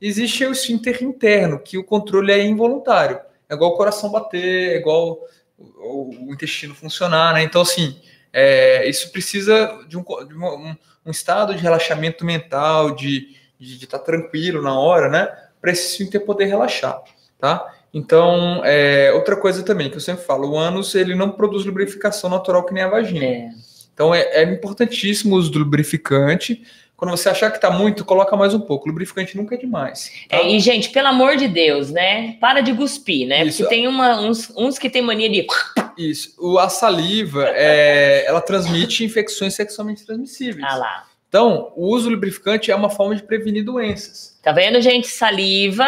Existe 0.02 0.46
o 0.46 0.54
esfíncter 0.54 1.04
interno, 1.04 1.60
que 1.60 1.78
o 1.78 1.84
controle 1.84 2.32
é 2.32 2.42
involuntário. 2.42 3.20
É 3.50 3.54
igual 3.54 3.72
o 3.72 3.76
coração 3.76 4.10
bater, 4.10 4.72
é 4.72 4.78
igual 4.78 5.20
o, 5.58 6.30
o 6.30 6.34
intestino 6.34 6.74
funcionar, 6.74 7.34
né? 7.34 7.44
Então, 7.44 7.62
assim, 7.62 8.00
é, 8.32 8.88
isso 8.90 9.12
precisa 9.12 9.84
de, 9.86 9.98
um, 9.98 10.04
de 10.26 10.34
um, 10.34 10.76
um, 11.06 11.12
estado 11.12 11.54
de 11.54 11.62
relaxamento 11.62 12.24
mental, 12.24 12.96
de 12.96 13.36
estar 13.60 14.00
tá 14.00 14.04
tranquilo 14.06 14.62
na 14.62 14.80
hora, 14.80 15.10
né? 15.10 15.28
Para 15.60 15.74
esse 15.74 15.92
esfíncter 15.92 16.22
poder 16.22 16.46
relaxar, 16.46 17.04
tá? 17.38 17.70
Então, 17.94 18.62
é, 18.64 19.12
outra 19.14 19.36
coisa 19.36 19.64
também 19.64 19.90
que 19.90 19.98
eu 19.98 20.02
sempre 20.02 20.26
falo, 20.26 20.52
o 20.52 20.58
ânus 20.58 20.96
ele 20.96 21.14
não 21.14 21.32
produz 21.32 21.66
lubrificação 21.66 22.30
natural 22.30 22.66
que 22.66 22.74
nem 22.74 22.84
a 22.84 22.90
vagina. 22.90 23.26
É. 23.26 23.50
Então, 23.94 24.16
é, 24.16 24.22
é 24.22 24.44
importantíssimo 24.44 25.36
o 25.36 25.38
uso 25.38 25.52
do 25.52 25.60
lubrificante, 25.60 26.64
quando 26.96 27.12
você 27.12 27.30
achar 27.30 27.52
que 27.52 27.60
tá 27.60 27.72
muito, 27.72 28.06
coloca 28.06 28.36
mais 28.38 28.54
um 28.54 28.60
pouco. 28.60 28.88
Lubrificante 28.88 29.36
nunca 29.36 29.56
é 29.56 29.58
demais. 29.58 30.12
Tá? 30.30 30.38
É, 30.38 30.48
e, 30.48 30.60
gente, 30.60 30.90
pelo 30.90 31.08
amor 31.08 31.36
de 31.36 31.48
Deus, 31.48 31.90
né? 31.90 32.38
Para 32.40 32.62
de 32.62 32.74
cuspir, 32.74 33.28
né? 33.28 33.44
Isso. 33.44 33.58
Porque 33.58 33.76
tem 33.76 33.88
uma, 33.88 34.22
uns, 34.22 34.54
uns 34.56 34.78
que 34.78 34.90
tem 34.90 35.02
mania 35.02 35.28
de. 35.28 35.46
Isso. 35.98 36.36
O, 36.40 36.60
a 36.60 36.70
saliva, 36.70 37.46
é, 37.50 38.24
ela 38.26 38.40
transmite 38.40 39.04
infecções 39.04 39.56
sexualmente 39.56 40.06
transmissíveis. 40.06 40.64
Ah 40.64 40.76
lá. 40.76 41.04
Então, 41.28 41.74
o 41.76 41.88
uso 41.88 42.06
do 42.06 42.12
lubrificante 42.12 42.70
é 42.70 42.76
uma 42.76 42.90
forma 42.90 43.16
de 43.16 43.24
prevenir 43.24 43.64
doenças. 43.66 44.38
Tá 44.44 44.52
vendo, 44.52 44.80
gente? 44.80 45.08
Saliva 45.08 45.88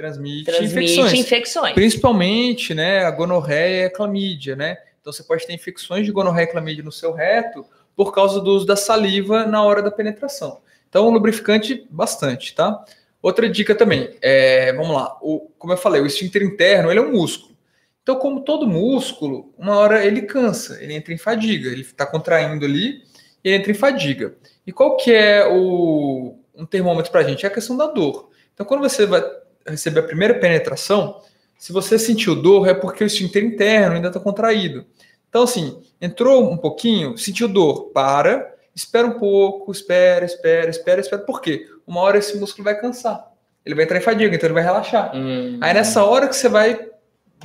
transmite, 0.00 0.44
transmite 0.44 0.72
infecções. 0.72 1.12
infecções. 1.12 1.74
Principalmente, 1.74 2.74
né, 2.74 3.04
a 3.04 3.10
gonorreia 3.10 3.82
e 3.82 3.84
a 3.84 3.90
clamídia, 3.90 4.56
né? 4.56 4.78
Então 5.00 5.12
você 5.12 5.22
pode 5.22 5.46
ter 5.46 5.52
infecções 5.52 6.06
de 6.06 6.12
gonorreia 6.12 6.46
e 6.46 6.50
clamídia 6.50 6.82
no 6.82 6.92
seu 6.92 7.12
reto 7.12 7.64
por 7.94 8.12
causa 8.12 8.40
do 8.40 8.50
uso 8.50 8.66
da 8.66 8.76
saliva 8.76 9.44
na 9.44 9.62
hora 9.62 9.82
da 9.82 9.90
penetração. 9.90 10.60
Então, 10.88 11.08
lubrificante, 11.10 11.86
bastante, 11.90 12.54
tá? 12.54 12.82
Outra 13.22 13.48
dica 13.48 13.74
também, 13.74 14.10
é, 14.22 14.72
vamos 14.72 14.94
lá, 14.94 15.16
o, 15.20 15.50
como 15.58 15.72
eu 15.72 15.76
falei, 15.76 16.00
o 16.00 16.06
esfíncter 16.06 16.42
interno, 16.42 16.90
ele 16.90 16.98
é 16.98 17.02
um 17.02 17.12
músculo. 17.12 17.54
Então, 18.02 18.16
como 18.16 18.40
todo 18.40 18.66
músculo, 18.66 19.52
uma 19.58 19.76
hora 19.76 20.04
ele 20.04 20.22
cansa, 20.22 20.82
ele 20.82 20.94
entra 20.94 21.12
em 21.12 21.18
fadiga, 21.18 21.70
ele 21.70 21.82
está 21.82 22.06
contraindo 22.06 22.64
ali 22.64 23.02
e 23.44 23.52
entra 23.52 23.70
em 23.70 23.74
fadiga. 23.74 24.34
E 24.66 24.72
qual 24.72 24.96
que 24.96 25.12
é 25.12 25.46
o, 25.46 26.38
um 26.54 26.64
termômetro 26.64 27.12
para 27.12 27.20
a 27.20 27.24
gente? 27.24 27.44
É 27.44 27.48
a 27.48 27.52
questão 27.52 27.76
da 27.76 27.86
dor. 27.86 28.30
Então, 28.54 28.64
quando 28.64 28.80
você 28.80 29.06
vai 29.06 29.22
receber 29.70 30.00
a 30.00 30.04
primeira 30.04 30.34
penetração, 30.34 31.20
se 31.58 31.72
você 31.72 31.98
sentiu 31.98 32.34
dor, 32.34 32.68
é 32.68 32.74
porque 32.74 33.04
o 33.04 33.06
esfíncter 33.06 33.44
interno 33.44 33.96
ainda 33.96 34.08
está 34.08 34.18
contraído. 34.18 34.84
Então, 35.28 35.42
assim, 35.42 35.80
entrou 36.00 36.50
um 36.50 36.56
pouquinho, 36.56 37.16
sentiu 37.16 37.46
dor, 37.46 37.90
para, 37.90 38.54
espera 38.74 39.06
um 39.06 39.18
pouco, 39.18 39.70
espera, 39.70 40.24
espera, 40.24 40.70
espera, 40.70 41.00
espera. 41.00 41.22
Por 41.22 41.40
quê? 41.40 41.68
Uma 41.86 42.00
hora 42.00 42.18
esse 42.18 42.36
músculo 42.38 42.64
vai 42.64 42.80
cansar. 42.80 43.30
Ele 43.64 43.74
vai 43.74 43.84
entrar 43.84 43.98
em 43.98 44.02
fadiga, 44.02 44.34
então 44.34 44.46
ele 44.46 44.54
vai 44.54 44.62
relaxar. 44.62 45.14
Hum. 45.14 45.58
Aí 45.60 45.74
nessa 45.74 46.02
hora 46.02 46.28
que 46.28 46.34
você 46.34 46.48
vai 46.48 46.88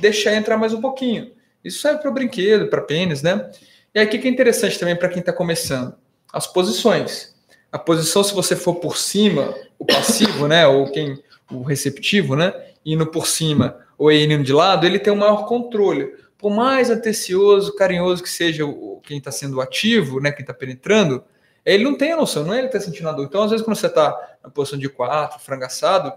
deixar 0.00 0.34
entrar 0.34 0.56
mais 0.56 0.72
um 0.72 0.80
pouquinho. 0.80 1.32
Isso 1.62 1.80
serve 1.80 2.00
para 2.00 2.10
brinquedo, 2.10 2.68
para 2.68 2.80
pênis, 2.80 3.22
né? 3.22 3.50
E 3.94 3.98
aí 3.98 4.06
o 4.06 4.08
que 4.08 4.16
é 4.16 4.30
interessante 4.30 4.78
também 4.78 4.96
para 4.96 5.08
quem 5.08 5.20
está 5.20 5.32
começando? 5.32 5.94
As 6.32 6.46
posições. 6.46 7.34
A 7.70 7.78
posição, 7.78 8.22
se 8.22 8.34
você 8.34 8.54
for 8.54 8.76
por 8.76 8.96
cima, 8.96 9.54
o 9.78 9.84
passivo, 9.84 10.48
né? 10.48 10.66
Ou 10.66 10.90
quem, 10.90 11.18
o 11.50 11.62
receptivo, 11.62 12.36
né? 12.36 12.52
Indo 12.84 13.06
por 13.06 13.26
cima 13.26 13.78
ou 13.98 14.12
indo 14.12 14.42
de 14.42 14.52
lado, 14.52 14.86
ele 14.86 14.98
tem 14.98 15.12
um 15.12 15.16
maior 15.16 15.46
controle 15.46 16.12
por 16.38 16.50
mais 16.50 16.90
atencioso, 16.90 17.74
carinhoso 17.74 18.22
que 18.22 18.28
seja 18.28 18.64
o, 18.64 19.00
quem 19.02 19.18
está 19.18 19.30
sendo 19.30 19.60
ativo, 19.60 20.20
né, 20.20 20.30
quem 20.30 20.42
está 20.42 20.52
penetrando, 20.52 21.24
ele 21.64 21.82
não 21.82 21.96
tem 21.96 22.12
a 22.12 22.16
noção, 22.16 22.44
não 22.44 22.54
é 22.54 22.58
ele 22.58 22.68
que 22.68 22.76
está 22.76 22.88
sentindo 22.88 23.08
a 23.08 23.12
dor. 23.12 23.24
Então, 23.24 23.42
às 23.42 23.50
vezes, 23.50 23.64
quando 23.64 23.76
você 23.76 23.86
está 23.86 24.36
na 24.42 24.50
posição 24.50 24.78
de 24.78 24.88
quatro, 24.88 25.40
frangaçado, 25.40 26.12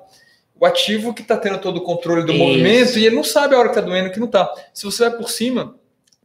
o 0.59 0.65
ativo 0.65 1.13
que 1.13 1.21
está 1.21 1.38
tendo 1.38 1.57
todo 1.59 1.77
o 1.77 1.82
controle 1.82 2.23
do 2.23 2.34
Isso. 2.34 2.43
movimento 2.43 2.99
e 2.99 3.05
ele 3.05 3.15
não 3.15 3.23
sabe 3.23 3.55
a 3.55 3.59
hora 3.59 3.69
que 3.69 3.75
está 3.75 3.82
doendo 3.82 4.09
e 4.09 4.11
que 4.11 4.19
não 4.19 4.27
está. 4.27 4.53
Se 4.73 4.84
você 4.84 5.09
vai 5.09 5.17
por 5.17 5.30
cima, 5.30 5.75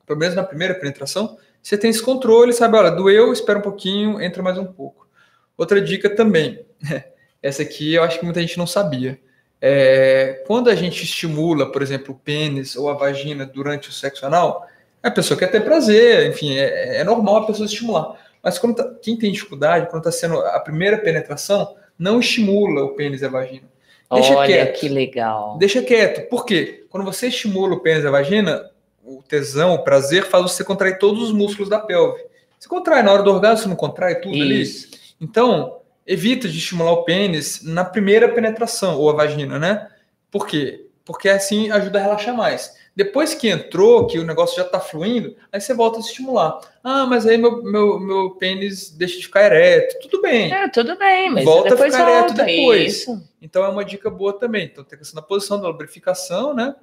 pelo 0.04 0.18
menos 0.18 0.34
na 0.34 0.42
primeira 0.42 0.74
penetração, 0.74 1.38
você 1.62 1.78
tem 1.78 1.88
esse 1.88 2.02
controle, 2.02 2.52
sabe, 2.52 2.76
olha, 2.76 2.90
doeu, 2.90 3.32
espera 3.32 3.58
um 3.58 3.62
pouquinho, 3.62 4.20
entra 4.20 4.42
mais 4.42 4.58
um 4.58 4.66
pouco. 4.66 5.08
Outra 5.56 5.80
dica 5.80 6.10
também, 6.10 6.66
essa 7.44 7.60
aqui 7.60 7.94
eu 7.94 8.02
acho 8.02 8.18
que 8.18 8.24
muita 8.24 8.40
gente 8.40 8.56
não 8.56 8.66
sabia. 8.66 9.20
É, 9.60 10.42
quando 10.46 10.70
a 10.70 10.74
gente 10.74 11.04
estimula, 11.04 11.70
por 11.70 11.82
exemplo, 11.82 12.14
o 12.14 12.18
pênis 12.18 12.74
ou 12.74 12.88
a 12.88 12.94
vagina 12.94 13.44
durante 13.44 13.90
o 13.90 13.92
sexo 13.92 14.24
anal, 14.24 14.66
a 15.02 15.10
pessoa 15.10 15.38
quer 15.38 15.50
ter 15.50 15.60
prazer, 15.60 16.26
enfim, 16.26 16.56
é, 16.56 17.00
é 17.00 17.04
normal 17.04 17.36
a 17.36 17.46
pessoa 17.46 17.66
estimular. 17.66 18.14
Mas 18.42 18.58
quando 18.58 18.76
tá, 18.76 18.90
quem 19.02 19.18
tem 19.18 19.30
dificuldade, 19.30 19.90
quando 19.90 20.06
está 20.06 20.10
sendo 20.10 20.40
a 20.40 20.58
primeira 20.58 20.96
penetração, 20.96 21.76
não 21.98 22.18
estimula 22.18 22.82
o 22.82 22.94
pênis 22.94 23.20
e 23.20 23.26
a 23.26 23.28
vagina. 23.28 23.68
Deixa 24.10 24.34
Olha 24.34 24.46
quieto. 24.46 24.80
que 24.80 24.88
legal. 24.88 25.58
Deixa 25.58 25.82
quieto. 25.82 26.28
Por 26.30 26.46
quê? 26.46 26.86
Quando 26.88 27.04
você 27.04 27.26
estimula 27.26 27.74
o 27.74 27.80
pênis 27.80 28.04
e 28.04 28.06
a 28.06 28.10
vagina, 28.10 28.70
o 29.04 29.22
tesão, 29.22 29.74
o 29.74 29.84
prazer, 29.84 30.24
faz 30.24 30.42
você 30.44 30.64
contrair 30.64 30.98
todos 30.98 31.22
os 31.22 31.32
músculos 31.32 31.68
da 31.68 31.78
pelve. 31.78 32.22
Você 32.58 32.68
contrai 32.70 33.02
na 33.02 33.12
hora 33.12 33.22
do 33.22 33.30
orgasmo, 33.30 33.64
você 33.64 33.68
não 33.68 33.76
contrai 33.76 34.14
tudo 34.14 34.34
Isso. 34.34 34.88
ali? 34.88 35.00
Então, 35.20 35.80
evita 36.06 36.48
de 36.48 36.58
estimular 36.58 36.92
o 36.92 37.04
pênis 37.04 37.62
na 37.62 37.84
primeira 37.84 38.28
penetração, 38.28 38.98
ou 38.98 39.10
a 39.10 39.14
vagina, 39.14 39.58
né? 39.58 39.88
Por 40.30 40.46
quê? 40.46 40.86
Porque 41.04 41.28
assim 41.28 41.70
ajuda 41.70 41.98
a 41.98 42.02
relaxar 42.02 42.34
mais. 42.34 42.74
Depois 42.96 43.34
que 43.34 43.48
entrou, 43.48 44.06
que 44.06 44.18
o 44.18 44.24
negócio 44.24 44.56
já 44.56 44.62
está 44.62 44.78
fluindo, 44.78 45.34
aí 45.50 45.60
você 45.60 45.74
volta 45.74 45.98
a 45.98 46.00
estimular. 46.00 46.60
Ah, 46.82 47.04
mas 47.06 47.26
aí 47.26 47.36
meu, 47.36 47.62
meu, 47.62 47.98
meu 47.98 48.30
pênis 48.36 48.90
deixa 48.90 49.18
de 49.18 49.24
ficar 49.24 49.44
ereto. 49.44 49.98
Tudo 50.00 50.22
bem. 50.22 50.52
É, 50.52 50.68
tudo 50.68 50.96
bem, 50.96 51.30
mas 51.30 51.44
volta 51.44 51.74
a 51.74 51.76
ficar 51.76 52.04
volta, 52.04 52.10
ereto 52.10 52.34
depois. 52.34 53.00
Isso. 53.00 53.22
Então 53.42 53.64
é 53.64 53.68
uma 53.68 53.84
dica 53.84 54.08
boa 54.08 54.32
também. 54.32 54.66
Então 54.66 54.84
tem 54.84 54.96
a 54.96 54.98
questão 54.98 55.20
da 55.20 55.26
posição, 55.26 55.60
da 55.60 55.66
lubrificação, 55.66 56.54
né? 56.54 56.74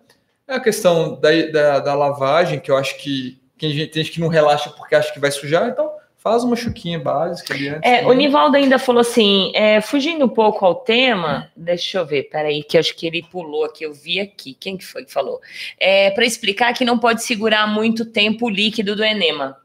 É 0.46 0.56
a 0.56 0.60
questão 0.60 1.18
da, 1.18 1.30
da, 1.50 1.80
da 1.80 1.94
lavagem, 1.96 2.60
que 2.60 2.70
eu 2.70 2.76
acho 2.76 2.98
que 2.98 3.42
tem 3.58 3.72
gente 3.72 4.12
que 4.12 4.20
não 4.20 4.28
relaxa 4.28 4.70
porque 4.72 4.96
acha 4.96 5.14
que 5.14 5.20
vai 5.20 5.32
sujar, 5.32 5.70
então 5.70 5.90
Faz 6.24 6.44
uma 6.44 6.56
chuquinha 6.56 7.00
básica 7.00 7.52
ali 7.52 7.68
antes. 7.68 7.82
É, 7.84 8.06
o 8.06 8.14
Nivaldo 8.14 8.56
ainda 8.56 8.78
falou 8.78 9.02
assim, 9.02 9.52
é, 9.56 9.82
fugindo 9.82 10.26
um 10.26 10.30
pouco 10.30 10.64
ao 10.64 10.76
tema, 10.76 11.50
deixa 11.58 11.98
eu 11.98 12.06
ver, 12.06 12.30
peraí, 12.30 12.62
que 12.64 12.78
acho 12.78 12.96
que 12.96 13.08
ele 13.08 13.24
pulou 13.24 13.66
aqui, 13.66 13.84
eu 13.84 13.92
vi 13.92 14.20
aqui. 14.20 14.54
Quem 14.54 14.78
que 14.78 14.86
foi 14.86 15.04
que 15.04 15.12
falou? 15.12 15.42
É, 15.80 16.12
para 16.12 16.24
explicar 16.24 16.76
que 16.76 16.86
não 16.86 17.00
pode 17.00 17.24
segurar 17.24 17.66
muito 17.66 18.06
tempo 18.06 18.46
o 18.46 18.50
líquido 18.52 18.96
do 18.96 19.04
enema. 19.04 19.58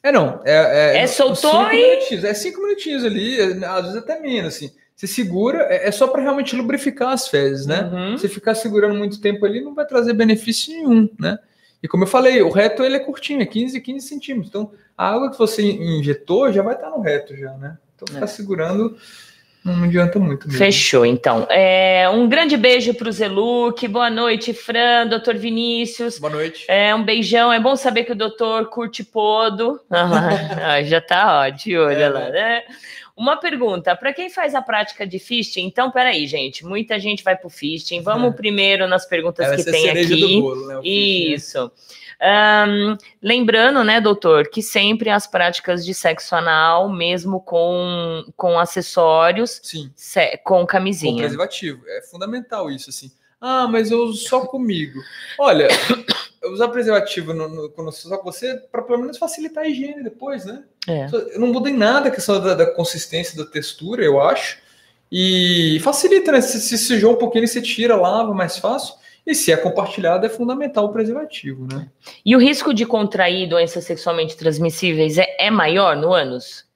É, 0.00 0.12
não. 0.12 0.40
É, 0.44 0.96
é, 0.96 0.98
é 0.98 1.06
soltou 1.08 1.50
cinco 1.50 1.72
e... 1.72 1.90
Minutinhos, 1.90 2.24
é 2.24 2.34
cinco 2.34 2.62
minutinhos 2.62 3.04
ali, 3.04 3.40
às 3.64 3.82
vezes 3.82 3.96
até 3.96 4.20
menos, 4.20 4.54
assim. 4.54 4.70
Você 4.94 5.08
segura, 5.08 5.66
é, 5.68 5.88
é 5.88 5.90
só 5.90 6.06
para 6.06 6.22
realmente 6.22 6.54
lubrificar 6.54 7.08
as 7.08 7.26
fezes, 7.26 7.66
né? 7.66 7.90
Uhum. 7.92 8.16
Você 8.16 8.28
ficar 8.28 8.54
segurando 8.54 8.94
muito 8.94 9.20
tempo 9.20 9.44
ali 9.44 9.60
não 9.60 9.74
vai 9.74 9.84
trazer 9.84 10.12
benefício 10.12 10.72
nenhum, 10.72 11.08
né? 11.18 11.36
E 11.84 11.88
como 11.88 12.04
eu 12.04 12.08
falei, 12.08 12.40
o 12.40 12.48
reto 12.48 12.82
ele 12.82 12.96
é 12.96 12.98
curtinho, 12.98 13.42
é 13.42 13.46
15, 13.46 13.78
15 13.78 14.08
centímetros. 14.08 14.48
Então, 14.48 14.72
a 14.96 15.06
água 15.06 15.30
que 15.30 15.36
você 15.36 15.62
injetou 15.62 16.50
já 16.50 16.62
vai 16.62 16.76
estar 16.76 16.88
no 16.88 17.02
reto 17.02 17.36
já, 17.36 17.52
né? 17.58 17.76
Então, 17.94 18.08
ficar 18.08 18.24
é. 18.24 18.26
segurando 18.26 18.96
não 19.64 19.84
adianta 19.84 20.18
muito. 20.18 20.46
Mesmo. 20.46 20.58
Fechou, 20.58 21.06
então. 21.06 21.46
É, 21.48 22.06
um 22.10 22.28
grande 22.28 22.54
beijo 22.54 22.92
para 22.92 23.08
o 23.08 23.12
Zeluc. 23.12 23.88
Boa 23.88 24.10
noite, 24.10 24.52
Fran, 24.52 25.06
doutor 25.06 25.36
Vinícius. 25.36 26.18
Boa 26.18 26.34
noite. 26.34 26.66
É, 26.68 26.94
um 26.94 27.02
beijão. 27.02 27.50
É 27.50 27.58
bom 27.58 27.74
saber 27.74 28.04
que 28.04 28.12
o 28.12 28.16
doutor 28.16 28.66
curte 28.66 29.02
podo. 29.02 29.80
Ah, 29.90 30.82
já 30.82 31.00
tá, 31.00 31.40
ó, 31.40 31.48
de 31.48 31.76
olho 31.76 32.02
é, 32.02 32.08
lá, 32.08 32.28
né? 32.28 32.62
Uma 33.16 33.36
pergunta, 33.36 33.94
para 33.94 34.12
quem 34.12 34.28
faz 34.28 34.56
a 34.56 34.62
prática 34.62 35.06
de 35.06 35.20
fisting, 35.20 35.64
então, 35.66 35.88
peraí, 35.90 36.26
gente, 36.26 36.66
muita 36.66 36.98
gente 36.98 37.22
vai 37.22 37.36
para 37.36 37.46
o 37.46 37.50
fisting. 37.50 38.02
Vamos 38.02 38.32
é. 38.32 38.34
primeiro 38.36 38.88
nas 38.88 39.06
perguntas 39.06 39.46
Ela 39.46 39.56
que 39.56 39.64
tem 39.64 39.88
aqui. 39.88 40.40
Bolo, 40.40 40.66
né, 40.66 40.80
Isso. 40.82 41.70
Um, 42.20 42.96
lembrando, 43.22 43.84
né, 43.84 44.00
doutor, 44.00 44.48
que 44.48 44.62
sempre 44.62 45.10
as 45.10 45.28
práticas 45.28 45.84
de 45.84 45.94
sexo 45.94 46.34
anal, 46.34 46.88
mesmo 46.88 47.40
com, 47.40 48.24
com 48.36 48.58
acessórios, 48.58 49.60
Sim. 49.62 49.92
com 50.42 50.66
camisinha. 50.66 51.12
Com 51.12 51.18
preservativo. 51.18 51.82
É 51.86 52.02
fundamental 52.02 52.68
isso, 52.68 52.90
assim. 52.90 53.12
Ah, 53.40 53.68
mas 53.68 53.90
eu 53.90 54.04
uso 54.04 54.26
só 54.26 54.40
comigo. 54.40 54.98
Olha, 55.38 55.68
usar 56.52 56.68
preservativo 56.68 57.32
no, 57.32 57.48
no, 57.48 57.70
quando 57.70 57.90
só 57.92 58.16
com 58.18 58.30
você, 58.30 58.56
para 58.70 58.82
pelo 58.82 58.98
menos 58.98 59.18
facilitar 59.18 59.64
a 59.64 59.68
higiene 59.68 60.02
depois, 60.02 60.44
né? 60.44 60.64
É. 60.88 61.06
Não 61.38 61.48
muda 61.48 61.70
em 61.70 61.76
nada 61.76 62.08
a 62.08 62.10
questão 62.10 62.40
da, 62.40 62.54
da, 62.54 62.66
consistência, 62.66 63.36
da 63.36 63.50
textura, 63.50 64.04
eu 64.04 64.20
acho. 64.20 64.58
E 65.10 65.78
facilita, 65.82 66.32
né? 66.32 66.40
Se, 66.40 66.60
se 66.60 66.76
sujou 66.78 67.12
um 67.12 67.18
pouquinho, 67.18 67.46
você 67.46 67.62
tira, 67.62 67.96
lava 67.96 68.34
mais 68.34 68.58
fácil. 68.58 68.94
E 69.26 69.34
se 69.34 69.50
é 69.50 69.56
compartilhado, 69.56 70.26
é 70.26 70.28
fundamental 70.28 70.86
o 70.86 70.92
preservativo, 70.92 71.66
né? 71.66 71.88
E 72.24 72.36
o 72.36 72.38
risco 72.38 72.74
de 72.74 72.84
contrair 72.84 73.48
doenças 73.48 73.84
sexualmente 73.84 74.36
transmissíveis 74.36 75.16
é, 75.16 75.26
é 75.38 75.50
maior 75.50 75.96
no 75.96 76.12
ânus? 76.12 76.66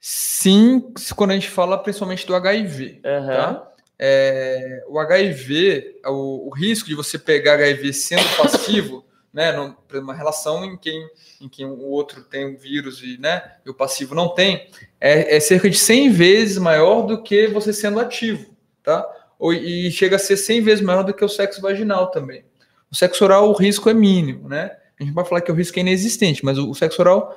Sim, 0.00 0.92
quando 1.16 1.30
a 1.30 1.34
gente 1.34 1.48
fala 1.48 1.78
principalmente 1.78 2.26
do 2.26 2.34
HIV, 2.34 3.00
uhum. 3.04 3.26
tá? 3.26 3.68
É, 3.98 4.84
o 4.86 4.98
HIV, 4.98 6.00
o, 6.06 6.48
o, 6.48 6.50
risco 6.50 6.88
de 6.88 6.94
você 6.94 7.18
pegar 7.18 7.54
HIV 7.54 7.92
sendo 7.92 8.36
passivo, 8.36 9.04
né, 9.34 9.52
numa 9.92 10.14
relação 10.14 10.64
em 10.64 10.76
quem, 10.76 11.08
em 11.40 11.48
quem 11.48 11.66
o 11.66 11.80
outro 11.80 12.22
tem 12.22 12.46
um 12.46 12.56
vírus 12.56 13.02
e, 13.02 13.18
né, 13.18 13.42
e 13.66 13.70
o 13.70 13.74
passivo 13.74 14.14
não 14.14 14.28
tem, 14.28 14.68
é, 15.00 15.36
é 15.36 15.40
cerca 15.40 15.68
de 15.68 15.76
100 15.76 16.10
vezes 16.10 16.58
maior 16.58 17.02
do 17.02 17.22
que 17.22 17.48
você 17.48 17.72
sendo 17.72 17.98
ativo, 17.98 18.54
tá? 18.82 19.06
Ou, 19.38 19.52
e 19.52 19.90
chega 19.90 20.16
a 20.16 20.18
ser 20.18 20.36
100 20.36 20.62
vezes 20.62 20.84
maior 20.84 21.02
do 21.02 21.14
que 21.14 21.24
o 21.24 21.28
sexo 21.28 21.60
vaginal 21.60 22.10
também. 22.10 22.44
O 22.90 22.96
sexo 22.96 23.22
oral, 23.22 23.50
o 23.50 23.52
risco 23.52 23.88
é 23.88 23.94
mínimo, 23.94 24.48
né? 24.48 24.76
A 24.98 25.04
gente 25.04 25.14
vai 25.14 25.24
falar 25.24 25.40
que 25.40 25.52
o 25.52 25.54
risco 25.54 25.78
é 25.78 25.82
inexistente, 25.82 26.44
mas 26.44 26.58
o, 26.58 26.70
o 26.70 26.74
sexo 26.74 27.00
oral 27.00 27.36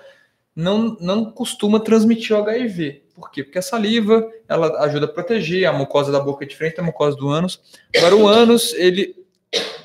não, 0.56 0.98
não 1.00 1.32
costuma 1.32 1.80
transmitir 1.80 2.36
o 2.36 2.40
HIV. 2.40 3.04
Por 3.16 3.32
quê? 3.32 3.44
Porque 3.44 3.60
a 3.60 3.62
saliva, 3.62 4.28
ela 4.48 4.84
ajuda 4.84 5.06
a 5.06 5.10
proteger, 5.10 5.68
a 5.68 5.74
mucosa 5.74 6.12
da 6.12 6.20
boca 6.20 6.44
é 6.44 6.48
diferente 6.48 6.78
da 6.78 6.84
mucosa 6.84 7.16
do 7.16 7.30
ânus. 7.30 7.62
Agora, 7.96 8.16
o 8.16 8.28
ânus, 8.28 8.74
ele... 8.74 9.16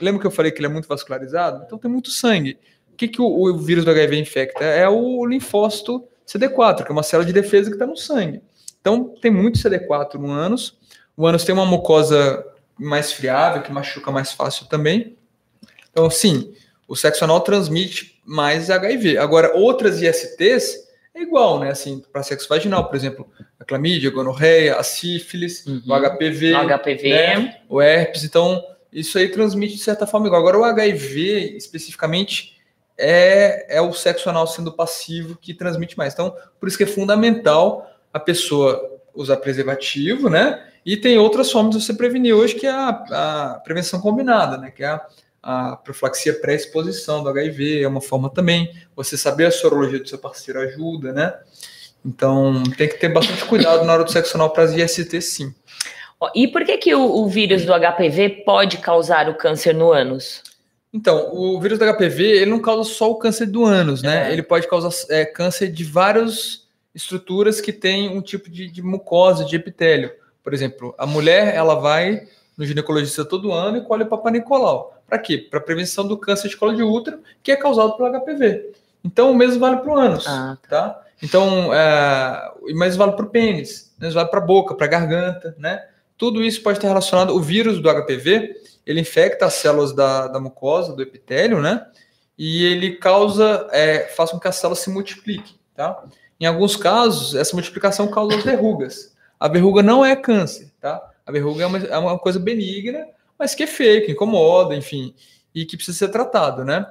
Lembra 0.00 0.20
que 0.20 0.26
eu 0.26 0.30
falei 0.30 0.52
que 0.52 0.58
ele 0.58 0.66
é 0.66 0.70
muito 0.70 0.88
vascularizado? 0.88 1.64
Então 1.64 1.78
tem 1.78 1.90
muito 1.90 2.10
sangue. 2.10 2.58
O 2.92 2.96
que, 2.96 3.08
que 3.08 3.20
o, 3.20 3.26
o 3.26 3.58
vírus 3.58 3.84
do 3.84 3.90
HIV 3.90 4.18
infecta? 4.18 4.64
É 4.64 4.88
o 4.88 5.26
linfócito 5.26 6.06
CD4, 6.26 6.84
que 6.84 6.90
é 6.90 6.92
uma 6.92 7.02
célula 7.02 7.26
de 7.26 7.32
defesa 7.32 7.68
que 7.68 7.74
está 7.74 7.86
no 7.86 7.96
sangue. 7.96 8.40
Então 8.80 9.14
tem 9.20 9.30
muito 9.30 9.58
CD4 9.58 10.14
no 10.14 10.30
ânus. 10.30 10.78
O 11.16 11.26
ânus 11.26 11.44
tem 11.44 11.54
uma 11.54 11.66
mucosa 11.66 12.44
mais 12.78 13.12
friável, 13.12 13.62
que 13.62 13.72
machuca 13.72 14.10
mais 14.10 14.32
fácil 14.32 14.66
também. 14.66 15.16
Então, 15.90 16.10
sim, 16.10 16.54
o 16.86 16.94
sexo 16.94 17.24
anal 17.24 17.40
transmite 17.40 18.15
mais 18.26 18.70
HIV. 18.70 19.18
Agora, 19.18 19.54
outras 19.54 20.02
ISTs 20.02 20.86
é 21.14 21.22
igual, 21.22 21.60
né? 21.60 21.70
Assim, 21.70 22.02
para 22.12 22.22
sexo 22.22 22.48
vaginal, 22.48 22.88
por 22.88 22.96
exemplo, 22.96 23.26
a 23.58 23.64
clamídia, 23.64 24.10
a 24.10 24.12
gonorreia, 24.12 24.76
a 24.76 24.82
sífilis, 24.82 25.64
uhum. 25.66 25.82
o 25.86 25.94
HPV, 25.94 26.52
o, 26.52 26.78
HPV. 26.78 27.08
Né? 27.08 27.60
o 27.68 27.80
herpes. 27.80 28.24
Então, 28.24 28.62
isso 28.92 29.16
aí 29.18 29.28
transmite 29.28 29.74
de 29.74 29.80
certa 29.80 30.06
forma 30.06 30.26
igual. 30.26 30.40
Agora, 30.40 30.58
o 30.58 30.64
HIV, 30.64 31.56
especificamente, 31.56 32.56
é, 32.98 33.76
é 33.76 33.80
o 33.80 33.92
sexo 33.92 34.28
anal 34.28 34.46
sendo 34.46 34.72
passivo 34.72 35.36
que 35.36 35.54
transmite 35.54 35.96
mais. 35.96 36.12
Então, 36.12 36.34
por 36.58 36.68
isso 36.68 36.76
que 36.76 36.84
é 36.84 36.86
fundamental 36.86 37.90
a 38.12 38.18
pessoa 38.18 39.00
usar 39.14 39.36
preservativo, 39.38 40.28
né? 40.28 40.62
E 40.84 40.96
tem 40.96 41.18
outras 41.18 41.50
formas 41.50 41.74
de 41.74 41.82
você 41.82 41.94
prevenir 41.94 42.34
hoje, 42.34 42.54
que 42.54 42.66
é 42.66 42.70
a, 42.70 42.88
a 43.54 43.60
prevenção 43.64 44.00
combinada, 44.00 44.56
né? 44.56 44.70
Que 44.70 44.84
é 44.84 44.88
a 44.88 45.06
a 45.48 45.76
profilaxia 45.76 46.34
pré-exposição 46.34 47.22
do 47.22 47.28
HIV 47.28 47.82
é 47.82 47.86
uma 47.86 48.00
forma 48.00 48.28
também. 48.28 48.68
Você 48.96 49.16
saber 49.16 49.46
a 49.46 49.50
sorologia 49.52 50.00
do 50.00 50.08
seu 50.08 50.18
parceiro 50.18 50.58
ajuda, 50.58 51.12
né? 51.12 51.34
Então, 52.04 52.64
tem 52.76 52.88
que 52.88 52.98
ter 52.98 53.08
bastante 53.08 53.44
cuidado 53.44 53.84
na 53.84 53.92
hora 53.92 54.02
do 54.02 54.10
sexo 54.10 54.36
anal 54.36 54.50
para 54.50 54.64
as 54.64 54.72
IST, 54.72 55.22
sim. 55.22 55.54
E 56.34 56.48
por 56.48 56.64
que, 56.64 56.76
que 56.78 56.94
o, 56.96 57.00
o, 57.00 57.28
vírus 57.28 57.64
do 57.64 57.72
HPV 57.72 58.42
pode 58.44 58.78
causar 58.78 59.28
o 59.28 59.36
câncer 59.36 59.72
no 59.72 59.92
ânus? 59.92 60.42
Então, 60.92 61.30
o 61.32 61.60
vírus 61.60 61.78
do 61.78 61.84
HPV, 61.84 62.24
ele 62.24 62.50
não 62.50 62.58
causa 62.58 62.90
só 62.90 63.08
o 63.08 63.16
câncer 63.16 63.46
do 63.46 63.64
ânus, 63.64 64.02
né? 64.02 64.28
É. 64.28 64.32
Ele 64.32 64.42
pode 64.42 64.66
causar 64.66 64.90
é, 65.10 65.24
câncer 65.24 65.70
de 65.70 65.84
várias 65.84 66.66
estruturas 66.92 67.60
que 67.60 67.72
têm 67.72 68.08
um 68.08 68.20
tipo 68.20 68.50
de, 68.50 68.68
de 68.68 68.82
mucosa, 68.82 69.44
de 69.44 69.54
epitélio. 69.54 70.10
Por 70.42 70.52
exemplo, 70.52 70.92
a 70.98 71.06
mulher, 71.06 71.54
ela 71.54 71.76
vai 71.76 72.26
no 72.58 72.66
ginecologista 72.66 73.24
todo 73.24 73.52
ano 73.52 73.76
e 73.76 73.84
colhe 73.84 74.02
o 74.02 74.08
Papa 74.08 74.28
Nicolau. 74.28 74.95
Para 75.06 75.18
quê? 75.18 75.38
Para 75.38 75.60
prevenção 75.60 76.06
do 76.06 76.18
câncer 76.18 76.48
de 76.48 76.56
colo 76.56 76.74
de 76.74 76.82
útero, 76.82 77.20
que 77.42 77.52
é 77.52 77.56
causado 77.56 77.96
pelo 77.96 78.10
HPV. 78.20 78.72
Então, 79.04 79.30
o 79.30 79.34
mesmo 79.34 79.60
vale 79.60 79.76
para 79.76 79.90
o 79.90 79.96
ânus, 79.96 80.26
ah, 80.26 80.58
tá. 80.68 80.68
tá? 80.68 81.02
Então, 81.22 81.72
é, 81.72 82.52
o 82.60 82.74
mesmo 82.76 82.98
vale 82.98 83.12
para 83.12 83.24
o 83.24 83.30
pênis, 83.30 83.94
mesmo 83.98 84.14
vale 84.14 84.28
para 84.28 84.40
a 84.40 84.44
boca, 84.44 84.74
para 84.74 84.86
a 84.86 84.90
garganta, 84.90 85.54
né? 85.58 85.86
Tudo 86.18 86.42
isso 86.42 86.62
pode 86.62 86.78
estar 86.78 86.88
relacionado. 86.88 87.34
O 87.34 87.40
vírus 87.40 87.80
do 87.80 87.88
HPV, 87.88 88.56
ele 88.84 89.00
infecta 89.00 89.46
as 89.46 89.54
células 89.54 89.92
da, 89.92 90.28
da 90.28 90.40
mucosa, 90.40 90.92
do 90.92 91.02
epitélio, 91.02 91.60
né? 91.60 91.86
E 92.36 92.64
ele 92.64 92.96
causa, 92.96 93.68
é, 93.70 94.08
faz 94.08 94.30
com 94.30 94.40
que 94.40 94.48
as 94.48 94.56
células 94.56 94.80
se 94.80 94.90
multipliquem, 94.90 95.54
tá? 95.74 96.02
Em 96.38 96.44
alguns 96.44 96.76
casos, 96.76 97.34
essa 97.34 97.54
multiplicação 97.54 98.08
causa 98.08 98.36
as 98.36 98.44
verrugas. 98.44 99.14
A 99.38 99.48
verruga 99.48 99.82
não 99.82 100.04
é 100.04 100.16
câncer, 100.16 100.70
tá? 100.80 101.02
A 101.24 101.32
verruga 101.32 101.64
é 101.64 101.66
uma, 101.66 101.78
é 101.78 101.98
uma 101.98 102.18
coisa 102.18 102.38
benigna 102.38 103.06
mas 103.38 103.54
que 103.54 103.62
é 103.62 103.66
feio, 103.66 104.04
que 104.04 104.12
incomoda, 104.12 104.74
enfim, 104.74 105.14
e 105.54 105.64
que 105.64 105.76
precisa 105.76 105.98
ser 105.98 106.08
tratado, 106.08 106.64
né? 106.64 106.86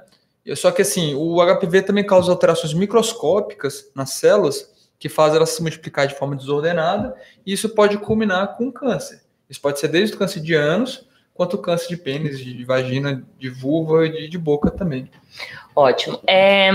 Só 0.55 0.71
que 0.71 0.81
assim, 0.81 1.15
o 1.15 1.37
HPV 1.41 1.81
também 1.81 2.05
causa 2.05 2.31
alterações 2.31 2.73
microscópicas 2.73 3.91
nas 3.95 4.11
células 4.11 4.73
que 4.99 5.09
fazem 5.09 5.37
elas 5.37 5.49
se 5.49 5.61
multiplicar 5.61 6.07
de 6.07 6.15
forma 6.15 6.35
desordenada, 6.35 7.15
e 7.45 7.53
isso 7.53 7.69
pode 7.69 7.97
culminar 7.97 8.55
com 8.55 8.71
câncer. 8.71 9.21
Isso 9.49 9.61
pode 9.61 9.79
ser 9.79 9.87
desde 9.87 10.15
o 10.15 10.17
câncer 10.17 10.39
de 10.39 10.53
ânus, 10.53 11.07
quanto 11.33 11.57
câncer 11.57 11.89
de 11.89 11.97
pênis, 11.97 12.39
de 12.39 12.63
vagina, 12.63 13.23
de 13.37 13.49
vulva 13.49 14.05
e 14.05 14.11
de, 14.11 14.29
de 14.29 14.37
boca 14.37 14.71
também. 14.71 15.09
Ótimo. 15.75 16.19
É, 16.25 16.71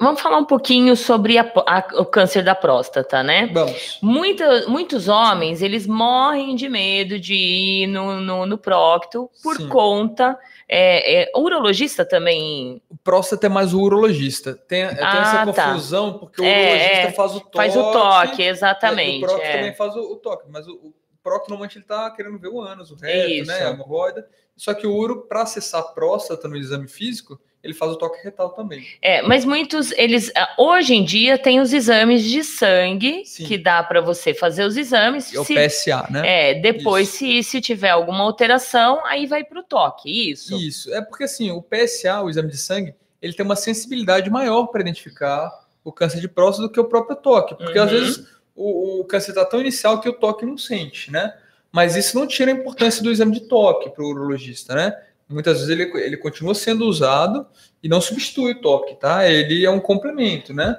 Vamos 0.00 0.20
falar 0.22 0.38
um 0.38 0.44
pouquinho 0.46 0.96
sobre 0.96 1.36
a, 1.36 1.52
a, 1.66 2.00
o 2.00 2.06
câncer 2.06 2.42
da 2.42 2.54
próstata, 2.54 3.22
né? 3.22 3.50
Vamos. 3.52 3.98
Muita, 4.00 4.66
muitos 4.66 5.08
homens, 5.08 5.60
eles 5.60 5.86
morrem 5.86 6.56
de 6.56 6.70
medo 6.70 7.18
de 7.18 7.34
ir 7.34 7.86
no, 7.86 8.18
no, 8.18 8.46
no 8.46 8.56
prócto 8.56 9.30
por 9.42 9.56
Sim. 9.56 9.68
conta... 9.68 10.38
É, 10.72 11.22
é, 11.22 11.32
o 11.34 11.40
urologista 11.40 12.04
também... 12.04 12.80
O 12.88 12.96
próstata 12.96 13.44
é 13.44 13.48
mais 13.48 13.74
o 13.74 13.80
urologista. 13.80 14.54
Tem, 14.54 14.86
tem 14.86 15.04
ah, 15.04 15.42
essa 15.42 15.52
tá. 15.52 15.66
confusão, 15.66 16.12
tá. 16.12 16.18
porque 16.20 16.40
o 16.40 16.44
é, 16.44 16.62
urologista 16.62 17.08
é, 17.08 17.10
faz 17.10 17.34
o 17.34 17.40
toque... 17.40 17.56
Faz 17.56 17.76
o 17.76 17.92
toque, 17.92 18.42
exatamente. 18.42 19.24
o 19.24 19.26
prócto 19.26 19.44
é. 19.44 19.52
também 19.56 19.74
faz 19.74 19.96
o, 19.96 20.00
o, 20.00 20.16
toque, 20.16 20.44
mas 20.48 20.68
o, 20.68 20.74
o 20.74 20.94
prócto 21.24 21.50
normalmente 21.50 21.76
ele 21.76 21.84
tá 21.84 22.08
querendo 22.12 22.38
ver 22.38 22.50
o 22.50 22.60
ânus, 22.60 22.92
o 22.92 22.94
reto, 22.94 23.48
né? 23.48 23.66
A 23.66 23.70
hemorroida. 23.70 24.28
Só 24.56 24.72
que 24.72 24.86
o 24.86 24.94
uro, 24.94 25.22
para 25.22 25.42
acessar 25.42 25.80
a 25.80 25.84
próstata 25.84 26.46
no 26.46 26.56
exame 26.56 26.86
físico 26.86 27.40
ele 27.62 27.74
faz 27.74 27.92
o 27.92 27.96
toque 27.96 28.22
retal 28.24 28.50
também. 28.50 28.86
É, 29.02 29.20
mas 29.22 29.44
muitos, 29.44 29.92
eles, 29.92 30.32
ah, 30.34 30.54
hoje 30.56 30.94
em 30.94 31.04
dia 31.04 31.36
tem 31.36 31.60
os 31.60 31.72
exames 31.72 32.24
de 32.24 32.42
sangue, 32.42 33.22
Sim. 33.26 33.44
que 33.44 33.58
dá 33.58 33.82
para 33.82 34.00
você 34.00 34.32
fazer 34.32 34.64
os 34.64 34.76
exames. 34.76 35.34
É 35.34 35.40
o 35.40 35.44
PSA, 35.44 36.06
né? 36.10 36.50
É, 36.50 36.54
depois 36.54 37.08
se, 37.08 37.42
se 37.42 37.60
tiver 37.60 37.90
alguma 37.90 38.24
alteração, 38.24 39.04
aí 39.04 39.26
vai 39.26 39.44
para 39.44 39.60
o 39.60 39.62
toque, 39.62 40.30
isso? 40.30 40.56
Isso, 40.56 40.92
é 40.94 41.02
porque 41.02 41.24
assim, 41.24 41.50
o 41.50 41.62
PSA, 41.62 42.22
o 42.22 42.30
exame 42.30 42.50
de 42.50 42.58
sangue, 42.58 42.94
ele 43.20 43.34
tem 43.34 43.44
uma 43.44 43.56
sensibilidade 43.56 44.30
maior 44.30 44.66
para 44.68 44.80
identificar 44.80 45.50
o 45.84 45.92
câncer 45.92 46.20
de 46.20 46.28
próstata 46.28 46.68
do 46.68 46.72
que 46.72 46.80
o 46.80 46.84
próprio 46.84 47.16
toque, 47.16 47.54
porque 47.54 47.78
uhum. 47.78 47.84
às 47.84 47.90
vezes 47.90 48.26
o, 48.54 49.00
o 49.00 49.04
câncer 49.04 49.30
está 49.30 49.44
tão 49.44 49.60
inicial 49.60 50.00
que 50.00 50.08
o 50.08 50.12
toque 50.14 50.46
não 50.46 50.56
sente, 50.56 51.10
né? 51.10 51.34
Mas 51.70 51.94
isso 51.94 52.18
não 52.18 52.26
tira 52.26 52.50
a 52.50 52.54
importância 52.54 53.02
do 53.02 53.10
exame 53.10 53.32
de 53.32 53.42
toque 53.42 53.90
para 53.90 54.02
o 54.02 54.08
urologista, 54.08 54.74
né? 54.74 54.96
Muitas 55.30 55.60
vezes 55.60 55.70
ele, 55.70 55.90
ele 56.00 56.16
continua 56.16 56.54
sendo 56.54 56.86
usado 56.86 57.46
e 57.82 57.88
não 57.88 58.00
substitui 58.00 58.52
o 58.52 58.60
toque, 58.60 58.94
tá? 58.96 59.28
Ele 59.28 59.64
é 59.64 59.70
um 59.70 59.80
complemento, 59.80 60.52
né? 60.52 60.76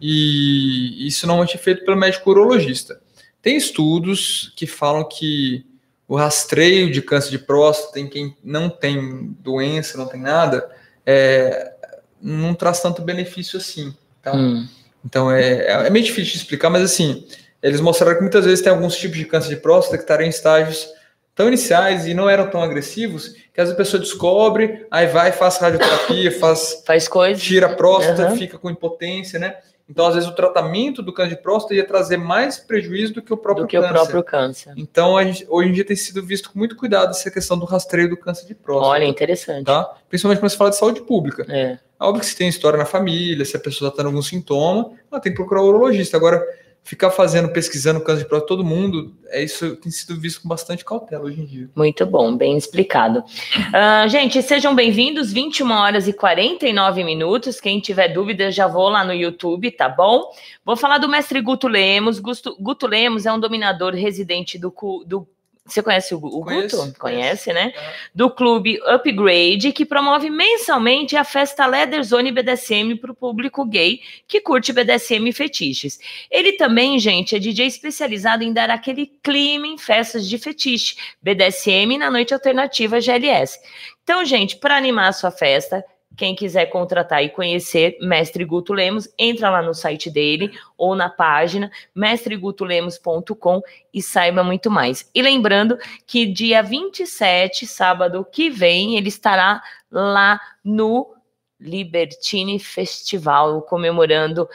E 0.00 1.06
isso 1.06 1.26
normalmente 1.26 1.56
é 1.56 1.58
feito 1.58 1.84
pelo 1.84 1.96
médico 1.96 2.30
urologista. 2.30 3.00
Tem 3.40 3.56
estudos 3.56 4.52
que 4.56 4.66
falam 4.66 5.08
que 5.08 5.64
o 6.08 6.16
rastreio 6.16 6.90
de 6.90 7.00
câncer 7.00 7.30
de 7.30 7.38
próstata 7.38 7.98
em 7.98 8.08
quem 8.08 8.36
não 8.42 8.68
tem 8.68 9.34
doença, 9.40 9.96
não 9.96 10.06
tem 10.06 10.20
nada, 10.20 10.68
é, 11.06 11.72
não 12.20 12.54
traz 12.54 12.80
tanto 12.80 13.02
benefício 13.02 13.58
assim, 13.58 13.94
tá? 14.20 14.34
Hum. 14.34 14.66
Então 15.04 15.30
é, 15.30 15.86
é 15.86 15.90
meio 15.90 16.04
difícil 16.04 16.32
de 16.32 16.38
explicar, 16.38 16.70
mas 16.70 16.82
assim, 16.82 17.26
eles 17.62 17.80
mostraram 17.80 18.16
que 18.16 18.22
muitas 18.22 18.44
vezes 18.44 18.62
tem 18.62 18.72
alguns 18.72 18.96
tipos 18.96 19.16
de 19.16 19.24
câncer 19.24 19.48
de 19.48 19.56
próstata 19.56 19.96
que 19.96 20.02
estariam 20.04 20.26
em 20.26 20.30
estágios 20.30 20.88
tão 21.34 21.48
iniciais 21.48 22.06
e 22.06 22.14
não 22.14 22.28
eram 22.28 22.48
tão 22.50 22.62
agressivos 22.62 23.28
que 23.52 23.60
às 23.60 23.68
vezes 23.68 23.74
a 23.74 23.76
pessoa 23.76 24.00
descobre, 24.00 24.86
aí 24.90 25.06
vai, 25.06 25.32
faz 25.32 25.58
radioterapia, 25.58 26.32
faz, 26.38 26.82
faz 26.86 27.08
coisas, 27.08 27.42
tira 27.42 27.66
a 27.66 27.74
próstata, 27.74 28.30
uhum. 28.30 28.36
fica 28.36 28.58
com 28.58 28.70
impotência, 28.70 29.38
né? 29.38 29.56
Então, 29.88 30.06
às 30.06 30.14
vezes, 30.14 30.28
o 30.28 30.34
tratamento 30.34 31.02
do 31.02 31.12
câncer 31.12 31.36
de 31.36 31.42
próstata 31.42 31.74
ia 31.74 31.86
trazer 31.86 32.16
mais 32.16 32.56
prejuízo 32.56 33.12
do 33.12 33.20
que 33.20 33.32
o 33.32 33.36
próprio 33.36 33.66
do 33.66 33.68
que 33.68 33.76
câncer. 33.76 33.90
o 33.90 33.94
próprio 33.94 34.24
câncer. 34.24 34.72
Então, 34.76 35.22
gente, 35.22 35.46
hoje 35.50 35.68
em 35.68 35.72
dia 35.72 35.84
tem 35.84 35.96
sido 35.96 36.24
visto 36.24 36.50
com 36.50 36.58
muito 36.58 36.76
cuidado 36.76 37.10
essa 37.10 37.30
questão 37.30 37.58
do 37.58 37.66
rastreio 37.66 38.08
do 38.08 38.16
câncer 38.16 38.46
de 38.46 38.54
próstata. 38.54 38.88
Olha, 38.88 39.04
interessante. 39.04 39.66
Tá? 39.66 39.94
Principalmente 40.08 40.40
quando 40.40 40.50
se 40.50 40.56
fala 40.56 40.70
de 40.70 40.76
saúde 40.76 41.02
pública. 41.02 41.44
É. 41.48 41.72
é 41.72 41.78
óbvio 42.00 42.20
que 42.20 42.26
se 42.26 42.36
tem 42.36 42.48
história 42.48 42.78
na 42.78 42.86
família, 42.86 43.44
se 43.44 43.54
a 43.54 43.60
pessoa 43.60 43.88
está 43.88 43.98
tendo 43.98 44.06
algum 44.06 44.22
sintoma, 44.22 44.92
ela 45.10 45.20
tem 45.20 45.32
que 45.32 45.36
procurar 45.36 45.60
o 45.60 45.66
urologista. 45.66 46.16
Agora, 46.16 46.42
ficar 46.84 47.10
fazendo, 47.10 47.48
pesquisando 47.48 48.00
câncer 48.00 48.22
de 48.22 48.28
próstata, 48.28 48.48
todo 48.48 48.64
mundo, 48.64 49.14
é 49.28 49.42
isso 49.42 49.76
tem 49.76 49.90
sido 49.90 50.18
visto 50.18 50.42
com 50.42 50.48
bastante 50.48 50.84
cautela 50.84 51.24
hoje 51.24 51.40
em 51.40 51.46
dia. 51.46 51.70
Muito 51.74 52.04
bom, 52.04 52.36
bem 52.36 52.56
explicado. 52.56 53.20
Uh, 53.20 54.08
gente, 54.08 54.42
sejam 54.42 54.74
bem-vindos, 54.74 55.32
21 55.32 55.70
horas 55.70 56.08
e 56.08 56.12
49 56.12 57.04
minutos. 57.04 57.60
Quem 57.60 57.80
tiver 57.80 58.08
dúvida, 58.08 58.50
já 58.50 58.66
vou 58.66 58.88
lá 58.88 59.04
no 59.04 59.14
YouTube, 59.14 59.70
tá 59.70 59.88
bom? 59.88 60.30
Vou 60.64 60.76
falar 60.76 60.98
do 60.98 61.08
mestre 61.08 61.40
Guto 61.40 61.68
Lemos. 61.68 62.18
Guto, 62.18 62.56
Guto 62.60 62.86
Lemos 62.86 63.26
é 63.26 63.32
um 63.32 63.40
dominador 63.40 63.94
residente 63.94 64.58
do, 64.58 64.74
do 65.06 65.26
Você 65.64 65.80
conhece 65.80 66.12
o, 66.12 66.18
o 66.18 66.42
Conheço, 66.42 66.76
Guto? 66.76 66.98
conheço. 66.98 66.98
Conhece, 66.98 67.52
né? 67.52 67.72
Do 68.12 68.28
clube 68.28 68.80
Upgrade, 68.84 69.72
que 69.72 69.86
promove 69.86 70.28
mensalmente 70.28 71.16
a 71.16 71.22
festa 71.22 71.66
Leather 71.66 72.02
Zone 72.02 72.32
BDSM 72.32 72.96
para 72.96 73.12
o 73.12 73.14
público 73.14 73.64
gay 73.64 74.00
que 74.26 74.40
curte 74.40 74.72
BDSM 74.72 75.28
e 75.28 75.32
fetiches. 75.32 76.00
Ele 76.28 76.54
também, 76.54 76.98
gente, 76.98 77.36
é 77.36 77.38
DJ 77.38 77.66
especializado 77.66 78.42
em 78.42 78.52
dar 78.52 78.70
aquele 78.70 79.06
clima 79.22 79.68
em 79.68 79.78
festas 79.78 80.28
de 80.28 80.36
fetiche, 80.36 80.96
BDSM 81.22 81.96
na 81.96 82.10
noite 82.10 82.34
alternativa 82.34 83.00
GLS. 83.00 83.60
Então, 84.02 84.24
gente, 84.24 84.56
para 84.56 84.76
animar 84.76 85.08
a 85.08 85.12
sua 85.12 85.30
festa, 85.30 85.84
quem 86.16 86.34
quiser 86.34 86.66
contratar 86.66 87.22
e 87.24 87.28
conhecer 87.28 87.96
Mestre 88.00 88.44
Guto 88.44 88.72
Lemos, 88.72 89.08
entra 89.18 89.50
lá 89.50 89.62
no 89.62 89.74
site 89.74 90.10
dele 90.10 90.52
ou 90.76 90.94
na 90.94 91.08
página 91.08 91.70
mestregutolemos.com 91.94 93.60
e 93.92 94.02
saiba 94.02 94.42
muito 94.42 94.70
mais. 94.70 95.08
E 95.14 95.22
lembrando 95.22 95.78
que 96.06 96.26
dia 96.26 96.62
27, 96.62 97.66
sábado 97.66 98.26
que 98.30 98.50
vem, 98.50 98.96
ele 98.96 99.08
estará 99.08 99.62
lá 99.90 100.40
no 100.64 101.14
Libertine 101.58 102.58
Festival, 102.58 103.62
comemorando 103.62 104.48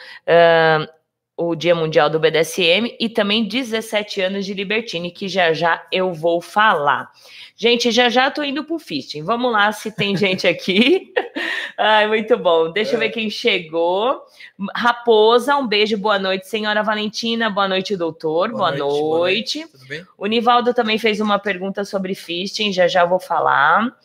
o 1.38 1.54
Dia 1.54 1.72
Mundial 1.72 2.10
do 2.10 2.18
BDSM 2.18 2.96
e 2.98 3.08
também 3.08 3.46
17 3.46 4.20
anos 4.20 4.44
de 4.44 4.52
Libertine, 4.52 5.08
que 5.12 5.28
já 5.28 5.52
já 5.52 5.86
eu 5.92 6.12
vou 6.12 6.40
falar. 6.40 7.12
Gente, 7.56 7.92
já 7.92 8.08
já 8.08 8.28
tô 8.28 8.42
indo 8.42 8.64
pro 8.64 8.76
fisting. 8.76 9.22
Vamos 9.22 9.52
lá 9.52 9.70
se 9.70 9.92
tem 9.92 10.14
gente 10.18 10.48
aqui. 10.48 11.12
Ai, 11.78 12.08
muito 12.08 12.36
bom. 12.36 12.72
Deixa 12.72 12.96
eu 12.96 12.98
ver 12.98 13.10
quem 13.10 13.30
chegou. 13.30 14.20
Raposa, 14.74 15.54
um 15.56 15.66
beijo, 15.66 15.96
boa 15.96 16.18
noite, 16.18 16.48
senhora 16.48 16.82
Valentina. 16.82 17.48
Boa 17.48 17.68
noite, 17.68 17.96
doutor. 17.96 18.50
Boa, 18.50 18.58
Boa 18.58 18.70
noite, 18.72 19.00
boa 19.00 19.18
noite. 19.18 19.68
Tudo 19.68 19.86
bem? 19.86 20.04
O 20.18 20.26
Nivaldo 20.26 20.74
também 20.74 20.98
fez 20.98 21.20
uma 21.20 21.38
pergunta 21.38 21.84
sobre 21.84 22.16
fisting, 22.16 22.72
já 22.72 22.88
já 22.88 23.04
vou 23.04 23.20
falar. 23.20 23.96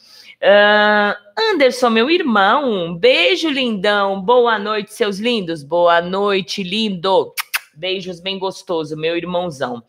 Ah, 0.45 1.17
Anderson, 1.53 1.89
meu 1.89 2.09
irmão, 2.09 2.69
um 2.69 2.97
beijo, 2.97 3.47
lindão. 3.47 4.21
Boa 4.21 4.59
noite, 4.59 4.93
seus 4.93 5.17
lindos. 5.17 5.63
Boa 5.63 6.01
noite, 6.01 6.61
lindo. 6.61 7.33
Beijos 7.73 8.19
bem 8.19 8.37
gostoso, 8.37 8.97
meu 8.97 9.15
irmãozão. 9.15 9.81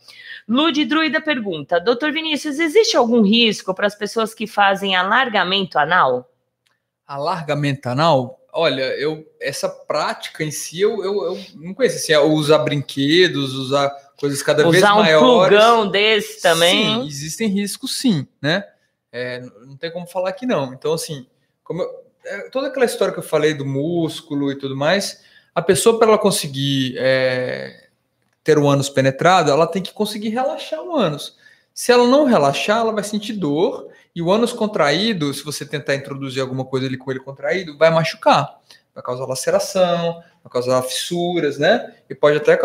Lud 0.49 0.85
Druida 0.85 1.21
pergunta: 1.21 1.81
Doutor 1.81 2.13
Vinícius, 2.13 2.61
existe 2.61 2.97
algum 2.97 3.23
risco 3.23 3.75
para 3.75 3.89
as 3.89 3.97
pessoas 3.97 4.33
que 4.33 4.47
fazem 4.47 4.95
alargamento 4.95 5.77
anal? 5.77 6.31
Alargamento 7.05 7.89
anal? 7.89 8.39
Olha, 8.53 8.83
eu 8.97 9.27
essa 9.41 9.69
prática 9.69 10.45
em 10.45 10.53
si 10.53 10.81
eu, 10.81 11.03
eu, 11.03 11.25
eu 11.25 11.41
não 11.57 11.75
conheço. 11.75 11.97
Assim, 11.97 12.13
é 12.13 12.21
usar 12.21 12.59
brinquedos, 12.59 13.55
usar 13.55 13.91
coisas 14.17 14.41
cada 14.41 14.63
vez 14.63 14.77
Usar 14.77 14.95
um 14.95 15.01
maiores. 15.01 15.49
plugão 15.49 15.91
desse 15.91 16.41
também? 16.41 17.01
Sim, 17.03 17.09
existem 17.09 17.49
riscos 17.49 17.99
sim, 17.99 18.25
né? 18.41 18.65
É, 19.17 19.41
não 19.65 19.77
tem 19.77 19.93
como 19.93 20.07
falar 20.09 20.33
que 20.33 20.45
não. 20.45 20.75
Então, 20.75 20.93
assim, 20.93 21.25
como 21.63 21.83
eu- 21.83 22.05
é, 22.25 22.49
toda 22.51 22.67
aquela 22.67 22.85
história 22.85 23.15
que 23.15 23.21
eu 23.21 23.25
falei 23.25 23.55
do 23.55 23.65
músculo 23.65 24.51
e 24.51 24.59
tudo 24.59 24.77
mais, 24.77 25.23
a 25.55 25.63
pessoa, 25.63 25.99
para 25.99 26.09
ela 26.09 26.19
conseguir 26.19 26.97
é, 26.99 27.87
ter 28.43 28.59
o 28.59 28.69
ânus 28.69 28.89
penetrado, 28.89 29.53
ela 29.53 29.69
tem 29.69 29.81
que 29.81 29.93
conseguir 29.93 30.31
relaxar 30.31 30.81
o 30.83 30.97
ânus. 30.97 31.37
Se 31.73 31.93
ela 31.93 32.09
não 32.09 32.25
relaxar, 32.25 32.79
ela 32.81 32.93
vai 32.93 33.05
sentir 33.05 33.35
dor, 33.35 33.89
e 34.17 34.21
o 34.21 34.33
ânus 34.33 34.53
contraído, 34.53 35.33
se 35.33 35.45
você 35.45 35.65
tentar 35.65 35.95
introduzir 35.95 36.41
alguma 36.43 36.65
coisa 36.65 36.87
ali 36.87 36.97
com 36.97 37.11
ele 37.11 37.21
contraído, 37.21 37.77
vai 37.79 37.91
machucar. 37.91 38.61
Vai 38.95 39.03
causar 39.03 39.27
laceração, 39.27 40.15
vai 40.43 40.53
causar 40.53 40.83
fissuras, 40.83 41.59
né? 41.59 41.95
E 42.11 42.15
pode 42.15 42.37
até, 42.37 42.59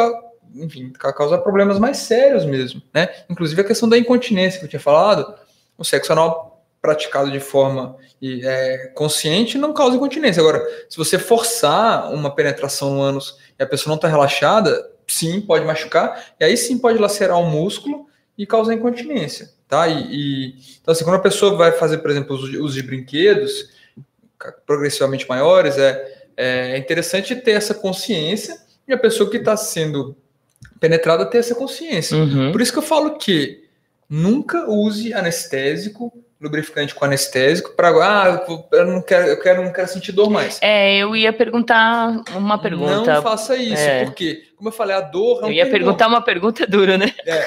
enfim, 0.56 0.91
ca- 0.91 1.14
causar 1.14 1.39
problemas 1.39 1.80
mais 1.80 1.97
sérios 1.97 2.45
mesmo, 2.45 2.82
né? 2.93 3.08
Inclusive 3.30 3.62
a 3.62 3.64
questão 3.64 3.89
da 3.89 3.97
incontinência 3.97 4.60
que 4.60 4.66
eu 4.66 4.70
tinha 4.70 4.80
falado, 4.80 5.34
o 5.80 5.84
sexo 5.84 6.11
anal 6.11 6.63
praticado 6.82 7.32
de 7.32 7.39
forma 7.39 7.97
e, 8.21 8.45
é, 8.45 8.88
consciente 8.95 9.57
não 9.57 9.73
causa 9.73 9.95
incontinência. 9.95 10.39
Agora, 10.41 10.61
se 10.89 10.97
você 10.97 11.17
forçar 11.17 12.13
uma 12.13 12.34
penetração 12.34 12.93
no 12.93 13.01
ânus 13.01 13.38
e 13.57 13.63
a 13.63 13.65
pessoa 13.65 13.91
não 13.91 13.95
está 13.95 14.07
relaxada, 14.07 14.89
sim, 15.07 15.41
pode 15.41 15.65
machucar, 15.65 16.34
e 16.39 16.43
aí 16.45 16.55
sim 16.55 16.77
pode 16.77 16.97
lacerar 16.99 17.38
o 17.39 17.49
músculo 17.49 18.07
e 18.38 18.45
causar 18.45 18.73
incontinência, 18.73 19.49
tá? 19.67 19.88
E, 19.88 20.05
e- 20.09 20.55
então, 20.82 20.91
assim, 20.91 21.03
quando 21.03 21.17
a 21.17 21.21
pessoa 21.21 21.55
vai 21.55 21.71
fazer, 21.73 21.97
por 21.97 22.11
exemplo, 22.11 22.38
de, 22.49 22.57
uso 22.57 22.75
de 22.75 22.84
brinquedos 22.84 23.69
progressivamente 24.65 25.27
maiores, 25.27 25.77
é, 25.77 26.27
é 26.38 26.77
interessante 26.77 27.36
ter 27.36 27.51
essa 27.51 27.73
consciência 27.73 28.57
e 28.88 28.93
a 28.93 28.97
pessoa 28.97 29.30
que 29.30 29.38
está 29.38 29.57
sendo 29.57 30.15
penetrada 30.80 31.25
ter 31.25 31.39
essa 31.39 31.53
consciência. 31.53 32.15
Uhum. 32.15 32.53
Por 32.53 32.61
isso 32.61 32.71
que 32.71 32.77
eu 32.77 32.84
falo 32.84 33.17
que 33.17 33.59
nunca 34.10 34.70
use 34.70 35.14
anestésico, 35.14 36.12
lubrificante 36.41 36.95
com 36.95 37.05
anestésico, 37.05 37.72
para 37.76 37.89
ah, 37.89 38.45
eu 38.72 38.86
não 38.86 39.01
quero, 39.01 39.28
eu 39.28 39.39
quero, 39.39 39.64
não 39.64 39.74
quero 39.74 39.88
sentir 39.89 40.14
dor 40.14 40.30
mais. 40.30 40.57
É, 40.62 40.97
eu 40.97 41.16
ia 41.16 41.34
perguntar 41.34 42.24
uma 42.36 42.57
pergunta. 42.57 43.16
Não 43.16 43.22
faça 43.22 43.55
isso, 43.57 43.82
É. 43.82 44.05
porque, 44.05 44.43
como 44.55 44.70
eu 44.70 44.74
falei, 44.74 44.95
a 44.95 45.01
dor. 45.01 45.41
Não 45.41 45.49
Eu 45.49 45.53
ia 45.53 45.70
perguntar 45.70 46.07
uma 46.07 46.22
pergunta 46.22 46.66
dura, 46.66 46.97
né? 46.97 47.14
dor. 47.26 47.45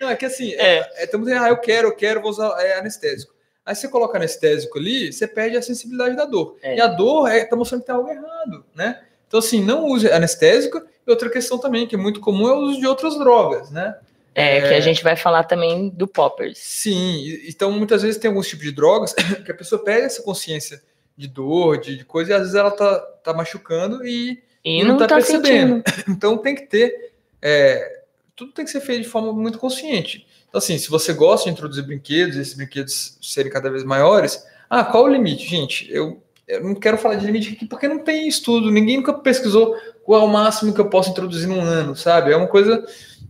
Não, 0.00 0.10
é 0.10 0.16
que 0.16 0.26
assim, 0.26 0.52
É. 0.54 0.78
é. 0.78 1.04
estamos 1.04 1.26
dizendo, 1.26 1.44
ah, 1.44 1.48
eu 1.48 1.56
quero, 1.56 1.88
eu 1.88 1.96
quero, 1.96 2.20
vou 2.20 2.30
usar 2.30 2.54
é, 2.60 2.78
anestésico. 2.78 3.34
Aí 3.64 3.74
você 3.74 3.88
coloca 3.88 4.16
anestésico 4.16 4.78
ali, 4.78 5.12
você 5.12 5.26
perde 5.26 5.56
a 5.56 5.62
sensibilidade 5.62 6.14
da 6.14 6.24
dor. 6.24 6.56
É. 6.62 6.76
E 6.76 6.80
a 6.80 6.86
dor 6.86 7.28
é, 7.28 7.44
tá 7.44 7.56
mostrando 7.56 7.80
que 7.80 7.86
tem 7.86 7.96
algo 7.96 8.08
errado, 8.08 8.64
né? 8.74 9.00
Então, 9.26 9.40
assim, 9.40 9.64
não 9.64 9.86
use 9.86 10.10
anestésico. 10.10 10.80
E 11.06 11.10
outra 11.10 11.28
questão 11.28 11.58
também, 11.58 11.86
que 11.86 11.96
é 11.96 11.98
muito 11.98 12.20
comum, 12.20 12.46
é 12.48 12.52
o 12.52 12.58
uso 12.58 12.78
de 12.80 12.86
outras 12.86 13.18
drogas, 13.18 13.70
né? 13.70 13.96
É, 14.38 14.60
que 14.60 14.74
a 14.74 14.80
gente 14.80 15.02
vai 15.02 15.16
falar 15.16 15.44
também 15.44 15.88
do 15.88 16.06
Poppers. 16.06 16.58
Sim, 16.58 17.40
então 17.48 17.72
muitas 17.72 18.02
vezes 18.02 18.20
tem 18.20 18.28
alguns 18.28 18.46
tipos 18.46 18.66
de 18.66 18.72
drogas 18.72 19.14
que 19.44 19.50
a 19.50 19.54
pessoa 19.54 19.82
perde 19.82 20.06
essa 20.06 20.22
consciência 20.22 20.82
de 21.16 21.26
dor, 21.26 21.80
de, 21.80 21.96
de 21.96 22.04
coisa, 22.04 22.32
e 22.32 22.34
às 22.34 22.40
vezes 22.40 22.54
ela 22.54 22.70
tá, 22.70 22.98
tá 23.24 23.32
machucando 23.32 24.06
e, 24.06 24.42
E, 24.62 24.82
não, 24.82 24.90
não 24.90 24.98
tá 24.98 25.06
tá 25.06 25.14
percebendo. 25.14 25.82
sentindo. 25.86 26.04
então 26.14 26.36
tem 26.36 26.54
que 26.54 26.66
ter. 26.66 27.12
é, 27.40 28.02
tudo 28.36 28.52
tem 28.52 28.66
que 28.66 28.70
ser 28.70 28.80
feito 28.82 29.04
de 29.04 29.08
forma 29.08 29.32
muito 29.32 29.58
consciente. 29.58 30.26
Então, 30.48 30.58
assim, 30.58 30.76
se 30.76 30.90
você 30.90 31.14
gosta 31.14 31.46
de 31.46 31.52
introduzir 31.52 31.84
brinquedos, 31.84 32.36
e 32.36 32.40
esses 32.40 32.54
brinquedos 32.54 33.18
serem 33.22 33.50
cada 33.50 33.70
vez 33.70 33.82
maiores, 33.82 34.44
ah, 34.68 34.84
qual 34.84 35.04
o 35.04 35.08
limite? 35.08 35.48
Gente, 35.48 35.90
eu, 35.90 36.22
eu 36.46 36.62
não 36.62 36.74
quero 36.74 36.98
falar 36.98 37.14
de 37.14 37.24
limite 37.26 37.54
aqui 37.54 37.66
porque 37.66 37.88
não 37.88 37.98
tem 37.98 38.28
estudo, 38.28 38.70
ninguém 38.70 38.98
nunca 38.98 39.14
pesquisou 39.14 39.74
qual 40.04 40.20
é 40.20 40.24
o 40.24 40.28
máximo 40.28 40.72
que 40.72 40.80
eu 40.80 40.88
posso 40.90 41.10
introduzir 41.10 41.48
num 41.48 41.60
ano, 41.60 41.96
sabe? 41.96 42.32
É 42.32 42.36
uma 42.36 42.46
coisa. 42.46 42.84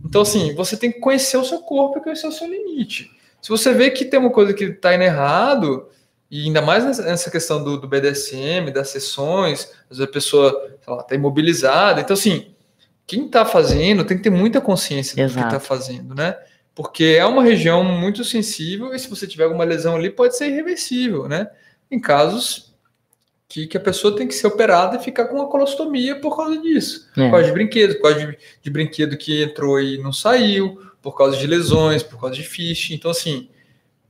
Então, 0.04 0.22
assim, 0.22 0.54
você 0.54 0.76
tem 0.76 0.90
que 0.92 1.00
conhecer 1.00 1.36
o 1.36 1.44
seu 1.44 1.58
corpo 1.60 1.98
e 1.98 2.02
conhecer 2.02 2.26
o 2.26 2.32
seu 2.32 2.46
limite. 2.46 3.10
Se 3.42 3.48
você 3.48 3.72
vê 3.72 3.90
que 3.90 4.04
tem 4.04 4.18
uma 4.18 4.30
coisa 4.30 4.52
que 4.54 4.64
está 4.64 4.94
indo 4.94 5.04
errado, 5.04 5.88
e 6.30 6.44
ainda 6.46 6.60
mais 6.60 6.84
nessa- 6.84 7.30
questão 7.30 7.62
do, 7.62 7.76
do 7.78 7.86
BDSM, 7.88 8.70
das 8.72 8.88
sessões, 8.88 9.70
às 9.90 9.98
vezes 9.98 10.02
a 10.02 10.12
pessoa 10.12 10.76
está 11.00 11.14
imobilizada. 11.14 12.00
Então, 12.00 12.14
assim, 12.14 12.54
quem 13.06 13.26
está 13.26 13.44
fazendo 13.44 14.04
tem 14.04 14.16
que 14.16 14.22
ter 14.24 14.30
muita 14.30 14.60
consciência 14.60 15.12
do 15.12 15.16
que 15.16 15.22
Exato. 15.22 15.46
está 15.46 15.60
fazendo, 15.60 16.14
né? 16.14 16.36
Porque 16.74 17.16
é 17.18 17.24
uma 17.24 17.42
região 17.42 17.82
muito 17.84 18.24
sensível 18.24 18.92
e 18.94 18.98
se 18.98 19.08
você 19.08 19.26
tiver 19.26 19.44
alguma 19.44 19.64
lesão 19.64 19.96
ali, 19.96 20.10
pode 20.10 20.36
ser 20.36 20.48
irreversível, 20.48 21.28
né? 21.28 21.48
Em 21.90 22.00
casos 22.00 22.74
que, 23.48 23.66
que 23.66 23.76
a 23.76 23.80
pessoa 23.80 24.16
tem 24.16 24.26
que 24.26 24.34
ser 24.34 24.46
operada 24.46 24.96
e 24.96 25.02
ficar 25.02 25.26
com 25.26 25.36
uma 25.36 25.48
colostomia 25.48 26.16
por 26.20 26.36
causa 26.36 26.58
disso. 26.58 27.08
É. 27.16 27.24
Por 27.24 27.30
causa 27.30 27.46
de 27.46 27.52
brinquedo, 27.52 27.94
por 27.94 28.02
causa 28.02 28.26
de, 28.26 28.38
de 28.62 28.70
brinquedo 28.70 29.16
que 29.16 29.42
entrou 29.42 29.80
e 29.80 29.98
não 29.98 30.12
saiu, 30.12 30.80
por 31.00 31.16
causa 31.16 31.36
de 31.36 31.46
lesões, 31.46 32.02
por 32.02 32.20
causa 32.20 32.34
de 32.34 32.42
fiche. 32.42 32.94
Então, 32.94 33.10
assim, 33.10 33.48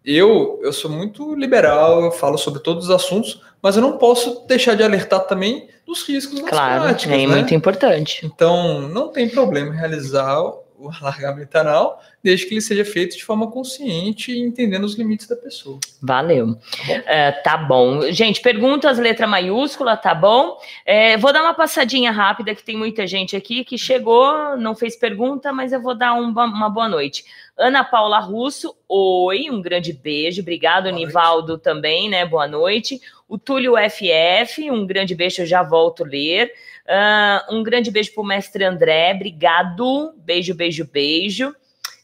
eu, 0.05 0.59
eu 0.62 0.72
sou 0.72 0.91
muito 0.91 1.34
liberal, 1.34 2.03
eu 2.05 2.12
falo 2.12 2.39
sobre 2.39 2.61
todos 2.61 2.84
os 2.84 2.91
assuntos, 2.91 3.43
mas 3.61 3.76
eu 3.76 3.82
não 3.82 3.99
posso 3.99 4.47
deixar 4.47 4.74
de 4.74 4.82
alertar 4.82 5.26
também 5.26 5.68
dos 5.87 6.03
riscos 6.03 6.41
das 6.41 6.49
Claro, 6.49 6.84
práticas, 6.84 7.12
é 7.12 7.26
né? 7.26 7.26
muito 7.26 7.55
importante. 7.55 8.24
Então, 8.24 8.89
não 8.89 9.09
tem 9.09 9.28
problema 9.28 9.72
realizar 9.74 10.41
o 10.79 10.91
alargamento 10.91 11.57
anal, 11.57 12.03
desde 12.22 12.47
que 12.47 12.55
ele 12.55 12.61
seja 12.61 12.85
feito 12.85 13.16
de 13.16 13.24
forma 13.24 13.51
consciente 13.51 14.33
e 14.33 14.41
entendendo 14.41 14.85
os 14.85 14.95
limites 14.97 15.27
da 15.27 15.37
pessoa. 15.37 15.79
Valeu. 16.03 16.59
É, 17.07 17.33
tá 17.33 17.57
bom. 17.57 18.03
Gente, 18.11 18.41
perguntas, 18.41 18.99
letra 18.99 19.27
maiúscula, 19.27 19.97
tá 19.97 20.14
bom? 20.14 20.59
É, 20.85 21.16
vou 21.16 21.33
dar 21.33 21.43
uma 21.43 21.55
passadinha 21.55 22.12
rápida, 22.12 22.55
que 22.55 22.62
tem 22.62 22.77
muita 22.77 23.07
gente 23.07 23.37
aqui 23.37 23.64
que 23.64 23.79
chegou, 23.79 24.57
não 24.57 24.74
fez 24.74 24.97
pergunta, 24.97 25.53
mas 25.53 25.72
eu 25.72 25.81
vou 25.81 25.95
dar 25.95 26.14
um 26.14 26.37
uma 26.37 26.68
boa 26.68 26.89
noite. 26.89 27.24
Ana 27.59 27.83
Paula 27.83 28.19
Russo, 28.19 28.77
oi, 28.87 29.49
um 29.51 29.63
grande 29.63 29.93
beijo. 29.93 30.43
Obrigado, 30.43 30.85
Boa 30.85 30.93
noite. 30.93 31.07
Nivaldo 31.07 31.59
também, 31.59 32.09
né? 32.09 32.27
Boa 32.27 32.47
noite. 32.47 33.01
O 33.27 33.39
Túlio 33.39 33.75
FF, 33.77 34.71
um 34.71 34.87
grande 34.87 35.15
beijo, 35.15 35.43
eu 35.43 35.47
já 35.47 35.63
volto 35.63 36.05
a 36.05 36.07
ler. 36.07 36.53
Ah, 36.87 37.47
um 37.51 37.63
grande 37.63 37.91
beijo 37.91 38.13
pro 38.15 38.23
mestre 38.23 38.63
André, 38.63 39.13
obrigado. 39.15 40.13
Beijo, 40.19 40.55
beijo, 40.55 40.85
beijo. 40.85 41.55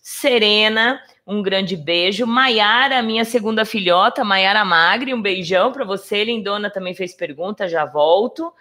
Serena, 0.00 1.00
um 1.26 1.42
grande 1.42 1.76
beijo. 1.76 2.26
Maiara, 2.26 3.02
minha 3.02 3.24
segunda 3.24 3.64
filhota, 3.64 4.24
Maiara 4.24 4.64
Magri, 4.64 5.12
um 5.12 5.20
beijão 5.20 5.70
para 5.70 5.84
você. 5.84 6.24
Lindona 6.24 6.70
também 6.70 6.94
fez 6.94 7.14
pergunta, 7.14 7.68
já 7.68 7.84
volto. 7.84 8.52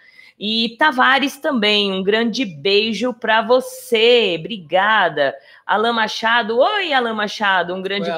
E 0.44 0.70
Tavares 0.76 1.36
também, 1.36 1.92
um 1.92 2.02
grande 2.02 2.44
beijo 2.44 3.14
para 3.14 3.42
você. 3.42 4.34
Obrigada. 4.36 5.36
Alain 5.64 5.92
Machado, 5.92 6.58
oi 6.58 6.92
Alain 6.92 7.14
Machado, 7.14 7.72
um 7.72 7.80
grande 7.80 8.10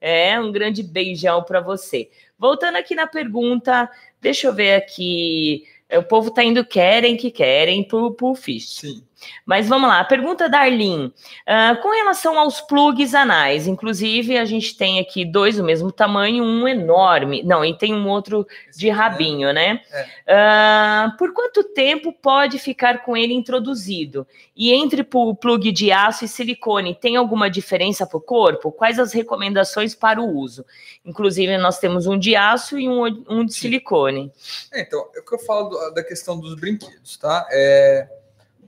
é, 0.00 0.38
um 0.38 0.52
grande 0.52 0.84
beijão 0.84 1.42
para 1.42 1.60
você. 1.60 2.08
Voltando 2.38 2.76
aqui 2.76 2.94
na 2.94 3.08
pergunta, 3.08 3.90
deixa 4.20 4.46
eu 4.46 4.54
ver 4.54 4.76
aqui. 4.76 5.64
O 5.90 6.04
povo 6.04 6.30
tá 6.30 6.44
indo 6.44 6.64
querem 6.64 7.16
que 7.16 7.28
querem 7.28 7.82
pro, 7.82 8.14
pro 8.14 8.36
Fish. 8.36 8.76
Sim. 8.76 9.02
Mas 9.44 9.68
vamos 9.68 9.88
lá, 9.88 10.02
pergunta 10.04 10.48
da 10.48 10.60
Arlene. 10.60 11.06
Uh, 11.06 11.82
com 11.82 11.90
relação 11.90 12.38
aos 12.38 12.60
plugs 12.60 13.14
anais, 13.14 13.66
inclusive 13.66 14.38
a 14.38 14.44
gente 14.44 14.76
tem 14.76 14.98
aqui 14.98 15.24
dois 15.24 15.56
do 15.56 15.64
mesmo 15.64 15.92
tamanho, 15.92 16.42
um 16.42 16.66
enorme. 16.66 17.42
Não, 17.42 17.64
e 17.64 17.76
tem 17.76 17.94
um 17.94 18.08
outro 18.08 18.46
de 18.76 18.88
rabinho, 18.90 19.52
né? 19.52 19.80
É. 20.26 21.08
Uh, 21.08 21.16
por 21.16 21.32
quanto 21.32 21.64
tempo 21.64 22.12
pode 22.12 22.58
ficar 22.58 23.02
com 23.04 23.16
ele 23.16 23.34
introduzido? 23.34 24.26
E 24.56 24.72
entre 24.72 25.06
o 25.12 25.34
plug 25.34 25.72
de 25.72 25.90
aço 25.90 26.24
e 26.24 26.28
silicone, 26.28 26.94
tem 26.94 27.16
alguma 27.16 27.50
diferença 27.50 28.06
para 28.06 28.18
o 28.18 28.20
corpo? 28.20 28.72
Quais 28.72 28.98
as 28.98 29.12
recomendações 29.12 29.94
para 29.94 30.20
o 30.20 30.36
uso? 30.36 30.64
Inclusive, 31.04 31.58
nós 31.58 31.78
temos 31.78 32.06
um 32.06 32.18
de 32.18 32.36
aço 32.36 32.78
e 32.78 32.88
um, 32.88 33.04
um 33.28 33.44
de 33.44 33.52
silicone. 33.52 34.32
É, 34.72 34.80
então, 34.80 35.08
é 35.14 35.20
o 35.20 35.24
que 35.24 35.34
eu 35.34 35.38
falo 35.38 35.90
da 35.90 36.02
questão 36.02 36.38
dos 36.38 36.54
brinquedos, 36.54 37.16
tá? 37.16 37.46
É 37.50 38.08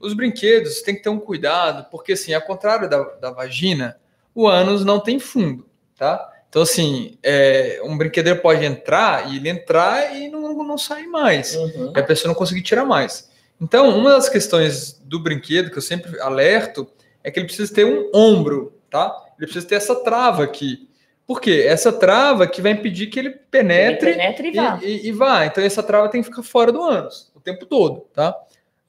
os 0.01 0.13
brinquedos 0.13 0.81
tem 0.81 0.95
que 0.95 1.01
ter 1.01 1.09
um 1.09 1.19
cuidado, 1.19 1.89
porque 1.89 2.13
assim, 2.13 2.33
ao 2.33 2.41
contrário 2.41 2.89
da, 2.89 3.03
da 3.15 3.31
vagina, 3.31 3.97
o 4.33 4.47
ânus 4.47 4.85
não 4.85 4.99
tem 4.99 5.19
fundo, 5.19 5.67
tá? 5.95 6.33
Então, 6.49 6.61
assim, 6.61 7.17
é, 7.21 7.81
um 7.83 7.97
brinquedo 7.97 8.35
pode 8.37 8.63
entrar 8.63 9.31
e 9.31 9.37
ele 9.37 9.49
entrar 9.49 10.15
e 10.15 10.29
não, 10.29 10.63
não 10.63 10.77
sair 10.77 11.07
mais. 11.07 11.55
Uhum. 11.55 11.93
E 11.95 11.99
a 11.99 12.03
pessoa 12.03 12.29
não 12.29 12.35
conseguir 12.35 12.61
tirar 12.61 12.85
mais. 12.85 13.29
Então, 13.59 13.97
uma 13.97 14.11
das 14.11 14.29
questões 14.29 14.93
do 15.03 15.19
brinquedo 15.19 15.69
que 15.69 15.77
eu 15.77 15.81
sempre 15.81 16.19
alerto 16.21 16.87
é 17.23 17.31
que 17.31 17.39
ele 17.39 17.47
precisa 17.47 17.73
ter 17.73 17.85
um 17.85 18.09
ombro, 18.13 18.73
tá? 18.89 19.15
Ele 19.37 19.47
precisa 19.47 19.67
ter 19.67 19.75
essa 19.75 19.95
trava 19.95 20.43
aqui. 20.43 20.87
Por 21.25 21.41
quê? 21.41 21.65
Essa 21.67 21.91
trava 21.91 22.47
que 22.47 22.61
vai 22.61 22.71
impedir 22.71 23.07
que 23.07 23.19
ele 23.19 23.31
penetre, 23.31 24.11
ele 24.11 24.17
penetre 24.17 24.47
e, 24.47 24.51
vá. 24.53 24.79
E, 24.81 25.07
e, 25.07 25.11
vá. 25.11 25.45
Então, 25.45 25.63
essa 25.63 25.83
trava 25.83 26.07
tem 26.07 26.21
que 26.21 26.29
ficar 26.29 26.43
fora 26.43 26.71
do 26.71 26.81
ânus 26.81 27.29
o 27.35 27.41
tempo 27.41 27.65
todo, 27.65 28.07
tá? 28.13 28.33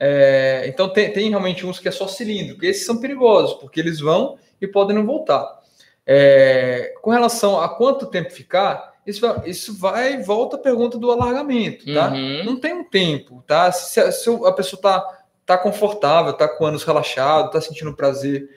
É, 0.01 0.65
então 0.69 0.89
tem, 0.89 1.13
tem, 1.13 1.31
realmente 1.31 1.67
uns 1.67 1.81
que 1.81 1.89
é 1.89 1.91
só 1.91 2.07
cilindro, 2.07 2.57
que 2.57 2.67
esses 2.67 2.87
são 2.87 2.99
perigosos, 2.99 3.55
porque 3.55 3.81
eles 3.81 4.01
vão 4.01 4.39
e 4.61 4.67
podem 4.67 4.97
não 4.97 5.05
voltar. 5.05 5.59
É, 6.07 6.95
com 7.03 7.11
relação 7.11 7.61
a 7.61 7.69
quanto 7.69 8.07
tempo 8.07 8.31
ficar, 8.31 8.95
isso 9.07 9.21
vai, 9.21 9.49
isso 9.49 9.77
vai 9.77 10.15
e 10.15 10.23
volta 10.23 10.57
a 10.57 10.61
pergunta 10.61 10.99
do 10.99 11.11
alargamento, 11.11 11.93
tá? 11.93 12.11
Uhum. 12.11 12.45
Não 12.45 12.61
tem 12.61 12.75
um 12.75 12.85
tempo, 12.85 13.43
tá? 13.47 13.73
Se, 13.73 14.13
se 14.13 14.31
a 14.45 14.53
pessoa 14.53 14.81
tá, 14.81 15.19
tá 15.45 15.59
confortável, 15.59 16.33
tá 16.33 16.47
com 16.47 16.67
anos 16.67 16.85
relaxado, 16.85 17.51
tá 17.51 17.61
sentindo 17.61 17.95
prazer, 17.95 18.49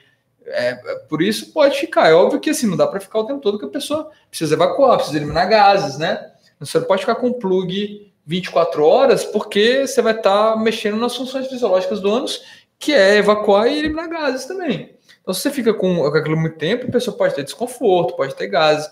é, 0.46 0.76
por 1.08 1.22
isso 1.22 1.52
pode 1.52 1.80
ficar. 1.80 2.10
É 2.10 2.14
óbvio 2.14 2.40
que 2.40 2.50
assim, 2.50 2.68
não 2.68 2.78
dá 2.78 2.88
para 2.88 3.00
ficar 3.00 3.20
o 3.20 3.26
tempo 3.26 3.42
todo 3.42 3.58
que 3.58 3.66
a 3.66 3.70
pessoa 3.70 4.12
precisa 4.30 4.56
evacuar, 4.56 4.98
precisa 4.98 5.18
eliminar 5.18 5.50
gases, 5.50 5.98
né? 5.98 6.32
Você 6.60 6.80
não 6.80 6.86
pode 6.86 7.02
ficar 7.02 7.16
com 7.16 7.28
um 7.28 7.34
plug 7.34 8.11
24 8.32 8.86
horas, 8.86 9.26
porque 9.26 9.86
você 9.86 10.02
vai 10.02 10.16
estar 10.16 10.54
tá 10.54 10.58
mexendo 10.58 10.98
nas 10.98 11.16
funções 11.16 11.48
fisiológicas 11.48 12.00
do 12.00 12.10
ânus, 12.10 12.42
que 12.80 12.94
é 12.94 13.18
evacuar 13.18 13.68
e 13.68 13.78
eliminar 13.78 14.10
gases 14.10 14.46
também. 14.46 14.96
Então, 15.22 15.34
se 15.34 15.42
você 15.42 15.52
fica 15.52 15.74
com, 15.74 16.06
aquilo 16.06 16.38
muito 16.38 16.58
tempo, 16.58 16.88
a 16.88 16.92
pessoa 16.92 17.16
pode 17.16 17.36
ter 17.36 17.44
desconforto, 17.44 18.16
pode 18.16 18.34
ter 18.34 18.48
gases, 18.48 18.90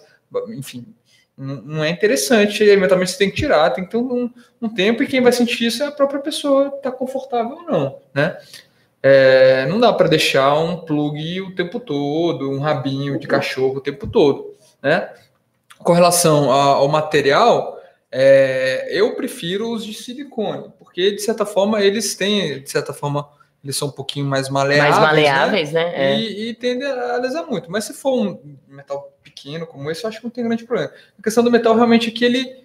enfim, 0.50 0.86
não 1.38 1.84
é 1.84 1.90
interessante. 1.90 2.64
Eventualmente 2.64 3.12
você 3.12 3.18
tem 3.18 3.30
que 3.30 3.38
tirar, 3.38 3.70
tem 3.72 3.86
que 3.86 3.92
ter 3.92 3.98
um, 3.98 4.30
um 4.62 4.70
tempo, 4.70 5.02
e 5.02 5.08
quem 5.08 5.22
vai 5.22 5.32
sentir 5.32 5.68
isso 5.68 5.82
é 5.82 5.88
a 5.88 5.92
própria 5.92 6.20
pessoa, 6.20 6.70
tá 6.84 6.92
confortável 6.92 7.58
ou 7.58 7.64
não, 7.64 7.98
né? 8.14 8.38
É, 9.02 9.66
não 9.68 9.80
dá 9.80 9.94
para 9.94 10.10
deixar 10.10 10.54
um 10.56 10.76
plug 10.82 11.42
o 11.42 11.56
tempo 11.56 11.80
todo, 11.80 12.52
um 12.52 12.60
rabinho 12.60 13.18
de 13.18 13.26
cachorro 13.28 13.78
o 13.78 13.82
tempo 13.82 14.06
todo, 14.06 14.54
né? 14.84 15.10
Com 15.78 15.94
relação 15.94 16.52
ao 16.52 16.86
material, 16.90 17.79
é, 18.12 18.88
eu 18.91 19.16
prefiro 19.16 19.72
os 19.72 19.86
de 19.86 19.93
silicone, 19.93 20.72
porque 20.80 21.12
de 21.12 21.22
certa 21.22 21.45
forma 21.45 21.82
eles 21.82 22.16
têm, 22.16 22.62
de 22.62 22.70
certa 22.70 22.91
forma, 22.91 23.30
eles 23.64 23.78
são 23.78 23.89
um 23.89 23.91
pouquinho 23.91 24.26
mais 24.26 24.49
maleáveis. 24.49 24.97
Mais 24.97 25.07
maleáveis, 25.07 25.72
né? 25.72 25.86
né? 25.86 26.14
É. 26.14 26.20
E, 26.20 26.49
e 26.49 26.53
tendem 26.55 26.88
a 26.88 27.18
lesar 27.18 27.43
muito. 27.43 27.70
Mas 27.70 27.84
se 27.84 27.93
for 27.93 28.14
um 28.14 28.57
metal 28.68 29.14
pequeno 29.24 29.68
como 29.68 29.91
esse, 29.91 30.03
eu 30.03 30.10
acho 30.10 30.20
que 30.20 30.24
não 30.24 30.32
tem 30.32 30.43
grande 30.43 30.66
problema. 30.66 30.91
A 31.18 31.22
questão 31.22 31.43
do 31.43 31.51
metal 31.51 31.76
realmente 31.76 32.10
é 32.10 32.12
que 32.12 32.26
ele. 32.26 32.57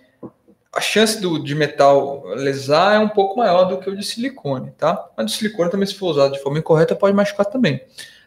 A 0.72 0.80
chance 0.80 1.20
do, 1.20 1.38
de 1.38 1.55
metal 1.55 2.24
lesar 2.34 2.97
é 2.97 2.99
um 2.99 3.09
pouco 3.09 3.38
maior 3.38 3.64
do 3.64 3.78
que 3.78 3.88
o 3.88 3.97
de 3.97 4.05
silicone, 4.05 4.72
tá? 4.72 5.09
Mas 5.16 5.32
o 5.32 5.36
silicone 5.36 5.70
também, 5.70 5.86
se 5.86 5.95
for 5.95 6.09
usado 6.09 6.32
de 6.32 6.42
forma 6.42 6.59
incorreta, 6.59 6.97
pode 6.97 7.14
machucar 7.14 7.47
também. 7.47 7.80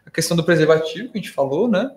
A 0.06 0.10
questão 0.10 0.38
do 0.38 0.44
preservativo 0.46 1.10
que 1.10 1.18
a 1.18 1.22
gente 1.22 1.32
falou, 1.32 1.68
né? 1.68 1.92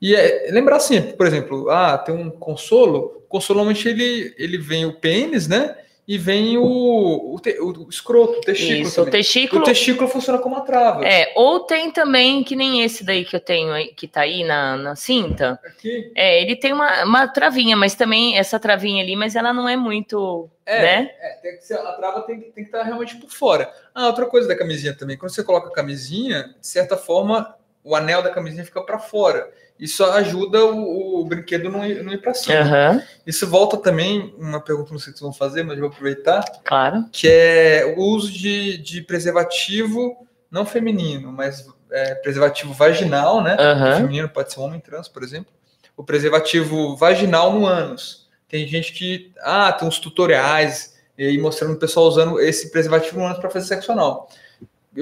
E 0.00 0.14
é, 0.14 0.48
lembrar 0.50 0.80
sempre, 0.80 1.14
por 1.14 1.26
exemplo, 1.26 1.70
ah, 1.70 1.96
tem 1.98 2.14
um 2.14 2.30
consolo, 2.30 3.22
o 3.24 3.28
consolo 3.28 3.58
normalmente 3.58 3.88
ele, 3.88 4.34
ele 4.36 4.58
vem 4.58 4.84
o 4.84 4.94
pênis, 4.94 5.48
né? 5.48 5.76
E 6.06 6.18
vem 6.18 6.58
o, 6.58 7.34
o, 7.34 7.40
te, 7.40 7.58
o 7.58 7.88
escroto, 7.88 8.38
o 8.38 8.40
testículo. 8.42 8.82
Isso, 8.82 8.96
também. 8.96 9.08
o 9.08 9.12
testículo. 9.12 9.62
O 9.62 9.64
testículo 9.64 10.08
funciona 10.08 10.38
como 10.38 10.54
uma 10.54 10.64
trava. 10.64 11.02
É, 11.02 11.32
ou 11.34 11.60
tem 11.60 11.90
também, 11.90 12.44
que 12.44 12.54
nem 12.54 12.82
esse 12.82 13.02
daí 13.02 13.24
que 13.24 13.34
eu 13.34 13.40
tenho, 13.40 13.72
que 13.94 14.06
tá 14.06 14.20
aí 14.20 14.44
na, 14.44 14.76
na 14.76 14.96
cinta. 14.96 15.58
Aqui? 15.64 16.12
É, 16.14 16.42
ele 16.42 16.56
tem 16.56 16.74
uma, 16.74 17.04
uma 17.04 17.26
travinha, 17.26 17.74
mas 17.74 17.94
também 17.94 18.36
essa 18.36 18.60
travinha 18.60 19.02
ali, 19.02 19.16
mas 19.16 19.34
ela 19.34 19.54
não 19.54 19.66
é 19.66 19.78
muito. 19.78 20.50
É, 20.66 20.82
né? 20.82 21.10
é 21.18 21.28
tem 21.40 21.56
que 21.56 21.64
ser, 21.64 21.78
a 21.78 21.92
trava 21.92 22.20
tem, 22.20 22.38
tem 22.38 22.52
que 22.52 22.60
estar 22.60 22.80
tá 22.80 22.84
realmente 22.84 23.16
por 23.16 23.30
fora. 23.30 23.72
Ah, 23.94 24.08
outra 24.08 24.26
coisa 24.26 24.46
da 24.46 24.56
camisinha 24.56 24.94
também, 24.94 25.16
quando 25.16 25.34
você 25.34 25.42
coloca 25.42 25.68
a 25.68 25.72
camisinha, 25.72 26.54
de 26.60 26.66
certa 26.66 26.98
forma, 26.98 27.56
o 27.82 27.96
anel 27.96 28.22
da 28.22 28.28
camisinha 28.28 28.64
fica 28.64 28.82
para 28.82 28.98
fora 28.98 29.50
isso 29.78 30.04
ajuda 30.04 30.64
o, 30.64 31.20
o 31.20 31.24
brinquedo 31.24 31.70
não 31.70 31.84
ir, 31.84 32.02
não 32.02 32.12
ir 32.12 32.18
para 32.18 32.32
cima. 32.32 32.60
Uhum. 32.60 33.02
Isso 33.26 33.46
volta 33.46 33.76
também, 33.76 34.34
uma 34.38 34.60
pergunta 34.60 34.92
não 34.92 34.98
sei 34.98 35.12
se 35.12 35.18
vocês 35.18 35.20
vão 35.20 35.32
fazer, 35.32 35.64
mas 35.64 35.76
eu 35.76 35.82
vou 35.82 35.90
aproveitar. 35.90 36.44
Claro. 36.64 37.04
Que 37.10 37.28
é 37.28 37.94
o 37.96 38.02
uso 38.02 38.32
de, 38.32 38.78
de 38.78 39.02
preservativo, 39.02 40.26
não 40.50 40.64
feminino, 40.64 41.32
mas 41.32 41.66
é, 41.90 42.14
preservativo 42.14 42.72
vaginal, 42.72 43.42
né? 43.42 43.56
Uhum. 43.58 43.96
Feminino 43.96 44.28
pode 44.28 44.52
ser 44.52 44.60
um 44.60 44.64
homem 44.64 44.80
trans, 44.80 45.08
por 45.08 45.22
exemplo. 45.22 45.52
O 45.96 46.04
preservativo 46.04 46.96
vaginal 46.96 47.52
no 47.52 47.66
ânus. 47.66 48.28
Tem 48.48 48.66
gente 48.68 48.92
que, 48.92 49.32
ah, 49.40 49.72
tem 49.72 49.88
uns 49.88 49.98
tutoriais 49.98 50.94
e 51.18 51.36
mostrando 51.38 51.74
o 51.74 51.78
pessoal 51.78 52.06
usando 52.06 52.40
esse 52.40 52.70
preservativo 52.70 53.18
no 53.18 53.26
ânus 53.26 53.38
para 53.38 53.50
fazer 53.50 53.66
sexo 53.66 53.92
anal 53.92 54.28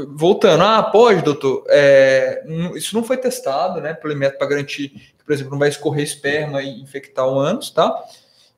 voltando, 0.09 0.63
ah, 0.63 0.83
pode, 0.83 1.23
doutor. 1.23 1.65
É, 1.69 2.43
isso 2.75 2.95
não 2.95 3.05
foi 3.05 3.17
testado, 3.17 3.81
né, 3.81 3.93
pelo 3.95 4.17
método 4.17 4.39
para 4.39 4.49
garantir 4.49 4.89
que, 4.89 5.25
por 5.25 5.33
exemplo, 5.33 5.53
não 5.53 5.59
vai 5.59 5.69
escorrer 5.69 6.03
esperma 6.03 6.63
e 6.63 6.81
infectar 6.81 7.27
o 7.27 7.39
ânus, 7.39 7.71
tá? 7.71 7.95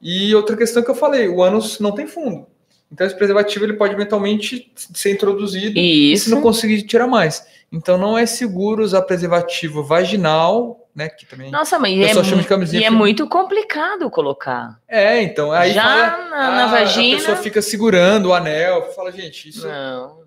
E 0.01 0.35
outra 0.35 0.57
questão 0.57 0.83
que 0.83 0.91
eu 0.91 0.95
falei, 0.95 1.29
o 1.29 1.43
ânus 1.43 1.81
não 1.81 1.93
tem 1.93 2.07
fundo. 2.07 2.47
Então, 2.93 3.07
esse 3.07 3.17
preservativo 3.17 3.65
ele 3.65 3.73
pode 3.73 3.95
eventualmente 3.95 4.71
ser 4.77 5.13
introduzido 5.13 5.79
Isso. 5.79 6.29
e 6.29 6.33
não 6.33 6.41
conseguir 6.41 6.83
tirar 6.83 7.07
mais. 7.07 7.45
Então, 7.73 7.99
não 7.99 8.17
é 8.17 8.25
seguro 8.25 8.85
usar 8.85 9.03
preservativo 9.03 9.83
vaginal, 9.83 10.87
né? 10.95 11.09
Que 11.09 11.27
também. 11.27 11.51
Nossa, 11.51 11.77
mas 11.79 11.93
é, 11.93 12.77
e 12.77 12.85
é 12.85 12.91
muito 12.91 13.27
complicado 13.29 14.09
colocar. 14.11 14.79
É, 14.87 15.21
então. 15.23 15.51
Aí 15.51 15.73
Já 15.73 15.83
fala, 15.83 16.29
na, 16.29 16.51
na 16.51 16.65
a, 16.65 16.67
vagina. 16.69 17.17
A 17.17 17.19
pessoa 17.19 17.37
fica 17.39 17.61
segurando 17.61 18.27
o 18.27 18.35
anel, 18.35 18.93
fala, 18.95 19.11
gente, 19.11 19.49
isso. 19.49 19.67
Não 19.67 20.24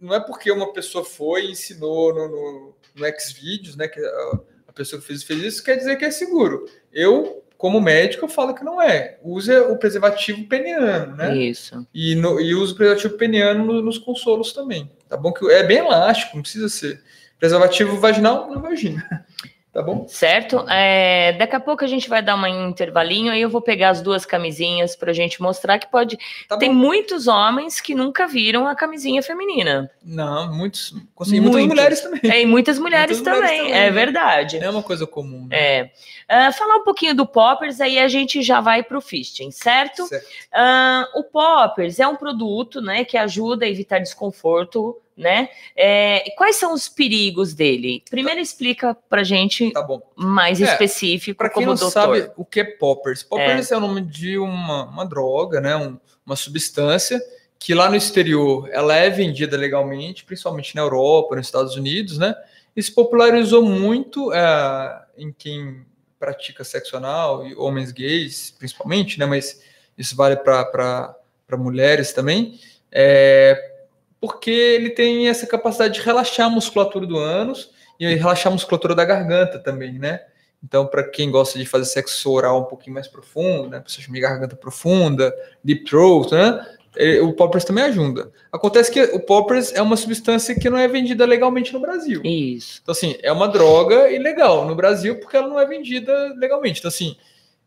não 0.00 0.14
é 0.14 0.20
porque 0.20 0.50
uma 0.50 0.72
pessoa 0.72 1.04
foi 1.04 1.46
e 1.46 1.50
ensinou 1.52 2.14
no, 2.14 2.28
no, 2.28 2.74
no 2.94 3.20
Xvideos, 3.20 3.76
né, 3.76 3.88
que 3.88 4.00
a, 4.00 4.40
a, 4.68 4.72
pessoa 4.72 5.00
que 5.00 5.06
fez, 5.06 5.22
fez 5.22 5.42
isso, 5.42 5.64
quer 5.64 5.76
dizer 5.76 5.96
que 5.96 6.04
é 6.04 6.10
seguro. 6.10 6.66
Eu, 6.92 7.44
como 7.56 7.80
médico, 7.80 8.24
eu 8.24 8.28
falo 8.28 8.54
que 8.54 8.64
não 8.64 8.80
é. 8.80 9.18
Use 9.22 9.52
o 9.52 9.76
preservativo 9.76 10.46
peniano, 10.46 11.16
né? 11.16 11.36
Isso. 11.36 11.86
E, 11.92 12.14
no, 12.14 12.40
e 12.40 12.54
o 12.54 12.74
preservativo 12.74 13.16
peniano 13.16 13.64
no, 13.64 13.82
nos 13.82 13.98
consolos 13.98 14.52
também. 14.52 14.90
Tá 15.08 15.16
bom? 15.16 15.32
Que 15.32 15.44
é 15.50 15.64
bem 15.64 15.78
elástico, 15.78 16.36
não 16.36 16.42
precisa 16.42 16.68
ser. 16.68 17.02
Preservativo 17.38 17.98
vaginal 17.98 18.48
na 18.50 18.60
vagina. 18.60 19.26
Tá 19.78 19.84
bom? 19.84 20.08
Certo. 20.08 20.68
É, 20.68 21.34
daqui 21.34 21.54
a 21.54 21.60
pouco 21.60 21.84
a 21.84 21.86
gente 21.86 22.08
vai 22.08 22.20
dar 22.20 22.34
um 22.34 22.68
intervalinho, 22.68 23.30
aí 23.30 23.40
eu 23.40 23.48
vou 23.48 23.62
pegar 23.62 23.90
as 23.90 24.02
duas 24.02 24.26
camisinhas 24.26 24.96
para 24.96 25.12
a 25.12 25.14
gente 25.14 25.40
mostrar 25.40 25.78
que 25.78 25.86
pode. 25.86 26.18
Tá 26.48 26.56
Tem 26.56 26.68
muitos 26.68 27.28
homens 27.28 27.80
que 27.80 27.94
nunca 27.94 28.26
viram 28.26 28.66
a 28.66 28.74
camisinha 28.74 29.22
feminina. 29.22 29.88
Não, 30.04 30.52
muitos. 30.52 30.96
Consegui, 31.14 31.40
muitas 31.40 31.68
mulheres 31.68 32.00
também. 32.00 32.20
É, 32.24 32.42
e 32.42 32.46
muitas 32.46 32.76
mulheres, 32.76 33.18
muitas 33.18 33.32
também. 33.32 33.40
mulheres 33.40 33.68
também. 33.68 33.80
É 33.80 33.84
né? 33.84 33.90
verdade. 33.92 34.58
Não 34.58 34.66
é 34.66 34.70
uma 34.70 34.82
coisa 34.82 35.06
comum. 35.06 35.46
Né? 35.46 35.56
É. 35.56 35.90
Uh, 36.30 36.52
falar 36.52 36.76
um 36.76 36.84
pouquinho 36.84 37.14
do 37.14 37.26
Poppers, 37.26 37.80
aí 37.80 37.98
a 37.98 38.06
gente 38.06 38.42
já 38.42 38.60
vai 38.60 38.82
para 38.82 38.98
o 38.98 39.00
fisting, 39.00 39.50
certo? 39.50 40.06
certo. 40.06 40.26
Uh, 40.52 41.20
o 41.20 41.24
Poppers 41.24 41.98
é 41.98 42.06
um 42.06 42.16
produto 42.16 42.82
né, 42.82 43.04
que 43.04 43.16
ajuda 43.16 43.64
a 43.64 43.68
evitar 43.68 43.98
desconforto 43.98 45.00
né? 45.18 45.48
É, 45.76 46.30
quais 46.36 46.54
são 46.54 46.72
os 46.72 46.88
perigos 46.88 47.52
dele? 47.52 48.04
Primeiro 48.08 48.38
explica 48.38 48.96
pra 49.08 49.24
gente 49.24 49.72
tá 49.72 49.84
mais 50.14 50.60
é, 50.62 50.64
específico 50.64 51.36
para 51.36 51.48
quem 51.48 51.64
como 51.64 51.66
não 51.66 51.74
doutor. 51.74 51.90
sabe 51.90 52.30
o 52.36 52.44
que 52.44 52.60
é 52.60 52.64
poppers. 52.64 53.24
Poppers 53.24 53.72
é, 53.72 53.74
é 53.74 53.76
o 53.76 53.80
nome 53.80 54.00
de 54.02 54.38
uma, 54.38 54.84
uma 54.84 55.04
droga, 55.04 55.60
né? 55.60 55.74
Um, 55.74 55.98
uma 56.24 56.36
substância 56.36 57.20
que 57.58 57.74
lá 57.74 57.90
no 57.90 57.96
exterior 57.96 58.68
ela 58.70 58.94
é 58.94 59.10
vendida 59.10 59.56
legalmente, 59.56 60.24
principalmente 60.24 60.76
na 60.76 60.82
Europa, 60.82 61.34
nos 61.34 61.46
Estados 61.46 61.74
Unidos, 61.74 62.16
né? 62.16 62.34
E 62.76 62.82
se 62.82 62.94
popularizou 62.94 63.64
muito 63.64 64.32
é, 64.32 65.02
em 65.16 65.32
quem 65.32 65.84
pratica 66.18 66.64
sexo 66.64 66.96
anal, 66.96 67.46
e 67.46 67.54
homens 67.54 67.92
gays, 67.92 68.50
principalmente, 68.58 69.18
né? 69.18 69.26
Mas 69.26 69.62
isso 69.96 70.16
vale 70.16 70.36
para 70.36 71.14
mulheres 71.56 72.12
também. 72.12 72.58
É, 72.90 73.74
porque 74.20 74.50
ele 74.50 74.90
tem 74.90 75.28
essa 75.28 75.46
capacidade 75.46 75.94
de 75.94 76.00
relaxar 76.00 76.46
a 76.46 76.50
musculatura 76.50 77.06
do 77.06 77.16
ânus 77.16 77.70
e 78.00 78.14
relaxar 78.14 78.50
a 78.50 78.54
musculatura 78.54 78.94
da 78.94 79.04
garganta 79.04 79.58
também, 79.58 79.98
né? 79.98 80.20
Então, 80.62 80.86
para 80.86 81.04
quem 81.04 81.30
gosta 81.30 81.58
de 81.58 81.64
fazer 81.64 81.84
sexo 81.84 82.30
oral 82.32 82.62
um 82.62 82.64
pouquinho 82.64 82.94
mais 82.94 83.06
profundo, 83.06 83.68
né? 83.68 83.80
Pessoas 83.80 84.06
de 84.06 84.20
garganta 84.20 84.56
profunda, 84.56 85.32
deep 85.62 85.84
throat, 85.84 86.32
né? 86.32 86.77
O 87.22 87.32
poppers 87.32 87.64
também 87.64 87.84
ajuda. 87.84 88.32
Acontece 88.50 88.90
que 88.90 89.00
o 89.00 89.20
poppers 89.20 89.72
é 89.72 89.80
uma 89.80 89.96
substância 89.96 90.54
que 90.58 90.68
não 90.68 90.78
é 90.78 90.88
vendida 90.88 91.24
legalmente 91.24 91.72
no 91.72 91.80
Brasil. 91.80 92.20
Isso. 92.24 92.80
Então, 92.82 92.92
assim, 92.92 93.16
é 93.22 93.30
uma 93.30 93.46
droga 93.46 94.10
ilegal 94.10 94.66
no 94.66 94.74
Brasil 94.74 95.20
porque 95.20 95.36
ela 95.36 95.46
não 95.46 95.60
é 95.60 95.64
vendida 95.64 96.34
legalmente. 96.36 96.80
Então, 96.80 96.88
assim, 96.88 97.16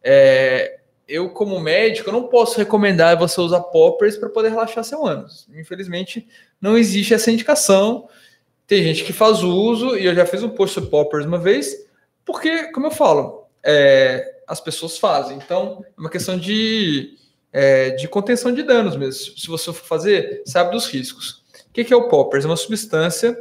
é, 0.03 0.79
eu, 1.07 1.29
como 1.29 1.59
médico, 1.59 2.09
eu 2.09 2.13
não 2.13 2.27
posso 2.27 2.57
recomendar 2.57 3.17
você 3.17 3.39
usar 3.39 3.59
poppers 3.59 4.17
para 4.17 4.29
poder 4.29 4.49
relaxar 4.49 4.83
seu 4.83 5.05
ânus. 5.05 5.47
Infelizmente, 5.53 6.27
não 6.59 6.77
existe 6.77 7.13
essa 7.13 7.31
indicação. 7.31 8.07
Tem 8.65 8.83
gente 8.83 9.03
que 9.03 9.11
faz 9.11 9.43
uso, 9.43 9.97
e 9.97 10.05
eu 10.05 10.15
já 10.15 10.25
fiz 10.25 10.41
um 10.41 10.49
post 10.49 10.75
sobre 10.75 10.89
poppers 10.89 11.25
uma 11.25 11.37
vez, 11.37 11.85
porque, 12.25 12.71
como 12.71 12.87
eu 12.87 12.91
falo, 12.91 13.45
é, 13.63 14.39
as 14.47 14.61
pessoas 14.61 14.97
fazem. 14.97 15.37
Então, 15.37 15.83
é 15.85 15.99
uma 15.99 16.09
questão 16.09 16.37
de, 16.37 17.17
é, 17.51 17.91
de 17.91 18.07
contenção 18.07 18.53
de 18.53 18.63
danos 18.63 18.95
mesmo. 18.95 19.37
Se 19.37 19.47
você 19.47 19.65
for 19.65 19.85
fazer, 19.85 20.41
sabe 20.45 20.71
dos 20.71 20.87
riscos. 20.87 21.43
O 21.69 21.73
que, 21.73 21.83
que 21.83 21.93
é 21.93 21.95
o 21.95 22.07
poppers? 22.07 22.45
É 22.45 22.47
uma 22.47 22.57
substância 22.57 23.37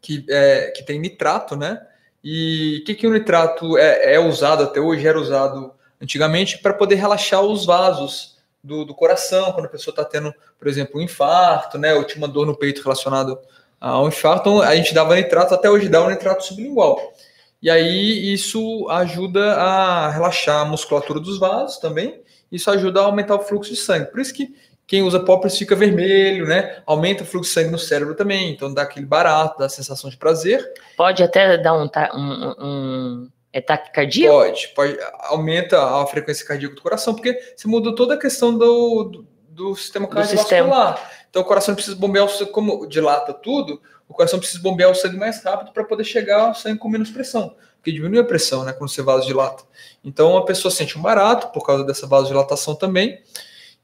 que, 0.00 0.24
é, 0.28 0.70
que 0.70 0.82
tem 0.82 0.98
nitrato, 0.98 1.56
né? 1.56 1.80
E 2.22 2.80
o 2.80 2.84
que, 2.84 2.94
que 2.94 3.06
o 3.06 3.12
nitrato 3.12 3.76
é, 3.76 4.14
é 4.14 4.20
usado 4.20 4.62
até 4.62 4.80
hoje? 4.80 5.06
Era 5.06 5.20
usado 5.20 5.72
antigamente 6.00 6.58
para 6.58 6.74
poder 6.74 6.96
relaxar 6.96 7.42
os 7.42 7.66
vasos 7.66 8.34
do, 8.62 8.84
do 8.84 8.94
coração, 8.94 9.52
quando 9.52 9.66
a 9.66 9.70
pessoa 9.70 9.92
está 9.92 10.04
tendo, 10.04 10.32
por 10.58 10.66
exemplo, 10.66 10.98
um 10.98 11.02
infarto, 11.02 11.76
né, 11.76 11.92
ou 11.94 12.02
tinha 12.04 12.18
uma 12.18 12.32
dor 12.32 12.46
no 12.46 12.56
peito 12.56 12.82
relacionado 12.82 13.38
ao 13.78 14.08
infarto, 14.08 14.48
então 14.48 14.62
a 14.62 14.74
gente 14.74 14.94
dava 14.94 15.14
nitrato, 15.14 15.54
até 15.54 15.68
hoje 15.68 15.90
dá 15.90 16.02
um 16.02 16.08
nitrato 16.08 16.44
sublingual. 16.44 17.12
E 17.60 17.68
aí 17.68 18.32
isso 18.32 18.88
ajuda 18.88 19.54
a 19.54 20.10
relaxar 20.10 20.62
a 20.62 20.64
musculatura 20.64 21.20
dos 21.20 21.38
vasos 21.38 21.78
também, 21.78 22.22
isso 22.50 22.70
ajuda 22.70 23.00
a 23.00 23.04
aumentar 23.04 23.36
o 23.36 23.40
fluxo 23.40 23.70
de 23.70 23.76
sangue. 23.76 24.10
Por 24.10 24.20
isso 24.20 24.32
que 24.32 24.54
quem 24.86 25.02
usa 25.02 25.20
poppers 25.20 25.56
fica 25.56 25.74
vermelho, 25.74 26.46
né? 26.46 26.82
Aumenta 26.86 27.22
o 27.22 27.26
fluxo 27.26 27.48
de 27.48 27.54
sangue 27.54 27.70
no 27.70 27.78
cérebro 27.78 28.14
também, 28.14 28.50
então 28.50 28.72
dá 28.72 28.82
aquele 28.82 29.06
barato, 29.06 29.58
dá 29.58 29.66
a 29.66 29.70
sensação 29.70 30.10
de 30.10 30.16
prazer. 30.16 30.62
Pode 30.96 31.22
até 31.22 31.56
dar 31.56 31.74
um, 31.74 31.88
um, 32.14 32.54
um 32.60 33.28
é 33.54 33.60
taquicardia? 33.60 34.28
Pode, 34.30 34.72
pode. 34.74 34.98
Aumenta 35.20 35.80
a 35.80 36.04
frequência 36.08 36.44
cardíaca 36.44 36.74
do 36.74 36.82
coração, 36.82 37.14
porque 37.14 37.38
você 37.56 37.68
muda 37.68 37.94
toda 37.94 38.14
a 38.14 38.18
questão 38.18 38.58
do, 38.58 39.04
do, 39.04 39.26
do 39.48 39.76
sistema 39.76 40.08
cardiovascular. 40.08 41.00
Então 41.30 41.40
o 41.40 41.44
coração 41.44 41.72
precisa 41.72 41.96
bombear 41.96 42.24
o 42.24 42.28
sangue, 42.28 42.50
como 42.50 42.84
dilata 42.86 43.32
tudo, 43.32 43.80
o 44.08 44.12
coração 44.12 44.40
precisa 44.40 44.60
bombear 44.60 44.90
o 44.90 44.94
sangue 44.94 45.16
mais 45.16 45.42
rápido 45.42 45.72
para 45.72 45.84
poder 45.84 46.02
chegar 46.02 46.40
ao 46.40 46.54
sangue 46.54 46.78
com 46.78 46.88
menos 46.88 47.10
pressão. 47.10 47.54
Porque 47.76 47.92
diminui 47.92 48.18
a 48.18 48.24
pressão, 48.24 48.64
né, 48.64 48.72
quando 48.72 48.90
você 48.90 49.02
vasodilata. 49.02 49.62
Então 50.04 50.36
a 50.36 50.44
pessoa 50.44 50.70
sente 50.70 50.98
um 50.98 51.02
barato 51.02 51.48
por 51.48 51.64
causa 51.64 51.84
dessa 51.84 52.06
vasodilatação 52.06 52.74
também. 52.74 53.20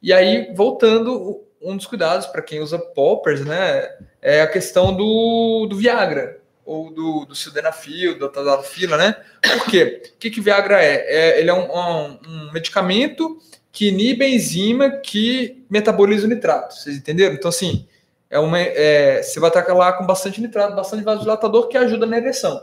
E 0.02 0.12
aí, 0.12 0.52
voltando, 0.54 1.42
um 1.60 1.76
dos 1.76 1.86
cuidados 1.86 2.26
para 2.26 2.42
quem 2.42 2.60
usa 2.60 2.78
poppers, 2.78 3.44
né, 3.44 3.88
é 4.20 4.42
a 4.42 4.46
questão 4.46 4.94
do, 4.94 5.66
do 5.68 5.76
Viagra 5.76 6.40
ou 6.64 6.90
do, 6.90 7.24
do 7.24 7.34
sildenafil, 7.34 8.18
da 8.18 8.28
tadalafila, 8.28 8.96
né? 8.96 9.16
Por 9.42 9.66
quê? 9.70 10.02
O 10.14 10.18
que, 10.18 10.30
que 10.30 10.40
Viagra 10.40 10.80
é? 10.80 10.94
é 11.08 11.40
ele 11.40 11.50
é 11.50 11.54
um, 11.54 11.68
um, 11.68 12.18
um, 12.28 12.52
medicamento 12.52 13.38
que 13.72 13.88
inibe 13.88 14.24
a 14.24 14.28
enzima 14.28 14.90
que 14.90 15.64
metaboliza 15.68 16.26
o 16.26 16.28
nitrato. 16.28 16.74
Vocês 16.74 16.96
entenderam? 16.96 17.34
Então, 17.34 17.48
assim, 17.48 17.88
é 18.28 18.38
uma, 18.38 18.60
é, 18.60 19.22
você 19.22 19.40
vai 19.40 19.50
estar 19.50 19.66
lá 19.74 19.92
com 19.94 20.06
bastante 20.06 20.40
nitrato, 20.40 20.76
bastante 20.76 21.02
vasodilatador 21.02 21.66
que 21.66 21.76
ajuda 21.76 22.06
na 22.06 22.18
ereção. 22.18 22.62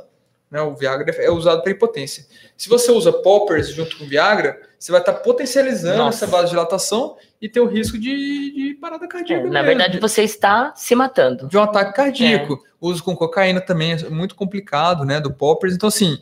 Né? 0.49 0.61
O 0.61 0.75
Viagra 0.75 1.13
é 1.17 1.29
usado 1.29 1.61
para 1.61 1.71
impotência. 1.71 2.25
Se 2.55 2.69
você 2.69 2.91
usa 2.91 3.11
poppers 3.11 3.69
junto 3.69 3.97
com 3.97 4.05
Viagra, 4.05 4.61
você 4.79 4.91
vai 4.91 5.01
estar 5.01 5.13
potencializando 5.13 5.97
Nossa. 5.97 6.25
essa 6.25 6.31
vasodilatação 6.31 7.17
e 7.41 7.49
ter 7.49 7.59
o 7.59 7.67
risco 7.67 7.97
de, 7.97 8.53
de 8.53 8.73
parada 8.75 9.07
cardíaca. 9.07 9.47
É, 9.47 9.49
na 9.49 9.61
verdade, 9.61 9.99
você 9.99 10.23
está 10.23 10.73
se 10.75 10.95
matando. 10.95 11.47
De 11.47 11.57
um 11.57 11.61
ataque 11.61 11.93
cardíaco. 11.93 12.53
É. 12.53 12.67
Uso 12.79 13.03
com 13.03 13.15
cocaína 13.15 13.59
também 13.59 13.93
é 13.93 14.09
muito 14.09 14.35
complicado, 14.35 15.03
né? 15.03 15.19
Do 15.19 15.33
poppers. 15.33 15.73
Então, 15.73 15.89
assim, 15.89 16.17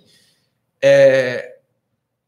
é, 0.82 1.58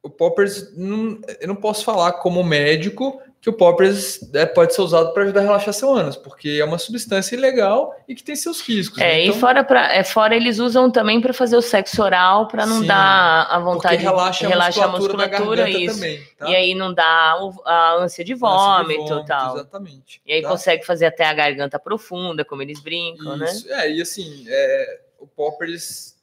o 0.03 0.09
poppers, 0.09 0.75
não, 0.75 1.19
eu 1.39 1.47
não 1.47 1.55
posso 1.55 1.83
falar 1.83 2.13
como 2.13 2.43
médico 2.43 3.21
que 3.39 3.49
o 3.49 3.53
poppers 3.53 4.19
é, 4.33 4.45
pode 4.45 4.73
ser 4.73 4.81
usado 4.81 5.13
para 5.13 5.23
ajudar 5.23 5.41
a 5.41 5.43
relaxar 5.43 5.73
seu 5.73 5.93
ânus, 5.93 6.15
porque 6.15 6.57
é 6.59 6.65
uma 6.65 6.77
substância 6.77 7.35
ilegal 7.35 7.95
e 8.07 8.15
que 8.15 8.23
tem 8.23 8.35
seus 8.35 8.59
riscos. 8.61 8.99
É, 8.99 9.23
então, 9.23 9.37
e 9.37 9.39
fora, 9.39 9.63
pra, 9.63 9.93
é, 9.93 10.03
fora 10.03 10.35
eles 10.35 10.59
usam 10.59 10.89
também 10.89 11.21
para 11.21 11.33
fazer 11.33 11.55
o 11.55 11.61
sexo 11.61 12.01
oral, 12.01 12.47
para 12.47 12.65
não 12.65 12.81
sim, 12.81 12.87
dar 12.87 13.43
a 13.43 13.59
vontade 13.59 14.01
relaxa 14.01 14.45
de 14.45 14.51
relaxar 14.51 14.85
a 14.85 14.87
musculatura, 14.87 15.23
a 15.23 15.39
musculatura 15.39 15.69
isso. 15.69 15.95
Também, 15.95 16.21
tá? 16.37 16.49
E 16.49 16.55
aí 16.55 16.75
não 16.75 16.93
dá 16.93 17.37
a 17.65 17.95
ânsia 17.99 18.25
de 18.25 18.33
vômito 18.33 19.19
e 19.19 19.25
tal. 19.25 19.55
Exatamente. 19.55 20.21
E 20.25 20.33
aí 20.33 20.41
tá? 20.41 20.49
consegue 20.49 20.85
fazer 20.85 21.05
até 21.05 21.25
a 21.25 21.33
garganta 21.33 21.79
profunda, 21.79 22.43
como 22.43 22.61
eles 22.63 22.81
brincam, 22.81 23.35
isso, 23.45 23.67
né? 23.67 23.83
É, 23.83 23.91
e 23.91 24.01
assim, 24.01 24.45
é, 24.47 24.99
o 25.19 25.27
poppers 25.27 26.15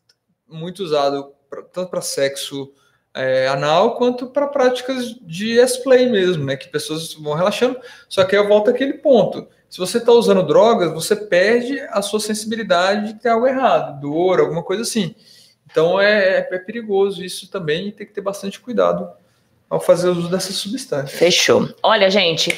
muito 0.49 0.83
usado 0.83 1.33
pra, 1.49 1.63
tanto 1.63 1.91
para 1.91 2.01
sexo 2.01 2.73
é, 3.15 3.47
anal 3.49 3.97
quanto 3.97 4.27
para 4.27 4.49
práticas 4.49 5.15
de 5.23 5.59
S-play 5.61 6.09
mesmo, 6.11 6.45
né? 6.45 6.57
Que 6.57 6.69
pessoas 6.69 7.15
vão 7.15 7.35
relaxando. 7.35 7.79
Só 8.09 8.25
que 8.25 8.35
aí 8.35 8.43
eu 8.43 8.49
volto 8.49 8.71
àquele 8.71 8.95
ponto. 8.95 9.47
Se 9.71 9.79
você 9.79 9.99
está 9.99 10.13
usando 10.13 10.47
drogas, 10.47 10.93
você 10.93 11.17
perde 11.17 11.81
a 11.91 12.03
sua 12.03 12.21
sensibilidade 12.21 13.13
de 13.13 13.21
ter 13.21 13.29
algo 13.31 13.47
errado, 13.47 14.01
dor, 14.01 14.41
alguma 14.41 14.63
coisa 14.63 14.83
assim. 14.83 15.15
Então 15.71 16.01
é, 16.01 16.39
é, 16.39 16.49
é 16.51 16.59
perigoso 16.59 17.25
isso 17.25 17.51
também 17.51 17.89
e 17.89 17.93
tem 17.93 18.07
que 18.07 18.13
ter 18.13 18.21
bastante 18.21 18.61
cuidado 18.61 19.09
ao 19.69 19.81
fazer 19.81 20.11
uso 20.11 20.29
dessa 20.29 20.53
substância. 20.53 21.19
Fechou. 21.19 21.69
Olha, 21.83 22.11
gente, 22.11 22.55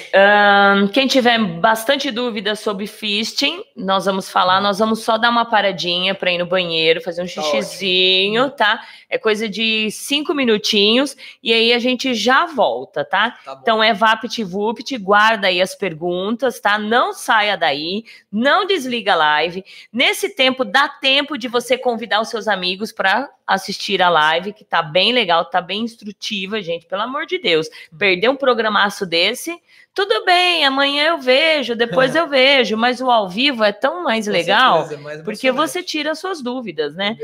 quem 0.93 1.07
tiver 1.07 1.39
bastante 1.39 2.11
dúvida 2.11 2.55
sobre 2.55 2.87
fisting, 2.87 3.63
nós 3.77 4.05
vamos 4.05 4.29
falar, 4.29 4.61
nós 4.61 4.79
vamos 4.79 5.03
só 5.03 5.17
dar 5.17 5.31
uma 5.31 5.45
paradinha 5.45 6.15
para 6.15 6.33
ir 6.33 6.39
no 6.39 6.47
banheiro, 6.47 7.01
fazer 7.01 7.23
um 7.23 7.27
tá 7.27 7.43
xixizinho, 7.43 8.51
tá? 8.51 8.81
É 9.09 9.17
coisa 9.17 9.49
de 9.49 9.91
cinco 9.91 10.35
minutinhos 10.35 11.17
e 11.43 11.53
aí 11.53 11.73
a 11.73 11.79
gente 11.79 12.13
já 12.13 12.45
volta, 12.45 13.05
tá? 13.05 13.31
tá 13.31 13.59
então 13.63 13.83
é 13.83 13.95
VaptVupt, 13.95 14.99
guarda 14.99 15.47
aí 15.47 15.63
as 15.63 15.75
perguntas, 15.75 16.61
tá? 16.61 16.79
Não 16.79 17.13
saia 17.13 17.57
daí, 17.57 18.05
não 18.31 18.67
desliga 18.67 19.13
a 19.13 19.17
live. 19.17 19.65
Nesse 19.93 20.29
tempo, 20.31 20.65
dá 20.65 20.89
tempo 20.89 21.39
de 21.39 21.49
você 21.49 21.79
convidar 21.79 22.21
os 22.21 22.29
seus 22.29 22.49
amigos 22.49 22.93
para 22.93 23.31
assistir 23.47 24.03
a 24.03 24.09
live, 24.09 24.53
que 24.53 24.65
tá 24.65 24.83
bem 24.83 25.13
legal, 25.13 25.45
tá 25.45 25.61
bem 25.61 25.83
instrutiva, 25.83 26.61
gente, 26.61 26.87
pelo 26.87 27.03
amor 27.03 27.27
de 27.27 27.39
Deus. 27.39 27.69
Perder 27.97 28.29
um 28.29 28.37
programaço 28.37 29.07
desse, 29.07 29.57
tudo 29.95 30.25
bem, 30.25 30.65
amanhã 30.65 31.09
eu 31.09 31.19
vejo, 31.19 31.77
depois 31.77 32.15
eu 32.17 32.27
vejo, 32.29 32.77
mas 32.77 33.01
o 33.01 33.11
ao 33.11 33.29
vivo 33.29 33.63
é 33.63 33.73
tão 33.73 34.03
mais 34.03 34.27
legal, 34.27 34.81
certeza, 34.81 35.01
é 35.01 35.05
mais 35.05 35.23
porque 35.23 35.53
você 35.53 35.83
tira 35.83 36.15
suas 36.15 36.43
dúvidas, 36.43 36.95
né? 36.95 37.17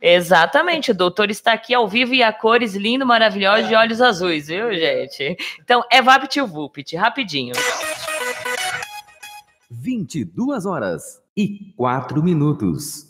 Exatamente, 0.00 0.92
o 0.92 0.94
doutor 0.94 1.30
está 1.30 1.52
aqui 1.52 1.74
ao 1.74 1.86
vivo 1.86 2.14
e 2.14 2.22
a 2.22 2.32
cores 2.32 2.74
lindo, 2.74 3.04
maravilhoso, 3.04 3.64
é. 3.64 3.68
de 3.68 3.74
olhos 3.74 4.00
azuis, 4.00 4.46
viu, 4.46 4.72
gente? 4.72 5.36
Então, 5.62 5.84
é 5.90 6.00
Vapt 6.00 6.40
Vupt, 6.40 6.96
rapidinho. 6.96 7.52
22 9.70 10.64
horas 10.64 11.20
e 11.36 11.72
4 11.76 12.22
minutos. 12.22 13.09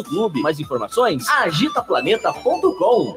nosso 0.00 0.04
clube. 0.04 0.40
Mais 0.42 0.58
informações? 0.58 1.28
agitaplaneta.com. 1.28 3.16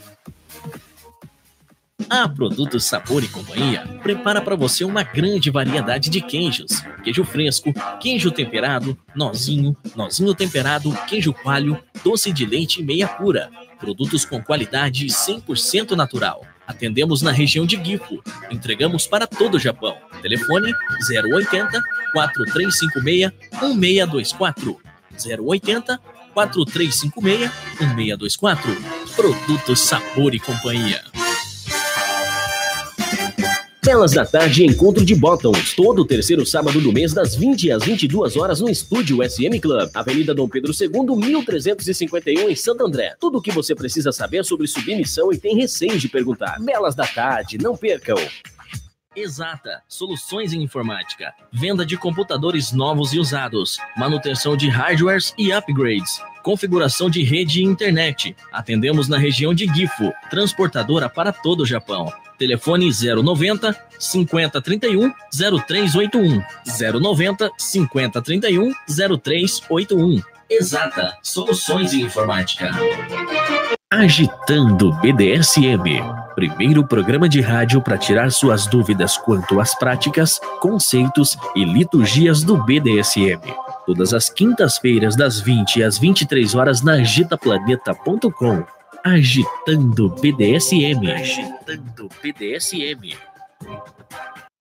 A 2.09 2.27
Produtos 2.27 2.85
Sabor 2.85 3.23
e 3.23 3.27
Companhia 3.27 3.87
prepara 4.01 4.41
para 4.41 4.55
você 4.55 4.83
uma 4.83 5.03
grande 5.03 5.49
variedade 5.49 6.09
de 6.09 6.21
queijos: 6.21 6.83
queijo 7.03 7.23
fresco, 7.23 7.73
queijo 7.99 8.31
temperado, 8.31 8.97
nozinho, 9.15 9.75
nozinho 9.95 10.33
temperado, 10.33 10.91
queijo 11.07 11.33
coalho, 11.33 11.81
doce 12.03 12.31
de 12.31 12.45
leite 12.45 12.81
e 12.81 12.83
meia 12.83 13.07
pura. 13.07 13.49
Produtos 13.79 14.25
com 14.25 14.41
qualidade 14.41 15.05
100% 15.07 15.91
natural. 15.91 16.45
Atendemos 16.67 17.21
na 17.21 17.31
região 17.31 17.65
de 17.65 17.81
Gifu. 17.83 18.21
Entregamos 18.49 19.07
para 19.07 19.27
todo 19.27 19.55
o 19.55 19.59
Japão. 19.59 19.97
Telefone 20.21 20.73
080 21.09 21.81
4356 22.13 23.31
1624. 23.75 24.79
080 25.43 25.99
4356 26.33 27.51
1624. 27.95 28.77
Produtos 29.15 29.79
Sabor 29.79 30.33
e 30.33 30.39
Companhia. 30.39 31.01
Belas 33.83 34.11
da 34.11 34.23
Tarde 34.23 34.63
Encontro 34.63 35.03
de 35.03 35.15
Bottoms, 35.15 35.73
todo 35.73 36.05
terceiro 36.05 36.45
sábado 36.45 36.79
do 36.79 36.93
mês, 36.93 37.13
das 37.13 37.33
20 37.35 37.71
às 37.71 37.83
22 37.83 38.37
horas, 38.37 38.61
no 38.61 38.69
estúdio 38.69 39.27
SM 39.27 39.59
Club, 39.59 39.89
Avenida 39.95 40.35
Dom 40.35 40.47
Pedro 40.47 40.71
II, 40.71 41.15
1351, 41.15 42.47
em 42.47 42.55
Santo 42.55 42.85
André. 42.85 43.15
Tudo 43.19 43.39
o 43.39 43.41
que 43.41 43.51
você 43.51 43.73
precisa 43.73 44.11
saber 44.11 44.45
sobre 44.45 44.67
submissão 44.67 45.33
e 45.33 45.37
tem 45.39 45.55
receio 45.55 45.97
de 45.97 46.07
perguntar. 46.07 46.59
Belas 46.59 46.93
da 46.93 47.07
Tarde, 47.07 47.57
não 47.57 47.75
percam! 47.75 48.17
Exata, 49.13 49.83
soluções 49.89 50.53
em 50.53 50.63
informática, 50.63 51.33
venda 51.51 51.85
de 51.85 51.97
computadores 51.97 52.71
novos 52.71 53.11
e 53.11 53.19
usados, 53.19 53.77
manutenção 53.97 54.55
de 54.55 54.69
hardwares 54.69 55.33
e 55.37 55.51
upgrades, 55.51 56.21
configuração 56.41 57.09
de 57.09 57.21
rede 57.21 57.59
e 57.59 57.65
internet. 57.65 58.33
Atendemos 58.53 59.09
na 59.09 59.17
região 59.17 59.53
de 59.53 59.65
Gifu, 59.65 60.13
transportadora 60.29 61.09
para 61.09 61.33
todo 61.33 61.63
o 61.63 61.65
Japão. 61.65 62.09
Telefone 62.37 62.89
090 62.89 63.77
5031 63.99 65.11
0381. 65.29 66.41
090 67.01 67.51
5031 67.57 68.71
0381. 68.87 70.21
Exata, 70.49 71.17
soluções 71.21 71.93
em 71.93 72.03
informática. 72.03 72.71
Agitando 73.91 74.93
BDSM. 75.01 76.20
Primeiro 76.35 76.85
programa 76.85 77.27
de 77.27 77.41
rádio 77.41 77.81
para 77.81 77.97
tirar 77.97 78.31
suas 78.31 78.65
dúvidas 78.65 79.17
quanto 79.17 79.59
às 79.59 79.75
práticas, 79.75 80.39
conceitos 80.59 81.37
e 81.55 81.65
liturgias 81.65 82.43
do 82.43 82.57
BDSM. 82.63 83.41
Todas 83.85 84.13
as 84.13 84.29
quintas-feiras, 84.29 85.15
das 85.15 85.39
20 85.41 85.83
às 85.83 85.97
23 85.97 86.55
horas, 86.55 86.81
na 86.81 86.93
agitaplaneta.com. 86.93 88.63
Agitando 89.03 90.09
BDSM. 90.09 91.11
Agitando 91.11 92.09
BDSM. 92.21 93.15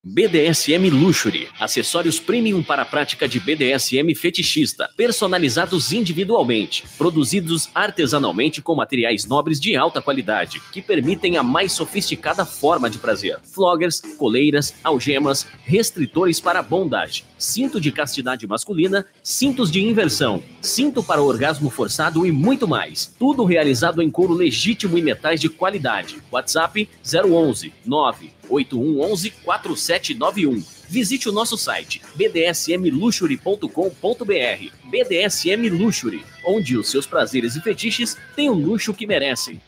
BDSM 0.03 0.89
Luxury, 0.89 1.47
acessórios 1.61 2.19
premium 2.19 2.63
para 2.63 2.81
a 2.81 2.87
prática 2.87 3.29
de 3.29 3.39
BDSM 3.39 4.15
fetichista, 4.15 4.89
personalizados 4.97 5.93
individualmente, 5.93 6.85
produzidos 6.97 7.69
artesanalmente 7.75 8.63
com 8.63 8.75
materiais 8.75 9.27
nobres 9.27 9.61
de 9.61 9.77
alta 9.77 10.01
qualidade, 10.01 10.59
que 10.73 10.81
permitem 10.81 11.37
a 11.37 11.43
mais 11.43 11.73
sofisticada 11.73 12.47
forma 12.47 12.89
de 12.89 12.97
prazer. 12.97 13.41
Floggers, 13.43 14.01
coleiras, 14.17 14.75
algemas, 14.83 15.47
restritores 15.67 16.41
para 16.41 16.63
bondage, 16.63 17.23
cinto 17.41 17.81
de 17.81 17.91
castidade 17.91 18.47
masculina, 18.47 19.05
cintos 19.23 19.71
de 19.71 19.83
inversão, 19.83 20.43
cinto 20.61 21.03
para 21.03 21.23
orgasmo 21.23 21.71
forçado 21.71 22.27
e 22.27 22.31
muito 22.31 22.69
mais. 22.69 23.13
Tudo 23.19 23.45
realizado 23.45 24.03
em 24.03 24.11
couro 24.11 24.35
legítimo 24.35 24.97
e 24.97 25.03
metais 25.03 25.41
de 25.41 25.49
qualidade. 25.49 26.23
WhatsApp 26.31 26.89
011 27.03 27.73
9 27.85 28.31
8111 28.49 29.31
4791. 29.31 30.63
Visite 30.89 31.29
o 31.29 31.33
nosso 31.33 31.57
site 31.57 32.03
bdsmluxury.com.br. 32.17 34.73
BDSM 34.85 35.69
Luxury, 35.71 36.25
onde 36.45 36.77
os 36.77 36.91
seus 36.91 37.07
prazeres 37.07 37.57
e 37.57 37.61
fetiches 37.61 38.17
têm 38.35 38.51
o 38.51 38.55
luxo 38.55 38.93
que 38.93 39.07
merecem. 39.07 39.61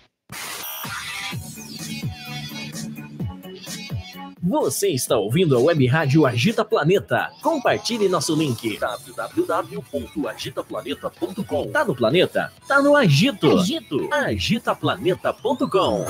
Você 4.43 4.89
está 4.89 5.17
ouvindo 5.17 5.57
a 5.57 5.61
Web 5.61 5.87
Rádio 5.87 6.27
Agita 6.27 6.65
Planeta. 6.65 7.31
Compartilhe 7.41 8.09
nosso 8.09 8.35
link 8.35 8.77
www.agitaplaneta.com. 8.77 11.71
Tá 11.71 11.85
no 11.85 11.95
planeta? 11.95 12.53
Tá 12.67 12.83
no 12.83 12.97
Agito. 12.97 13.57
Agito. 13.57 14.13
Agitaplaneta.com. 14.13 16.05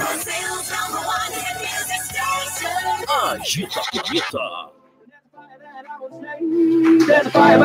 Agita 3.07 3.83
Planeta. 3.93 4.82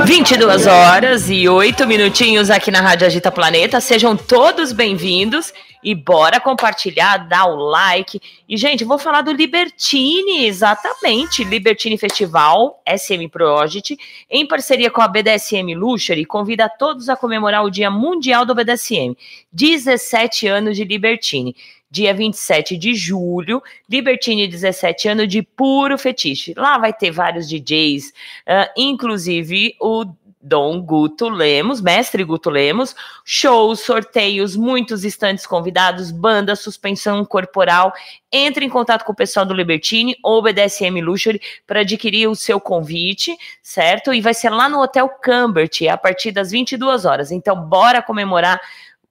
22 0.05 0.67
horas 0.67 1.29
e 1.29 1.47
8 1.47 1.85
minutinhos 1.85 2.49
aqui 2.49 2.71
na 2.71 2.81
Rádio 2.81 3.07
Agita 3.07 3.31
Planeta. 3.31 3.81
Sejam 3.81 4.15
todos 4.15 4.71
bem-vindos 4.71 5.53
e 5.83 5.93
bora 5.93 6.39
compartilhar, 6.39 7.17
dar 7.27 7.45
o 7.45 7.55
like. 7.55 8.19
E, 8.47 8.57
gente, 8.57 8.83
vou 8.83 8.97
falar 8.97 9.21
do 9.21 9.31
Libertine, 9.31 10.45
exatamente. 10.45 11.43
Libertine 11.43 11.97
Festival, 11.97 12.81
SM 12.87 13.27
Project, 13.29 13.97
em 14.29 14.47
parceria 14.47 14.89
com 14.89 15.01
a 15.01 15.07
BDSM 15.07 15.75
Luxury, 15.75 16.25
convida 16.25 16.69
todos 16.69 17.09
a 17.09 17.15
comemorar 17.15 17.63
o 17.63 17.69
Dia 17.69 17.91
Mundial 17.91 18.45
do 18.45 18.55
BDSM. 18.55 19.15
17 19.51 20.47
anos 20.47 20.75
de 20.75 20.83
Libertine 20.83 21.55
dia 21.89 22.13
27 22.13 22.77
de 22.77 22.93
julho, 22.93 23.61
Libertine 23.89 24.47
17 24.47 25.07
anos 25.07 25.27
de 25.27 25.41
puro 25.41 25.97
fetiche. 25.97 26.53
Lá 26.55 26.77
vai 26.77 26.93
ter 26.93 27.11
vários 27.11 27.47
DJs, 27.47 28.09
uh, 28.09 28.71
inclusive 28.75 29.75
o 29.79 30.05
Dom 30.47 30.81
Guto 30.81 31.27
Lemos, 31.27 31.81
mestre 31.81 32.23
Guto 32.23 32.49
Lemos, 32.49 32.95
shows, 33.25 33.81
sorteios, 33.81 34.55
muitos 34.55 35.03
estantes 35.03 35.45
convidados, 35.45 36.09
banda, 36.09 36.55
suspensão 36.55 37.25
corporal. 37.25 37.91
Entre 38.31 38.65
em 38.65 38.69
contato 38.69 39.03
com 39.03 39.11
o 39.11 39.15
pessoal 39.15 39.45
do 39.45 39.53
Libertine 39.53 40.15
ou 40.23 40.41
BDSM 40.41 41.01
Luxury 41.01 41.41
para 41.65 41.81
adquirir 41.81 42.27
o 42.27 42.35
seu 42.35 42.61
convite, 42.61 43.35
certo? 43.61 44.13
E 44.13 44.21
vai 44.21 44.33
ser 44.33 44.49
lá 44.49 44.69
no 44.69 44.81
Hotel 44.81 45.09
Cambert, 45.21 45.81
a 45.91 45.97
partir 45.97 46.31
das 46.31 46.51
22 46.51 47.03
horas. 47.03 47.31
Então, 47.31 47.55
bora 47.55 48.01
comemorar 48.01 48.61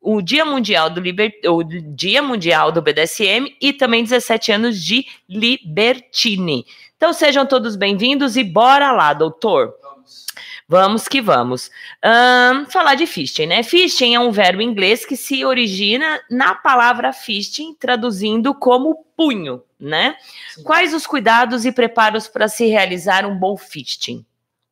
o 0.06 0.22
Dia 0.22 0.44
Mundial 0.44 0.88
do 0.88 1.00
Liber... 1.00 1.32
o 1.46 1.64
Dia 1.64 2.22
Mundial 2.22 2.70
do 2.70 2.80
BDSM 2.80 3.56
e 3.60 3.72
também 3.72 4.04
17 4.04 4.52
anos 4.52 4.80
de 4.80 5.04
Libertine. 5.28 6.64
Então 6.96 7.12
sejam 7.12 7.44
todos 7.44 7.74
bem-vindos 7.74 8.36
e 8.36 8.44
bora 8.44 8.92
lá, 8.92 9.12
doutor. 9.12 9.74
Vamos. 9.82 10.26
Vamos 10.68 11.08
que 11.08 11.20
vamos. 11.20 11.72
Um, 12.04 12.66
falar 12.66 12.94
de 12.94 13.04
fisting, 13.04 13.46
né? 13.46 13.64
Fisting 13.64 14.14
é 14.14 14.20
um 14.20 14.30
verbo 14.30 14.62
inglês 14.62 15.04
que 15.04 15.16
se 15.16 15.44
origina 15.44 16.22
na 16.30 16.54
palavra 16.54 17.12
fisting, 17.12 17.74
traduzindo 17.74 18.54
como 18.54 19.04
punho, 19.16 19.60
né? 19.78 20.16
Sim. 20.54 20.62
Quais 20.62 20.94
os 20.94 21.04
cuidados 21.04 21.64
e 21.64 21.72
preparos 21.72 22.28
para 22.28 22.46
se 22.46 22.66
realizar 22.66 23.26
um 23.26 23.36
bom 23.36 23.56
fisting? 23.56 24.24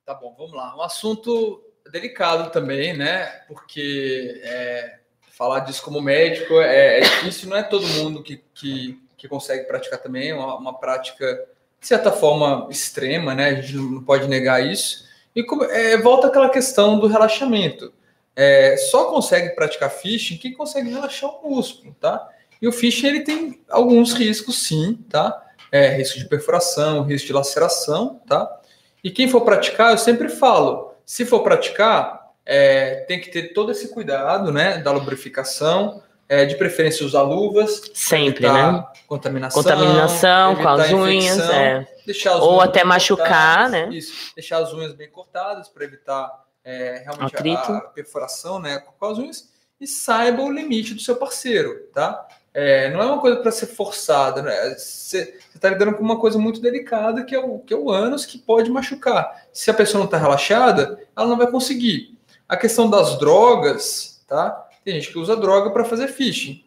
Tá 0.07 0.15
bom, 0.15 0.33
vamos 0.39 0.53
lá. 0.53 0.77
Um 0.77 0.83
assunto 0.83 1.61
delicado 1.91 2.53
também, 2.53 2.97
né? 2.97 3.27
Porque 3.49 4.41
é, 4.45 5.01
falar 5.37 5.61
disso 5.61 5.83
como 5.83 6.01
médico 6.01 6.61
é, 6.61 6.99
é, 6.99 7.01
difícil, 7.01 7.49
não 7.49 7.57
é 7.57 7.63
todo 7.63 7.87
mundo 7.87 8.23
que, 8.23 8.43
que, 8.55 8.99
que 9.17 9.29
consegue 9.29 9.65
praticar 9.65 10.01
também, 10.01 10.31
é 10.31 10.35
uma, 10.35 10.57
uma 10.57 10.79
prática, 10.79 11.45
de 11.81 11.87
certa 11.87 12.13
forma, 12.13 12.69
extrema, 12.71 13.35
né? 13.35 13.47
A 13.47 13.55
gente 13.55 13.75
não 13.77 14.03
pode 14.03 14.29
negar 14.29 14.65
isso. 14.65 15.05
E 15.35 15.45
é, 15.71 15.97
volta 15.97 16.29
aquela 16.29 16.49
questão 16.49 16.99
do 16.99 17.09
relaxamento. 17.09 17.93
É, 18.37 18.77
só 18.77 19.11
consegue 19.11 19.51
praticar 19.51 19.91
fishing 19.91 20.37
quem 20.37 20.53
consegue 20.53 20.91
relaxar 20.91 21.31
o 21.31 21.51
músculo, 21.51 21.95
tá? 22.01 22.29
E 22.63 22.69
o 22.69 22.73
fishing 22.73 23.09
ele 23.09 23.21
tem 23.21 23.61
alguns 23.69 24.13
riscos, 24.13 24.63
sim, 24.63 24.95
tá? 25.09 25.43
É, 25.71 25.89
risco 25.89 26.19
de 26.19 26.29
perfuração, 26.29 27.03
risco 27.03 27.27
de 27.27 27.33
laceração, 27.33 28.21
tá? 28.27 28.61
E 29.03 29.11
quem 29.11 29.29
for 29.29 29.41
praticar, 29.41 29.91
eu 29.91 29.99
sempre 29.99 30.29
falo, 30.29 30.95
se 31.05 31.27
for 31.27 31.43
praticar, 31.43 32.24
é, 32.47 33.05
tem 33.07 33.21
que 33.21 33.31
ter 33.31 33.53
todo 33.53 33.73
esse 33.73 33.89
cuidado, 33.89 34.53
né, 34.53 34.79
da 34.79 34.93
lubrificação, 34.93 36.03
é, 36.29 36.45
de 36.45 36.57
preferência 36.57 37.05
usar 37.05 37.23
luvas, 37.23 37.83
sempre, 37.93 38.49
né? 38.49 38.85
Contaminação, 39.07 39.63
contaminação 39.63 40.57
com 40.57 40.69
as 40.69 40.91
unhas, 40.91 41.39
é. 41.51 41.87
deixar 42.07 42.37
ou 42.37 42.61
até 42.61 42.83
machucar, 42.83 43.69
né? 43.69 43.89
Isso, 43.91 44.33
deixar 44.35 44.59
as 44.59 44.73
unhas 44.73 44.95
bem 44.95 45.09
cortadas 45.11 45.69
para 45.69 45.85
evitar 45.85 46.45
é, 46.65 47.03
realmente 47.05 47.37
a, 47.37 47.77
a, 47.77 47.81
perfuração, 47.83 48.59
né, 48.59 48.83
com 48.99 49.07
as 49.07 49.19
unhas 49.19 49.53
e 49.81 49.87
saiba 49.87 50.43
o 50.43 50.51
limite 50.51 50.95
do 50.95 51.01
seu 51.01 51.17
parceiro, 51.17 51.89
tá? 51.93 52.27
É, 52.55 52.89
não 52.91 53.03
é 53.03 53.07
uma 53.07 53.21
coisa 53.21 53.41
para 53.41 53.51
ser 53.51 53.67
forçada, 53.67 54.41
né? 54.41 54.75
Você 54.77 55.37
está 55.55 55.69
lidando 55.69 55.95
com 55.95 56.03
uma 56.03 56.19
coisa 56.19 56.39
muito 56.39 56.61
delicada 56.61 57.25
que 57.25 57.35
é 57.35 57.39
o 57.39 57.59
que 57.59 57.75
é 57.75 57.77
o 57.77 57.91
ânus 57.91 58.25
que 58.25 58.39
pode 58.39 58.71
machucar. 58.71 59.45
Se 59.53 59.71
a 59.71 59.75
pessoa 59.75 59.99
não 59.99 60.07
está 60.07 60.17
relaxada, 60.17 60.99
ela 61.17 61.27
não 61.27 61.37
vai 61.37 61.49
conseguir. 61.51 62.14
A 62.49 62.57
questão 62.57 62.89
das 62.89 63.19
drogas, 63.19 64.23
tá? 64.27 64.69
Tem 64.85 64.95
gente 64.95 65.13
que 65.13 65.19
usa 65.19 65.37
droga 65.37 65.71
para 65.71 65.85
fazer 65.85 66.09
phishing. 66.09 66.63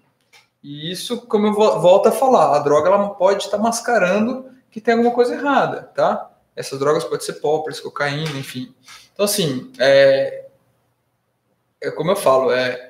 E 0.63 0.91
isso, 0.91 1.21
como 1.21 1.47
eu 1.47 1.53
volto 1.53 2.07
a 2.07 2.11
falar, 2.11 2.55
a 2.55 2.59
droga 2.59 2.89
ela 2.89 3.09
pode 3.09 3.43
estar 3.43 3.57
mascarando 3.57 4.49
que 4.71 4.81
tem 4.81 4.93
alguma 4.93 5.13
coisa 5.13 5.35
errada, 5.35 5.83
tá? 5.95 6.29
Essas 6.55 6.79
drogas 6.79 7.03
podem 7.03 7.25
ser 7.25 7.33
poppers, 7.33 7.79
cocaína, 7.79 8.37
enfim. 8.37 8.73
Então, 9.13 9.25
assim, 9.25 9.71
é, 9.79 10.45
é 11.81 11.91
como 11.91 12.11
eu 12.11 12.15
falo, 12.15 12.51
é, 12.51 12.89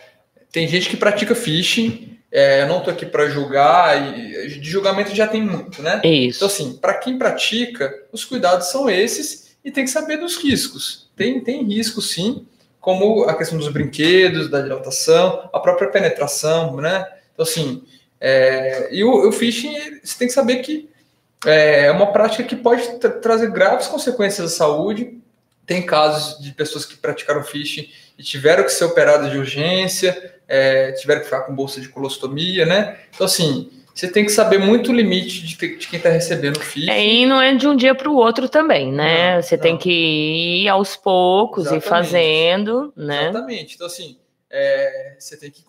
tem 0.51 0.67
gente 0.67 0.89
que 0.89 0.97
pratica 0.97 1.35
phishing 1.35 2.17
é, 2.31 2.63
eu 2.63 2.67
não 2.67 2.79
estou 2.79 2.93
aqui 2.93 3.05
para 3.05 3.29
julgar, 3.29 4.17
e 4.17 4.59
de 4.59 4.69
julgamento 4.69 5.15
já 5.15 5.27
tem 5.27 5.41
muito, 5.41 5.81
né? 5.81 6.01
Isso. 6.03 6.39
Então, 6.39 6.47
assim, 6.47 6.73
para 6.77 6.93
quem 6.95 7.17
pratica, 7.17 7.93
os 8.11 8.25
cuidados 8.25 8.67
são 8.67 8.89
esses 8.89 9.57
e 9.63 9.71
tem 9.71 9.85
que 9.85 9.89
saber 9.89 10.17
dos 10.17 10.35
riscos. 10.37 11.09
Tem, 11.15 11.41
tem 11.41 11.63
risco, 11.63 12.01
sim, 12.01 12.45
como 12.79 13.23
a 13.25 13.35
questão 13.35 13.57
dos 13.57 13.69
brinquedos, 13.69 14.49
da 14.49 14.61
dilatação, 14.61 15.49
a 15.51 15.59
própria 15.59 15.89
penetração, 15.89 16.75
né? 16.77 17.05
Então, 17.33 17.43
assim, 17.43 17.83
é, 18.19 18.89
e 18.91 19.03
o, 19.03 19.29
o 19.29 19.31
phishing, 19.31 19.99
você 20.03 20.17
tem 20.17 20.27
que 20.27 20.33
saber 20.33 20.57
que 20.57 20.89
é 21.45 21.91
uma 21.91 22.11
prática 22.11 22.43
que 22.43 22.55
pode 22.55 22.99
tra 22.99 23.11
trazer 23.11 23.51
graves 23.51 23.87
consequências 23.87 24.53
à 24.53 24.55
saúde. 24.55 25.17
Tem 25.65 25.85
casos 25.85 26.41
de 26.41 26.51
pessoas 26.53 26.85
que 26.85 26.95
praticaram 26.95 27.43
phishing 27.43 27.89
e 28.17 28.23
tiveram 28.23 28.63
que 28.63 28.71
ser 28.71 28.85
operadas 28.85 29.31
de 29.31 29.37
urgência, 29.37 30.35
é, 30.47 30.93
tiveram 30.93 31.19
que 31.19 31.25
ficar 31.25 31.41
com 31.41 31.53
bolsa 31.53 31.81
de 31.81 31.89
colostomia, 31.89 32.65
né? 32.65 32.97
Então, 33.13 33.25
assim, 33.25 33.69
você 33.97 34.07
tem 34.07 34.23
que 34.23 34.31
saber 34.31 34.59
muito 34.59 34.91
o 34.91 34.95
limite 34.95 35.41
de, 35.43 35.55
de 35.55 35.87
quem 35.87 35.97
está 35.97 36.09
recebendo 36.09 36.57
o 36.57 36.61
FII. 36.61 36.87
É, 36.87 37.03
e 37.03 37.25
não 37.25 37.41
é 37.41 37.55
de 37.55 37.67
um 37.67 37.75
dia 37.75 37.95
para 37.95 38.07
o 38.07 38.15
outro 38.15 38.47
também, 38.47 38.91
né? 38.91 39.35
Não, 39.35 39.41
você 39.41 39.55
não. 39.55 39.63
tem 39.63 39.75
que 39.75 39.89
ir 39.89 40.67
aos 40.67 40.95
poucos 40.95 41.71
e 41.71 41.81
fazendo, 41.81 42.93
né? 42.95 43.29
Exatamente. 43.29 43.73
Então, 43.73 43.87
assim, 43.87 44.19
é, 44.51 45.15
você 45.17 45.35
tem 45.35 45.49
que, 45.49 45.63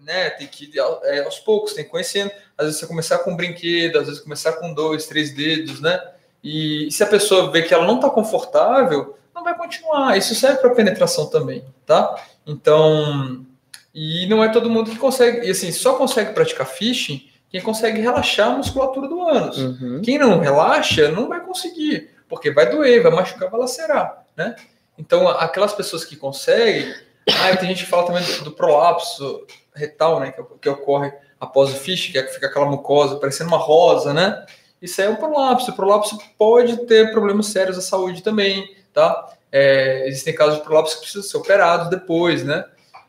né, 0.00 0.30
tem 0.30 0.48
que 0.48 0.64
ir 0.64 0.72
é, 1.04 1.20
aos 1.20 1.38
poucos, 1.38 1.72
tem 1.72 1.84
que 1.84 1.90
conhecendo. 1.90 2.32
Às 2.58 2.66
vezes 2.66 2.80
você 2.80 2.86
começar 2.88 3.18
com 3.18 3.30
um 3.30 3.36
brinquedo, 3.36 4.00
às 4.00 4.06
vezes 4.06 4.20
começar 4.20 4.54
com 4.54 4.74
dois, 4.74 5.06
três 5.06 5.32
dedos, 5.32 5.80
né? 5.80 6.02
E, 6.42 6.88
e 6.88 6.90
se 6.90 7.04
a 7.04 7.06
pessoa 7.06 7.52
vê 7.52 7.62
que 7.62 7.72
ela 7.72 7.86
não 7.86 7.96
está 7.96 8.10
confortável, 8.10 9.16
não 9.32 9.44
vai 9.44 9.56
continuar. 9.56 10.18
Isso 10.18 10.34
serve 10.34 10.58
para 10.58 10.74
penetração 10.74 11.30
também, 11.30 11.64
tá? 11.86 12.20
Então, 12.44 13.46
e 13.94 14.26
não 14.26 14.42
é 14.42 14.48
todo 14.48 14.68
mundo 14.68 14.90
que 14.90 14.98
consegue, 14.98 15.46
e 15.46 15.50
assim, 15.52 15.70
só 15.70 15.94
consegue 15.94 16.32
praticar 16.32 16.66
fishing 16.66 17.35
quem 17.50 17.60
consegue 17.60 18.00
relaxar 18.00 18.48
a 18.48 18.56
musculatura 18.56 19.08
do 19.08 19.22
ânus. 19.22 19.58
Uhum. 19.58 20.02
Quem 20.02 20.18
não 20.18 20.40
relaxa 20.40 21.10
não 21.10 21.28
vai 21.28 21.40
conseguir, 21.40 22.10
porque 22.28 22.50
vai 22.50 22.68
doer, 22.68 23.02
vai 23.02 23.12
machucar, 23.12 23.50
vai 23.50 23.60
lacerar, 23.60 24.24
né? 24.36 24.56
Então, 24.98 25.28
aquelas 25.28 25.72
pessoas 25.72 26.04
que 26.04 26.16
conseguem, 26.16 26.92
ah, 27.28 27.56
tem 27.56 27.68
gente 27.68 27.84
que 27.84 27.90
fala 27.90 28.06
também 28.06 28.24
do, 28.24 28.44
do 28.44 28.52
prolapso 28.52 29.46
retal, 29.74 30.20
né, 30.20 30.32
que, 30.32 30.42
que, 30.60 30.68
ocorre 30.68 31.12
após 31.38 31.70
o 31.70 31.76
fishing, 31.76 32.12
que, 32.12 32.18
é 32.18 32.22
que 32.22 32.32
fica 32.32 32.46
aquela 32.46 32.66
mucosa 32.66 33.16
parecendo 33.16 33.48
uma 33.48 33.58
rosa, 33.58 34.14
né? 34.14 34.44
Isso 34.80 35.00
é 35.00 35.08
um 35.08 35.16
prolapso. 35.16 35.70
O 35.70 35.74
prolapso 35.76 36.18
pode 36.38 36.86
ter 36.86 37.10
problemas 37.10 37.46
sérios 37.46 37.76
à 37.76 37.82
saúde 37.82 38.22
também, 38.22 38.74
tá? 38.92 39.32
É, 39.52 40.06
existem 40.08 40.34
casos 40.34 40.56
de 40.56 40.64
prolapso 40.64 40.96
que 40.96 41.02
precisam 41.02 41.22
ser 41.22 41.36
operados 41.36 41.90
depois, 41.90 42.42
né? 42.44 42.64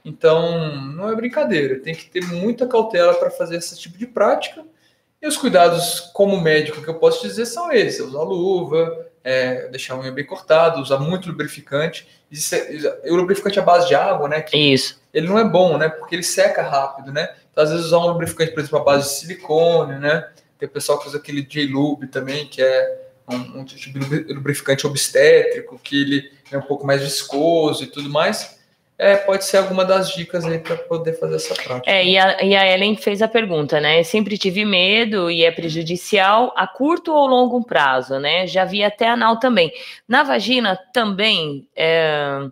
Então, 0.08 0.74
não 0.94 1.10
é 1.10 1.16
brincadeira, 1.16 1.82
tem 1.82 1.94
que 1.94 2.10
ter 2.10 2.24
muita 2.24 2.66
cautela 2.66 3.14
para 3.16 3.30
fazer 3.30 3.58
esse 3.58 3.78
tipo 3.78 3.98
de 3.98 4.08
prática. 4.08 4.64
E 5.22 5.28
os 5.28 5.36
cuidados, 5.36 6.00
como 6.14 6.40
médico, 6.40 6.82
que 6.82 6.88
eu 6.88 6.96
posso 6.96 7.28
dizer 7.28 7.46
são 7.46 7.70
esses: 7.74 8.00
usar 8.00 8.22
luva, 8.22 9.06
é, 9.22 9.68
deixar 9.68 9.96
a 9.96 10.00
unha 10.00 10.12
bem 10.14 10.26
cortada, 10.26 10.80
usar 10.80 11.00
muito 11.00 11.28
lubrificante. 11.28 12.08
É, 13.04 13.12
o 13.12 13.18
lubrificante 13.18 13.60
à 13.60 13.62
base 13.62 13.90
de 13.90 13.96
água, 13.96 14.30
né? 14.30 14.46
Isso. 14.54 15.02
Ele 15.14 15.28
não 15.28 15.38
é 15.38 15.44
bom, 15.44 15.78
né? 15.78 15.90
Porque 15.90 16.16
ele 16.16 16.24
seca 16.24 16.62
rápido, 16.62 17.12
né? 17.12 17.36
Então, 17.52 17.66
às 17.66 17.72
vezes, 17.72 17.88
usar 17.88 17.98
um 17.98 18.08
lubrificante, 18.08 18.54
por 18.54 18.62
exemplo, 18.62 18.80
à 18.80 18.84
base 18.84 19.10
de 19.10 19.16
silicone, 19.16 20.00
né? 20.00 20.26
Tem 20.58 20.70
o 20.70 20.72
pessoal 20.72 21.00
que 21.00 21.08
usa 21.10 21.18
aquele 21.18 21.42
J-Lube 21.42 22.08
também, 22.08 22.48
que 22.48 22.62
é 22.62 23.08
um, 23.28 23.60
um 23.60 23.66
tipo 23.66 24.00
de 24.00 24.34
lubrificante 24.34 24.88
obstétrico, 24.88 25.78
que 25.84 26.02
ele 26.02 26.32
é 26.50 26.58
um 26.58 26.62
pouco 26.62 26.88
mais 26.88 27.02
viscoso 27.02 27.84
e 27.84 27.88
tudo 27.88 28.10
mais 28.10 28.57
é, 28.99 29.15
pode 29.15 29.45
ser 29.45 29.57
alguma 29.57 29.86
das 29.86 30.10
dicas 30.10 30.44
aí 30.44 30.57
para 30.57 30.76
poder 30.76 31.14
fazer 31.19 31.36
essa 31.36 31.53
prática. 31.53 31.90
É, 31.90 32.03
e 32.03 32.18
a, 32.18 32.44
e 32.44 32.56
a 32.56 32.74
Ellen 32.74 32.95
fez 32.95 33.22
a 33.22 33.28
pergunta, 33.28 33.80
né? 33.80 34.02
Sempre 34.03 34.38
tive 34.38 34.65
medo 34.65 35.30
e 35.30 35.44
é 35.45 35.52
prejudicial 35.52 36.52
a 36.56 36.65
curto 36.65 37.14
ou 37.14 37.28
longo 37.28 37.64
prazo, 37.64 38.19
né? 38.19 38.48
Já 38.48 38.65
vi 38.65 38.84
até 38.84 39.07
anal 39.07 39.40
também. 39.40 39.72
Na 40.07 40.24
vagina 40.24 40.76
também 40.91 41.68
é, 41.76 42.48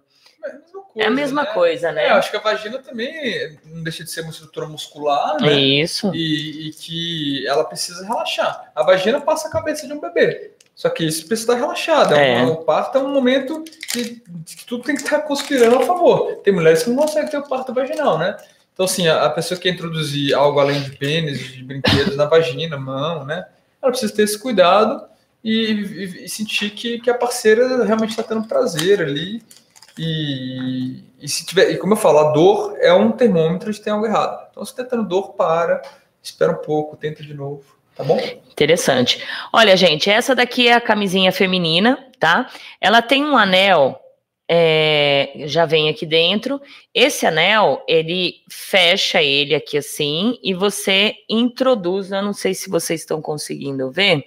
Coisa, 0.96 1.10
é 1.10 1.12
a 1.12 1.12
mesma 1.12 1.44
né? 1.44 1.52
coisa, 1.52 1.92
né? 1.92 2.06
É, 2.06 2.12
eu 2.12 2.16
acho 2.16 2.32
que 2.32 2.38
a 2.38 2.40
vagina 2.40 2.80
também 2.80 3.60
não 3.66 3.84
deixa 3.84 4.02
de 4.02 4.10
ser 4.10 4.22
uma 4.22 4.32
estrutura 4.32 4.66
muscular, 4.66 5.42
né? 5.42 5.52
Isso. 5.52 6.10
E, 6.16 6.70
e, 6.70 6.72
que 6.72 7.46
ela 7.48 7.66
precisa 7.66 8.06
relaxar. 8.06 8.72
A 8.74 8.82
vagina 8.82 9.20
passa 9.20 9.50
a 9.50 9.52
cabeça 9.52 9.86
de 9.86 9.92
um 9.92 10.00
bebê. 10.00 10.55
Só 10.76 10.90
que 10.90 11.06
isso 11.06 11.26
precisa 11.26 11.54
estar 11.54 11.66
relaxado. 11.66 12.14
É. 12.14 12.44
O 12.44 12.58
parto 12.58 12.98
é 12.98 13.02
um 13.02 13.14
momento 13.14 13.64
que, 13.64 14.22
que, 14.46 14.66
tudo 14.68 14.84
tem 14.84 14.96
que 14.96 15.04
estar 15.04 15.20
conspirando 15.22 15.78
a 15.78 15.86
favor. 15.86 16.36
Tem 16.44 16.54
mulheres 16.54 16.84
que 16.84 16.90
não 16.90 16.98
conseguem 16.98 17.32
ter 17.32 17.38
o 17.38 17.48
parto 17.48 17.74
vaginal, 17.74 18.18
né? 18.18 18.36
Então, 18.74 18.86
assim, 18.86 19.08
a, 19.08 19.24
a 19.24 19.30
pessoa 19.30 19.58
que 19.58 19.70
introduzir 19.70 20.36
algo 20.36 20.60
além 20.60 20.84
de 20.84 20.92
pênis, 20.98 21.40
de 21.40 21.64
brinquedos 21.64 22.18
na 22.18 22.26
vagina, 22.26 22.78
mão, 22.78 23.24
né? 23.24 23.46
Ela 23.82 23.90
precisa 23.90 24.14
ter 24.14 24.24
esse 24.24 24.38
cuidado 24.38 25.02
e, 25.42 25.72
e, 25.72 26.26
e 26.26 26.30
sentir 26.30 26.72
que, 26.72 27.00
que 27.00 27.10
a 27.10 27.18
parceira 27.18 27.86
realmente 27.86 28.10
está 28.10 28.24
tendo 28.24 28.46
prazer 28.46 29.02
ali. 29.02 29.42
E, 29.98 31.06
e, 31.22 31.30
se 31.30 31.46
tiver, 31.46 31.72
e 31.72 31.78
como 31.78 31.94
eu 31.94 31.98
falo, 31.98 32.20
a 32.20 32.32
dor 32.34 32.76
é 32.82 32.94
um 32.94 33.14
termômetro 33.14 33.72
de 33.72 33.80
ter 33.80 33.92
algo 33.92 34.06
errado. 34.06 34.46
Então, 34.52 34.66
se 34.66 34.74
está 34.74 34.84
tendo 34.84 35.08
dor, 35.08 35.34
para, 35.36 35.82
espera 36.22 36.52
um 36.52 36.62
pouco, 36.62 36.98
tenta 36.98 37.24
de 37.24 37.34
novo. 37.34 37.64
Tá 37.96 38.04
bom? 38.04 38.20
Interessante. 38.52 39.24
Olha, 39.54 39.76
gente, 39.78 40.10
essa 40.10 40.36
daqui 40.36 40.68
é 40.68 40.74
a 40.74 40.82
camisinha 40.82 41.32
feminina, 41.32 41.98
tá? 42.20 42.50
Ela 42.80 43.02
tem 43.02 43.24
um 43.24 43.38
anel, 43.38 43.98
é, 44.50 45.44
já 45.46 45.66
vem 45.66 45.90
aqui 45.90 46.06
dentro. 46.06 46.62
Esse 46.94 47.26
anel, 47.26 47.84
ele 47.88 48.36
fecha 48.50 49.22
ele 49.24 49.56
aqui 49.56 49.78
assim 49.78 50.38
e 50.44 50.54
você 50.54 51.16
introduz, 51.30 52.12
eu 52.12 52.22
não 52.22 52.34
sei 52.34 52.54
se 52.54 52.70
vocês 52.70 53.00
estão 53.02 53.22
conseguindo 53.22 53.90
ver, 53.90 54.26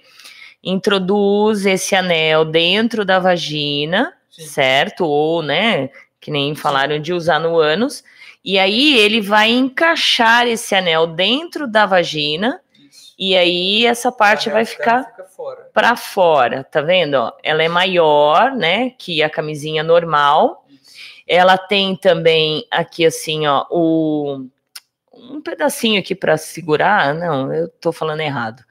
introduz 0.63 1.65
esse 1.65 1.95
anel 1.95 2.45
dentro 2.45 3.05
da 3.05 3.19
vagina, 3.19 4.13
Sim. 4.31 4.45
certo? 4.45 5.05
Ou, 5.05 5.43
né, 5.43 5.89
que 6.19 6.31
nem 6.31 6.55
falaram 6.55 6.99
de 6.99 7.13
usar 7.13 7.39
no 7.39 7.57
ânus. 7.57 8.03
E 8.43 8.57
aí 8.57 8.97
ele 8.97 9.21
vai 9.21 9.51
encaixar 9.51 10.47
esse 10.47 10.73
anel 10.73 11.05
dentro 11.05 11.67
da 11.67 11.85
vagina 11.85 12.59
E 13.19 13.35
aí 13.35 13.85
essa 13.85 14.13
parte 14.13 14.49
vai 14.49 14.63
ficar 14.63 15.03
fica 15.03 15.25
fora. 15.25 15.69
para 15.73 15.97
fora, 15.97 16.63
tá 16.63 16.79
vendo? 16.79 17.15
ó? 17.15 17.33
Ela 17.43 17.63
é 17.63 17.67
maior, 17.67 18.55
né, 18.55 18.91
que 18.91 19.21
a 19.21 19.29
camisinha 19.29 19.83
normal. 19.83 20.65
Ela 21.27 21.57
tem 21.57 21.97
também 21.97 22.65
aqui 22.71 23.05
assim, 23.05 23.45
ó, 23.45 23.65
o 23.69 24.47
um 25.13 25.41
pedacinho 25.41 25.99
aqui 25.99 26.15
para 26.15 26.37
segurar. 26.37 27.13
Não, 27.13 27.53
eu 27.53 27.67
tô 27.67 27.91
falando 27.91 28.21
errado. 28.21 28.63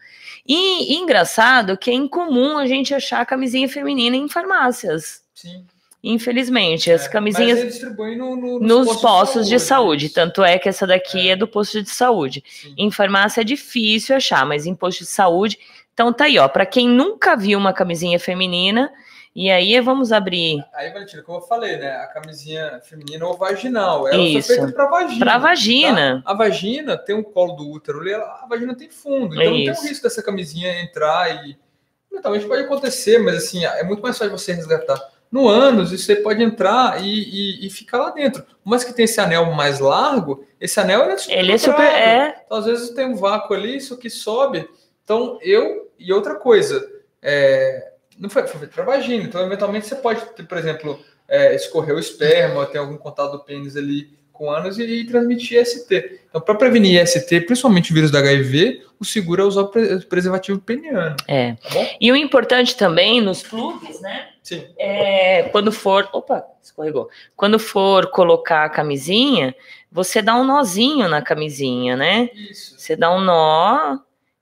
E, 0.47 0.95
e 0.95 0.97
engraçado 0.97 1.77
que 1.77 1.91
é 1.91 1.95
incomum 1.95 2.57
a 2.57 2.67
gente 2.67 2.95
achar 2.95 3.27
camisinha 3.27 3.69
feminina 3.69 4.17
em 4.17 4.31
farmácias. 4.31 5.23
Sim. 5.35 5.67
Infelizmente, 6.03 6.91
as 6.93 7.07
É, 7.07 7.09
camisinhas 7.09 7.51
Mas 7.55 7.59
ele 7.61 7.69
distribui 7.71 8.17
no, 8.17 8.37
no- 8.37 8.61
nos 8.61 9.01
postos 9.01 9.49
de 9.49 9.59
saúde. 9.59 10.07
Isso. 10.07 10.15
Tanto 10.15 10.45
é 10.45 10.59
que 10.59 10.69
essa 10.69 10.87
daqui 10.87 11.31
é, 11.31 11.37
do 11.37 11.49
posto 11.49 11.83
de 11.83 11.91
saúde. 11.91 12.43
Sim. 12.49 12.75
Em 12.79 12.91
farmácia 12.91 13.41
é 13.41 13.45
difícil 13.45 14.15
achar, 14.15 14.47
mas 14.47 14.65
em 14.65 14.75
posto 14.75 15.01
de 15.01 15.07
saúde. 15.07 15.59
Então 15.93 16.13
tá 16.13 16.25
aí, 16.25 16.39
ó. 16.39 16.47
Para 16.49 16.65
quem 16.65 16.89
nunca 16.89 17.37
viu 17.37 17.59
uma 17.59 17.73
camisinha 17.73 18.21
feminina, 18.21 18.93
e 19.35 19.51
aí 19.51 19.79
vamos 19.81 20.11
abrir 20.13 20.65
Aí, 20.73 20.91
Valentina, 20.93 21.23
como 21.23 21.39
eu 21.39 21.43
falei, 21.43 21.77
né? 21.77 21.91
A 21.97 22.07
camisinha 22.07 22.81
feminina 22.89 23.27
ou 23.27 23.37
vaginal. 23.37 24.07
Ela 24.09 24.23
Isso. 24.23 24.47
foi 24.49 24.57
feita 24.57 24.73
para 24.73 24.87
vagina. 24.87 25.19
para 25.25 25.39
vagina. 25.39 26.23
tá? 26.25 26.31
A 26.31 26.35
vagina 26.35 26.97
tem 26.97 27.15
um 27.17 27.23
colo 27.25 27.53
do 27.55 27.69
útero 27.71 28.01
a 28.17 28.47
vagina 28.49 28.75
tem 28.77 28.89
fundo. 28.89 29.35
Então 29.35 29.45
não 29.47 29.53
tem 29.53 29.71
Isso. 29.71 29.83
o 29.83 29.89
risco 29.89 30.03
dessa 30.05 30.23
camisinha 30.23 30.81
entrar 30.81 31.45
e. 31.47 31.57
Talvez 32.23 32.45
pode 32.45 32.63
acontecer, 32.63 33.19
mas 33.19 33.37
assim, 33.37 33.65
é 33.65 33.85
muito 33.85 34.03
mais 34.03 34.17
fácil 34.17 34.33
você 34.37 34.53
resgatar. 34.53 34.99
No 35.31 35.47
ânus, 35.49 35.93
isso 35.93 36.11
aí 36.11 36.17
pode 36.23 36.43
entrar 36.43 37.03
e, 37.05 37.07
e- 37.07 37.67
e 37.67 37.71
ficar 37.71 37.99
lá 37.99 38.11
dentro. 38.11 38.45
Mas 38.65 38.83
que 38.85 38.93
tem 38.95 39.05
esse 39.05 39.21
anel 39.21 39.47
mais 39.53 39.79
largo, 39.79 40.45
esse 40.61 40.81
anel 40.81 41.03
é 41.03 41.17
super 41.19 41.39
Ele 41.39 41.53
é 41.53 41.59
super. 41.59 41.83
É, 41.85 42.43
Então, 42.47 42.57
às 42.59 42.65
vezes 42.65 42.91
tem 42.91 43.07
um 43.07 43.15
vácuo 43.17 43.55
ali, 43.55 43.77
isso 43.77 43.97
que 43.99 44.09
sobe. 44.09 44.69
Então, 45.05 45.39
eu. 45.43 45.91
E 45.99 46.13
outra 46.13 46.35
coisa, 46.37 46.87
é, 47.23 47.91
não 48.19 48.31
foi, 48.31 48.47
foi 48.47 48.67
para 48.69 48.85
vagina. 48.85 49.23
Então, 49.25 49.45
eventualmente, 49.45 49.87
você 49.87 49.97
pode, 49.97 50.21
ter, 50.35 50.45
por 50.45 50.57
exemplo, 50.57 50.99
é, 51.29 51.55
escorrer 51.55 51.95
o 51.95 51.99
esperma, 51.99 52.65
ter 52.67 52.79
algum 52.79 52.97
contato 52.97 53.33
do 53.33 53.41
pênis 53.41 53.77
ali 53.77 54.17
com 54.33 54.47
o 54.47 54.51
ânus 54.51 54.79
e, 54.79 54.85
e 54.85 55.05
transmitir 55.05 55.61
IST. 55.61 56.21
Então, 56.29 56.41
para 56.41 56.55
prevenir 56.55 57.03
IST, 57.03 57.41
principalmente 57.41 57.91
o 57.91 57.95
vírus 57.95 58.11
da 58.13 58.21
HIV, 58.21 58.83
o 59.01 59.05
seguro 59.05 59.43
é 59.43 59.45
usar 59.45 59.63
o 59.63 59.69
pre- 59.69 59.99
preservativo 60.07 60.61
peniano. 60.61 61.17
é. 61.27 61.55
Tá? 61.55 61.91
E 62.01 62.11
o 62.13 62.17
importante 62.17 62.77
também 62.77 63.21
nos 63.21 63.43
plugs, 63.43 64.01
né? 64.01 64.29
Sim. 64.49 64.67
É, 64.79 65.43
quando 65.51 65.71
for. 65.71 66.09
Opa, 66.13 66.45
escorregou. 66.63 67.11
Quando 67.37 67.59
for 67.59 68.11
colocar 68.11 68.65
a 68.65 68.69
camisinha, 68.71 69.55
você 69.93 70.23
dá 70.23 70.35
um 70.35 70.45
nozinho 70.45 71.09
na 71.09 71.21
camisinha, 71.21 71.97
né? 71.97 72.31
Isso. 72.35 72.79
Você 72.79 72.97
dá 72.97 73.11
um 73.15 73.21
nó. 73.21 73.99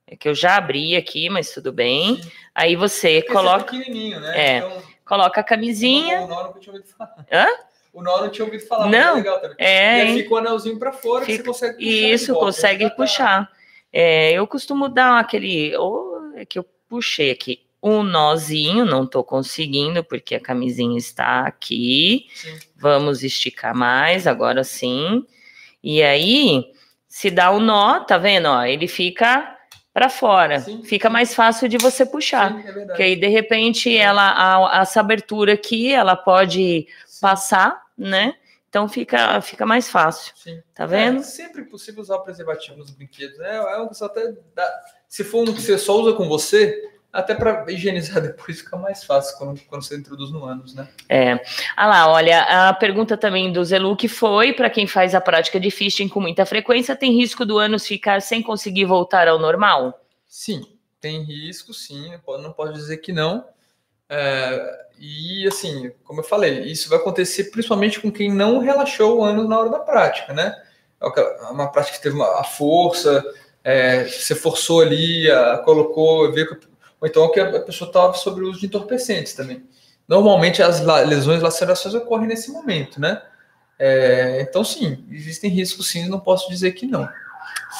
É 0.09 0.15
que 0.15 0.29
eu 0.29 0.33
já 0.33 0.55
abri 0.55 0.95
aqui, 0.95 1.29
mas 1.29 1.51
tudo 1.51 1.73
bem. 1.73 2.21
Sim. 2.21 2.31
Aí 2.55 2.75
você 2.77 3.19
Porque 3.21 3.33
coloca, 3.33 3.65
esse 3.75 3.81
é 3.81 3.85
pequenininho, 3.85 4.19
né? 4.21 4.39
É. 4.39 4.57
Então, 4.59 4.81
coloca 5.05 5.41
a 5.41 5.43
camisinha. 5.43 6.21
O 6.21 6.27
nó 6.27 6.43
nunca 6.45 6.59
tinha 6.61 6.73
ouvido 6.73 6.89
falar. 6.97 7.25
Hã? 7.29 7.47
O 7.93 8.01
nó 8.01 8.21
não 8.21 8.29
tinha 8.29 8.45
ouvido 8.45 8.65
falar. 8.65 8.85
mas 8.87 8.91
Não. 8.91 9.11
É 9.13 9.15
legal 9.15 9.41
também. 9.41 9.55
É, 9.59 9.97
e 9.97 10.01
aí 10.07 10.13
fica 10.21 10.33
o 10.33 10.37
anelzinho 10.37 10.79
para 10.79 10.93
fora 10.93 11.25
que 11.25 11.33
Fica- 11.33 11.43
você 11.51 11.73
consegue 11.73 11.77
puxar. 11.83 12.07
Isso, 12.13 12.33
consegue 12.35 12.89
puxar. 12.95 13.51
É, 13.91 14.31
eu 14.31 14.47
costumo 14.47 14.87
dar 14.87 15.19
aquele. 15.19 15.75
Ou 15.75 16.31
é 16.35 16.45
que 16.45 16.57
eu 16.57 16.65
puxei 16.87 17.29
aqui 17.31 17.66
um 17.81 18.01
nozinho, 18.03 18.85
não 18.85 19.05
tô 19.05 19.23
conseguindo, 19.23 20.03
porque 20.03 20.35
a 20.35 20.39
camisinha 20.39 20.97
está 20.97 21.41
aqui. 21.41 22.27
Sim. 22.35 22.57
Vamos 22.75 23.23
esticar 23.23 23.75
mais, 23.75 24.25
agora 24.27 24.63
sim. 24.63 25.25
E 25.83 26.01
aí, 26.03 26.65
se 27.07 27.29
dá 27.29 27.51
o 27.51 27.59
nó, 27.59 27.99
tá 28.01 28.17
vendo? 28.17 28.47
Ó, 28.47 28.63
ele 28.63 28.87
fica 28.87 29.55
para 29.93 30.09
fora. 30.09 30.59
Sim. 30.59 30.83
Fica 30.83 31.09
mais 31.09 31.33
fácil 31.33 31.67
de 31.69 31.77
você 31.77 32.05
puxar. 32.05 32.51
Sim, 32.53 32.67
é. 32.67 32.85
Porque 32.85 33.03
aí, 33.03 33.15
de 33.15 33.27
repente, 33.27 33.95
ela, 33.95 34.67
a- 34.69 34.81
essa 34.81 34.99
abertura 34.99 35.53
aqui, 35.53 35.91
ela 35.93 36.15
pode 36.15 36.87
passar, 37.21 37.81
né? 37.97 38.35
Então 38.69 38.87
fica, 38.87 39.39
fica 39.41 39.65
mais 39.65 39.89
fácil. 39.89 40.33
Sim. 40.35 40.61
Tá 40.75 40.85
vendo? 40.85 41.19
É 41.19 41.23
sempre 41.23 41.63
possível 41.63 42.01
usar 42.01 42.19
preservativo 42.19 42.77
nos 42.77 42.91
brinquedos, 42.91 43.37
né? 43.39 43.55
É 43.55 43.77
uma 43.77 43.87
questão 43.87 44.07
até 44.07 44.33
dá- 44.53 44.81
se 45.07 45.23
for 45.23 45.41
um 45.49 45.53
que 45.53 45.61
você 45.61 45.77
só 45.77 45.99
usa 45.99 46.13
com 46.15 46.27
você, 46.27 46.83
até 47.19 47.33
para 47.35 47.65
higienizar 47.71 48.21
depois 48.21 48.59
fica 48.61 48.77
mais 48.77 49.03
fácil 49.03 49.37
quando, 49.37 49.59
quando 49.61 49.83
você 49.83 49.97
introduz 49.97 50.31
no 50.31 50.45
ânus, 50.45 50.73
né? 50.75 50.87
É. 51.09 51.39
Ah 51.75 51.87
lá, 51.87 52.11
olha, 52.11 52.69
a 52.69 52.73
pergunta 52.73 53.17
também 53.17 53.51
do 53.51 53.63
Zelu 53.65 53.95
que 53.95 54.07
foi, 54.07 54.53
para 54.53 54.69
quem 54.69 54.85
faz 54.87 55.15
a 55.15 55.21
prática 55.21 55.59
de 55.59 55.71
fisting 55.71 56.07
com 56.07 56.19
muita 56.21 56.45
frequência, 56.45 56.95
tem 56.95 57.11
risco 57.17 57.45
do 57.45 57.57
ânus 57.57 57.85
ficar 57.87 58.21
sem 58.21 58.41
conseguir 58.43 58.85
voltar 58.85 59.27
ao 59.27 59.39
normal? 59.39 59.99
Sim, 60.27 60.61
tem 61.01 61.23
risco, 61.23 61.73
sim. 61.73 62.11
Não 62.41 62.51
posso 62.51 62.73
dizer 62.73 62.97
que 62.97 63.11
não. 63.11 63.45
É, 64.09 64.85
e 64.99 65.47
assim, 65.47 65.91
como 66.03 66.21
eu 66.21 66.23
falei, 66.23 66.59
isso 66.61 66.89
vai 66.89 66.97
acontecer 66.97 67.45
principalmente 67.45 67.99
com 67.99 68.11
quem 68.11 68.31
não 68.31 68.59
relaxou 68.59 69.19
o 69.19 69.23
ânus 69.23 69.47
na 69.49 69.59
hora 69.59 69.69
da 69.69 69.79
prática, 69.79 70.33
né? 70.33 70.55
É 71.01 71.07
aquela- 71.07 71.51
uma 71.51 71.71
prática 71.71 71.97
que 71.97 72.03
teve 72.03 72.15
uma, 72.15 72.39
a 72.39 72.43
força, 72.43 73.23
é, 73.63 74.05
você 74.05 74.33
forçou 74.33 74.81
ali, 74.81 75.29
a- 75.29 75.57
colocou, 75.59 76.31
que, 76.31 76.67
ou 76.99 77.07
então 77.07 77.31
que 77.31 77.39
a 77.39 77.61
pessoa 77.61 77.87
estava 77.87 78.13
sobre 78.13 78.43
o 78.43 78.49
uso 78.49 78.59
de 78.59 78.65
entorpecentes 78.65 79.33
também. 79.33 79.63
Normalmente 80.07 80.63
as 80.63 80.81
lesões, 81.05 81.41
lacerações 81.41 81.93
ocorrem 81.93 82.27
nesse 82.27 82.51
momento, 82.51 82.99
né? 82.99 83.21
É, 83.79 84.39
então, 84.41 84.63
sim, 84.63 85.05
existem 85.11 85.51
riscos, 85.51 85.89
sim, 85.89 86.07
não 86.07 86.19
posso 86.19 86.49
dizer 86.49 86.71
que 86.71 86.85
não. 86.85 87.07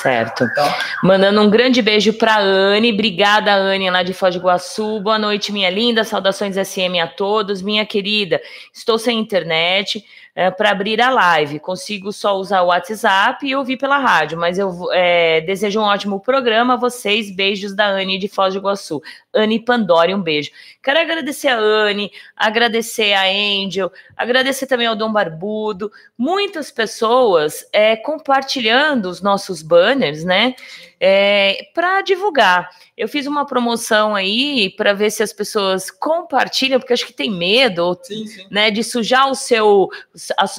Certo. 0.02 0.45
Tá? 0.53 0.80
Mandando 1.02 1.41
um 1.41 1.49
grande 1.49 1.81
beijo 1.81 2.14
pra 2.14 2.39
Anne. 2.39 2.94
Obrigada, 2.94 3.53
Anne, 3.56 3.89
lá 3.89 4.03
de 4.03 4.14
Foz 4.14 4.35
do 4.35 4.41
Iguaçu. 4.41 4.99
Boa 4.99 5.18
noite, 5.18 5.52
minha 5.52 5.69
linda. 5.69 6.03
Saudações 6.03 6.56
SM 6.56 6.99
a 7.02 7.07
todos. 7.07 7.61
Minha 7.61 7.85
querida, 7.85 8.39
estou 8.73 8.99
sem 8.99 9.18
internet 9.18 10.06
para 10.51 10.69
abrir 10.69 11.01
a 11.01 11.09
live. 11.09 11.59
Consigo 11.59 12.14
só 12.14 12.35
usar 12.38 12.61
o 12.61 12.68
WhatsApp 12.68 13.45
e 13.45 13.55
ouvir 13.55 13.77
pela 13.77 13.97
rádio, 13.97 14.38
mas 14.38 14.59
eu 14.59 14.72
é, 14.91 15.41
desejo 15.41 15.80
um 15.80 15.84
ótimo 15.84 16.19
programa 16.19 16.76
a 16.76 16.77
vocês. 16.77 17.31
Beijos 17.31 17.73
da 17.73 17.88
Anne 17.88 18.19
de 18.19 18.27
Foz 18.27 18.53
do 18.53 18.59
Iguaçu. 18.59 19.01
Anne 19.34 19.59
Pandori, 19.59 20.14
um 20.14 20.22
beijo. 20.22 20.51
Quero 20.84 20.99
agradecer 20.99 21.47
a 21.47 21.57
Anne, 21.57 22.11
agradecer 22.35 23.14
a 23.14 23.23
Angel, 23.23 23.91
agradecer 24.15 24.68
também 24.68 24.85
ao 24.85 24.95
Dom 24.95 25.11
Barbudo. 25.11 25.91
Muitas 26.18 26.69
pessoas 26.69 27.68
é, 27.73 27.95
compartilhando 27.95 29.07
os 29.07 29.22
nossos 29.22 29.61
banners, 29.61 30.23
né? 30.23 30.55
É, 30.99 31.67
para 31.73 32.01
divulgar. 32.01 32.69
Eu 32.97 33.07
fiz 33.07 33.27
uma 33.27 33.45
promoção 33.45 34.15
aí 34.15 34.71
para 34.71 34.91
ver 34.93 35.11
se 35.11 35.21
as 35.21 35.31
pessoas 35.31 35.91
compartilham, 35.91 36.79
porque 36.79 36.93
acho 36.93 37.05
que 37.05 37.13
tem 37.13 37.29
medo, 37.29 37.95
Sim, 38.01 38.25
sim. 38.25 38.47
né, 38.49 38.71
de 38.71 38.83
sujar 38.83 39.29
o 39.29 39.35
seu, 39.35 39.87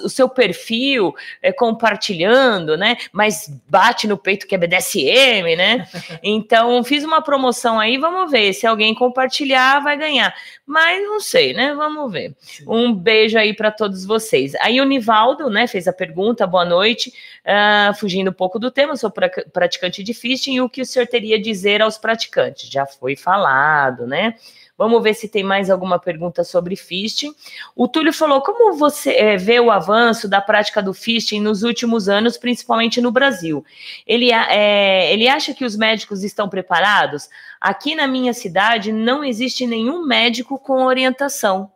o 0.04 0.08
seu 0.08 0.28
perfil 0.28 1.12
é, 1.42 1.52
compartilhando, 1.52 2.76
né? 2.76 2.96
Mas 3.12 3.50
bate 3.68 4.06
no 4.06 4.16
peito 4.16 4.46
que 4.46 4.54
é 4.54 4.58
BDSM, 4.58 5.56
né? 5.56 5.88
Então 6.22 6.82
fiz 6.84 7.02
uma 7.04 7.20
promoção 7.22 7.78
aí, 7.80 7.98
vamos 7.98 8.30
ver 8.30 8.52
se 8.52 8.66
alguém 8.66 8.94
compartilhar 8.94 9.80
vai 9.82 9.96
ganhar. 9.96 10.32
Mas 10.64 11.02
não 11.02 11.18
sei, 11.18 11.52
né? 11.54 11.74
Vamos 11.74 12.12
ver. 12.12 12.34
Um 12.66 12.92
beijo 12.94 13.38
aí 13.38 13.54
para 13.54 13.70
todos 13.70 14.04
vocês. 14.04 14.54
Aí 14.56 14.80
o 14.80 14.84
Nivaldo, 14.84 15.48
né, 15.50 15.66
fez 15.66 15.88
a 15.88 15.92
pergunta. 15.92 16.46
Boa 16.46 16.64
noite. 16.64 17.12
Ah, 17.44 17.92
fugindo 17.98 18.30
um 18.30 18.34
pouco 18.34 18.58
do 18.58 18.70
tema, 18.70 18.94
sou 18.94 19.10
pra- 19.10 19.30
praticante 19.52 20.02
de 20.04 20.12
e 20.28 20.60
o 20.60 20.68
que 20.68 20.82
o 20.82 20.86
senhor 20.86 21.06
teria 21.06 21.36
a 21.36 21.42
dizer 21.42 21.80
aos 21.82 21.98
praticantes? 21.98 22.68
Já 22.70 22.86
foi 22.86 23.16
falado, 23.16 24.06
né? 24.06 24.34
Vamos 24.78 25.02
ver 25.02 25.14
se 25.14 25.28
tem 25.28 25.42
mais 25.42 25.70
alguma 25.70 25.98
pergunta 25.98 26.44
sobre 26.44 26.76
fisting. 26.76 27.34
O 27.74 27.88
Túlio 27.88 28.12
falou: 28.12 28.40
como 28.42 28.74
você 28.74 29.10
eh, 29.10 29.36
vê 29.36 29.58
o 29.58 29.72
avanço 29.72 30.28
da 30.28 30.40
prática 30.40 30.80
do 30.80 30.94
fisting 30.94 31.40
nos 31.40 31.64
últimos 31.64 32.08
anos, 32.08 32.38
principalmente 32.38 33.00
no 33.00 33.10
Brasil? 33.10 33.64
Ele, 34.06 34.30
eh, 34.30 35.12
ele 35.12 35.26
acha 35.26 35.52
que 35.52 35.64
os 35.64 35.74
médicos 35.74 36.22
estão 36.22 36.48
preparados? 36.48 37.28
Aqui 37.60 37.96
na 37.96 38.06
minha 38.06 38.32
cidade 38.32 38.92
não 38.92 39.24
existe 39.24 39.66
nenhum 39.66 40.06
médico 40.06 40.56
com 40.56 40.84
orientação. 40.84 41.72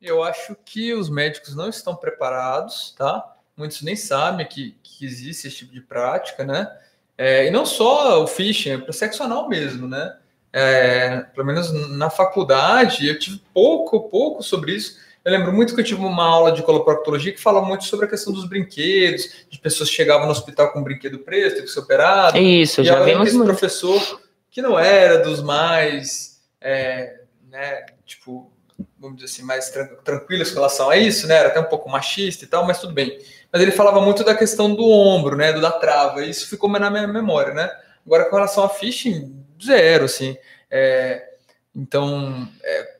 Eu 0.00 0.22
acho 0.22 0.56
que 0.64 0.94
os 0.94 1.10
médicos 1.10 1.56
não 1.56 1.68
estão 1.68 1.96
preparados, 1.96 2.94
tá? 2.96 3.34
Muitos 3.56 3.82
nem 3.82 3.96
sabem 3.96 4.46
que, 4.46 4.76
que 4.80 5.04
existe 5.04 5.48
esse 5.48 5.56
tipo 5.56 5.72
de 5.72 5.80
prática, 5.80 6.44
né? 6.44 6.70
É, 7.16 7.46
e 7.46 7.50
não 7.50 7.64
só 7.64 8.22
o 8.22 8.26
phishing, 8.26 8.70
é 8.70 8.78
para 8.78 8.92
sexo 8.92 9.22
anal 9.22 9.48
mesmo, 9.48 9.86
né? 9.86 10.16
É, 10.52 11.20
pelo 11.34 11.46
menos 11.46 11.72
na 11.90 12.10
faculdade, 12.10 13.06
eu 13.06 13.18
tive 13.18 13.42
pouco, 13.52 14.08
pouco 14.08 14.42
sobre 14.42 14.72
isso. 14.72 14.98
Eu 15.24 15.32
lembro 15.32 15.52
muito 15.52 15.74
que 15.74 15.80
eu 15.80 15.84
tive 15.84 16.00
uma 16.00 16.24
aula 16.24 16.52
de 16.52 16.62
coloproctologia 16.62 17.32
que 17.32 17.40
fala 17.40 17.62
muito 17.62 17.84
sobre 17.84 18.06
a 18.06 18.08
questão 18.08 18.32
dos 18.32 18.46
brinquedos, 18.46 19.46
de 19.48 19.58
pessoas 19.58 19.88
que 19.88 19.96
chegavam 19.96 20.26
no 20.26 20.32
hospital 20.32 20.70
com 20.72 20.80
um 20.80 20.84
brinquedo 20.84 21.18
preso, 21.18 21.54
teve 21.54 21.66
que 21.66 21.72
ser 21.72 21.80
operado. 21.80 22.36
Isso, 22.36 22.82
E 22.82 22.84
já 22.84 23.02
vimos 23.02 23.28
esse 23.28 23.36
muito. 23.36 23.48
professor, 23.48 24.20
que 24.50 24.60
não 24.60 24.78
era 24.78 25.18
dos 25.18 25.42
mais, 25.42 26.40
é, 26.60 27.20
né, 27.50 27.86
tipo, 28.04 28.52
vamos 28.98 29.16
dizer 29.16 29.32
assim, 29.32 29.42
mais 29.42 29.70
tran 29.70 29.86
tranquilos 30.04 30.50
com 30.50 30.56
relação 30.56 30.90
a 30.90 30.96
isso, 30.96 31.26
né? 31.26 31.36
Era 31.36 31.48
até 31.48 31.60
um 31.60 31.64
pouco 31.64 31.88
machista 31.88 32.44
e 32.44 32.46
tal, 32.46 32.66
mas 32.66 32.78
tudo 32.78 32.92
bem. 32.92 33.18
Mas 33.54 33.62
ele 33.62 33.70
falava 33.70 34.00
muito 34.00 34.24
da 34.24 34.34
questão 34.34 34.74
do 34.74 34.84
ombro, 34.84 35.36
né? 35.36 35.52
Do 35.52 35.60
da 35.60 35.70
trava, 35.70 36.24
isso 36.24 36.48
ficou 36.48 36.68
na 36.68 36.90
minha 36.90 37.06
memória, 37.06 37.54
né? 37.54 37.70
Agora, 38.04 38.24
com 38.24 38.34
relação 38.34 38.64
a 38.64 38.68
phishing, 38.68 39.32
zero, 39.64 40.06
assim. 40.06 40.36
É, 40.68 41.24
então, 41.72 42.48
é, 42.64 42.94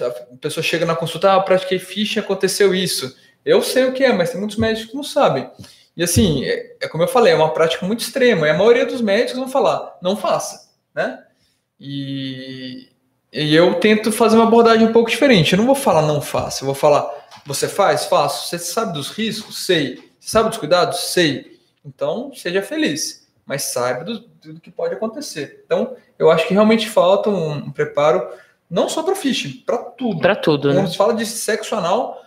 a 0.00 0.36
pessoa 0.40 0.64
chega 0.64 0.86
na 0.86 0.96
consulta, 0.96 1.34
ah, 1.34 1.40
pratiquei 1.40 1.78
phishing, 1.78 2.20
aconteceu 2.20 2.74
isso. 2.74 3.14
Eu 3.44 3.60
sei 3.60 3.84
o 3.84 3.92
que 3.92 4.02
é, 4.02 4.10
mas 4.10 4.30
tem 4.30 4.40
muitos 4.40 4.56
médicos 4.56 4.90
que 4.90 4.96
não 4.96 5.04
sabem. 5.04 5.50
E 5.94 6.02
assim, 6.02 6.46
é, 6.46 6.76
é, 6.80 6.88
como 6.88 7.04
eu 7.04 7.08
falei, 7.08 7.34
é 7.34 7.36
uma 7.36 7.52
prática 7.52 7.84
muito 7.84 8.00
extrema. 8.00 8.46
E 8.46 8.50
a 8.50 8.56
maioria 8.56 8.86
dos 8.86 9.02
médicos 9.02 9.38
vão 9.38 9.50
falar, 9.50 9.98
não 10.00 10.16
faça, 10.16 10.70
né? 10.94 11.22
E, 11.78 12.88
e 13.30 13.54
eu 13.54 13.74
tento 13.74 14.10
fazer 14.10 14.36
uma 14.36 14.46
abordagem 14.46 14.86
um 14.86 14.94
pouco 14.94 15.10
diferente. 15.10 15.52
Eu 15.52 15.58
não 15.58 15.66
vou 15.66 15.74
falar 15.74 16.00
não 16.00 16.22
faça, 16.22 16.62
eu 16.62 16.66
vou 16.66 16.74
falar, 16.74 17.23
você 17.46 17.68
faz? 17.68 18.06
Faço. 18.06 18.48
Você 18.48 18.58
sabe 18.58 18.92
dos 18.92 19.10
riscos? 19.10 19.64
Sei. 19.64 19.96
Você 20.18 20.30
sabe 20.30 20.48
dos 20.48 20.58
cuidados? 20.58 20.98
Sei. 21.00 21.60
Então, 21.84 22.32
seja 22.34 22.62
feliz, 22.62 23.28
mas 23.44 23.64
saiba 23.64 24.04
do, 24.04 24.20
do 24.20 24.60
que 24.60 24.70
pode 24.70 24.94
acontecer. 24.94 25.62
Então, 25.66 25.96
eu 26.18 26.30
acho 26.30 26.48
que 26.48 26.54
realmente 26.54 26.88
falta 26.88 27.28
um, 27.28 27.52
um 27.52 27.70
preparo, 27.70 28.26
não 28.70 28.88
só 28.88 29.02
para 29.02 29.14
phishing, 29.14 29.62
para 29.66 29.78
tudo. 29.78 30.20
Para 30.20 30.36
tudo, 30.36 30.68
Quando 30.68 30.74
né? 30.74 30.80
Quando 30.80 30.90
se 30.90 30.96
fala 30.96 31.14
de 31.14 31.26
sexo 31.26 31.74
anal, 31.74 32.22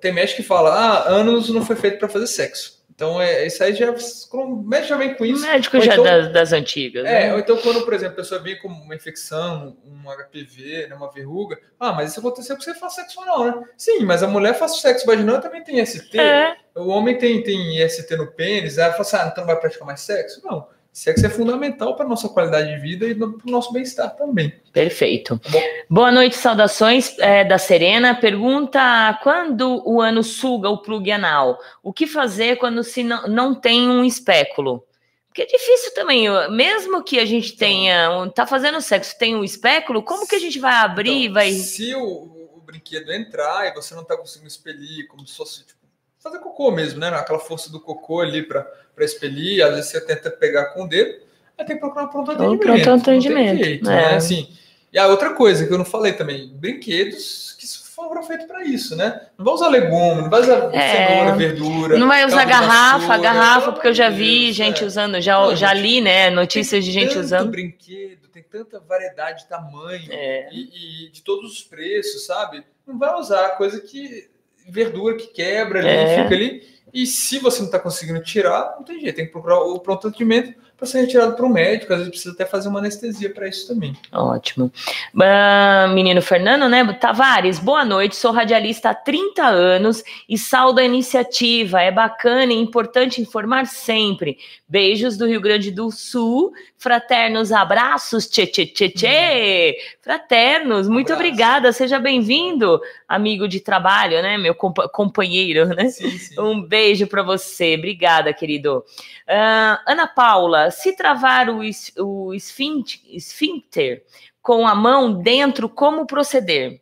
tem 0.00 0.12
médico 0.12 0.42
que 0.42 0.46
fala, 0.46 0.70
ah, 0.70 1.08
anos 1.08 1.48
não 1.48 1.64
foi 1.64 1.76
feito 1.76 1.98
para 1.98 2.08
fazer 2.08 2.26
sexo. 2.26 2.83
Então, 2.94 3.20
é, 3.20 3.44
isso 3.44 3.62
aí 3.62 3.74
já. 3.74 3.90
O 3.90 4.56
médico 4.56 4.88
já 4.90 4.96
vem 4.96 5.14
com 5.14 5.24
isso. 5.24 5.44
O 5.44 5.46
médico 5.46 5.80
já 5.80 5.94
então, 5.94 6.04
das, 6.04 6.32
das, 6.32 6.52
antigas. 6.52 7.04
É, 7.04 7.26
né? 7.26 7.32
ou 7.32 7.40
então, 7.40 7.56
quando, 7.56 7.84
por 7.84 7.92
exemplo, 7.92 8.12
a 8.14 8.16
pessoa 8.16 8.40
vem 8.40 8.56
com 8.60 8.68
uma 8.68 8.94
infecção, 8.94 9.76
um 9.84 10.08
HPV, 10.08 10.86
né, 10.88 10.94
uma 10.94 11.10
verruga, 11.10 11.58
ah, 11.78 11.92
mas 11.92 12.10
isso 12.10 12.20
aconteceu 12.20 12.54
porque 12.54 12.70
você 12.72 12.78
faz 12.78 12.94
sexo 12.94 13.20
anal, 13.20 13.44
né? 13.44 13.64
Sim, 13.76 14.04
mas 14.04 14.22
a 14.22 14.28
mulher 14.28 14.54
faz 14.54 14.80
sexo 14.80 15.04
vaginal 15.06 15.40
também 15.40 15.64
tem 15.64 15.84
ST. 15.84 16.16
É. 16.18 16.56
O 16.76 16.88
homem 16.88 17.18
tem, 17.18 17.42
tem 17.42 17.84
IST 17.84 18.16
no 18.16 18.28
pênis. 18.28 18.78
Ela 18.78 18.92
fala 18.92 19.02
assim, 19.02 19.16
ah, 19.16 19.28
então 19.32 19.44
não 19.44 19.52
vai 19.52 19.60
praticar 19.60 19.86
mais 19.86 20.00
sexo? 20.00 20.40
Não. 20.44 20.68
Sexo 20.94 21.26
é 21.26 21.28
fundamental 21.28 21.96
para 21.96 22.06
nossa 22.06 22.28
qualidade 22.28 22.72
de 22.72 22.80
vida 22.80 23.04
e 23.04 23.16
para 23.16 23.26
o 23.26 23.50
nosso 23.50 23.72
bem-estar 23.72 24.14
também. 24.14 24.50
Perfeito. 24.72 25.40
Tá 25.40 25.58
Boa 25.90 26.12
noite, 26.12 26.36
saudações 26.36 27.18
é, 27.18 27.44
da 27.44 27.58
Serena. 27.58 28.14
Pergunta: 28.14 29.18
quando 29.24 29.82
o 29.84 30.00
ano 30.00 30.22
suga 30.22 30.70
o 30.70 30.78
plug 30.78 31.10
anal, 31.10 31.58
o 31.82 31.92
que 31.92 32.06
fazer 32.06 32.58
quando 32.58 32.84
se 32.84 33.02
não, 33.02 33.26
não 33.26 33.54
tem 33.56 33.88
um 33.88 34.04
espéculo? 34.04 34.86
Porque 35.26 35.42
é 35.42 35.46
difícil 35.46 35.92
também, 35.94 36.28
mesmo 36.52 37.02
que 37.02 37.18
a 37.18 37.24
gente 37.24 37.56
tenha, 37.56 38.08
um, 38.12 38.30
tá 38.30 38.46
fazendo 38.46 38.80
sexo, 38.80 39.18
tem 39.18 39.34
um 39.34 39.42
espéculo, 39.42 40.00
como 40.00 40.28
que 40.28 40.36
a 40.36 40.40
gente 40.40 40.60
vai 40.60 40.74
abrir? 40.74 41.24
Então, 41.24 41.34
vai... 41.34 41.50
Se 41.50 41.92
o, 41.96 42.04
o, 42.04 42.62
brinquedo 42.64 43.12
entrar 43.12 43.66
e 43.66 43.74
você 43.74 43.96
não 43.96 44.04
tá 44.04 44.16
conseguindo 44.16 44.46
expelir, 44.46 45.08
como 45.08 45.26
se 45.26 45.36
fosse 45.36 45.64
tipo, 45.64 45.83
fazer 46.24 46.38
cocô 46.38 46.70
mesmo, 46.70 46.98
né? 46.98 47.08
Aquela 47.08 47.38
força 47.38 47.70
do 47.70 47.78
cocô 47.78 48.20
ali 48.20 48.42
para 48.42 48.66
expelir, 49.00 49.62
às 49.62 49.74
vezes 49.74 49.90
você 49.90 50.00
tenta 50.00 50.30
pegar 50.30 50.66
com 50.72 50.84
o 50.84 50.88
dedo, 50.88 51.22
aí 51.58 51.66
tem 51.66 51.76
que 51.76 51.80
procurar 51.80 52.06
pronto 52.06 52.30
atendimento. 52.30 52.82
Pronto 52.82 53.02
atendimento. 53.02 53.62
Jeito, 53.62 53.90
é. 53.90 53.94
né? 53.94 54.14
assim, 54.16 54.48
e 54.90 54.98
a 54.98 55.06
outra 55.06 55.34
coisa 55.34 55.66
que 55.66 55.72
eu 55.72 55.76
não 55.76 55.84
falei 55.84 56.14
também, 56.14 56.48
brinquedos 56.48 57.54
que 57.60 57.66
foram 57.94 58.22
feitos 58.24 58.46
para 58.46 58.64
isso, 58.64 58.96
né? 58.96 59.20
Não 59.36 59.44
vai 59.44 59.54
usar 59.54 59.68
legume, 59.68 60.22
não 60.22 60.30
vai 60.30 60.40
usar 60.40 60.74
é, 60.74 61.08
cenoura, 61.08 61.36
verdura. 61.36 61.98
Não 61.98 62.08
vai 62.08 62.24
usar 62.24 62.44
garrafa, 62.44 63.06
vassoura, 63.06 63.18
garrafa, 63.18 63.72
porque 63.72 63.88
eu 63.88 63.94
já 63.94 64.08
vi 64.08 64.46
Deus, 64.46 64.56
gente 64.56 64.82
é. 64.82 64.86
usando, 64.86 65.20
já, 65.20 65.54
já 65.54 65.74
li, 65.74 66.00
né, 66.00 66.30
notícias 66.30 66.84
de 66.84 66.90
gente 66.90 67.18
usando. 67.18 67.50
brinquedo, 67.50 68.28
tem 68.28 68.42
tanta 68.42 68.80
variedade 68.80 69.42
de 69.42 69.48
tamanho 69.48 70.08
é. 70.10 70.48
e, 70.50 71.06
e, 71.06 71.10
de 71.10 71.22
todos 71.22 71.52
os 71.52 71.62
preços, 71.62 72.26
sabe? 72.26 72.64
Não 72.86 72.98
vai 72.98 73.14
usar 73.14 73.50
coisa 73.50 73.80
que 73.80 74.28
verdura 74.66 75.16
que 75.16 75.26
quebra 75.28 75.80
ali, 75.80 75.88
é. 75.88 76.22
fica 76.22 76.34
ali. 76.34 76.62
E 76.92 77.06
se 77.06 77.38
você 77.38 77.58
não 77.58 77.66
está 77.66 77.78
conseguindo 77.78 78.22
tirar, 78.22 78.74
não 78.76 78.84
tem 78.84 79.00
jeito, 79.00 79.16
tem 79.16 79.26
que 79.26 79.32
procurar 79.32 79.60
o 79.60 79.80
pronto 79.80 80.06
atendimento 80.06 80.54
para 80.76 80.86
ser 80.86 81.02
retirado 81.02 81.34
para 81.34 81.46
o 81.46 81.48
médico. 81.48 81.92
Às 81.92 82.00
vezes 82.00 82.10
precisa 82.10 82.34
até 82.34 82.44
fazer 82.44 82.68
uma 82.68 82.78
anestesia 82.78 83.32
para 83.32 83.48
isso 83.48 83.68
também. 83.68 83.96
Ótimo. 84.12 84.72
Uh, 85.14 85.88
menino 85.94 86.20
Fernando, 86.20 86.68
né? 86.68 86.84
Tavares, 86.94 87.58
boa 87.58 87.84
noite. 87.84 88.16
Sou 88.16 88.32
radialista 88.32 88.90
há 88.90 88.94
30 88.94 89.42
anos 89.44 90.02
e 90.28 90.36
saldo 90.36 90.80
a 90.80 90.84
iniciativa. 90.84 91.80
É 91.80 91.90
bacana 91.90 92.52
e 92.52 92.56
importante 92.56 93.20
informar 93.20 93.66
sempre. 93.66 94.38
Beijos 94.68 95.16
do 95.16 95.26
Rio 95.26 95.40
Grande 95.40 95.70
do 95.70 95.90
Sul. 95.90 96.52
Fraternos 96.76 97.52
abraços. 97.52 98.26
Tchê, 98.28 98.46
tchê, 98.46 98.66
tchê, 98.66 98.88
tchê. 98.88 99.78
Fraternos, 100.02 100.88
muito 100.88 101.12
Abraço. 101.12 101.28
obrigada. 101.28 101.72
Seja 101.72 101.98
bem-vindo, 101.98 102.80
amigo 103.08 103.48
de 103.48 103.60
trabalho, 103.60 104.20
né? 104.20 104.36
Meu 104.36 104.54
comp 104.54 104.76
companheiro, 104.92 105.66
né? 105.66 105.88
Sim, 105.88 106.10
sim. 106.10 106.40
Um 106.40 106.60
beijo 106.60 107.06
para 107.06 107.22
você. 107.22 107.74
Obrigada, 107.76 108.32
querido. 108.32 108.84
Uh, 109.26 109.78
Ana 109.86 110.06
Paula, 110.06 110.63
se 110.70 110.92
travar 110.92 111.50
o, 111.50 111.62
es 111.62 111.92
o 111.96 112.32
esfíncter 112.34 114.04
com 114.42 114.66
a 114.66 114.74
mão 114.74 115.22
dentro, 115.22 115.68
como 115.68 116.06
proceder? 116.06 116.80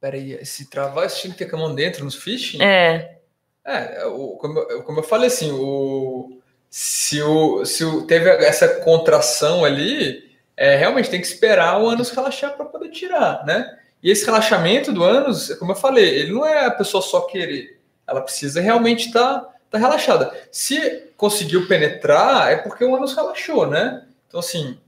Peraí, 0.00 0.44
se 0.44 0.70
travar 0.70 1.04
o 1.04 1.06
esfíncter 1.06 1.48
com 1.50 1.56
a 1.56 1.60
mão 1.60 1.74
dentro 1.74 2.04
nos 2.04 2.14
phishing? 2.14 2.62
É. 2.62 3.18
É, 3.64 4.06
o, 4.06 4.36
como, 4.36 4.64
como 4.84 5.00
eu 5.00 5.02
falei 5.02 5.26
assim, 5.26 5.50
o, 5.50 6.40
se, 6.70 7.20
o, 7.20 7.64
se 7.64 7.84
o, 7.84 8.06
teve 8.06 8.30
essa 8.30 8.80
contração 8.80 9.64
ali, 9.64 10.30
é, 10.56 10.76
realmente 10.76 11.10
tem 11.10 11.20
que 11.20 11.26
esperar 11.26 11.80
o 11.80 11.88
ânus 11.88 12.10
relaxar 12.10 12.56
para 12.56 12.66
poder 12.66 12.90
tirar, 12.90 13.44
né? 13.44 13.78
E 14.02 14.10
esse 14.10 14.24
relaxamento 14.24 14.92
do 14.92 15.02
ânus, 15.02 15.52
como 15.54 15.72
eu 15.72 15.76
falei, 15.76 16.08
ele 16.08 16.32
não 16.32 16.46
é 16.46 16.66
a 16.66 16.70
pessoa 16.70 17.02
só 17.02 17.22
querer, 17.22 17.80
ela 18.06 18.20
precisa 18.20 18.60
realmente 18.60 19.08
estar 19.08 19.40
tá, 19.40 19.54
tá 19.70 19.78
relaxada. 19.78 20.32
Se 20.52 21.05
conseguiu 21.16 21.66
penetrar, 21.66 22.52
é 22.52 22.56
porque 22.56 22.84
o 22.84 22.94
ânus 22.94 23.14
relaxou, 23.14 23.66
né? 23.66 24.04
Então, 24.28 24.40
assim, 24.40 24.78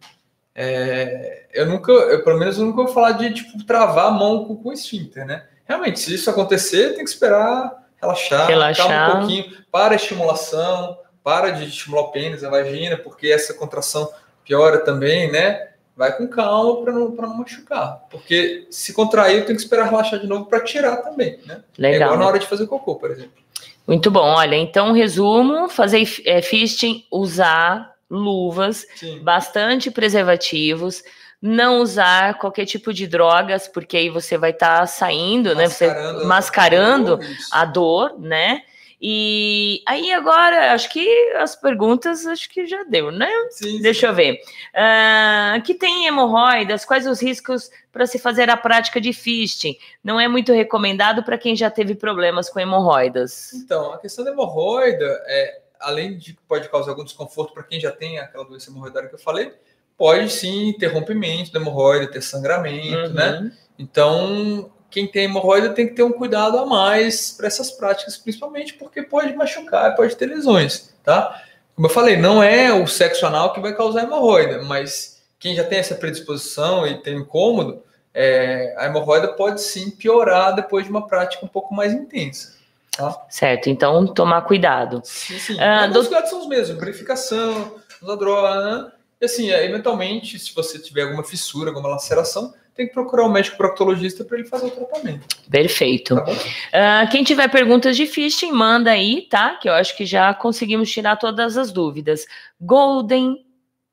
é, 0.54 1.46
eu 1.52 1.66
nunca, 1.66 1.92
eu 1.92 2.22
pelo 2.24 2.38
menos 2.38 2.58
eu 2.58 2.66
nunca 2.66 2.82
vou 2.82 2.92
falar 2.92 3.12
de 3.12 3.32
tipo 3.32 3.64
travar 3.64 4.06
a 4.06 4.10
mão 4.10 4.44
com, 4.44 4.56
com 4.56 4.68
o 4.68 4.72
esfíncter, 4.72 5.24
né? 5.24 5.44
Realmente, 5.66 6.00
se 6.00 6.14
isso 6.14 6.30
acontecer, 6.30 6.94
tem 6.94 7.04
que 7.04 7.10
esperar 7.10 7.86
relaxar, 8.00 8.48
relaxar. 8.48 9.16
um 9.16 9.18
pouquinho, 9.20 9.56
para 9.70 9.92
a 9.92 9.96
estimulação, 9.96 10.98
para 11.22 11.50
de 11.50 11.66
estimular 11.66 12.02
o 12.02 12.10
pênis, 12.10 12.42
a 12.42 12.50
vagina, 12.50 12.96
porque 12.96 13.28
essa 13.28 13.52
contração 13.54 14.10
piora 14.44 14.78
também, 14.78 15.30
né? 15.30 15.68
Vai 15.96 16.16
com 16.16 16.28
calma 16.28 16.82
para 16.82 16.92
não, 16.92 17.08
não 17.10 17.34
machucar. 17.34 18.06
Porque 18.10 18.66
se 18.70 18.92
contrair, 18.92 19.44
tem 19.44 19.54
que 19.54 19.60
esperar 19.60 19.90
relaxar 19.90 20.20
de 20.20 20.26
novo 20.26 20.46
para 20.46 20.60
tirar 20.60 20.98
também, 20.98 21.40
né? 21.44 21.62
Legal. 21.76 22.00
É 22.00 22.04
igual 22.04 22.18
na 22.18 22.26
hora 22.26 22.38
de 22.38 22.46
fazer 22.46 22.66
cocô, 22.66 22.96
por 22.96 23.10
exemplo. 23.10 23.42
Muito 23.88 24.10
bom. 24.10 24.20
Olha, 24.20 24.54
então, 24.54 24.92
resumo: 24.92 25.66
fazer 25.70 26.06
é, 26.26 26.42
fisting, 26.42 27.06
usar 27.10 27.90
luvas, 28.10 28.86
Sim. 28.96 29.20
bastante 29.20 29.90
preservativos, 29.90 31.02
não 31.40 31.80
usar 31.80 32.34
qualquer 32.34 32.66
tipo 32.66 32.92
de 32.92 33.06
drogas, 33.06 33.66
porque 33.66 33.96
aí 33.96 34.10
você 34.10 34.36
vai 34.36 34.50
estar 34.50 34.80
tá 34.80 34.86
saindo, 34.86 35.54
mascarando, 35.54 35.58
né? 35.58 35.68
Você 35.68 36.26
mascarando 36.26 37.12
a 37.14 37.16
dor, 37.16 37.26
a 37.50 37.64
dor, 37.64 38.20
né? 38.20 38.62
E 39.00 39.80
aí 39.86 40.12
agora, 40.12 40.72
acho 40.72 40.90
que 40.90 41.08
as 41.36 41.54
perguntas 41.54 42.26
acho 42.26 42.48
que 42.50 42.66
já 42.66 42.82
deu, 42.82 43.12
né? 43.12 43.30
Sim, 43.50 43.80
Deixa 43.80 44.00
sim. 44.00 44.06
eu 44.06 44.14
ver. 44.14 44.40
Uh, 44.74 45.62
que 45.62 45.74
tem 45.74 46.06
hemorroidas? 46.06 46.84
Quais 46.84 47.06
os 47.06 47.22
riscos 47.22 47.70
para 47.92 48.06
se 48.06 48.18
fazer 48.18 48.50
a 48.50 48.56
prática 48.56 49.00
de 49.00 49.12
fisting? 49.12 49.76
Não 50.02 50.18
é 50.18 50.26
muito 50.26 50.52
recomendado 50.52 51.22
para 51.22 51.38
quem 51.38 51.54
já 51.54 51.70
teve 51.70 51.94
problemas 51.94 52.50
com 52.50 52.58
hemorroidas. 52.58 53.52
Então, 53.54 53.92
a 53.92 53.98
questão 53.98 54.24
da 54.24 54.32
hemorroida 54.32 55.22
é, 55.28 55.60
além 55.80 56.16
de 56.16 56.32
que 56.34 56.40
pode 56.48 56.68
causar 56.68 56.90
algum 56.90 57.04
desconforto 57.04 57.52
para 57.52 57.62
quem 57.62 57.80
já 57.80 57.92
tem 57.92 58.18
aquela 58.18 58.44
doença 58.44 58.70
hemorroidária 58.70 59.08
que 59.08 59.14
eu 59.14 59.18
falei, 59.18 59.52
pode 59.96 60.30
sim 60.30 60.74
ter 60.78 60.88
rompimento 60.88 61.52
da 61.52 61.60
hemorroida, 61.60 62.10
ter 62.10 62.22
sangramento, 62.22 63.12
né? 63.12 63.38
Uhum. 63.38 63.50
Então, 63.78 64.72
quem 64.90 65.06
tem 65.06 65.24
hemorroida 65.24 65.70
tem 65.70 65.86
que 65.86 65.94
ter 65.94 66.02
um 66.02 66.12
cuidado 66.12 66.58
a 66.58 66.66
mais 66.66 67.32
para 67.32 67.46
essas 67.46 67.70
práticas, 67.70 68.16
principalmente 68.16 68.74
porque 68.74 69.02
pode 69.02 69.34
machucar, 69.34 69.94
pode 69.94 70.16
ter 70.16 70.26
lesões, 70.26 70.94
tá? 71.04 71.42
Como 71.74 71.86
eu 71.86 71.92
falei, 71.92 72.16
não 72.16 72.42
é 72.42 72.72
o 72.72 72.86
sexo 72.86 73.26
anal 73.26 73.52
que 73.52 73.60
vai 73.60 73.74
causar 73.74 74.02
hemorroida, 74.02 74.62
mas 74.62 75.22
quem 75.38 75.54
já 75.54 75.62
tem 75.62 75.78
essa 75.78 75.94
predisposição 75.94 76.86
e 76.86 77.00
tem 77.02 77.18
incômodo, 77.18 77.82
é, 78.12 78.74
a 78.78 78.86
hemorroida 78.86 79.28
pode 79.28 79.60
sim 79.60 79.90
piorar 79.90 80.54
depois 80.54 80.84
de 80.84 80.90
uma 80.90 81.06
prática 81.06 81.44
um 81.44 81.48
pouco 81.48 81.74
mais 81.74 81.92
intensa. 81.92 82.56
Tá? 82.90 83.26
Certo, 83.30 83.70
então 83.70 84.06
tomar 84.08 84.42
cuidado. 84.42 85.00
Sim, 85.04 85.38
sim. 85.38 85.60
Ah, 85.60 85.86
do... 85.86 86.00
Os 86.00 86.08
cuidados 86.08 86.30
são 86.30 86.40
os 86.40 86.48
mesmos, 86.48 86.80
verificação, 86.80 87.76
usar 88.02 88.16
droga, 88.16 88.60
né? 88.64 88.92
E 89.20 89.24
assim, 89.24 89.50
eventualmente, 89.50 90.38
se 90.38 90.52
você 90.54 90.78
tiver 90.78 91.02
alguma 91.02 91.22
fissura, 91.22 91.70
alguma 91.70 91.88
laceração, 91.88 92.52
tem 92.78 92.86
que 92.86 92.94
procurar 92.94 93.26
um 93.26 93.28
médico 93.28 93.56
proctologista 93.56 94.24
para 94.24 94.38
ele 94.38 94.46
fazer 94.46 94.66
o 94.66 94.70
tratamento. 94.70 95.26
Perfeito. 95.50 96.14
Tá 96.14 96.30
uh, 96.30 97.10
quem 97.10 97.24
tiver 97.24 97.48
perguntas 97.48 97.96
de 97.96 98.06
phishing, 98.06 98.52
manda 98.52 98.92
aí, 98.92 99.22
tá? 99.22 99.56
Que 99.56 99.68
eu 99.68 99.72
acho 99.72 99.96
que 99.96 100.06
já 100.06 100.32
conseguimos 100.32 100.88
tirar 100.88 101.16
todas 101.16 101.56
as 101.56 101.72
dúvidas. 101.72 102.24
Golden 102.60 103.44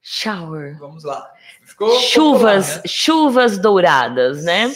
Shower. 0.04 0.78
Vamos 0.78 1.04
lá. 1.04 1.32
Ficou 1.76 2.00
chuvas, 2.00 2.68
popular, 2.68 2.78
né? 2.78 2.84
chuvas 2.88 3.58
douradas, 3.58 4.46
né? 4.46 4.74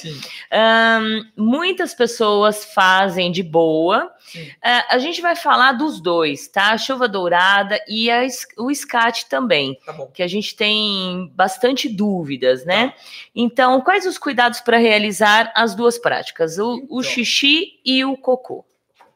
Um, 0.52 1.24
muitas 1.38 1.94
pessoas 1.94 2.66
fazem 2.74 3.32
de 3.32 3.42
boa. 3.42 4.14
Uh, 4.36 4.84
a 4.90 5.00
gente 5.00 5.22
vai 5.22 5.34
falar 5.34 5.72
dos 5.72 6.02
dois, 6.02 6.50
tá? 6.50 6.72
A 6.72 6.78
chuva 6.78 7.08
dourada 7.08 7.80
e 7.88 8.12
a, 8.12 8.28
o 8.58 8.70
SCAT 8.70 9.30
também, 9.30 9.80
tá 9.86 10.08
que 10.14 10.22
a 10.22 10.28
gente 10.28 10.54
tem 10.58 11.32
bastante 11.34 11.88
dúvidas, 11.88 12.66
né? 12.66 12.90
Tá. 12.90 12.96
Então, 13.34 13.80
quais 13.80 14.06
os 14.06 14.18
cuidados 14.18 14.60
para 14.60 14.78
realizar 14.78 15.54
as 15.56 15.74
duas 15.74 15.98
práticas, 15.98 16.58
o, 16.58 16.76
então, 16.76 16.98
o, 16.98 17.02
xixi 17.02 17.80
e 17.86 18.04
o 18.04 18.18
cocô? 18.18 18.66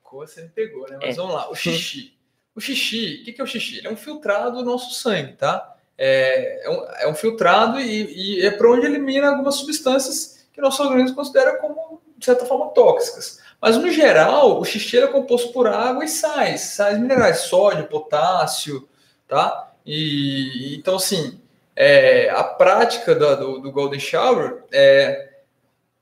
Cocô 0.01 0.25
você 0.25 0.43
me 0.43 0.49
pegou, 0.49 0.89
né? 0.89 0.99
Mas 1.01 1.15
é. 1.15 1.17
vamos 1.17 1.33
lá, 1.35 1.51
o 1.51 1.55
xixi. 1.55 2.17
O 2.55 2.61
xixi, 2.61 3.23
o 3.23 3.33
que 3.33 3.41
é 3.41 3.43
o 3.43 3.47
xixi? 3.47 3.85
É 3.85 3.91
um 3.91 3.97
filtrado 3.97 4.59
do 4.59 4.63
nosso 4.63 4.93
sangue, 4.93 5.33
tá? 5.33 5.72
É, 5.97 6.65
é, 6.65 6.69
um, 6.69 6.85
é 6.99 7.07
um 7.07 7.15
filtrado 7.15 7.79
e, 7.79 8.39
e 8.39 8.45
é 8.45 8.51
para 8.51 8.71
onde 8.71 8.85
elimina 8.85 9.29
algumas 9.29 9.55
substâncias 9.55 10.45
que 10.51 10.61
nosso 10.61 10.83
organismo 10.83 11.15
considera 11.15 11.57
como, 11.57 12.01
de 12.17 12.25
certa 12.25 12.45
forma, 12.45 12.69
tóxicas. 12.69 13.39
Mas, 13.61 13.77
no 13.77 13.89
geral, 13.89 14.59
o 14.59 14.65
xixi 14.65 14.97
é 14.99 15.07
composto 15.07 15.53
por 15.53 15.67
água 15.67 16.03
e 16.03 16.07
sais, 16.07 16.61
sais 16.61 16.99
minerais, 16.99 17.39
sódio, 17.39 17.87
potássio, 17.87 18.87
tá? 19.27 19.71
E, 19.85 20.75
então, 20.77 20.95
assim, 20.97 21.39
é, 21.75 22.29
a 22.29 22.43
prática 22.43 23.15
do, 23.15 23.35
do, 23.35 23.59
do 23.59 23.71
Golden 23.71 23.99
Shower 23.99 24.63
é, 24.71 25.33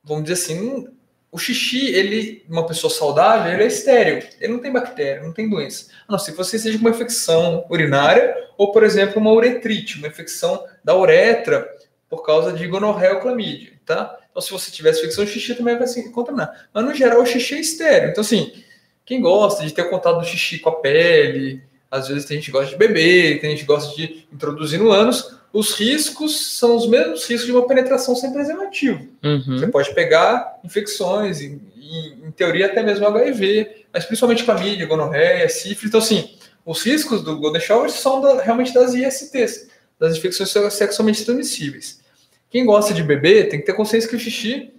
vamos 0.03 0.23
dizer 0.23 0.34
assim, 0.34 0.88
o 1.32 1.38
xixi, 1.38 1.88
ele, 1.88 2.44
uma 2.49 2.68
pessoa 2.68 2.91
saudável, 2.91 3.53
ele 3.53 3.64
é 3.64 3.68
estéreo. 3.68 4.28
Ele 4.40 4.52
não 4.52 4.60
tem 4.60 4.72
bactéria, 4.72 5.24
não 5.24 5.32
tem 5.32 5.49
doença. 5.49 5.88
A 6.08 6.12
não 6.12 6.20
ser 6.20 6.32
que 6.32 6.38
você 6.38 6.60
seja 6.60 6.78
com 6.78 6.84
uma 6.84 6.90
infecção 6.90 7.66
urinária 7.70 8.36
ou, 8.58 8.72
por 8.72 8.84
exemplo, 8.84 9.20
uma 9.20 9.32
uretrite, 9.32 9.98
uma 9.98 10.10
infecção 10.10 10.64
da 10.84 10.95
uretra 10.95 11.68
por 12.10 12.24
causa 12.24 12.52
de 12.52 12.68
gonorreia 12.68 13.14
ou 13.14 13.22
clamídia, 13.22 13.72
tá? 13.86 14.20
Então, 14.30 14.41
se 14.41 14.52
você 14.52 14.70
tiver 14.70 14.91
infecção, 14.91 15.24
o 15.24 15.28
xixi 15.28 15.56
também 15.56 15.78
vai 15.78 15.88
se 15.88 16.12
contaminar. 16.12 16.68
Mas, 16.74 16.84
no 16.84 16.94
geral, 16.94 17.22
o 17.22 17.26
xixi 17.26 17.56
é 17.56 17.60
estéreo. 17.62 18.10
Então, 18.10 18.22
assim, 18.22 18.52
quem 19.06 19.22
gosta 19.22 19.66
de 19.66 19.74
ter 19.74 19.90
contato 19.90 20.20
do 20.20 20.26
xixi 20.26 20.60
com 20.60 20.70
a 20.70 20.76
pele, 20.82 21.64
às 21.90 22.10
vezes 22.10 22.26
tem 22.26 22.38
gente 22.38 22.48
que 22.48 22.52
gosta 22.52 22.72
de 22.72 22.78
beber, 22.78 23.40
tem 23.40 23.52
gente 23.52 23.62
que 23.62 23.68
gosta 23.68 23.95
de 23.95 24.28
introduzir 24.32 24.80
no 24.80 24.91
ânus, 24.91 25.38
os 25.53 25.73
riscos 25.73 26.57
são 26.57 26.76
os 26.76 26.88
mesmos 26.88 27.26
riscos 27.26 27.45
de 27.45 27.52
uma 27.52 27.68
penetração 27.68 28.15
sem 28.15 28.32
preservativo. 28.32 29.07
Uhum. 29.23 29.57
Você 29.57 29.68
pode 29.68 29.94
pegar 29.94 30.60
infecções, 30.64 31.41
em, 31.41 31.61
em, 31.76 32.28
em, 32.28 32.32
teoria 32.32 32.68
até 32.68 32.82
mesmo 32.82 33.06
HIV, 33.06 33.86
mas 33.91 34.06
principalmente 34.06 34.44
família, 34.44 34.86
gonorreia, 34.86 35.49
sífilis. 35.49 35.90
Então, 35.90 35.99
assim, 35.99 36.36
os 36.65 36.82
riscos 36.84 37.22
do 37.22 37.38
Golden 37.38 37.61
Shower 37.61 37.90
são 37.90 38.22
da, 38.22 38.41
realmente 38.41 38.73
das 38.73 38.94
ISTs, 38.94 39.69
das 39.99 40.15
infecções 40.15 40.52
sexualmente 40.73 41.26
transmissíveis. 41.26 41.99
Quem 42.49 42.65
gosta 42.65 42.94
de 42.94 43.03
beber 43.03 43.49
tem 43.49 43.60
que 43.60 43.65
ter 43.65 43.73
consciência 43.73 44.10
que 44.10 44.15
o 44.15 44.19
xixi, 44.19 44.73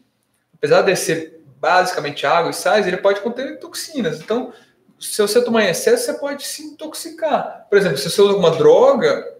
apesar 0.54 0.82
de 0.82 0.96
ser 0.96 1.40
basicamente 1.60 2.26
água 2.26 2.50
e 2.50 2.54
sais, 2.54 2.86
ele 2.86 2.96
pode 2.96 3.20
conter 3.20 3.58
toxinas. 3.58 4.20
Então, 4.20 4.52
se 4.98 5.20
você 5.20 5.42
tomar 5.42 5.64
em 5.64 5.68
excesso, 5.68 6.06
você 6.06 6.14
pode 6.14 6.46
se 6.46 6.62
intoxicar. 6.62 7.66
Por 7.68 7.76
exemplo, 7.76 7.98
se 7.98 8.08
você 8.08 8.20
usa 8.22 8.32
alguma 8.32 8.50
droga, 8.52 9.31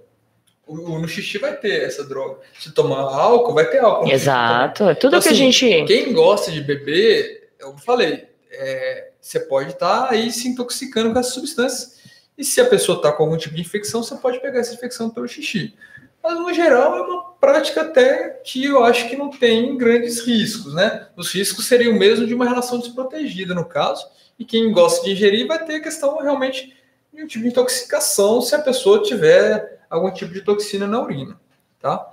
o, 0.73 0.99
no 0.99 1.09
xixi 1.09 1.39
vai 1.39 1.55
ter 1.57 1.83
essa 1.83 2.05
droga. 2.05 2.39
Se 2.59 2.73
tomar 2.73 3.01
álcool, 3.01 3.55
vai 3.55 3.67
ter 3.67 3.79
álcool. 3.79 4.11
Exato. 4.11 4.85
É 4.85 4.95
tudo 4.95 5.17
então, 5.17 5.21
que 5.21 5.29
assim, 5.29 5.49
a 5.49 5.51
gente. 5.51 5.85
Quem 5.85 6.13
gosta 6.13 6.51
de 6.51 6.61
beber, 6.61 7.51
eu 7.59 7.77
falei, 7.79 8.29
é, 8.51 9.11
você 9.21 9.41
pode 9.41 9.71
estar 9.71 10.09
tá 10.09 10.11
aí 10.11 10.31
se 10.31 10.49
intoxicando 10.49 11.13
com 11.13 11.19
essas 11.19 11.35
substâncias. 11.35 12.01
E 12.37 12.45
se 12.45 12.61
a 12.61 12.65
pessoa 12.65 12.97
está 12.97 13.13
com 13.13 13.25
algum 13.25 13.37
tipo 13.37 13.55
de 13.55 13.61
infecção, 13.61 14.03
você 14.03 14.17
pode 14.17 14.41
pegar 14.41 14.61
essa 14.61 14.75
infecção 14.75 15.11
pelo 15.11 15.29
xixi. 15.29 15.75
Mas, 16.23 16.39
no 16.39 16.53
geral, 16.53 16.97
é 16.97 17.01
uma 17.03 17.33
prática 17.33 17.83
até 17.83 18.41
que 18.45 18.65
eu 18.65 18.85
acho 18.85 19.09
que 19.09 19.17
não 19.17 19.29
tem 19.29 19.77
grandes 19.77 20.21
riscos, 20.21 20.73
né? 20.73 21.09
Os 21.17 21.33
riscos 21.33 21.67
seriam 21.67 21.95
mesmo 21.95 22.27
de 22.27 22.35
uma 22.35 22.49
relação 22.49 22.79
desprotegida, 22.79 23.55
no 23.55 23.65
caso. 23.65 24.07
E 24.39 24.45
quem 24.45 24.73
gosta 24.73 25.05
de 25.05 25.13
ingerir 25.13 25.47
vai 25.47 25.65
ter 25.65 25.77
a 25.77 25.83
questão 25.83 26.19
realmente 26.19 26.75
de 27.13 27.23
um 27.23 27.27
tipo 27.27 27.43
de 27.43 27.51
intoxicação 27.51 28.41
se 28.41 28.55
a 28.55 28.61
pessoa 28.61 29.03
tiver 29.03 29.82
algum 29.93 30.11
tipo 30.11 30.33
de 30.33 30.41
toxina 30.41 30.87
na 30.87 31.01
urina, 31.01 31.39
tá? 31.79 32.13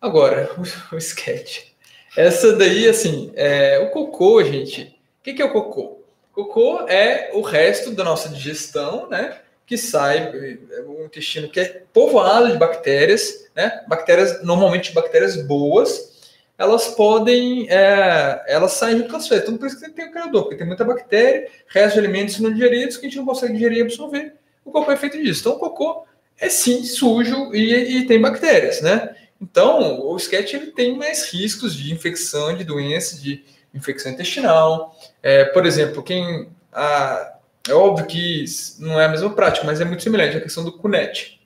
Agora, 0.00 0.50
o, 0.58 0.62
o 0.94 0.98
sketch. 0.98 1.68
Essa 2.16 2.52
daí, 2.54 2.86
assim, 2.88 3.32
é, 3.34 3.78
o 3.78 3.90
cocô, 3.90 4.42
gente. 4.44 4.94
O 5.20 5.22
que, 5.22 5.34
que 5.34 5.42
é 5.42 5.44
o 5.44 5.52
cocô? 5.52 6.02
Cocô 6.32 6.86
é 6.88 7.30
o 7.32 7.40
resto 7.40 7.90
da 7.90 8.04
nossa 8.04 8.28
digestão, 8.28 9.08
né? 9.08 9.38
Que 9.66 9.76
sai, 9.76 10.18
é 10.18 10.80
o 10.82 11.04
intestino 11.04 11.48
que 11.48 11.60
é 11.60 11.82
povoado 11.92 12.50
de 12.50 12.58
bactérias, 12.58 13.50
né? 13.54 13.84
Bactérias, 13.88 14.42
normalmente 14.42 14.92
bactérias 14.92 15.36
boas, 15.46 16.32
elas 16.56 16.88
podem, 16.88 17.68
é, 17.70 18.44
elas 18.48 18.72
saem 18.72 18.98
junto 18.98 19.10
com 19.10 19.16
as 19.16 19.28
fezes. 19.28 19.44
Então, 19.44 19.56
por 19.56 19.66
isso 19.66 19.80
que 19.80 19.90
tem 19.90 20.08
o 20.08 20.10
criador, 20.10 20.42
porque 20.42 20.56
tem 20.56 20.66
muita 20.66 20.84
bactéria, 20.84 21.48
restos 21.68 21.94
de 21.94 21.98
alimentos 22.00 22.40
não 22.40 22.52
digeridos 22.52 22.96
que 22.96 23.06
a 23.06 23.08
gente 23.08 23.18
não 23.18 23.26
consegue 23.26 23.54
digerir 23.54 23.78
e 23.78 23.82
absorver. 23.82 24.34
O 24.64 24.70
cocô 24.70 24.92
é 24.92 24.96
feito 24.96 25.20
disso. 25.22 25.40
Então, 25.40 25.52
o 25.52 25.58
cocô 25.58 26.04
é 26.38 26.48
sim 26.48 26.84
sujo 26.84 27.54
e, 27.54 27.98
e 27.98 28.06
tem 28.06 28.20
bactérias, 28.20 28.80
né? 28.80 29.14
Então, 29.40 30.00
o 30.00 30.16
sketch 30.16 30.54
ele 30.54 30.66
tem 30.72 30.96
mais 30.96 31.30
riscos 31.32 31.74
de 31.74 31.92
infecção, 31.92 32.56
de 32.56 32.64
doença, 32.64 33.20
de 33.20 33.44
infecção 33.74 34.12
intestinal. 34.12 34.96
É, 35.22 35.44
por 35.44 35.66
exemplo, 35.66 36.02
quem. 36.02 36.48
A, 36.72 37.34
é 37.68 37.74
óbvio 37.74 38.06
que 38.06 38.44
não 38.78 39.00
é 39.00 39.04
a 39.04 39.08
mesma 39.08 39.30
prática, 39.30 39.66
mas 39.66 39.80
é 39.80 39.84
muito 39.84 40.02
semelhante 40.02 40.36
à 40.36 40.40
questão 40.40 40.64
do 40.64 40.72
cunete, 40.72 41.40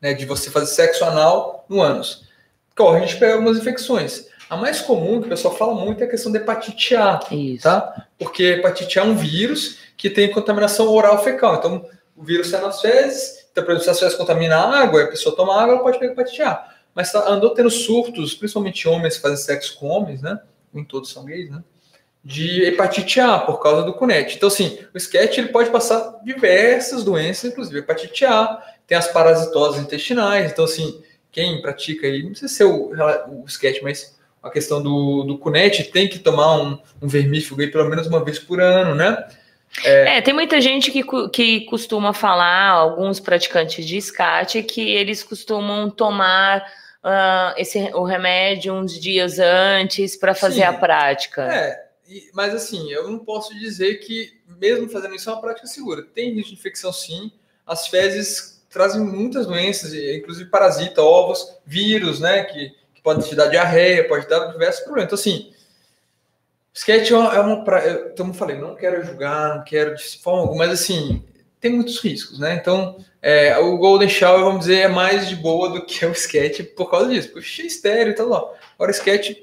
né, 0.00 0.12
de 0.12 0.26
você 0.26 0.50
fazer 0.50 0.66
sexo 0.66 1.04
anal 1.04 1.64
no 1.68 1.80
ânus. 1.80 2.28
Corre, 2.76 2.98
a 2.98 3.06
gente 3.06 3.16
pega 3.18 3.34
algumas 3.34 3.56
infecções. 3.56 4.26
A 4.50 4.56
mais 4.56 4.80
comum, 4.80 5.20
que 5.20 5.26
o 5.26 5.30
pessoal 5.30 5.56
fala 5.56 5.74
muito, 5.74 6.02
é 6.02 6.06
a 6.06 6.10
questão 6.10 6.30
da 6.30 6.38
hepatite 6.38 6.94
A, 6.94 7.20
Isso. 7.30 7.62
tá? 7.62 8.06
Porque 8.18 8.44
hepatite 8.44 8.98
A 8.98 9.02
é 9.02 9.04
um 9.06 9.16
vírus 9.16 9.78
que 9.96 10.08
tem 10.08 10.30
contaminação 10.30 10.88
oral 10.88 11.22
fecal. 11.22 11.56
Então, 11.56 11.86
o 12.16 12.22
vírus 12.22 12.48
sai 12.48 12.60
nas 12.60 12.80
fezes, 12.80 13.47
então, 13.58 13.64
por 13.64 13.72
exemplo, 13.72 13.94
se 13.94 14.52
a 14.52 14.60
água, 14.60 15.04
a 15.04 15.06
pessoa 15.08 15.34
toma 15.34 15.60
água, 15.60 15.74
ela 15.74 15.82
pode 15.82 15.98
pegar 15.98 16.12
hepatite 16.12 16.42
A. 16.42 16.68
Mas 16.94 17.12
tá, 17.12 17.28
andou 17.28 17.50
tendo 17.50 17.70
surtos, 17.70 18.34
principalmente 18.34 18.88
homens 18.88 19.16
que 19.16 19.22
fazem 19.22 19.36
sexo 19.36 19.78
com 19.78 19.88
homens, 19.88 20.22
né? 20.22 20.40
Nem 20.72 20.84
todos 20.84 21.10
são 21.10 21.24
gays, 21.24 21.50
né? 21.50 21.62
De 22.24 22.64
hepatite 22.64 23.20
A, 23.20 23.38
por 23.38 23.60
causa 23.60 23.82
do 23.82 23.94
cunete. 23.94 24.36
Então, 24.36 24.48
assim, 24.48 24.78
o 24.94 24.98
sketch 24.98 25.38
ele 25.38 25.48
pode 25.48 25.70
passar 25.70 26.20
diversas 26.24 27.04
doenças, 27.04 27.50
inclusive 27.50 27.78
hepatite 27.78 28.24
A, 28.24 28.62
tem 28.86 28.96
as 28.96 29.08
parasitoses 29.08 29.80
intestinais. 29.80 30.50
Então, 30.50 30.64
assim, 30.64 31.02
quem 31.30 31.62
pratica 31.62 32.06
aí, 32.06 32.22
não 32.22 32.30
precisa 32.30 32.52
ser 32.52 32.64
o, 32.64 32.90
o 33.28 33.44
sketch, 33.46 33.82
mas 33.82 34.18
a 34.42 34.50
questão 34.50 34.82
do, 34.82 35.24
do 35.24 35.38
cunete 35.38 35.84
tem 35.84 36.08
que 36.08 36.18
tomar 36.18 36.60
um, 36.60 36.78
um 37.02 37.08
vermífugo 37.08 37.60
aí 37.60 37.68
pelo 37.70 37.88
menos 37.88 38.06
uma 38.06 38.24
vez 38.24 38.38
por 38.38 38.60
ano, 38.60 38.94
né? 38.94 39.28
É... 39.84 40.18
é, 40.18 40.20
tem 40.20 40.34
muita 40.34 40.60
gente 40.60 40.90
que, 40.90 41.02
que 41.30 41.60
costuma 41.62 42.12
falar, 42.12 42.70
alguns 42.70 43.20
praticantes 43.20 43.84
de 43.84 44.00
SCAT, 44.00 44.62
que 44.62 44.80
eles 44.80 45.22
costumam 45.22 45.90
tomar 45.90 46.60
uh, 47.04 47.54
esse, 47.56 47.78
o 47.94 48.02
remédio 48.02 48.74
uns 48.74 48.98
dias 48.98 49.38
antes 49.38 50.16
para 50.16 50.34
fazer 50.34 50.62
Sim, 50.62 50.62
a 50.62 50.72
prática. 50.72 51.42
É, 51.42 51.88
mas 52.32 52.54
assim, 52.54 52.90
eu 52.90 53.08
não 53.08 53.18
posso 53.18 53.56
dizer 53.58 53.96
que, 53.96 54.32
mesmo 54.58 54.88
fazendo 54.88 55.14
isso, 55.14 55.28
é 55.28 55.32
uma 55.32 55.40
prática 55.40 55.66
segura. 55.66 56.02
Tem 56.02 56.32
risco 56.32 56.50
de 56.50 56.58
infecção, 56.58 56.92
sim. 56.92 57.30
As 57.66 57.86
fezes 57.88 58.64
trazem 58.70 59.00
muitas 59.00 59.46
doenças, 59.46 59.94
inclusive 59.94 60.50
parasita, 60.50 61.02
ovos, 61.02 61.56
vírus, 61.64 62.20
né, 62.20 62.44
que, 62.44 62.70
que 62.94 63.02
pode 63.02 63.28
te 63.28 63.34
dar 63.34 63.48
diarreia, 63.48 64.08
pode 64.08 64.28
dar 64.28 64.46
diversos 64.52 64.82
problemas. 64.84 65.08
Então, 65.08 65.18
assim, 65.18 65.52
Sketch 66.78 67.10
é 67.10 67.40
uma. 67.40 67.64
Pra, 67.64 67.82
como 68.16 68.30
eu 68.30 68.34
falei, 68.34 68.56
não 68.56 68.76
quero 68.76 69.04
julgar, 69.04 69.56
não 69.56 69.64
quero 69.64 69.96
de 69.96 70.18
forma 70.18 70.42
alguma, 70.42 70.64
mas 70.64 70.80
assim, 70.80 71.24
tem 71.58 71.72
muitos 71.72 71.98
riscos, 71.98 72.38
né? 72.38 72.54
Então, 72.54 73.04
é, 73.20 73.58
o 73.58 73.76
Golden 73.78 74.08
Shower, 74.08 74.44
vamos 74.44 74.60
dizer, 74.60 74.82
é 74.82 74.88
mais 74.88 75.28
de 75.28 75.34
boa 75.34 75.70
do 75.70 75.84
que 75.84 76.06
o 76.06 76.12
Sketch 76.12 76.60
por 76.76 76.88
causa 76.88 77.08
disso, 77.08 77.32
porque 77.32 77.62
é 77.62 77.66
estéreo 77.66 78.12
e 78.12 78.14
tal. 78.14 78.28
Lá. 78.28 78.38
Agora, 78.76 78.92
o 78.92 78.94
Sketch, 78.94 79.38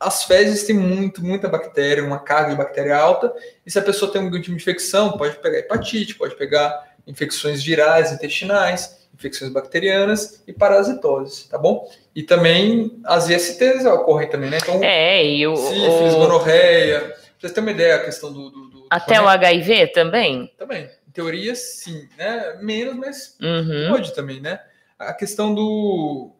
as 0.00 0.24
fezes 0.24 0.64
têm 0.64 0.74
muito, 0.74 1.24
muita 1.24 1.48
bactéria, 1.48 2.02
uma 2.02 2.18
carga 2.18 2.50
de 2.50 2.56
bactéria 2.56 2.96
alta, 2.96 3.32
e 3.64 3.70
se 3.70 3.78
a 3.78 3.82
pessoa 3.82 4.10
tem 4.10 4.20
algum 4.20 4.40
tipo 4.40 4.56
de 4.56 4.60
infecção, 4.60 5.16
pode 5.16 5.36
pegar 5.36 5.60
hepatite, 5.60 6.16
pode 6.16 6.34
pegar 6.34 6.92
infecções 7.06 7.62
virais, 7.62 8.10
intestinais, 8.10 8.97
infecções 9.18 9.52
bacterianas 9.52 10.42
e 10.46 10.52
parasitose, 10.52 11.48
tá 11.48 11.58
bom? 11.58 11.90
E 12.14 12.22
também 12.22 13.00
as 13.04 13.28
ISTs 13.28 13.84
ocorrem 13.84 14.30
também, 14.30 14.48
né? 14.48 14.58
Então, 14.62 14.82
é, 14.82 15.24
e 15.26 15.46
o, 15.46 15.56
sífilis, 15.56 16.14
o... 16.14 16.18
gonorreia, 16.18 17.00
pra 17.00 17.16
vocês 17.38 17.52
terem 17.52 17.68
uma 17.68 17.72
ideia, 17.72 17.96
a 17.96 18.04
questão 18.04 18.32
do... 18.32 18.48
do, 18.48 18.70
do 18.70 18.86
Até 18.88 19.20
o 19.20 19.28
HIV 19.28 19.88
também? 19.88 20.52
Também. 20.56 20.88
Em 21.06 21.10
teoria, 21.10 21.54
sim, 21.56 22.08
né? 22.16 22.58
Menos, 22.62 22.96
mas 22.96 23.36
uhum. 23.42 23.88
pode 23.90 24.14
também, 24.14 24.40
né? 24.40 24.60
A 24.96 25.12
questão 25.12 25.52
do, 25.52 26.30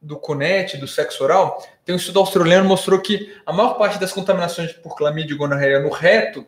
do 0.00 0.18
CONET, 0.18 0.76
do 0.76 0.86
sexo 0.86 1.24
oral, 1.24 1.66
tem 1.84 1.94
um 1.94 1.98
estudo 1.98 2.18
australiano 2.18 2.64
que 2.64 2.68
mostrou 2.68 3.00
que 3.00 3.34
a 3.46 3.52
maior 3.52 3.74
parte 3.74 3.98
das 3.98 4.12
contaminações 4.12 4.72
por 4.72 4.94
clamídia 4.94 5.32
e 5.32 5.38
gonorreia 5.38 5.80
no 5.80 5.90
reto, 5.90 6.46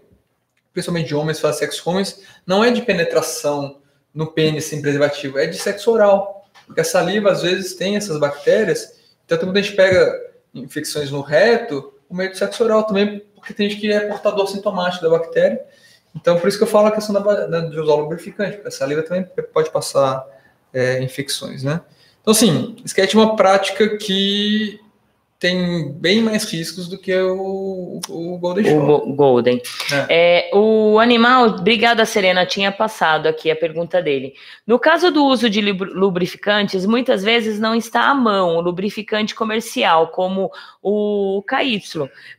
principalmente 0.70 1.09
de 1.09 1.15
homens 1.15 1.39
que 1.39 1.43
fazem 1.43 1.61
sexo 1.61 1.82
com 1.82 1.90
homens, 1.93 2.23
não 2.47 2.62
é 2.62 2.70
de 2.70 2.82
penetração 2.82 3.81
no 4.14 4.26
pênis 4.26 4.64
sem 4.64 4.80
preservativo, 4.82 5.39
é 5.39 5.47
de 5.47 5.56
sexo 5.56 5.90
oral. 5.90 6.47
Porque 6.66 6.80
a 6.80 6.84
saliva, 6.84 7.30
às 7.30 7.43
vezes, 7.43 7.74
tem 7.74 7.97
essas 7.97 8.18
bactérias. 8.18 9.01
Então, 9.24 9.39
quando 9.39 9.56
a 9.56 9.62
gente 9.62 9.74
pega 9.74 10.20
infecções 10.55 11.10
no 11.10 11.20
reto, 11.20 11.93
o 12.09 12.14
meio 12.14 12.30
do 12.30 12.36
sexo 12.36 12.62
oral 12.62 12.84
também, 12.84 13.22
porque 13.34 13.55
tem 13.55 13.68
gente 13.68 13.80
que 13.80 13.90
é 13.90 14.01
portador 14.01 14.47
sintomático 14.47 15.02
da 15.02 15.10
bactéria. 15.10 15.60
Então, 16.14 16.39
por 16.39 16.47
isso 16.47 16.59
que 16.59 16.64
eu 16.64 16.68
falo 16.68 16.89
a 16.89 16.93
questão 16.93 17.14
da, 17.14 17.47
da, 17.47 17.60
de 17.60 17.80
usar 17.80 17.94
lubrificante, 17.94 18.56
porque 18.56 18.68
a 18.68 18.70
saliva 18.70 19.02
também 19.02 19.26
pode 19.52 19.70
passar 19.70 20.24
é, 20.72 21.02
infecções, 21.02 21.62
né? 21.62 21.80
Então, 22.20 22.32
assim, 22.32 22.76
sketch 22.84 23.14
é 23.14 23.18
uma 23.18 23.34
prática 23.34 23.97
que 23.97 24.78
tem 25.43 25.93
bem 25.94 26.23
mais 26.23 26.44
riscos 26.44 26.86
do 26.86 26.97
que 26.97 27.12
o, 27.12 28.01
o 28.09 28.39
Golden 28.39 28.64
Shower. 28.64 29.09
O 29.09 29.12
Golden. 29.12 29.60
É. 30.09 30.47
É, 30.48 30.56
o 30.56 31.01
animal, 31.01 31.48
obrigada 31.48 32.06
Serena, 32.06 32.47
tinha 32.47 32.70
passado 32.70 33.27
aqui 33.27 33.51
a 33.51 33.56
pergunta 33.56 34.01
dele. 34.01 34.35
No 34.64 34.78
caso 34.78 35.10
do 35.10 35.24
uso 35.24 35.51
de 35.51 35.60
lubrificantes, 35.60 36.86
muitas 36.86 37.24
vezes 37.24 37.59
não 37.59 37.74
está 37.74 38.09
à 38.09 38.14
mão 38.14 38.55
o 38.55 38.60
lubrificante 38.60 39.35
comercial, 39.35 40.12
como 40.12 40.48
o 40.81 41.43
KY. 41.43 41.82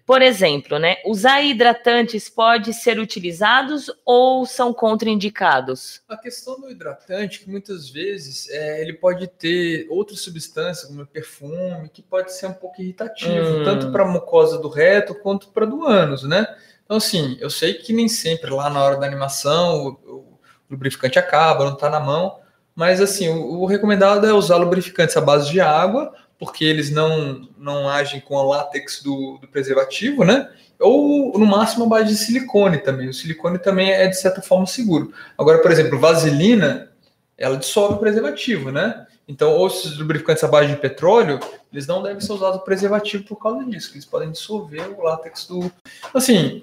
Por 0.05 0.21
exemplo, 0.21 0.77
né, 0.77 0.97
usar 1.05 1.41
hidratantes 1.41 2.29
pode 2.29 2.73
ser 2.73 2.99
utilizados 2.99 3.89
ou 4.05 4.45
são 4.45 4.73
contraindicados? 4.73 6.01
A 6.09 6.17
questão 6.17 6.59
do 6.59 6.69
hidratante, 6.69 7.39
que 7.39 7.49
muitas 7.49 7.89
vezes 7.89 8.49
é, 8.49 8.81
ele 8.81 8.93
pode 8.93 9.27
ter 9.27 9.87
outras 9.89 10.19
substâncias, 10.19 10.89
como 10.89 11.05
perfume, 11.05 11.89
que 11.89 12.01
pode 12.01 12.33
ser 12.33 12.47
um 12.47 12.53
pouco 12.53 12.81
irritativo, 12.81 13.59
hum. 13.59 13.63
tanto 13.63 13.91
para 13.91 14.03
a 14.03 14.07
mucosa 14.07 14.57
do 14.57 14.67
reto 14.67 15.15
quanto 15.15 15.49
para 15.49 15.65
do 15.65 15.87
ânus, 15.87 16.23
né? 16.23 16.45
Então, 16.83 16.97
assim, 16.97 17.37
eu 17.39 17.49
sei 17.49 17.73
que 17.73 17.93
nem 17.93 18.09
sempre 18.09 18.51
lá 18.51 18.69
na 18.69 18.83
hora 18.83 18.97
da 18.97 19.07
animação 19.07 19.97
o, 20.05 20.15
o 20.15 20.39
lubrificante 20.69 21.17
acaba, 21.17 21.63
não 21.63 21.73
está 21.73 21.89
na 21.89 22.01
mão, 22.01 22.39
mas 22.75 22.99
assim, 22.99 23.29
o, 23.29 23.61
o 23.61 23.65
recomendado 23.65 24.27
é 24.27 24.33
usar 24.33 24.57
lubrificantes 24.57 25.15
à 25.15 25.21
base 25.21 25.49
de 25.49 25.61
água 25.61 26.13
porque 26.37 26.65
eles 26.65 26.91
não, 26.91 27.47
não 27.57 27.89
agem 27.89 28.19
com 28.19 28.37
a 28.37 28.43
látex 28.43 29.01
do, 29.01 29.37
do 29.37 29.47
preservativo, 29.47 30.23
né? 30.23 30.49
Ou 30.79 31.37
no 31.37 31.45
máximo 31.45 31.85
a 31.85 31.87
base 31.87 32.09
de 32.09 32.17
silicone 32.17 32.79
também. 32.79 33.07
O 33.07 33.13
silicone 33.13 33.57
também 33.59 33.91
é 33.91 34.07
de 34.07 34.19
certa 34.19 34.41
forma 34.41 34.65
seguro. 34.65 35.13
Agora, 35.37 35.59
por 35.59 35.71
exemplo, 35.71 35.99
vaselina, 35.99 36.91
ela 37.37 37.57
dissolve 37.57 37.95
o 37.95 37.99
preservativo, 37.99 38.71
né? 38.71 39.05
Então, 39.27 39.51
ou 39.51 39.67
esses 39.67 39.97
lubrificantes 39.97 40.43
à 40.43 40.47
base 40.47 40.67
de 40.67 40.75
petróleo, 40.77 41.39
eles 41.71 41.87
não 41.87 42.03
devem 42.03 42.19
ser 42.19 42.33
usados 42.33 42.61
preservativo 42.63 43.23
por 43.23 43.37
causa 43.37 43.63
disso, 43.63 43.91
eles 43.93 44.05
podem 44.05 44.31
dissolver 44.31 44.89
o 44.97 45.01
látex 45.01 45.47
do. 45.47 45.71
Assim, 46.13 46.61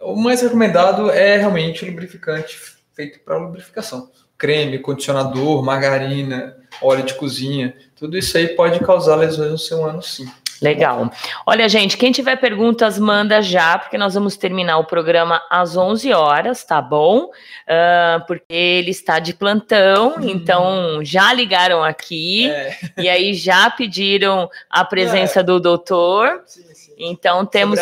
o 0.00 0.16
mais 0.16 0.42
recomendado 0.42 1.10
é 1.10 1.36
realmente 1.36 1.84
o 1.84 1.88
lubrificante 1.88 2.58
feito 2.92 3.20
para 3.20 3.38
lubrificação. 3.38 4.10
Creme, 4.36 4.80
condicionador, 4.80 5.62
margarina, 5.62 6.56
óleo 6.82 7.04
de 7.04 7.14
cozinha, 7.14 7.76
tudo 7.96 8.18
isso 8.18 8.36
aí 8.36 8.48
pode 8.48 8.80
causar 8.80 9.16
lesões 9.16 9.52
no 9.52 9.58
seu 9.58 9.84
ano, 9.84 10.02
sim. 10.02 10.26
Legal. 10.62 11.10
Olha, 11.44 11.68
gente, 11.68 11.96
quem 11.96 12.10
tiver 12.10 12.36
perguntas, 12.36 12.98
manda 12.98 13.42
já, 13.42 13.76
porque 13.76 13.98
nós 13.98 14.14
vamos 14.14 14.36
terminar 14.36 14.78
o 14.78 14.84
programa 14.84 15.42
às 15.50 15.76
11 15.76 16.12
horas, 16.12 16.64
tá 16.64 16.80
bom? 16.80 17.24
Uh, 17.24 18.24
porque 18.26 18.44
ele 18.48 18.90
está 18.90 19.18
de 19.18 19.34
plantão, 19.34 20.14
uhum. 20.14 20.28
então 20.28 21.00
já 21.02 21.32
ligaram 21.32 21.82
aqui 21.82 22.50
é. 22.50 22.76
e 22.96 23.08
aí 23.08 23.34
já 23.34 23.68
pediram 23.68 24.48
a 24.70 24.84
presença 24.84 25.40
é. 25.40 25.42
do 25.42 25.60
doutor. 25.60 26.42
Sim. 26.46 26.64
Então 26.98 27.44
temos. 27.44 27.78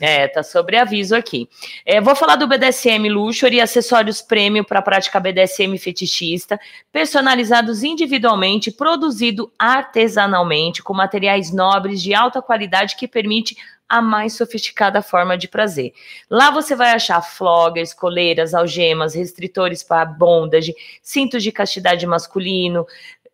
É, 0.00 0.28
tá 0.28 0.42
sobre 0.42 0.76
aviso 0.76 1.14
aqui. 1.14 1.48
É, 1.84 2.00
vou 2.00 2.16
falar 2.16 2.36
do 2.36 2.46
BDSM 2.46 3.08
Luxury, 3.08 3.60
acessórios 3.60 4.20
prêmio 4.20 4.64
para 4.64 4.82
prática 4.82 5.20
BDSM 5.20 5.76
fetichista, 5.78 6.58
personalizados 6.92 7.82
individualmente, 7.82 8.70
produzido 8.70 9.52
artesanalmente, 9.58 10.82
com 10.82 10.94
materiais 10.94 11.52
nobres 11.52 12.02
de 12.02 12.14
alta 12.14 12.42
qualidade 12.42 12.96
que 12.96 13.08
permite 13.08 13.56
a 13.88 14.02
mais 14.02 14.34
sofisticada 14.34 15.00
forma 15.00 15.38
de 15.38 15.46
prazer. 15.46 15.92
Lá 16.28 16.50
você 16.50 16.74
vai 16.74 16.90
achar 16.90 17.22
floggers, 17.22 17.94
coleiras, 17.94 18.52
algemas, 18.52 19.14
restritores 19.14 19.82
para 19.82 20.04
bondage, 20.04 20.74
cintos 21.02 21.42
de 21.42 21.52
castidade 21.52 22.06
masculino, 22.06 22.86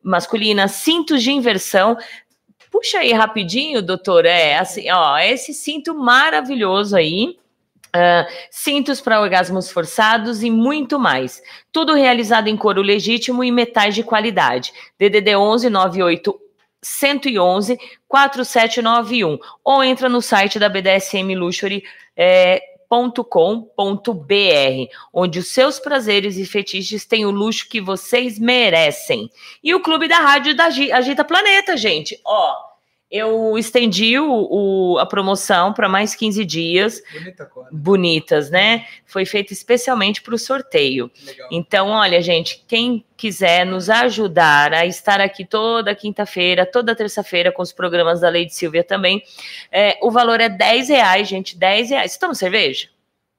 masculina, 0.03 0.69
cintos 0.69 1.23
de 1.23 1.31
inversão, 1.31 1.97
Puxa 2.73 3.01
aí 3.01 3.13
rapidinho, 3.13 3.83
doutor. 3.83 4.25
É 4.25 4.57
assim, 4.57 4.91
ó, 4.91 5.19
esse 5.19 5.53
cinto 5.53 5.95
maravilhoso 5.95 6.97
aí. 6.97 7.37
Uh, 7.95 8.25
cintos 8.51 9.03
para 9.03 9.21
orgasmos 9.21 9.71
forçados 9.71 10.43
e 10.43 10.51
muito 10.51 10.99
mais. 10.99 11.43
Tudo 11.71 11.93
realizado 11.93 12.49
em 12.49 12.57
couro 12.57 12.81
legítimo 12.81 13.45
e 13.45 13.53
metais 13.53 13.95
de 13.95 14.03
qualidade. 14.03 14.73
DDD 14.99 15.37
11 15.37 15.69
98 15.69 16.41
111 16.81 17.79
4791 18.09 19.39
ou 19.63 19.85
entra 19.85 20.09
no 20.09 20.23
site 20.23 20.59
da 20.59 20.71
BDSM 20.71 21.35
Luxury 21.35 21.85
é, 22.17 22.63
.com.br, 22.93 23.73
onde 25.13 25.39
os 25.39 25.49
seus 25.49 25.79
prazeres 25.79 26.37
e 26.37 26.45
fetiches 26.45 27.07
têm 27.07 27.25
o 27.25 27.31
luxo 27.31 27.69
que 27.69 27.81
vocês 27.81 28.39
merecem. 28.39 29.31
E 29.65 29.75
o 29.75 29.81
Clube 29.81 30.09
da 30.09 30.19
Rádio 30.19 30.55
da 30.55 30.67
Agita 30.67 31.25
Planeta, 31.25 31.77
gente. 31.77 32.21
Ó, 32.25 32.72
eu 33.13 33.59
estendi 33.59 34.19
o, 34.19 34.49
o 34.51 34.99
a 34.99 35.05
promoção 35.05 35.75
para 35.75 35.87
mais 35.87 36.15
15 36.15 36.43
dias. 36.47 37.03
Bonita 37.13 37.51
Bonitas, 37.71 38.51
né? 38.51 38.87
Foi 39.05 39.27
feito 39.27 39.53
especialmente 39.53 40.23
para 40.23 40.35
o 40.35 40.39
sorteio. 40.39 41.11
Legal. 41.23 41.49
Então, 41.53 41.89
olha, 41.91 42.23
gente, 42.23 42.65
quem 42.67 43.05
quiser 43.15 43.67
nos 43.67 43.91
ajudar 43.91 44.73
a 44.73 44.87
estar 44.87 45.21
aqui 45.21 45.45
toda 45.45 45.95
quinta-feira, 45.95 46.65
toda 46.65 46.97
terça-feira 46.97 47.53
com 47.53 47.61
os 47.61 47.71
programas 47.71 48.21
da 48.21 48.31
Lady 48.31 48.55
Silvia 48.55 48.83
também, 48.83 49.23
é, 49.71 49.99
o 50.01 50.11
valor 50.11 50.41
é 50.41 50.49
10 50.49 50.89
reais, 50.89 51.29
gente, 51.29 51.57
10 51.57 51.91
reais. 51.91 52.13
Você 52.13 52.19
toma 52.19 52.35
cerveja? 52.35 52.89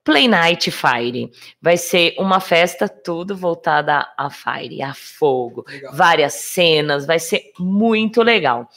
Play 0.03 0.27
Night 0.27 0.71
Fire. 0.71 1.31
Vai 1.61 1.77
ser 1.77 2.15
uma 2.17 2.39
festa 2.39 2.87
tudo 2.87 3.35
voltada 3.35 4.07
a 4.17 4.29
fire, 4.29 4.81
a 4.81 4.93
fogo. 4.93 5.65
Legal. 5.67 5.93
Várias 5.93 6.33
cenas, 6.33 7.05
vai 7.05 7.19
ser 7.19 7.51
muito 7.59 8.23
legal. 8.23 8.67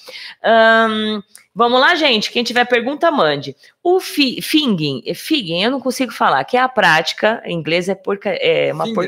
Um, 0.45 1.23
Vamos 1.55 1.81
lá, 1.81 1.95
gente. 1.95 2.31
Quem 2.31 2.43
tiver 2.43 2.65
pergunta, 2.65 3.11
mande. 3.11 3.55
O 3.83 4.01
fi, 4.01 4.41
finging, 4.41 5.03
figging, 5.15 5.63
eu 5.63 5.71
não 5.71 5.81
consigo 5.81 6.13
falar, 6.13 6.45
que 6.45 6.57
é 6.57 6.61
a 6.61 6.69
prática, 6.69 7.43
em 7.45 7.55
inglês 7.55 7.89
é 7.89 7.95
porca, 7.95 8.31
é 8.31 8.73
uma 8.73 8.93
por, 8.95 9.07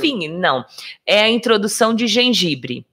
finging, 0.00 0.28
não, 0.28 0.64
é 1.04 1.22
a 1.22 1.28
introdução 1.28 1.92
de 1.92 2.06
gengibre. 2.06 2.86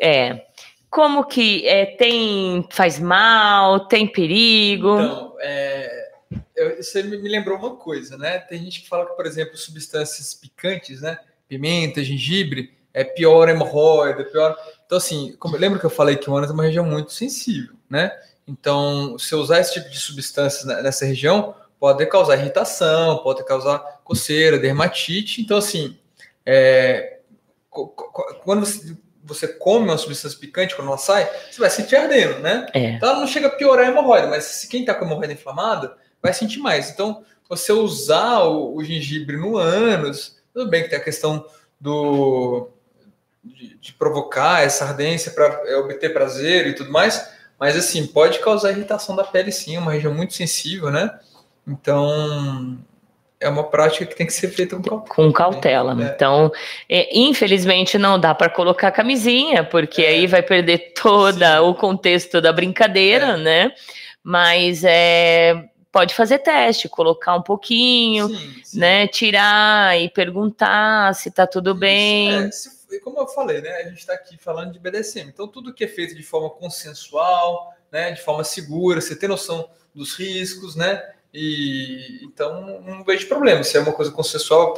É. 0.00 0.46
Como 0.88 1.24
que 1.24 1.66
é, 1.68 1.86
tem 1.86 2.66
faz 2.70 2.98
mal, 2.98 3.86
tem 3.86 4.06
perigo? 4.06 5.00
Então, 5.00 5.36
é, 5.40 6.10
eu, 6.56 6.76
você 6.76 7.02
me 7.02 7.28
lembrou 7.28 7.58
uma 7.58 7.76
coisa, 7.76 8.16
né? 8.18 8.38
Tem 8.38 8.58
gente 8.58 8.82
que 8.82 8.88
fala 8.88 9.06
que, 9.06 9.14
por 9.14 9.26
exemplo, 9.26 9.56
substâncias 9.56 10.34
picantes, 10.34 11.00
né? 11.00 11.18
Pimenta, 11.48 12.02
gengibre, 12.02 12.72
é 12.92 13.04
pior 13.04 13.48
hemorroida, 13.48 14.24
pior. 14.24 14.56
Então, 14.90 14.98
assim, 14.98 15.36
como, 15.38 15.56
lembra 15.56 15.78
que 15.78 15.86
eu 15.86 15.90
falei 15.90 16.16
que 16.16 16.28
o 16.28 16.36
ânus 16.36 16.50
é 16.50 16.52
uma 16.52 16.64
região 16.64 16.84
muito 16.84 17.12
sensível, 17.12 17.76
né? 17.88 18.10
Então, 18.44 19.16
se 19.20 19.32
eu 19.32 19.38
usar 19.38 19.60
esse 19.60 19.74
tipo 19.74 19.88
de 19.88 19.96
substâncias 19.96 20.64
nessa 20.64 21.04
região, 21.04 21.54
pode 21.78 22.04
causar 22.06 22.36
irritação, 22.36 23.18
pode 23.18 23.44
causar 23.44 23.78
coceira, 24.02 24.58
dermatite. 24.58 25.40
Então, 25.40 25.58
assim, 25.58 25.96
é, 26.44 27.20
quando 27.70 28.66
você, 28.66 28.96
você, 29.22 29.46
come 29.46 29.84
uma 29.84 29.96
substância 29.96 30.36
picante, 30.36 30.74
quando 30.74 30.88
ela 30.88 30.98
sai, 30.98 31.30
você 31.48 31.60
vai 31.60 31.70
sentir 31.70 31.94
ardendo, 31.94 32.40
né? 32.40 32.66
É. 32.74 32.90
Então, 32.94 33.10
ela 33.10 33.20
não 33.20 33.28
chega 33.28 33.46
a 33.46 33.50
piorar 33.50 33.86
a 33.86 33.90
hemorroida, 33.90 34.26
mas 34.26 34.42
se 34.42 34.66
quem 34.66 34.80
está 34.80 34.92
com 34.92 35.04
a 35.04 35.06
hemorroida 35.06 35.32
inflamada, 35.32 35.96
vai 36.20 36.34
sentir 36.34 36.58
mais. 36.58 36.90
Então, 36.90 37.22
você 37.48 37.72
usar 37.72 38.40
o, 38.40 38.74
o 38.74 38.82
gengibre 38.82 39.36
no 39.36 39.56
ânus, 39.56 40.36
tudo 40.52 40.68
bem 40.68 40.82
que 40.82 40.88
tem 40.88 40.98
a 40.98 41.04
questão 41.04 41.46
do 41.80 42.72
de, 43.42 43.78
de 43.78 43.92
provocar 43.92 44.62
essa 44.62 44.84
ardência 44.84 45.32
para 45.32 45.46
é, 45.66 45.76
obter 45.76 46.12
prazer 46.12 46.66
e 46.66 46.74
tudo 46.74 46.90
mais, 46.90 47.28
mas 47.58 47.76
assim, 47.76 48.06
pode 48.06 48.38
causar 48.38 48.72
irritação 48.72 49.16
da 49.16 49.24
pele 49.24 49.52
sim, 49.52 49.76
é 49.76 49.78
uma 49.78 49.92
região 49.92 50.14
muito 50.14 50.34
sensível, 50.34 50.90
né? 50.90 51.18
Então, 51.66 52.78
é 53.40 53.48
uma 53.48 53.64
prática 53.64 54.04
que 54.04 54.14
tem 54.14 54.26
que 54.26 54.32
ser 54.32 54.48
feita 54.48 54.76
com 54.76 54.82
cautela. 54.82 55.14
Com 55.14 55.32
cautela. 55.32 55.96
É. 56.02 56.06
Então, 56.06 56.52
é, 56.88 57.18
infelizmente, 57.18 57.96
não 57.96 58.18
dá 58.18 58.34
para 58.34 58.50
colocar 58.50 58.90
camisinha, 58.92 59.64
porque 59.64 60.02
é. 60.02 60.08
aí 60.08 60.26
vai 60.26 60.42
perder 60.42 60.92
todo 60.94 61.42
o 61.64 61.74
contexto 61.74 62.40
da 62.40 62.52
brincadeira, 62.52 63.28
é. 63.28 63.36
né? 63.36 63.72
Mas 64.22 64.84
é, 64.84 65.64
pode 65.90 66.14
fazer 66.14 66.38
teste, 66.38 66.88
colocar 66.88 67.34
um 67.34 67.42
pouquinho, 67.42 68.28
sim, 68.28 68.60
sim. 68.62 68.78
né? 68.78 69.06
Tirar 69.06 69.98
e 69.98 70.10
perguntar 70.10 71.14
se 71.14 71.30
tá 71.30 71.46
tudo 71.46 71.70
Isso, 71.70 71.80
bem. 71.80 72.34
É, 72.34 72.50
se 72.50 72.79
como 72.98 73.18
eu 73.18 73.28
falei, 73.28 73.60
né, 73.60 73.70
a 73.76 73.88
gente 73.88 73.98
está 73.98 74.14
aqui 74.14 74.36
falando 74.36 74.72
de 74.72 74.78
BDSM. 74.78 75.28
Então, 75.28 75.46
tudo 75.46 75.72
que 75.72 75.84
é 75.84 75.88
feito 75.88 76.14
de 76.14 76.22
forma 76.22 76.50
consensual, 76.50 77.72
né, 77.92 78.10
de 78.10 78.20
forma 78.22 78.42
segura, 78.42 79.00
você 79.00 79.14
tem 79.14 79.28
noção 79.28 79.70
dos 79.94 80.14
riscos, 80.14 80.74
né? 80.74 81.02
E 81.32 82.20
então 82.22 82.80
não 82.80 83.04
vejo 83.04 83.28
problema. 83.28 83.62
Se 83.62 83.76
é 83.76 83.80
uma 83.80 83.92
coisa 83.92 84.10
consensual, 84.10 84.74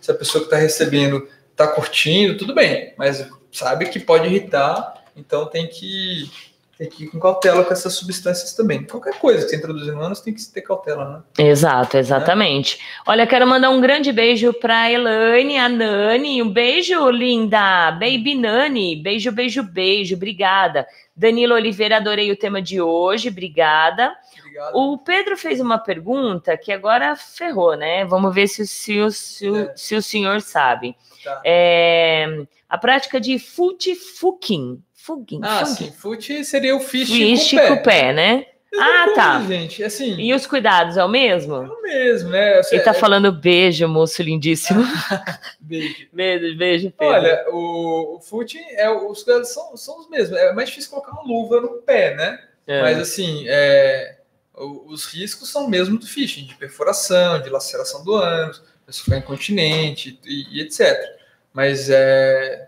se 0.00 0.10
a 0.10 0.14
pessoa 0.14 0.42
que 0.42 0.46
está 0.46 0.56
recebendo 0.56 1.28
está 1.50 1.66
curtindo, 1.66 2.36
tudo 2.36 2.54
bem, 2.54 2.94
mas 2.96 3.28
sabe 3.50 3.88
que 3.88 3.98
pode 3.98 4.26
irritar, 4.26 5.04
então 5.16 5.46
tem 5.46 5.66
que 5.66 6.30
tem 6.78 6.88
que 6.88 7.04
ir 7.04 7.06
com 7.08 7.18
cautela 7.18 7.64
com 7.64 7.72
essas 7.72 7.94
substâncias 7.94 8.54
também. 8.54 8.84
Qualquer 8.84 9.18
coisa 9.18 9.42
que 9.42 9.50
você 9.50 9.56
introduzir 9.56 9.92
no 9.92 10.00
ânus 10.00 10.20
tem 10.20 10.32
que 10.32 10.40
ter 10.46 10.62
cautela, 10.62 11.24
né? 11.36 11.44
Exato, 11.44 11.96
exatamente. 11.96 12.78
Olha, 13.04 13.26
quero 13.26 13.44
mandar 13.48 13.70
um 13.70 13.80
grande 13.80 14.12
beijo 14.12 14.52
para 14.52 14.88
Elaine, 14.88 15.58
a 15.58 15.68
Nani. 15.68 16.40
Um 16.40 16.48
beijo, 16.48 17.10
linda. 17.10 17.90
Baby 17.90 18.36
Nani. 18.36 18.94
Beijo, 18.94 19.32
beijo, 19.32 19.64
beijo. 19.64 20.14
Obrigada. 20.14 20.86
Danilo 21.16 21.54
Oliveira, 21.54 21.96
adorei 21.96 22.30
o 22.30 22.36
tema 22.36 22.62
de 22.62 22.80
hoje. 22.80 23.28
Obrigada. 23.28 24.16
Obrigado. 24.38 24.76
O 24.76 24.98
Pedro 24.98 25.36
fez 25.36 25.58
uma 25.58 25.78
pergunta 25.78 26.56
que 26.56 26.70
agora 26.70 27.16
ferrou, 27.16 27.74
né? 27.74 28.04
Vamos 28.04 28.32
ver 28.32 28.46
se, 28.46 28.64
se, 28.68 29.10
se, 29.10 29.48
é. 29.48 29.72
se 29.74 29.96
o 29.96 30.02
senhor 30.02 30.40
sabe. 30.40 30.94
Tá. 31.24 31.42
É, 31.44 32.46
a 32.68 32.78
prática 32.78 33.20
de 33.20 33.36
foot 33.40 33.96
fucking 33.96 34.80
Fuguinho. 35.08 35.40
Ah, 35.42 35.64
sim. 35.64 35.90
Fute 35.90 36.44
seria 36.44 36.76
o 36.76 36.80
fish, 36.80 37.08
fish 37.08 37.50
com 37.52 37.56
o 37.56 37.60
pé. 37.60 37.66
Com 37.68 37.74
o 37.74 37.82
pé 37.82 38.12
né? 38.12 38.46
ah, 38.78 39.04
coisa, 39.04 39.14
tá. 39.14 39.44
Gente, 39.48 39.82
assim, 39.82 40.20
e 40.20 40.34
os 40.34 40.46
cuidados 40.46 40.98
é 40.98 41.04
o 41.04 41.08
mesmo? 41.08 41.54
É 41.54 41.66
o 41.66 41.82
mesmo, 41.82 42.28
né? 42.28 42.60
Ele 42.70 42.82
tá 42.82 42.90
é... 42.90 42.94
falando 42.94 43.32
beijo, 43.32 43.88
moço 43.88 44.22
lindíssimo. 44.22 44.82
beijo. 45.58 46.08
Beijo, 46.12 46.58
beijo, 46.58 46.92
Pedro. 46.98 47.14
Olha, 47.14 47.46
o, 47.48 48.16
o 48.16 48.20
fute, 48.20 48.58
é, 48.72 48.90
os 48.90 49.22
cuidados 49.22 49.48
são, 49.48 49.74
são 49.78 49.98
os 49.98 50.10
mesmos. 50.10 50.38
É 50.38 50.52
mais 50.52 50.68
difícil 50.68 50.90
colocar 50.90 51.12
uma 51.12 51.22
luva 51.22 51.58
no 51.58 51.80
pé, 51.80 52.14
né? 52.14 52.38
É. 52.66 52.82
Mas, 52.82 52.98
assim, 52.98 53.46
é, 53.48 54.18
os 54.54 55.06
riscos 55.06 55.50
são 55.50 55.70
mesmo 55.70 55.98
do 55.98 56.06
phishing, 56.06 56.44
de 56.44 56.54
perfuração, 56.54 57.40
de 57.40 57.48
laceração 57.48 58.04
do 58.04 58.14
ânus, 58.14 58.62
pessoa 58.84 59.04
ficar 59.04 59.16
incontinente 59.16 60.20
e, 60.26 60.58
e 60.58 60.60
etc. 60.60 60.98
Mas 61.54 61.88
é, 61.88 62.67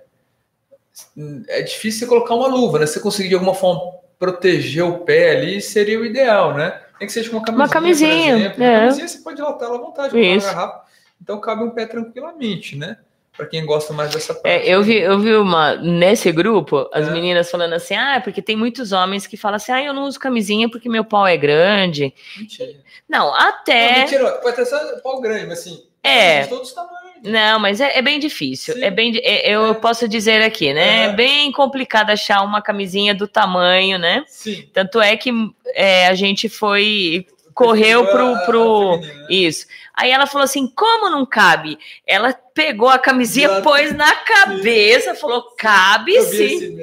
é 1.48 1.62
difícil 1.62 2.00
você 2.00 2.06
colocar 2.06 2.34
uma 2.34 2.48
luva, 2.48 2.78
né? 2.78 2.86
Se 2.86 2.94
você 2.94 3.00
conseguir 3.00 3.28
de 3.28 3.34
alguma 3.34 3.54
forma 3.54 3.80
proteger 4.18 4.84
o 4.84 4.98
pé 4.98 5.36
ali, 5.36 5.60
seria 5.60 5.98
o 5.98 6.04
ideal, 6.04 6.54
né? 6.54 6.80
Nem 7.00 7.06
que 7.06 7.12
seja 7.12 7.30
uma 7.30 7.42
camisinha. 7.42 7.64
Uma 7.64 7.72
camisinha. 7.72 8.36
Exemplo. 8.36 8.62
É. 8.62 8.70
Uma 8.70 8.80
camisinha 8.80 9.08
você 9.08 9.18
pode 9.18 9.40
latar 9.40 9.68
ela 9.68 9.78
à 9.78 9.80
vontade, 9.80 10.20
Isso. 10.20 10.46
garrafa. 10.46 10.82
Então 11.20 11.40
cabe 11.40 11.64
um 11.64 11.70
pé 11.70 11.86
tranquilamente, 11.86 12.76
né? 12.76 12.98
Para 13.34 13.46
quem 13.46 13.64
gosta 13.64 13.94
mais 13.94 14.12
dessa 14.12 14.34
parte. 14.34 14.48
É, 14.48 14.68
eu 14.68 14.82
vi, 14.82 14.98
eu 14.98 15.18
vi 15.18 15.34
uma 15.34 15.76
nesse 15.76 16.30
grupo 16.30 16.90
as 16.92 17.08
é. 17.08 17.10
meninas 17.10 17.50
falando 17.50 17.72
assim, 17.72 17.94
ah, 17.94 18.20
porque 18.22 18.42
tem 18.42 18.56
muitos 18.56 18.92
homens 18.92 19.26
que 19.26 19.36
falam 19.36 19.56
assim, 19.56 19.72
ah, 19.72 19.82
eu 19.82 19.94
não 19.94 20.04
uso 20.04 20.18
camisinha 20.18 20.68
porque 20.68 20.88
meu 20.88 21.04
pau 21.04 21.26
é 21.26 21.36
grande. 21.36 22.12
Mentira. 22.36 22.74
Não, 23.08 23.34
até. 23.34 23.92
Não, 23.92 24.00
mentira, 24.00 24.32
pode 24.42 24.56
ter 24.56 24.66
só 24.66 24.78
pau 25.00 25.20
grande, 25.20 25.46
mas 25.46 25.60
assim. 25.60 25.82
É. 26.02 26.42
De 26.42 26.48
todos 26.48 26.68
os 26.68 26.74
tamanhos. 26.74 26.99
Não, 27.22 27.58
mas 27.58 27.80
é, 27.80 27.98
é 27.98 28.02
bem 28.02 28.18
difícil. 28.18 28.74
Sim. 28.74 28.84
É 28.84 28.90
bem, 28.90 29.16
é, 29.22 29.50
eu 29.50 29.66
é. 29.70 29.74
posso 29.74 30.08
dizer 30.08 30.42
aqui, 30.42 30.72
né? 30.72 31.04
É 31.04 31.12
bem 31.12 31.52
complicado 31.52 32.10
achar 32.10 32.42
uma 32.42 32.62
camisinha 32.62 33.14
do 33.14 33.28
tamanho, 33.28 33.98
né? 33.98 34.24
Sim. 34.26 34.68
Tanto 34.72 35.00
é 35.00 35.16
que 35.16 35.30
é, 35.74 36.06
a 36.06 36.14
gente 36.14 36.48
foi 36.48 37.26
correu 37.52 38.06
pro, 38.06 38.46
pro 38.46 38.96
né? 39.00 39.26
isso. 39.28 39.66
Aí 39.94 40.10
ela 40.10 40.26
falou 40.26 40.44
assim: 40.44 40.66
como 40.66 41.10
não 41.10 41.26
cabe? 41.26 41.78
Ela 42.06 42.32
pegou 42.32 42.88
a 42.88 42.98
camisinha, 42.98 43.48
Exato. 43.48 43.62
pôs 43.62 43.94
na 43.94 44.14
cabeça, 44.16 45.14
sim. 45.14 45.20
falou: 45.20 45.54
cabe 45.56 46.14
eu 46.14 46.22
sim. 46.24 46.76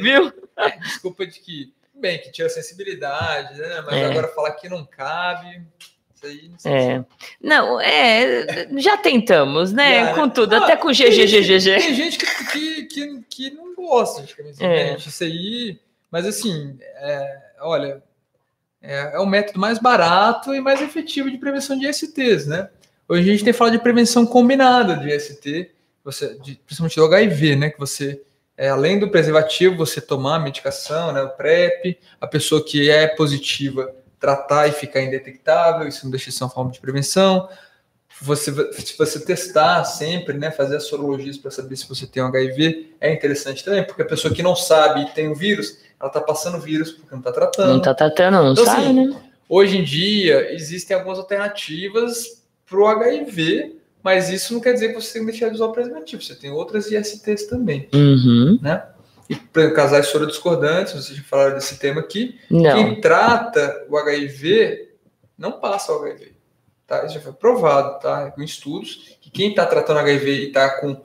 Viu? 0.00 0.32
É, 0.56 0.70
desculpa 0.78 1.26
de 1.26 1.40
que, 1.40 1.72
bem, 1.92 2.18
que 2.18 2.30
tinha 2.30 2.48
sensibilidade, 2.48 3.58
né? 3.58 3.82
Mas 3.84 3.94
é. 3.96 4.04
agora 4.06 4.28
falar 4.28 4.52
que 4.52 4.68
não 4.68 4.86
cabe 4.86 5.60
aí 6.26 6.50
não 6.64 6.72
é. 6.72 7.04
Não, 7.40 7.80
é. 7.80 8.68
Já 8.78 8.96
tentamos, 8.96 9.72
né? 9.72 10.06
Já, 10.06 10.14
com 10.14 10.26
né? 10.26 10.32
tudo, 10.34 10.54
ah, 10.54 10.58
até 10.58 10.76
com 10.76 10.88
GGGGG. 10.88 11.64
Tem, 11.64 11.80
tem 11.80 11.94
gente 11.94 12.18
que, 12.18 12.26
que, 12.26 12.82
que, 12.84 13.22
que, 13.28 13.50
não 13.50 13.74
gosta 13.74 14.22
de 14.22 14.34
camisinha 14.34 14.68
é. 14.68 14.96
Isso 14.96 15.24
aí. 15.24 15.78
Mas 16.10 16.26
assim, 16.26 16.78
é, 16.80 17.38
olha, 17.60 18.02
é, 18.80 19.12
é 19.14 19.18
o 19.18 19.26
método 19.26 19.58
mais 19.58 19.78
barato 19.78 20.54
e 20.54 20.60
mais 20.60 20.80
efetivo 20.80 21.30
de 21.30 21.38
prevenção 21.38 21.78
de 21.78 21.88
ISTs, 21.88 22.46
né? 22.46 22.68
Hoje 23.08 23.22
a 23.22 23.32
gente 23.32 23.44
tem 23.44 23.52
falado 23.52 23.72
de 23.72 23.78
prevenção 23.78 24.26
combinada 24.26 24.96
de 24.96 25.08
IST, 25.14 25.70
você, 26.04 26.38
de, 26.40 26.54
principalmente 26.64 26.96
do 26.96 27.04
HIV, 27.04 27.56
né? 27.56 27.70
Que 27.70 27.78
você, 27.78 28.22
é, 28.56 28.68
além 28.68 28.98
do 28.98 29.10
preservativo, 29.10 29.76
você 29.76 30.00
tomar 30.00 30.36
a 30.36 30.40
medicação, 30.40 31.12
né? 31.12 31.22
O 31.22 31.30
PrEP, 31.30 31.98
a 32.20 32.26
pessoa 32.26 32.64
que 32.64 32.90
é 32.90 33.06
positiva 33.08 33.94
tratar 34.26 34.66
e 34.66 34.72
ficar 34.72 35.00
indetectável, 35.02 35.86
isso 35.86 36.04
não 36.04 36.10
deixa 36.10 36.30
de 36.30 36.36
ser 36.36 36.42
uma 36.42 36.50
forma 36.50 36.72
de 36.72 36.80
prevenção. 36.80 37.48
Você, 38.20 38.50
se 38.72 38.98
você 38.98 39.20
testar 39.20 39.84
sempre, 39.84 40.36
né, 40.36 40.50
fazer 40.50 40.76
as 40.76 40.84
sorologias 40.88 41.38
para 41.38 41.52
saber 41.52 41.76
se 41.76 41.88
você 41.88 42.08
tem 42.08 42.24
um 42.24 42.26
HIV, 42.26 42.94
é 43.00 43.12
interessante 43.12 43.64
também, 43.64 43.84
porque 43.84 44.02
a 44.02 44.06
pessoa 44.06 44.34
que 44.34 44.42
não 44.42 44.56
sabe 44.56 45.02
e 45.02 45.10
tem 45.10 45.28
o 45.28 45.34
vírus, 45.34 45.78
ela 46.00 46.08
está 46.08 46.20
passando 46.20 46.56
o 46.56 46.60
vírus 46.60 46.90
porque 46.90 47.12
não 47.12 47.20
está 47.20 47.30
tratando. 47.30 47.68
Não 47.68 47.78
está 47.78 47.94
tratando, 47.94 48.34
não 48.42 48.52
então, 48.52 48.64
sabe, 48.64 48.82
assim, 48.82 48.92
né? 49.10 49.22
Hoje 49.48 49.78
em 49.78 49.84
dia, 49.84 50.52
existem 50.52 50.96
algumas 50.96 51.20
alternativas 51.20 52.42
para 52.68 52.78
o 52.80 52.86
HIV, 52.86 53.76
mas 54.02 54.28
isso 54.28 54.54
não 54.54 54.60
quer 54.60 54.72
dizer 54.72 54.88
que 54.88 55.00
você 55.00 55.12
tem 55.12 55.24
que 55.24 55.30
deixar 55.30 55.50
de 55.50 55.54
usar 55.54 55.66
o 55.66 55.72
preservativo. 55.72 56.20
Você 56.20 56.34
tem 56.34 56.50
outras 56.50 56.90
ISTs 56.90 57.46
também, 57.46 57.88
uhum. 57.94 58.58
né? 58.60 58.82
E 59.28 59.34
para 59.34 59.72
casais 59.72 60.10
discordantes, 60.26 60.92
vocês 60.92 61.16
já 61.18 61.22
falaram 61.24 61.54
desse 61.54 61.78
tema 61.78 62.00
aqui, 62.00 62.38
não. 62.50 62.74
quem 62.74 63.00
trata 63.00 63.84
o 63.88 63.96
HIV 63.96 64.90
não 65.36 65.52
passa 65.52 65.92
o 65.92 66.02
HIV. 66.02 66.32
Tá? 66.86 67.04
Isso 67.04 67.14
já 67.14 67.20
foi 67.20 67.32
provado 67.32 68.00
tá? 68.00 68.30
com 68.30 68.42
estudos, 68.42 69.18
que 69.20 69.30
quem 69.30 69.50
está 69.50 69.66
tratando 69.66 69.98
HIV 69.98 70.30
e 70.30 70.46
está 70.48 70.80
com 70.80 71.02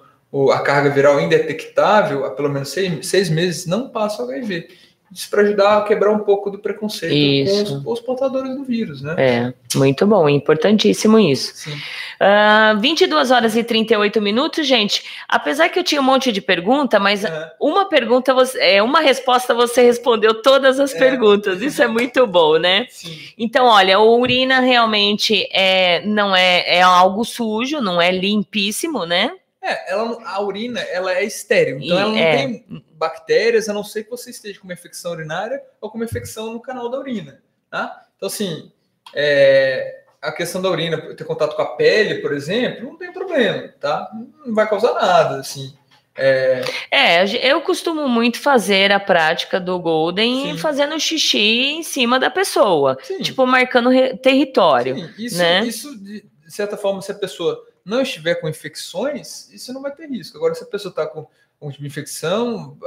a 0.51 0.59
carga 0.59 0.89
viral 0.89 1.19
indetectável 1.19 2.23
há 2.25 2.31
pelo 2.31 2.49
menos 2.49 2.69
seis, 2.69 3.07
seis 3.07 3.29
meses 3.29 3.65
não 3.65 3.89
passa 3.89 4.23
o 4.23 4.29
HIV. 4.29 4.69
Isso 5.13 5.29
para 5.29 5.41
ajudar 5.41 5.77
a 5.77 5.81
quebrar 5.81 6.09
um 6.11 6.19
pouco 6.19 6.49
do 6.49 6.57
preconceito 6.57 7.13
isso. 7.13 7.83
com 7.83 7.91
os, 7.91 7.99
os, 7.99 8.05
portadores 8.05 8.55
do 8.55 8.63
vírus, 8.63 9.01
né? 9.01 9.15
É, 9.17 9.53
muito 9.77 10.07
bom, 10.07 10.29
importantíssimo 10.29 11.19
isso. 11.19 11.51
Sim. 11.53 11.73
Uh, 11.73 12.79
22 12.79 13.29
horas 13.29 13.57
e 13.57 13.63
38 13.63 14.21
minutos, 14.21 14.65
gente. 14.65 15.03
Apesar 15.27 15.67
que 15.67 15.77
eu 15.77 15.83
tinha 15.83 15.99
um 15.99 16.03
monte 16.03 16.31
de 16.31 16.39
pergunta, 16.39 16.97
mas 16.97 17.25
é. 17.25 17.51
uma 17.59 17.89
pergunta, 17.89 18.33
você, 18.33 18.57
é, 18.59 18.81
uma 18.81 19.01
resposta 19.01 19.53
você 19.53 19.81
respondeu 19.81 20.41
todas 20.41 20.79
as 20.79 20.95
é. 20.95 20.97
perguntas. 20.97 21.61
Isso 21.61 21.83
é 21.83 21.87
muito 21.87 22.25
bom, 22.25 22.57
né? 22.57 22.85
Sim. 22.89 23.19
Então, 23.37 23.65
olha, 23.65 23.97
a 23.97 24.01
urina 24.01 24.61
realmente 24.61 25.45
é, 25.51 26.05
não 26.05 26.33
é, 26.33 26.77
é 26.77 26.81
algo 26.81 27.25
sujo, 27.25 27.81
não 27.81 28.01
é 28.01 28.11
limpíssimo, 28.11 29.05
né? 29.05 29.31
É, 29.61 29.91
ela, 29.91 30.17
a 30.25 30.41
urina 30.41 30.79
ela 30.79 31.13
é 31.13 31.23
estéreo, 31.23 31.77
então 31.77 31.95
e, 31.95 32.01
ela 32.01 32.11
não 32.11 32.17
é. 32.17 32.37
tem 32.37 32.83
bactérias, 32.93 33.69
a 33.69 33.73
não 33.73 33.83
ser 33.83 34.05
que 34.05 34.09
você 34.09 34.31
esteja 34.31 34.59
com 34.59 34.65
uma 34.65 34.73
infecção 34.73 35.11
urinária 35.11 35.61
ou 35.79 35.89
com 35.89 35.97
uma 35.97 36.05
infecção 36.05 36.51
no 36.51 36.59
canal 36.59 36.89
da 36.89 36.97
urina, 36.97 37.41
tá? 37.69 38.05
Então, 38.15 38.27
assim, 38.27 38.71
é, 39.13 40.01
a 40.21 40.31
questão 40.31 40.61
da 40.61 40.69
urina 40.69 40.99
ter 41.15 41.23
contato 41.23 41.55
com 41.55 41.61
a 41.61 41.75
pele, 41.75 42.15
por 42.21 42.33
exemplo, 42.33 42.83
não 42.83 42.97
tem 42.97 43.13
problema, 43.13 43.67
tá? 43.79 44.09
Não 44.45 44.53
vai 44.53 44.67
causar 44.67 44.93
nada, 44.93 45.39
assim. 45.39 45.73
É... 46.15 46.61
é, 46.91 47.51
eu 47.51 47.61
costumo 47.61 48.07
muito 48.07 48.39
fazer 48.39 48.91
a 48.91 48.99
prática 48.99 49.59
do 49.59 49.79
Golden 49.79 50.51
Sim. 50.51 50.57
fazendo 50.57 50.99
xixi 50.99 51.71
em 51.71 51.83
cima 51.83 52.19
da 52.19 52.29
pessoa, 52.29 52.97
Sim. 53.01 53.21
tipo 53.21 53.45
marcando 53.45 53.89
território. 54.17 54.95
Sim. 54.95 55.09
Isso, 55.17 55.37
né? 55.37 55.65
isso, 55.65 55.97
de 56.03 56.23
certa 56.47 56.75
forma, 56.75 57.01
se 57.01 57.11
a 57.11 57.15
pessoa 57.15 57.65
não 57.85 58.01
estiver 58.01 58.35
com 58.35 58.47
infecções, 58.47 59.49
isso 59.51 59.73
não 59.73 59.81
vai 59.81 59.91
ter 59.91 60.07
risco. 60.07 60.37
Agora, 60.37 60.53
se 60.53 60.63
a 60.63 60.67
pessoa 60.67 60.91
está 60.91 61.05
com 61.05 61.27
um 61.61 61.69
tipo 61.69 61.83
de 61.83 61.87
infecção, 61.87 62.77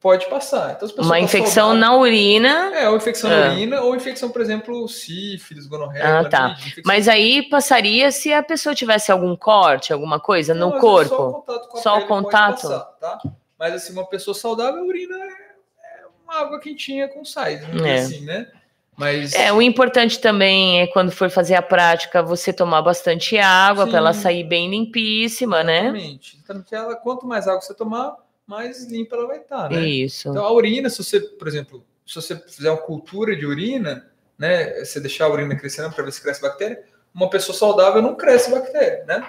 pode 0.00 0.26
passar. 0.30 0.72
Então, 0.72 1.04
uma 1.04 1.20
infecção 1.20 1.68
saudável, 1.68 1.80
na 1.80 1.96
urina. 1.96 2.74
É, 2.74 2.88
ou 2.88 2.96
infecção 2.96 3.28
na 3.28 3.48
ah. 3.48 3.52
urina, 3.52 3.82
ou 3.82 3.94
infecção, 3.94 4.30
por 4.30 4.40
exemplo, 4.40 4.88
sífilis, 4.88 5.66
gonorreia. 5.66 6.20
Ah, 6.20 6.28
tá. 6.28 6.56
Mas 6.84 7.08
aí 7.08 7.46
passaria 7.48 8.10
se 8.10 8.32
a 8.32 8.42
pessoa 8.42 8.74
tivesse 8.74 9.12
algum 9.12 9.36
corte, 9.36 9.92
alguma 9.92 10.18
coisa 10.18 10.54
não, 10.54 10.70
no 10.70 10.80
corpo. 10.80 11.08
Só 11.14 11.28
o 11.28 11.32
contato. 11.32 11.68
Com 11.68 11.78
a 11.78 11.82
só 11.82 11.98
o 11.98 12.06
contato. 12.06 12.62
Passar, 12.62 12.84
tá? 13.00 13.22
Mas 13.58 13.74
assim, 13.74 13.92
uma 13.92 14.06
pessoa 14.06 14.34
saudável, 14.34 14.80
a 14.80 14.86
urina 14.86 15.16
é, 15.16 15.28
é 15.28 16.06
uma 16.24 16.40
água 16.40 16.58
quentinha 16.58 17.08
com 17.08 17.24
sais, 17.24 17.66
né? 17.68 17.96
É. 17.96 17.98
assim, 17.98 18.24
né? 18.24 18.50
Mas... 18.96 19.34
É, 19.34 19.52
o 19.52 19.60
importante 19.60 20.18
também 20.18 20.80
é 20.80 20.86
quando 20.86 21.12
for 21.12 21.28
fazer 21.28 21.54
a 21.54 21.62
prática, 21.62 22.22
você 22.22 22.52
tomar 22.52 22.80
bastante 22.82 23.36
água 23.38 23.86
para 23.86 23.98
ela 23.98 24.12
sair 24.14 24.44
bem 24.44 24.70
limpíssima, 24.70 25.60
Exatamente. 25.60 26.36
né? 26.36 26.38
Exatamente. 26.38 26.74
Ela, 26.74 26.96
quanto 26.96 27.26
mais 27.26 27.46
água 27.46 27.60
você 27.60 27.74
tomar, 27.74 28.16
mais 28.46 28.86
limpa 28.90 29.16
ela 29.16 29.26
vai 29.26 29.38
estar, 29.38 29.68
né? 29.68 29.86
Isso. 29.86 30.30
Então 30.30 30.44
a 30.44 30.52
urina, 30.52 30.88
se 30.88 31.02
você, 31.02 31.20
por 31.20 31.46
exemplo, 31.46 31.84
se 32.06 32.14
você 32.14 32.36
fizer 32.36 32.70
uma 32.70 32.80
cultura 32.80 33.36
de 33.36 33.44
urina, 33.44 34.08
né, 34.38 34.84
você 34.84 35.00
deixar 35.00 35.26
a 35.26 35.30
urina 35.30 35.56
crescendo 35.56 35.92
para 35.92 36.04
ver 36.04 36.12
se 36.12 36.22
cresce 36.22 36.40
bactéria, 36.40 36.82
uma 37.12 37.28
pessoa 37.28 37.56
saudável 37.56 38.00
não 38.00 38.14
cresce 38.14 38.50
bactéria, 38.50 39.04
né? 39.06 39.26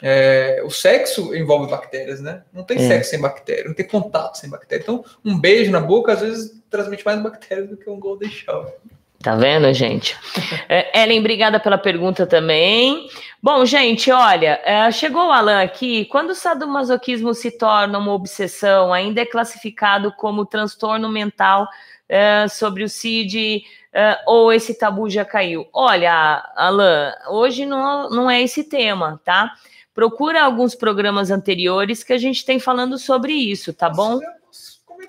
É, 0.00 0.62
o 0.64 0.70
sexo 0.70 1.34
envolve 1.34 1.70
bactérias, 1.70 2.20
né? 2.20 2.42
Não 2.52 2.62
tem 2.62 2.78
é. 2.78 2.86
sexo 2.86 3.10
sem 3.10 3.20
bactéria, 3.20 3.64
não 3.64 3.74
tem 3.74 3.86
contato 3.86 4.36
sem 4.36 4.48
bactéria. 4.48 4.82
Então, 4.82 5.04
um 5.24 5.38
beijo 5.38 5.72
na 5.72 5.80
boca 5.80 6.12
às 6.12 6.20
vezes 6.20 6.62
transmite 6.70 7.04
mais 7.04 7.20
bactérias 7.20 7.68
do 7.68 7.76
que 7.76 7.90
um 7.90 7.98
golden 7.98 8.30
shower. 8.30 8.72
Tá 9.22 9.34
vendo, 9.34 9.72
gente? 9.72 10.16
É, 10.70 11.02
Ellen, 11.02 11.20
obrigada 11.20 11.58
pela 11.58 11.78
pergunta 11.78 12.26
também. 12.26 13.08
Bom, 13.42 13.64
gente, 13.64 14.12
olha, 14.12 14.60
é, 14.62 14.90
chegou 14.92 15.28
o 15.28 15.32
Alan 15.32 15.62
aqui. 15.62 16.04
Quando 16.04 16.30
o 16.30 16.34
sadomasoquismo 16.34 17.32
se 17.32 17.50
torna 17.52 17.98
uma 17.98 18.12
obsessão, 18.12 18.92
ainda 18.92 19.22
é 19.22 19.24
classificado 19.24 20.12
como 20.12 20.44
transtorno 20.44 21.08
mental 21.08 21.66
é, 22.06 22.46
sobre 22.48 22.84
o 22.84 22.88
CID 22.88 23.62
é, 23.94 24.18
ou 24.26 24.52
esse 24.52 24.78
tabu 24.78 25.08
já 25.08 25.24
caiu? 25.24 25.66
Olha, 25.72 26.44
Alan, 26.54 27.14
hoje 27.30 27.64
não, 27.64 28.10
não 28.10 28.30
é 28.30 28.42
esse 28.42 28.64
tema, 28.64 29.18
tá? 29.24 29.54
Procura 29.98 30.44
alguns 30.44 30.76
programas 30.76 31.28
anteriores 31.28 32.04
que 32.04 32.12
a 32.12 32.18
gente 32.18 32.44
tem 32.44 32.60
falando 32.60 32.96
sobre 32.96 33.32
isso, 33.32 33.72
tá 33.72 33.90
bom? 33.90 34.20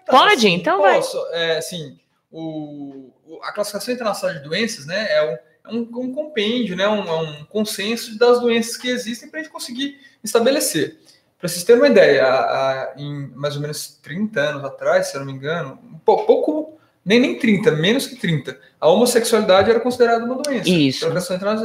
Pode? 0.07 0.34
Assim, 0.34 0.53
então 0.56 0.80
posso. 0.80 1.16
vai. 1.30 1.41
É, 1.44 1.57
assim, 1.60 1.99
o, 2.32 3.11
a 3.44 3.52
classificação 3.52 3.94
internacional 3.94 4.36
de 4.40 4.44
doenças 4.44 4.88
né, 4.88 5.06
é, 5.11 5.40
um, 5.68 5.72
é 5.72 5.76
um, 5.76 6.11
compêndio, 6.11 6.76
né, 6.76 6.88
um, 6.88 7.07
é 7.07 7.22
um 7.22 7.45
consenso 7.45 8.18
das 8.18 8.40
doenças 8.40 8.78
que 8.78 8.88
existem 8.88 9.30
para 9.30 9.40
a 9.40 9.44
gente 9.44 9.52
conseguir 9.52 9.99
estabelecer. 10.24 10.98
Para 11.38 11.48
vocês 11.48 11.64
terem 11.64 11.84
uma 11.84 11.88
ideia, 11.88 12.26
a, 12.26 12.72
a, 12.72 12.94
em 12.98 13.28
mais 13.36 13.56
ou 13.56 13.61
menos 13.61 13.90
30 14.02 14.41
anos 14.41 14.64
atrás, 14.64 15.06
se 15.06 15.16
eu 15.16 15.20
não 15.20 15.28
me 15.28 15.34
engano, 15.34 15.78
um 15.84 15.99
pouco, 15.99 16.26
pouco 16.26 16.80
nem, 17.06 17.20
nem 17.20 17.38
30, 17.38 17.74
menos 17.74 18.07
que 18.07 18.16
30, 18.16 18.60
a 18.82 18.90
homossexualidade 18.90 19.70
era 19.70 19.80
considerada 19.80 20.26
uma 20.26 20.41
doença. 20.41 20.68
Isso. 20.68 21.06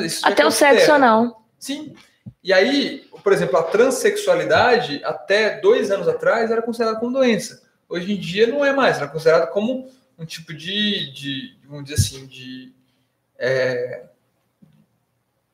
Isso 0.03 0.29
Até 0.29 0.45
o 0.45 0.51
sexo 0.51 0.99
não. 0.99 1.37
Sim. 1.59 1.95
E 2.43 2.53
aí, 2.53 3.07
por 3.25 3.33
exemplo, 3.33 3.57
a 3.59 3.63
transexualidade, 3.63 5.01
até 5.03 5.59
dois 5.59 5.91
anos 5.91 6.07
atrás, 6.07 6.51
era 6.51 6.61
considerada 6.61 7.01
como 7.01 7.15
doença. 7.15 7.63
Hoje 7.89 8.13
em 8.13 8.21
dia 8.21 8.47
não 8.47 8.63
é 8.63 8.73
mais, 8.73 8.99
era 8.99 9.09
considerada 9.09 9.47
como 9.47 9.89
um 10.19 10.27
tipo 10.27 10.53
de, 10.53 11.11
de 11.13 11.57
vamos 11.67 11.85
dizer 11.85 11.97
assim, 11.97 12.27
de. 12.27 12.73
É, 13.39 14.03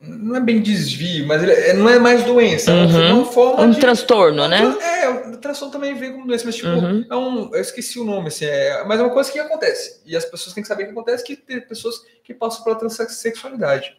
não 0.01 0.35
é 0.35 0.39
bem 0.39 0.61
desvio, 0.61 1.27
mas 1.27 1.43
ele 1.43 1.51
é, 1.51 1.73
não 1.73 1.87
é 1.87 1.97
mais 1.97 2.23
doença, 2.23 2.73
uhum. 2.73 3.01
é 3.01 3.13
uma 3.13 3.25
forma 3.25 3.63
um 3.63 3.71
de, 3.71 3.79
transtorno, 3.79 4.47
né? 4.47 4.75
É, 4.81 5.09
o 5.09 5.37
transtorno 5.37 5.71
também 5.71 5.93
vem 5.93 6.11
como 6.11 6.27
doença, 6.27 6.45
mas 6.45 6.55
tipo, 6.55 6.67
uhum. 6.67 7.05
é 7.09 7.15
um, 7.15 7.55
eu 7.55 7.61
esqueci 7.61 7.99
o 7.99 8.03
nome, 8.03 8.27
assim, 8.27 8.45
é, 8.45 8.83
mas 8.83 8.99
é 8.99 9.03
uma 9.03 9.13
coisa 9.13 9.31
que 9.31 9.39
acontece. 9.39 10.01
E 10.05 10.15
as 10.15 10.25
pessoas 10.25 10.53
têm 10.53 10.63
que 10.63 10.67
saber 10.67 10.85
que 10.85 10.91
acontece 10.91 11.23
que 11.23 11.35
tem 11.35 11.61
pessoas 11.61 11.95
que 12.23 12.33
passam 12.33 12.63
pela 12.63 12.75
transexualidade. 12.75 13.95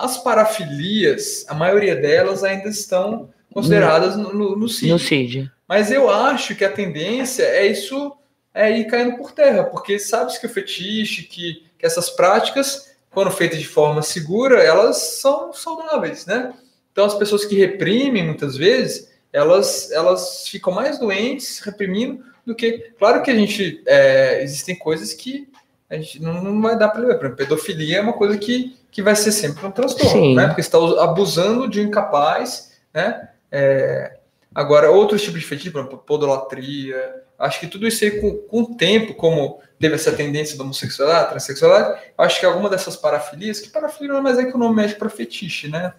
As 0.00 0.16
parafilias, 0.18 1.44
a 1.48 1.54
maioria 1.54 1.94
delas 1.94 2.42
ainda 2.42 2.68
estão 2.68 3.28
consideradas 3.52 4.16
no, 4.16 4.32
no, 4.32 4.56
no 4.56 4.68
CID. 4.68 4.92
No 4.92 4.98
CID. 4.98 5.52
Mas 5.68 5.90
eu 5.90 6.08
acho 6.08 6.54
que 6.54 6.64
a 6.64 6.72
tendência 6.72 7.42
é 7.42 7.66
isso 7.66 8.16
é 8.52 8.70
ir 8.78 8.86
caindo 8.86 9.16
por 9.16 9.32
terra, 9.32 9.64
porque 9.64 9.98
sabe-se 9.98 10.40
que 10.40 10.46
o 10.46 10.50
fetiche, 10.50 11.22
que, 11.22 11.64
que 11.78 11.86
essas 11.86 12.10
práticas, 12.10 12.96
quando 13.10 13.30
feitas 13.30 13.58
de 13.58 13.66
forma 13.66 14.02
segura, 14.02 14.62
elas 14.62 14.96
são 14.96 15.52
saudáveis, 15.52 16.26
né? 16.26 16.52
Então 16.92 17.04
as 17.04 17.14
pessoas 17.14 17.44
que 17.44 17.54
reprimem 17.54 18.24
muitas 18.24 18.56
vezes, 18.56 19.08
elas, 19.32 19.90
elas 19.92 20.48
ficam 20.48 20.72
mais 20.72 20.98
doentes 20.98 21.60
reprimindo 21.60 22.24
do 22.44 22.54
que. 22.54 22.92
Claro 22.98 23.22
que 23.22 23.30
a 23.30 23.34
gente. 23.34 23.82
É, 23.86 24.42
existem 24.42 24.76
coisas 24.76 25.14
que 25.14 25.48
a 25.88 25.96
gente 25.96 26.20
não, 26.20 26.42
não 26.42 26.60
vai 26.60 26.76
dar 26.76 26.88
para 26.88 27.00
levar. 27.00 27.14
Por 27.14 27.26
exemplo, 27.26 27.36
pedofilia 27.36 27.98
é 27.98 28.00
uma 28.00 28.12
coisa 28.12 28.36
que, 28.36 28.76
que 28.90 29.02
vai 29.02 29.14
ser 29.14 29.32
sempre 29.32 29.64
um 29.66 29.70
transtorno, 29.70 30.10
Sim. 30.10 30.34
né? 30.34 30.46
Porque 30.46 30.62
você 30.62 30.68
está 30.68 31.04
abusando 31.04 31.68
de 31.68 31.80
um 31.80 31.84
incapaz, 31.84 32.72
né? 32.92 33.28
É, 33.50 34.18
agora, 34.54 34.90
outros 34.90 35.22
tipos 35.22 35.40
de 35.40 35.46
fetiche, 35.46 35.70
por 35.70 35.80
exemplo, 35.80 35.98
podolatria, 35.98 37.20
Acho 37.40 37.58
que 37.58 37.66
tudo 37.66 37.88
isso 37.88 38.04
aí, 38.04 38.20
com, 38.20 38.36
com 38.36 38.60
o 38.60 38.74
tempo, 38.76 39.14
como 39.14 39.60
teve 39.78 39.94
essa 39.94 40.12
tendência 40.12 40.58
da 40.58 40.62
homossexualidade, 40.62 41.30
transexualidade, 41.30 41.98
acho 42.18 42.38
que 42.38 42.44
alguma 42.44 42.68
dessas 42.68 42.96
parafilias, 42.96 43.60
que 43.60 43.70
parafilia 43.70 44.12
não 44.12 44.18
é 44.18 44.20
mais 44.20 44.38
é 44.38 44.44
que 44.44 44.54
o 44.54 44.58
nome 44.58 44.76
médico 44.76 44.98
para 44.98 45.08
fetiche, 45.08 45.66
né? 45.66 45.94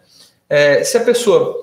É, 0.47 0.83
se 0.83 0.95
a 0.97 1.03
pessoa 1.03 1.59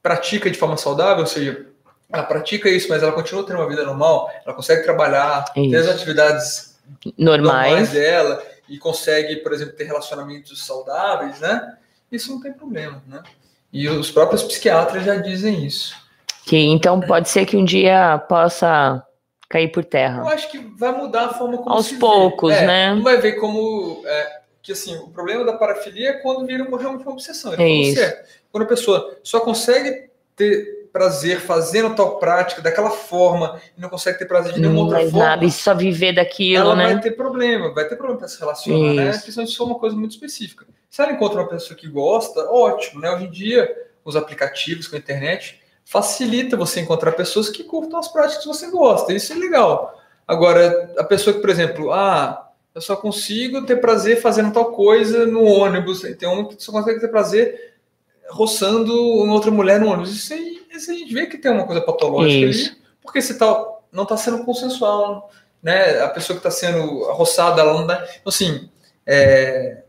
pratica 0.00 0.48
de 0.48 0.56
forma 0.56 0.76
saudável, 0.76 1.22
ou 1.22 1.26
seja, 1.26 1.66
ela 2.12 2.22
pratica 2.22 2.68
isso, 2.68 2.88
mas 2.88 3.02
ela 3.02 3.10
continua 3.10 3.44
tendo 3.44 3.58
uma 3.58 3.68
vida 3.68 3.84
normal, 3.84 4.30
ela 4.44 4.54
consegue 4.54 4.84
trabalhar, 4.84 5.44
isso. 5.56 5.70
ter 5.70 5.76
as 5.76 5.88
atividades 5.88 6.78
normais. 7.18 7.42
normais 7.42 7.90
dela 7.90 8.40
e 8.68 8.78
consegue, 8.78 9.36
por 9.36 9.52
exemplo, 9.52 9.74
ter 9.74 9.84
relacionamentos 9.84 10.64
saudáveis, 10.64 11.40
né? 11.40 11.76
Isso 12.10 12.30
não 12.30 12.40
tem 12.40 12.52
problema, 12.52 13.02
né? 13.06 13.22
E 13.72 13.88
os 13.88 14.10
próprios 14.10 14.42
psiquiatras 14.42 15.04
já 15.04 15.16
dizem 15.16 15.64
isso. 15.64 15.94
Que 16.44 16.56
então 16.56 17.00
pode 17.00 17.28
ser 17.28 17.44
que 17.44 17.56
um 17.56 17.64
dia 17.64 18.18
possa 18.28 19.04
cair 19.48 19.68
por 19.68 19.84
terra. 19.84 20.22
Eu 20.22 20.28
acho 20.28 20.50
que 20.50 20.58
vai 20.58 20.92
mudar 20.92 21.26
a 21.26 21.34
forma 21.34 21.58
como 21.58 21.70
Aos 21.70 21.92
poucos. 21.92 22.52
É, 22.52 22.66
né? 22.66 22.94
Não 22.94 23.02
vai 23.02 23.18
ver 23.18 23.32
como. 23.32 24.02
É, 24.04 24.40
que 24.62 24.72
assim, 24.72 24.96
o 24.96 25.08
problema 25.08 25.44
da 25.44 25.54
parafilia 25.54 26.10
é 26.10 26.12
quando 26.14 26.46
vira 26.46 26.64
realmente 26.64 27.02
uma 27.02 27.12
obsessão. 27.12 27.54
É 27.54 27.68
isso. 27.68 28.00
Quando 28.50 28.64
a 28.64 28.68
pessoa 28.68 29.18
só 29.22 29.40
consegue 29.40 30.08
ter 30.34 30.75
prazer 30.96 31.42
fazendo 31.42 31.94
tal 31.94 32.18
prática 32.18 32.62
daquela 32.62 32.88
forma 32.88 33.60
e 33.76 33.80
não 33.82 33.90
consegue 33.90 34.18
ter 34.18 34.24
prazer 34.24 34.54
de 34.54 34.60
nenhuma 34.62 34.80
outra 34.80 35.00
forma. 35.00 35.18
Nada, 35.18 35.44
e 35.44 35.50
só 35.50 35.74
viver 35.74 36.14
daquilo, 36.14 36.70
ela 36.70 36.74
né? 36.74 36.84
vai 36.86 37.00
ter 37.02 37.10
problema, 37.10 37.70
vai 37.74 37.86
ter 37.86 37.96
problema 37.96 38.18
para 38.18 38.28
se 38.28 38.40
relacionar, 38.40 38.78
né? 38.78 38.88
isso. 38.88 39.04
né? 39.04 39.10
Principalmente 39.18 39.50
se 39.50 39.58
for 39.58 39.64
uma 39.66 39.78
coisa 39.78 39.94
muito 39.94 40.12
específica. 40.12 40.66
Se 40.88 41.02
ela 41.02 41.12
encontra 41.12 41.42
uma 41.42 41.48
pessoa 41.50 41.76
que 41.76 41.86
gosta, 41.86 42.50
ótimo, 42.50 43.02
né? 43.02 43.10
Hoje 43.10 43.26
em 43.26 43.30
dia, 43.30 43.70
os 44.02 44.16
aplicativos 44.16 44.88
com 44.88 44.96
a 44.96 44.98
internet 44.98 45.60
facilita 45.84 46.56
você 46.56 46.80
encontrar 46.80 47.12
pessoas 47.12 47.50
que 47.50 47.62
curtam 47.62 47.98
as 47.98 48.08
práticas 48.08 48.42
que 48.42 48.48
você 48.48 48.70
gosta. 48.70 49.12
Isso 49.12 49.34
é 49.34 49.36
legal. 49.36 50.02
Agora, 50.26 50.94
a 50.96 51.04
pessoa 51.04 51.34
que, 51.34 51.42
por 51.42 51.50
exemplo, 51.50 51.92
ah, 51.92 52.50
eu 52.74 52.80
só 52.80 52.96
consigo 52.96 53.66
ter 53.66 53.82
prazer 53.82 54.18
fazendo 54.22 54.50
tal 54.50 54.72
coisa 54.72 55.26
no 55.26 55.44
ônibus. 55.44 56.00
Tem 56.18 56.26
um 56.26 56.46
que 56.46 56.62
só 56.62 56.72
consegue 56.72 57.00
ter 57.00 57.08
prazer 57.08 57.74
roçando 58.30 58.98
uma 59.18 59.34
outra 59.34 59.50
mulher 59.50 59.78
no 59.78 59.88
ônibus. 59.88 60.14
Isso 60.14 60.32
aí, 60.32 60.65
isso 60.76 60.90
a 60.90 60.94
gente 60.94 61.12
vê 61.12 61.26
que 61.26 61.38
tem 61.38 61.50
uma 61.50 61.66
coisa 61.66 61.80
patológica 61.80 62.46
isso. 62.46 62.70
ali, 62.70 62.78
porque 63.02 63.20
você 63.20 63.34
tá, 63.36 63.64
não 63.90 64.02
está 64.04 64.16
sendo 64.16 64.44
consensual, 64.44 65.30
né? 65.62 66.00
A 66.00 66.08
pessoa 66.08 66.38
que 66.38 66.46
está 66.46 66.50
sendo 66.50 67.04
roçada, 67.12 67.60
ela 67.60 67.74
não 67.74 67.86
dá. 67.86 67.96
Então, 68.20 68.28
assim, 68.28 68.68
é, 69.06 69.82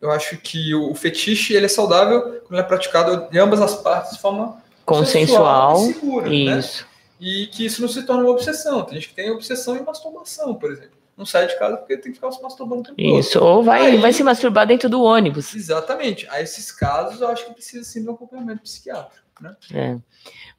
eu 0.00 0.10
acho 0.10 0.36
que 0.38 0.74
o 0.74 0.94
fetiche 0.94 1.54
ele 1.54 1.66
é 1.66 1.68
saudável 1.68 2.40
quando 2.40 2.52
ele 2.52 2.60
é 2.60 2.64
praticado 2.64 3.30
de 3.30 3.38
ambas 3.38 3.60
as 3.60 3.74
partes 3.76 4.16
de 4.16 4.20
forma 4.20 4.60
consensual, 4.84 5.88
e 5.88 5.94
segura, 5.94 6.28
né? 6.28 6.34
isso. 6.34 6.82
Né? 6.82 6.88
E 7.20 7.46
que 7.46 7.64
isso 7.64 7.80
não 7.80 7.88
se 7.88 8.02
torna 8.02 8.24
uma 8.24 8.32
obsessão. 8.32 8.82
Tem 8.82 8.94
gente 8.96 9.10
que 9.10 9.14
tem 9.14 9.30
obsessão 9.30 9.76
em 9.76 9.82
masturbação, 9.82 10.56
por 10.56 10.72
exemplo. 10.72 11.02
Não 11.16 11.24
sai 11.24 11.46
de 11.46 11.56
casa 11.56 11.76
porque 11.76 11.96
tem 11.96 12.10
que 12.10 12.16
ficar 12.16 12.32
se 12.32 12.42
masturbando 12.42 12.80
o 12.80 12.84
tempo 12.84 13.18
Isso, 13.18 13.38
todo. 13.38 13.46
ou 13.46 13.62
vai, 13.62 13.86
Aí, 13.86 13.98
vai 13.98 14.12
se 14.12 14.24
masturbar 14.24 14.66
dentro 14.66 14.88
do 14.88 15.02
ônibus. 15.02 15.54
Exatamente. 15.54 16.26
A 16.30 16.40
esses 16.40 16.72
casos, 16.72 17.20
eu 17.20 17.28
acho 17.28 17.46
que 17.46 17.52
precisa 17.52 17.84
sim 17.84 18.02
de 18.02 18.08
um 18.08 18.14
acompanhamento 18.14 18.62
psiquiátrico. 18.62 19.21
Né? 19.42 19.56
É. 19.74 19.96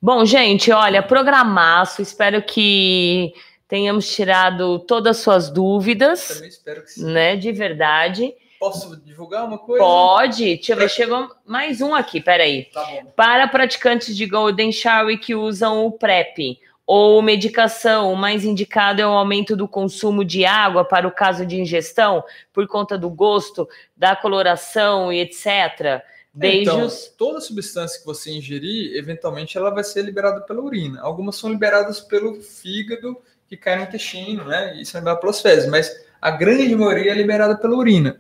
Bom, 0.02 0.26
gente, 0.26 0.72
olha, 0.72 1.02
programaço. 1.02 2.02
Espero 2.02 2.42
que 2.42 3.34
tenhamos 3.68 4.14
tirado 4.14 4.80
todas 4.80 5.18
as 5.18 5.24
suas 5.24 5.50
dúvidas. 5.50 6.28
Também 6.28 6.50
espero 6.50 6.84
que 6.84 6.92
sim. 6.92 7.06
Né, 7.06 7.36
de 7.38 7.52
verdade. 7.52 8.34
Posso 8.60 8.96
divulgar 8.98 9.46
uma 9.46 9.58
coisa? 9.58 9.84
Pode. 9.84 10.56
Deixa 10.56 10.74
eu 10.74 10.78
ver, 10.78 10.90
chegou 10.90 11.30
mais 11.46 11.82
um 11.82 11.96
aqui, 11.96 12.22
peraí. 12.22 12.66
Tá 12.66 12.84
bom. 12.84 13.12
Para 13.16 13.48
praticantes 13.48 14.16
de 14.16 14.26
Golden 14.26 14.72
Shower 14.72 15.20
que 15.20 15.34
usam 15.34 15.86
o 15.86 15.92
PrEP 15.92 16.60
ou 16.86 17.22
medicação, 17.22 18.12
o 18.12 18.16
mais 18.16 18.44
indicado 18.44 19.02
é 19.02 19.08
o 19.08 19.12
aumento 19.12 19.56
do 19.56 19.68
consumo 19.68 20.24
de 20.24 20.46
água 20.46 20.84
para 20.84 21.08
o 21.08 21.12
caso 21.12 21.46
de 21.46 21.60
ingestão, 21.60 22.24
por 22.52 22.68
conta 22.68 22.98
do 22.98 23.10
gosto, 23.10 23.68
da 23.96 24.16
coloração 24.16 25.12
e 25.12 25.20
etc. 25.20 26.04
Beijos. 26.34 26.74
Então, 26.74 26.90
toda 27.18 27.40
substância 27.40 28.00
que 28.00 28.06
você 28.06 28.32
ingerir, 28.32 28.96
eventualmente 28.96 29.56
ela 29.56 29.70
vai 29.70 29.84
ser 29.84 30.02
liberada 30.04 30.42
pela 30.42 30.62
urina. 30.62 31.00
Algumas 31.02 31.36
são 31.36 31.52
liberadas 31.52 32.00
pelo 32.00 32.42
fígado, 32.42 33.18
que 33.48 33.56
cai 33.56 33.76
no 33.76 33.84
intestino, 33.84 34.46
né? 34.46 34.76
Isso 34.82 34.98
é 34.98 35.00
liberado 35.00 35.22
pelas 35.22 35.42
fezes, 35.42 35.70
mas 35.70 35.92
a 36.20 36.32
grande 36.32 36.76
maioria 36.76 37.12
é 37.12 37.16
liberada 37.16 37.56
pela 37.56 37.76
urina. 37.76 38.20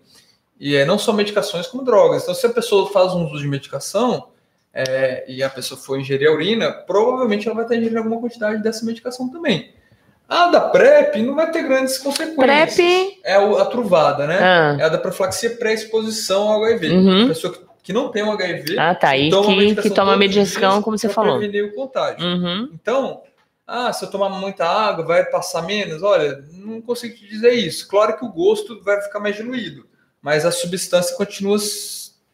E 0.59 0.75
é 0.75 0.85
não 0.85 0.99
só 0.99 1.11
medicações 1.11 1.65
como 1.65 1.83
drogas. 1.83 2.21
Então, 2.21 2.35
se 2.35 2.45
a 2.45 2.49
pessoa 2.49 2.91
faz 2.91 3.13
um 3.13 3.25
uso 3.25 3.39
de 3.39 3.47
medicação 3.47 4.29
é, 4.71 5.25
e 5.27 5.41
a 5.41 5.49
pessoa 5.49 5.79
for 5.79 5.99
ingerir 5.99 6.29
a 6.29 6.33
urina, 6.33 6.71
provavelmente 6.71 7.47
ela 7.47 7.55
vai 7.55 7.65
estar 7.65 7.75
ingerindo 7.75 7.97
alguma 7.97 8.21
quantidade 8.21 8.61
dessa 8.61 8.85
medicação 8.85 9.27
também. 9.29 9.73
A 10.29 10.47
da 10.47 10.61
PrEP 10.61 11.21
não 11.21 11.35
vai 11.35 11.51
ter 11.51 11.63
grandes 11.63 11.97
consequências. 11.97 12.75
PrEP? 12.75 13.19
É 13.23 13.35
a 13.35 13.65
truvada, 13.65 14.25
né? 14.25 14.37
Ah. 14.39 14.77
É 14.79 14.83
a 14.83 14.89
da 14.89 14.97
profilaxia 14.97 15.49
pré-exposição 15.57 16.49
ao 16.49 16.63
HIV. 16.63 16.89
Uhum. 16.89 17.25
A 17.25 17.27
pessoa 17.27 17.53
que, 17.53 17.59
que 17.83 17.91
não 17.91 18.09
tem 18.09 18.23
um 18.23 18.31
HIV. 18.31 18.79
Ah, 18.79 18.95
tá. 18.95 19.15
E 19.17 19.29
toma 19.29 19.55
que, 19.57 19.75
que 19.75 19.89
toma 19.89 20.15
medicação, 20.15 20.81
como 20.81 20.97
você 20.97 21.09
falou. 21.09 21.37
prevenir 21.37 21.65
o 21.65 21.75
contágio. 21.75 22.25
Uhum. 22.25 22.69
Então, 22.73 23.21
ah, 23.67 23.91
se 23.91 24.05
eu 24.05 24.09
tomar 24.09 24.29
muita 24.29 24.65
água, 24.65 25.05
vai 25.05 25.25
passar 25.25 25.61
menos? 25.63 26.01
Olha, 26.01 26.43
não 26.53 26.81
consigo 26.81 27.13
te 27.13 27.27
dizer 27.27 27.51
isso. 27.51 27.87
Claro 27.87 28.17
que 28.17 28.23
o 28.23 28.31
gosto 28.31 28.81
vai 28.81 29.01
ficar 29.01 29.19
mais 29.19 29.35
diluído, 29.35 29.85
mas 30.21 30.45
a 30.45 30.51
substância 30.51 31.15
continua 31.17 31.57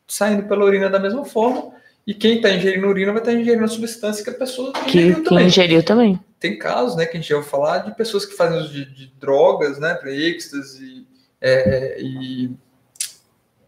saindo 0.08 0.44
pela 0.48 0.64
urina 0.64 0.90
da 0.90 1.00
mesma 1.00 1.26
forma. 1.26 1.72
E 2.06 2.14
quem 2.14 2.38
está 2.38 2.50
ingerindo 2.52 2.88
urina 2.88 3.12
vai 3.12 3.22
estar 3.22 3.34
ingerindo 3.34 3.66
a 3.66 3.68
substância 3.68 4.24
que 4.24 4.30
a 4.30 4.34
pessoa 4.34 4.72
Que, 4.74 4.98
ingeriu 5.00 5.16
que 5.16 5.30
também. 5.30 5.46
ingeriu 5.48 5.84
também. 5.84 6.20
Tem 6.40 6.58
casos, 6.58 6.96
né, 6.96 7.06
que 7.06 7.18
a 7.18 7.20
gente 7.20 7.30
já 7.30 7.36
ouviu 7.36 7.50
falar 7.52 7.80
de 7.80 7.96
pessoas 7.96 8.26
que 8.26 8.36
fazem 8.36 8.58
uso 8.58 8.72
de, 8.72 8.86
de 8.86 9.08
drogas, 9.20 9.78
né, 9.78 9.94
para 9.94 10.12
êxtase 10.12 11.06
é, 11.42 11.98
e, 12.02 12.50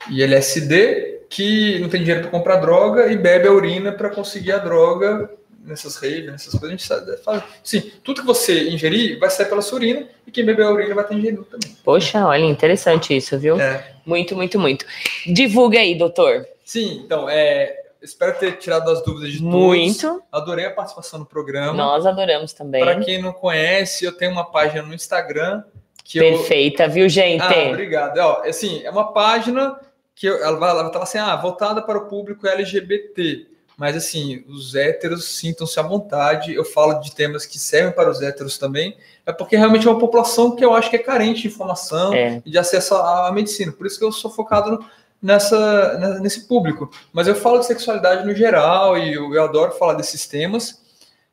e 0.09 0.23
LSD, 0.23 1.20
que 1.31 1.79
não 1.79 1.87
tem 1.87 2.01
dinheiro 2.01 2.23
para 2.23 2.29
comprar 2.29 2.57
droga 2.57 3.09
e 3.09 3.15
bebe 3.15 3.47
a 3.47 3.51
urina 3.53 3.93
para 3.93 4.09
conseguir 4.09 4.51
a 4.51 4.57
droga 4.57 5.31
nessas 5.63 5.95
raves, 5.95 6.25
nessas 6.25 6.51
coisas. 6.51 6.67
A 6.67 6.71
gente 6.71 6.83
sabe, 6.83 7.17
fala, 7.23 7.45
sim, 7.63 7.89
tudo 8.03 8.19
que 8.19 8.27
você 8.27 8.69
ingerir 8.69 9.17
vai 9.17 9.29
sair 9.29 9.45
pela 9.45 9.61
sua 9.61 9.77
urina 9.77 10.07
e 10.27 10.31
quem 10.31 10.43
beber 10.43 10.65
a 10.65 10.71
urina 10.71 10.93
vai 10.93 11.05
estar 11.05 11.15
ingerindo 11.15 11.45
também. 11.45 11.73
Poxa, 11.85 12.27
olha, 12.27 12.43
interessante 12.43 13.15
isso, 13.15 13.39
viu? 13.39 13.57
É. 13.57 13.93
Muito, 14.05 14.35
muito, 14.35 14.59
muito. 14.59 14.85
Divulga 15.25 15.79
aí, 15.79 15.97
doutor. 15.97 16.45
Sim, 16.65 17.01
então, 17.05 17.29
é, 17.29 17.77
espero 18.01 18.37
ter 18.37 18.57
tirado 18.57 18.91
as 18.91 19.01
dúvidas 19.01 19.31
de 19.31 19.39
todos. 19.39 19.53
Muito. 19.53 20.21
Adorei 20.29 20.65
a 20.65 20.71
participação 20.71 21.17
no 21.17 21.25
programa. 21.25 21.71
Nós 21.71 22.05
adoramos 22.05 22.51
também. 22.51 22.83
Para 22.83 22.99
quem 22.99 23.21
não 23.21 23.31
conhece, 23.31 24.03
eu 24.03 24.11
tenho 24.11 24.31
uma 24.31 24.51
página 24.51 24.83
no 24.83 24.93
Instagram 24.93 25.63
que 26.03 26.17
eu 26.17 26.23
Perfeita, 26.23 26.89
viu, 26.89 27.07
gente? 27.07 27.41
Ah, 27.41 27.69
obrigado. 27.69 28.17
Ó, 28.17 28.41
assim, 28.43 28.81
é 28.83 28.89
uma 28.89 29.13
página 29.13 29.79
que 30.21 30.27
ela 30.27 30.85
estar 30.85 31.01
assim, 31.01 31.17
ah, 31.17 31.35
voltada 31.35 31.81
para 31.81 31.97
o 31.97 32.05
público 32.05 32.45
LGBT. 32.45 33.47
Mas 33.75 33.95
assim, 33.95 34.43
os 34.47 34.75
héteros 34.75 35.25
sintam-se 35.25 35.79
à 35.79 35.81
vontade. 35.81 36.53
Eu 36.53 36.63
falo 36.63 36.99
de 36.99 37.15
temas 37.15 37.43
que 37.47 37.57
servem 37.57 37.91
para 37.91 38.07
os 38.11 38.21
héteros 38.21 38.55
também. 38.59 38.95
É 39.25 39.31
porque 39.33 39.55
realmente 39.57 39.87
é 39.87 39.89
uma 39.89 39.99
população 39.99 40.55
que 40.55 40.63
eu 40.63 40.75
acho 40.75 40.91
que 40.91 40.95
é 40.95 40.99
carente 40.99 41.41
de 41.41 41.47
informação 41.47 42.13
É. 42.13 42.39
e 42.45 42.51
de 42.51 42.57
acesso 42.59 42.93
à, 42.93 43.31
medicina. 43.31 43.71
Por 43.71 43.87
isso 43.87 43.97
que 43.97 44.05
eu 44.05 44.11
sou 44.11 44.29
focado 44.29 44.69
no- 44.73 44.85
nessa, 45.19 45.97
ne- 45.97 46.19
nesse 46.19 46.47
público. 46.47 46.91
Mas 47.11 47.27
eu 47.27 47.33
falo 47.33 47.57
de 47.57 47.65
sexualidade 47.65 48.23
no 48.23 48.35
geral 48.35 48.95
e 48.99 49.13
eu, 49.15 49.33
eu 49.33 49.43
adoro 49.43 49.71
falar 49.71 49.95
desses 49.95 50.27
temas. 50.27 50.79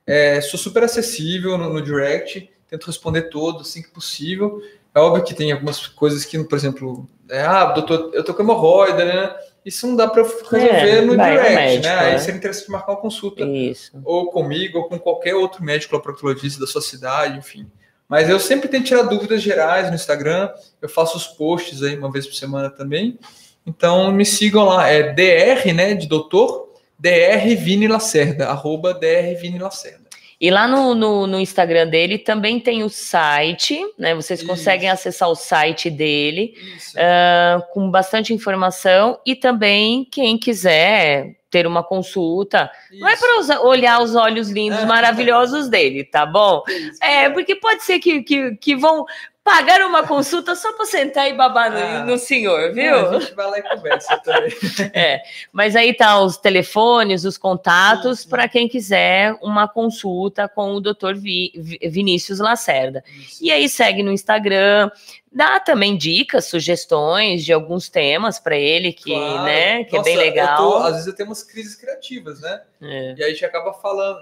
É, 0.07 0.41
sou 0.41 0.59
super 0.59 0.83
acessível 0.85 1.59
no, 1.59 1.71
no 1.75 1.83
direct, 1.83 2.51
tento 2.71 2.87
responder 2.87 3.25
todos 3.29 3.69
assim 3.69 3.83
que 3.83 3.91
possível. 3.91 4.63
É 4.95 4.99
óbvio 4.99 5.23
que 5.23 5.35
tem 5.35 5.53
algumas 5.53 5.87
coisas 5.87 6.25
que, 6.25 6.43
por 6.43 6.57
exemplo, 6.57 7.07
é, 7.31 7.43
ah, 7.43 7.67
doutor, 7.67 8.11
eu 8.15 8.25
tô 8.25 8.35
com 8.35 8.43
hemorroida, 8.43 9.05
né? 9.05 9.35
Isso 9.65 9.87
não 9.87 9.97
dá 9.97 10.09
para 10.09 10.23
resolver 10.23 10.59
É, 10.61 11.01
no 11.03 11.17
direct, 11.17 11.55
médico, 11.55 11.83
né? 11.87 11.93
é. 11.93 12.13
Aí 12.13 12.19
seria 12.19 12.39
interessante 12.39 12.71
marcar 12.71 12.93
uma 12.93 13.01
consulta 13.01 13.45
Isso. 13.45 13.93
ou 14.05 14.31
comigo, 14.31 14.79
ou 14.79 14.89
com 14.89 14.99
qualquer 14.99 15.35
outro 15.35 15.63
médico 15.63 15.95
ou 15.95 16.01
proctologista 16.01 16.61
da 16.61 16.67
sua 16.67 16.81
cidade, 16.81 17.37
enfim. 17.39 17.71
Mas 18.09 18.31
eu 18.31 18.41
sempre 18.41 18.69
tento 18.69 18.87
tirar 18.87 19.03
dúvidas 19.03 19.43
gerais 19.43 19.89
no 19.91 19.95
Instagram. 19.95 20.51
Eu 20.81 20.89
faço 20.89 21.17
os 21.19 21.27
posts 21.27 21.83
aí 21.83 21.99
uma 21.99 22.11
vez 22.11 22.27
por 22.27 22.35
semana 22.35 22.71
também. 22.71 23.19
Então 23.67 24.11
me 24.11 24.25
sigam 24.25 24.65
lá, 24.65 24.89
é 24.89 25.13
DR, 25.13 25.75
né, 25.75 25.93
de 25.93 26.09
doutor, 26.09 26.73
DR 26.99 27.55
Vini 27.59 27.87
Lacerda, 27.87 28.49
arroba 28.49 28.95
DR 28.95 29.39
Vini 29.39 29.59
Lacerda. 29.59 30.08
E 30.41 30.51
lá 30.51 30.69
no, 30.69 30.95
no, 30.95 31.27
no 31.27 31.41
Instagram 31.41 31.89
dele 31.89 32.17
também 32.17 32.61
tem 32.61 32.85
o 32.85 32.89
site, 32.89 33.81
né? 33.99 34.15
Vocês 34.15 34.41
Isso. 34.41 34.49
conseguem 34.49 34.89
acessar 34.89 35.29
o 35.29 35.35
site 35.35 35.91
dele 35.91 36.55
Isso. 36.77 36.97
ah, 36.97 37.61
com 37.73 37.91
bastante 37.91 38.33
informação 38.33 39.19
e 39.27 39.35
também 39.35 40.07
quem 40.11 40.39
quiser 40.39 41.35
ter 41.51 41.67
uma 41.67 41.83
consulta, 41.83 42.71
não 43.01 43.09
é 43.09 43.15
Isso. 43.15 43.47
para 43.47 43.61
olhar 43.63 44.03
os 44.03 44.15
olhos 44.15 44.51
lindos, 44.51 44.81
É. 44.81 44.85
maravilhosos 44.87 45.69
dele, 45.69 46.05
tá 46.05 46.27
bom? 46.27 46.63
Isso. 46.69 47.03
É, 47.03 47.31
porque 47.31 47.55
pode 47.57 47.83
ser 47.85 47.99
que, 47.99 48.23
que, 48.23 48.55
que 48.57 48.77
vão 48.77 49.07
pagar 49.49 49.81
uma 49.87 50.07
consulta 50.07 50.55
só 50.55 50.75
para 50.75 50.85
sentar 50.85 51.27
e 51.29 51.33
babar 51.33 51.71
no, 51.73 51.79
Ah. 51.79 52.05
no 52.05 52.19
senhor, 52.19 52.73
viu? 52.75 52.83
É, 52.95 53.17
a 53.17 53.19
gente 53.21 53.35
vai 53.35 53.47
lá 53.47 53.59
e 53.59 53.63
conversa 53.63 54.19
também. 54.19 54.51
É, 54.95 55.23
mas 55.51 55.75
aí 55.75 55.95
tá 55.95 56.21
os 56.21 56.37
telefones, 56.37 57.25
os 57.25 57.39
contatos 57.39 58.25
para 58.27 58.47
quem 58.47 58.69
quiser 58.69 59.35
uma 59.41 59.67
consulta 59.67 60.49
com 60.49 60.75
o 60.75 60.81
Dr. 60.81 61.15
Vi- 61.15 61.53
Vi- 61.57 61.79
Vinícius 61.89 62.39
Lacerda. 62.41 63.03
Isso. 63.17 63.43
E 63.43 63.51
aí 63.51 63.69
segue 63.69 64.03
no 64.03 64.13
Instagram, 64.13 64.91
dá 65.33 65.59
também 65.61 65.97
dicas, 65.97 66.45
sugestões 66.47 67.45
de 67.45 67.53
alguns 67.53 67.89
temas 67.89 68.39
para 68.39 68.57
ele 68.57 68.93
que, 68.93 69.13
Claro. 69.15 69.45
né, 69.45 69.85
que 69.85 69.97
Nossa, 69.97 70.09
é 70.11 70.13
bem 70.13 70.15
eu 70.15 70.21
legal. 70.31 70.57
tô- 70.57 70.77
às 70.79 70.93
vezes 70.93 71.07
eu 71.07 71.15
tenho 71.15 71.29
umas 71.31 71.43
crises 71.43 71.75
criativas, 71.75 72.41
né? 72.41 72.61
É. 72.83 73.15
E 73.17 73.25
aí 73.25 73.31
a 73.31 73.33
gente 73.33 73.45
acaba 73.45 73.73
falando, 73.73 74.21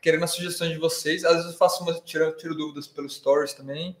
querendo 0.00 0.22
as 0.24 0.30
sugestões 0.30 0.70
de 0.72 0.78
vocês. 0.78 1.24
Às 1.24 1.34
vezes 1.36 1.50
eu 1.52 1.58
faço 1.58 1.82
umas, 1.82 2.00
tiro, 2.00 2.30
tiro 2.36 2.54
dúvidas 2.54 2.86
pelos 2.86 3.16
stories 3.16 3.54
também. 3.54 3.96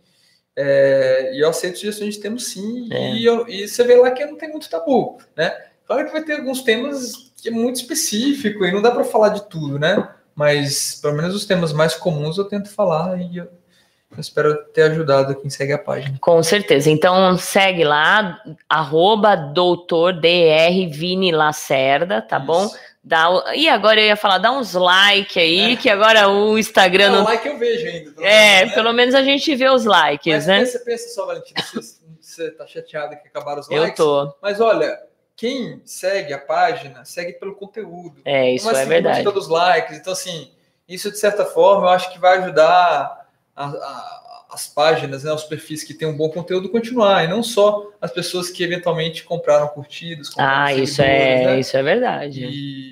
É, 0.56 1.32
e 1.34 1.40
eu 1.40 1.48
aceito 1.48 1.78
sugestões 1.78 2.14
de 2.14 2.20
temas 2.20 2.44
sim. 2.48 2.88
É. 2.92 3.14
E, 3.14 3.24
eu- 3.24 3.48
e 3.48 3.66
você 3.66 3.82
vê 3.84 3.94
lá 3.96 4.10
que 4.10 4.24
não 4.26 4.36
tem 4.36 4.50
muito 4.50 4.68
tabu, 4.68 5.18
né? 5.36 5.50
Claro 5.86 6.06
que 6.06 6.12
vai 6.12 6.22
ter 6.22 6.34
alguns 6.34 6.62
temas 6.62 7.32
que 7.40 7.48
é 7.48 7.52
muito 7.52 7.76
específico 7.76 8.64
e 8.64 8.70
não 8.72 8.82
dá 8.82 8.90
para 8.90 9.04
falar 9.04 9.30
de 9.30 9.48
tudo, 9.48 9.78
né? 9.78 10.08
Mas 10.34 10.94
pelo 11.00 11.14
menos 11.14 11.34
os 11.34 11.44
temas 11.44 11.72
mais 11.72 11.94
comuns 11.94 12.38
eu 12.38 12.44
tento 12.44 12.70
falar 12.70 13.20
e 13.20 13.38
eu, 13.38 13.44
eu 13.44 14.20
espero 14.20 14.54
ter 14.72 14.82
ajudado 14.82 15.34
quem 15.40 15.50
segue 15.50 15.72
a 15.72 15.78
página. 15.78 16.16
Com 16.20 16.42
certeza. 16.42 16.90
Então 16.90 17.36
segue 17.36 17.84
lá, 17.84 18.40
arroba 18.68 19.34
doutor 19.34 20.12
DR 20.20 20.86
Vini 20.90 21.32
Lacerda, 21.32 22.22
tá 22.22 22.38
bom? 22.38 22.70
Dá, 23.04 23.28
e 23.56 23.68
agora 23.68 24.00
eu 24.00 24.06
ia 24.06 24.16
falar, 24.16 24.38
dá 24.38 24.52
uns 24.52 24.74
like 24.74 25.38
aí, 25.38 25.72
É. 25.72 25.76
que 25.76 25.90
agora 25.90 26.28
o 26.28 26.56
Instagram 26.56 27.10
não 27.10 27.20
o 27.22 27.24
like 27.24 27.48
eu 27.48 27.58
vejo 27.58 27.86
ainda. 27.88 28.12
pelo 28.12 28.24
É, 28.26 28.56
menos, 28.58 28.68
né? 28.70 28.74
pelo 28.76 28.92
menos 28.92 29.14
a 29.16 29.22
gente 29.24 29.54
vê 29.56 29.68
os 29.68 29.84
likes, 29.84 30.32
Mas 30.32 30.46
né? 30.46 30.58
pensa, 30.60 30.78
pensa 30.78 31.08
só, 31.08 31.26
Valentina, 31.26 31.60
você, 31.74 31.96
você 32.20 32.50
tá 32.52 32.64
chateada 32.66 33.16
que 33.16 33.26
acabaram 33.26 33.60
os 33.60 33.68
Eu 33.68 33.80
likes. 33.82 33.96
tô. 33.96 34.32
Mas 34.40 34.60
olha, 34.60 35.00
quem 35.36 35.82
segue 35.84 36.32
a 36.32 36.38
página, 36.38 37.04
segue 37.04 37.32
pelo 37.32 37.56
conteúdo. 37.56 38.20
É, 38.24 38.52
isso 38.54 38.66
Não 38.66 38.72
é 38.72 38.76
seguir 38.76 38.88
verdade. 38.88 39.22
Pelos 39.24 39.48
likes. 39.48 39.96
Então, 39.98 40.12
assim, 40.12 40.52
isso 40.88 41.10
de 41.10 41.18
certa 41.18 41.44
forma 41.44 41.86
eu 41.86 41.90
acho 41.90 42.12
que 42.12 42.20
vai 42.20 42.38
ajudar 42.38 43.26
a- 43.56 43.64
a- 43.66 44.18
as 44.52 44.68
páginas, 44.68 45.24
né, 45.24 45.32
os 45.32 45.44
perfis 45.44 45.82
que 45.82 45.94
têm 45.94 46.06
um 46.06 46.14
bom 46.16 46.28
conteúdo 46.28 46.68
continuar, 46.68 47.24
e 47.24 47.26
não 47.26 47.42
só 47.42 47.90
as 47.98 48.12
pessoas 48.12 48.50
que 48.50 48.62
eventualmente 48.62 49.24
compraram 49.24 49.66
curtidas. 49.68 50.28
compraram 50.28 50.66
Ah, 50.66 50.74
isso 50.74 51.00
é, 51.00 51.44
né? 51.46 51.58
isso 51.58 51.74
é 51.74 51.82
verdade. 51.82 52.44
E 52.44 52.91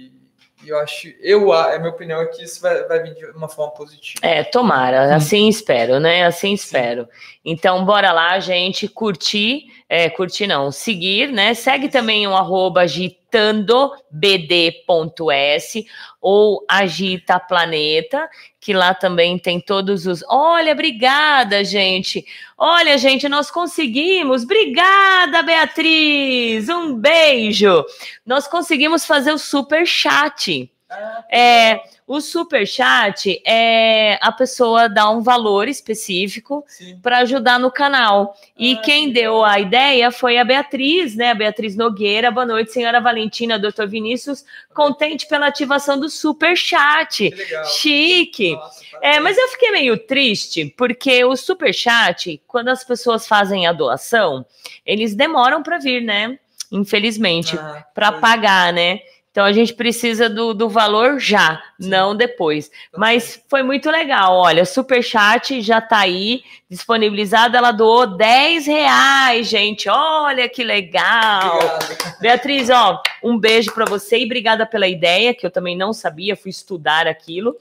eu 0.70 0.78
acho, 0.78 1.08
eu, 1.20 1.52
a 1.52 1.78
minha 1.78 1.90
opinião 1.90 2.20
é 2.20 2.26
que 2.26 2.42
isso 2.42 2.60
vai, 2.60 2.82
vai 2.84 3.02
vir 3.02 3.14
de 3.14 3.26
uma 3.36 3.48
forma 3.48 3.72
positiva. 3.72 4.20
É, 4.22 4.42
tomara, 4.44 5.14
assim 5.14 5.48
espero, 5.48 5.98
né? 5.98 6.24
Assim 6.24 6.52
espero. 6.52 7.08
Então, 7.44 7.84
bora 7.84 8.12
lá, 8.12 8.38
gente, 8.38 8.88
curtir, 8.88 9.64
é, 9.88 10.08
curtir 10.08 10.46
não, 10.46 10.70
seguir, 10.70 11.32
né? 11.32 11.54
Segue 11.54 11.88
também 11.88 12.26
o 12.26 12.34
arroba 12.34 12.86
agitandobd.s 13.30 15.86
ou 16.20 16.64
Agita 16.68 17.40
Planeta, 17.40 18.28
que 18.60 18.74
lá 18.74 18.92
também 18.92 19.38
tem 19.38 19.60
todos 19.60 20.06
os. 20.06 20.22
Olha, 20.28 20.72
obrigada, 20.72 21.64
gente. 21.64 22.24
Olha, 22.58 22.98
gente, 22.98 23.28
nós 23.28 23.50
conseguimos. 23.50 24.42
Obrigada, 24.42 25.42
Beatriz. 25.42 26.68
Um 26.68 26.94
beijo. 26.94 27.84
Nós 28.26 28.46
conseguimos 28.46 29.06
fazer 29.06 29.32
o 29.32 29.38
super 29.38 29.86
chat. 29.86 30.70
Ah, 30.90 31.24
É, 31.30 31.80
O 32.12 32.20
super 32.20 32.66
chat 32.66 33.40
é 33.46 34.18
a 34.20 34.32
pessoa 34.32 34.88
dar 34.88 35.10
um 35.10 35.20
valor 35.20 35.68
específico 35.68 36.64
para 37.00 37.18
ajudar 37.18 37.56
no 37.60 37.70
canal. 37.70 38.34
E 38.58 38.74
ah, 38.74 38.80
quem 38.80 39.12
deu 39.12 39.44
a 39.44 39.60
ideia 39.60 40.10
foi 40.10 40.36
a 40.36 40.42
Beatriz, 40.44 41.14
né? 41.14 41.30
A 41.30 41.34
Beatriz 41.36 41.76
Nogueira. 41.76 42.32
Boa 42.32 42.44
noite, 42.44 42.72
senhora 42.72 43.00
Valentina, 43.00 43.60
doutor 43.60 43.86
Vinícius. 43.86 44.44
Contente 44.74 45.28
pela 45.28 45.46
ativação 45.46 46.00
do 46.00 46.10
super 46.10 46.56
chat. 46.56 47.32
Chique. 47.78 48.56
Nossa, 48.56 48.84
é, 49.00 49.20
mas 49.20 49.38
eu 49.38 49.46
fiquei 49.46 49.70
meio 49.70 49.96
triste 49.96 50.64
porque 50.76 51.24
o 51.24 51.36
super 51.36 51.72
chat, 51.72 52.42
quando 52.44 52.70
as 52.70 52.82
pessoas 52.82 53.28
fazem 53.28 53.68
a 53.68 53.72
doação, 53.72 54.44
eles 54.84 55.14
demoram 55.14 55.62
para 55.62 55.78
vir, 55.78 56.02
né? 56.02 56.36
Infelizmente, 56.72 57.56
ah, 57.56 57.84
para 57.94 58.10
pagar, 58.10 58.72
né? 58.72 58.98
Então 59.30 59.44
a 59.44 59.52
gente 59.52 59.72
precisa 59.74 60.28
do, 60.28 60.52
do 60.52 60.68
valor 60.68 61.20
já, 61.20 61.62
Sim. 61.80 61.88
não 61.88 62.16
depois. 62.16 62.68
Mas 62.96 63.40
foi 63.48 63.62
muito 63.62 63.88
legal. 63.88 64.36
Olha, 64.36 64.64
super 64.64 65.02
chat 65.04 65.60
já 65.60 65.80
tá 65.80 65.98
aí 65.98 66.42
disponibilizado. 66.68 67.56
Ela 67.56 67.70
doou 67.70 68.08
10 68.08 68.66
reais, 68.66 69.46
gente. 69.46 69.88
Olha 69.88 70.48
que 70.48 70.64
legal. 70.64 71.58
Obrigado. 71.58 72.20
Beatriz, 72.20 72.70
ó, 72.70 73.00
um 73.22 73.38
beijo 73.38 73.72
para 73.72 73.84
você 73.84 74.18
e 74.18 74.24
obrigada 74.24 74.66
pela 74.66 74.88
ideia, 74.88 75.32
que 75.32 75.46
eu 75.46 75.50
também 75.50 75.76
não 75.76 75.92
sabia, 75.92 76.36
fui 76.36 76.50
estudar 76.50 77.06
aquilo. 77.06 77.56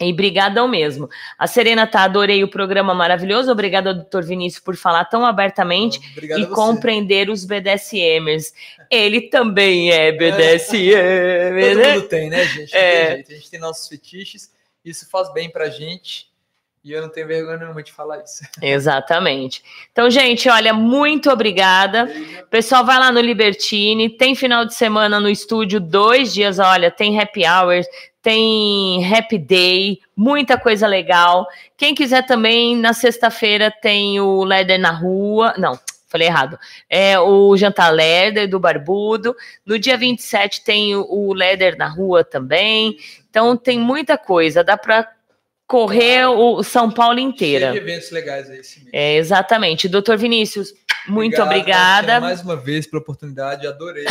E 0.00 0.12
brigadão 0.12 0.66
mesmo. 0.66 1.08
A 1.38 1.46
Serena 1.46 1.86
tá, 1.86 2.02
adorei 2.02 2.42
o 2.42 2.48
programa 2.48 2.92
maravilhoso. 2.92 3.50
Obrigada, 3.50 3.94
doutor 3.94 4.24
Vinícius, 4.24 4.62
por 4.62 4.76
falar 4.76 5.04
tão 5.04 5.24
abertamente 5.24 6.00
Obrigado 6.12 6.40
e 6.40 6.46
compreender 6.46 7.30
os 7.30 7.44
BDSMers. 7.44 8.52
Ele 8.90 9.22
também 9.22 9.92
é 9.92 10.10
BDSM. 10.10 10.94
É. 10.94 11.68
Todo 11.68 11.78
né? 11.78 11.94
mundo 11.94 12.08
tem, 12.08 12.28
né, 12.28 12.44
gente? 12.44 12.74
É. 12.74 13.12
A 13.12 13.16
gente 13.32 13.50
tem 13.50 13.60
nossos 13.60 13.88
fetiches. 13.88 14.52
Isso 14.84 15.08
faz 15.08 15.32
bem 15.32 15.48
pra 15.48 15.70
gente. 15.70 16.33
E 16.84 16.92
eu 16.92 17.00
não 17.00 17.08
tenho 17.08 17.26
vergonha 17.26 17.56
nenhuma 17.56 17.82
de 17.82 17.90
falar 17.90 18.22
isso. 18.22 18.44
Exatamente. 18.60 19.64
Então, 19.90 20.10
gente, 20.10 20.50
olha, 20.50 20.74
muito 20.74 21.30
obrigada. 21.30 22.06
Pessoal, 22.50 22.84
vai 22.84 22.98
lá 22.98 23.10
no 23.10 23.20
Libertine. 23.20 24.10
Tem 24.10 24.34
final 24.34 24.66
de 24.66 24.74
semana 24.74 25.18
no 25.18 25.30
estúdio, 25.30 25.80
dois 25.80 26.34
dias. 26.34 26.58
Olha, 26.58 26.90
tem 26.90 27.18
happy 27.18 27.42
hours, 27.46 27.86
tem 28.20 29.02
Happy 29.14 29.38
Day, 29.38 29.98
muita 30.14 30.58
coisa 30.58 30.86
legal. 30.86 31.46
Quem 31.74 31.94
quiser 31.94 32.26
também, 32.26 32.76
na 32.76 32.92
sexta-feira 32.92 33.70
tem 33.70 34.20
o 34.20 34.44
Leder 34.44 34.78
na 34.78 34.90
Rua. 34.90 35.54
Não, 35.56 35.78
falei 36.06 36.28
errado. 36.28 36.58
É 36.88 37.18
o 37.18 37.56
Jantar 37.56 37.90
Leder 37.90 38.48
do 38.48 38.60
Barbudo. 38.60 39.34
No 39.64 39.78
dia 39.78 39.96
27 39.96 40.62
tem 40.62 40.94
o 40.94 41.32
Leder 41.32 41.78
na 41.78 41.88
Rua 41.88 42.22
também. 42.22 42.96
Então 43.30 43.56
tem 43.56 43.78
muita 43.78 44.18
coisa, 44.18 44.62
dá 44.62 44.76
para 44.76 45.13
correr 45.74 46.24
o 46.26 46.62
São 46.62 46.88
Paulo 46.88 47.18
inteira. 47.18 47.72
Cheio 47.72 47.84
de 47.84 47.90
eventos 47.90 48.10
legais 48.12 48.48
aí 48.48 48.60
esse 48.60 48.78
mês. 48.78 48.90
É, 48.92 49.16
exatamente. 49.16 49.88
Doutor 49.88 50.16
Vinícius, 50.16 50.72
muito 51.08 51.42
Obrigado, 51.42 52.04
obrigada. 52.04 52.20
Mais 52.20 52.42
uma 52.42 52.54
vez 52.54 52.86
pela 52.86 53.02
oportunidade, 53.02 53.66
adorei. 53.66 54.06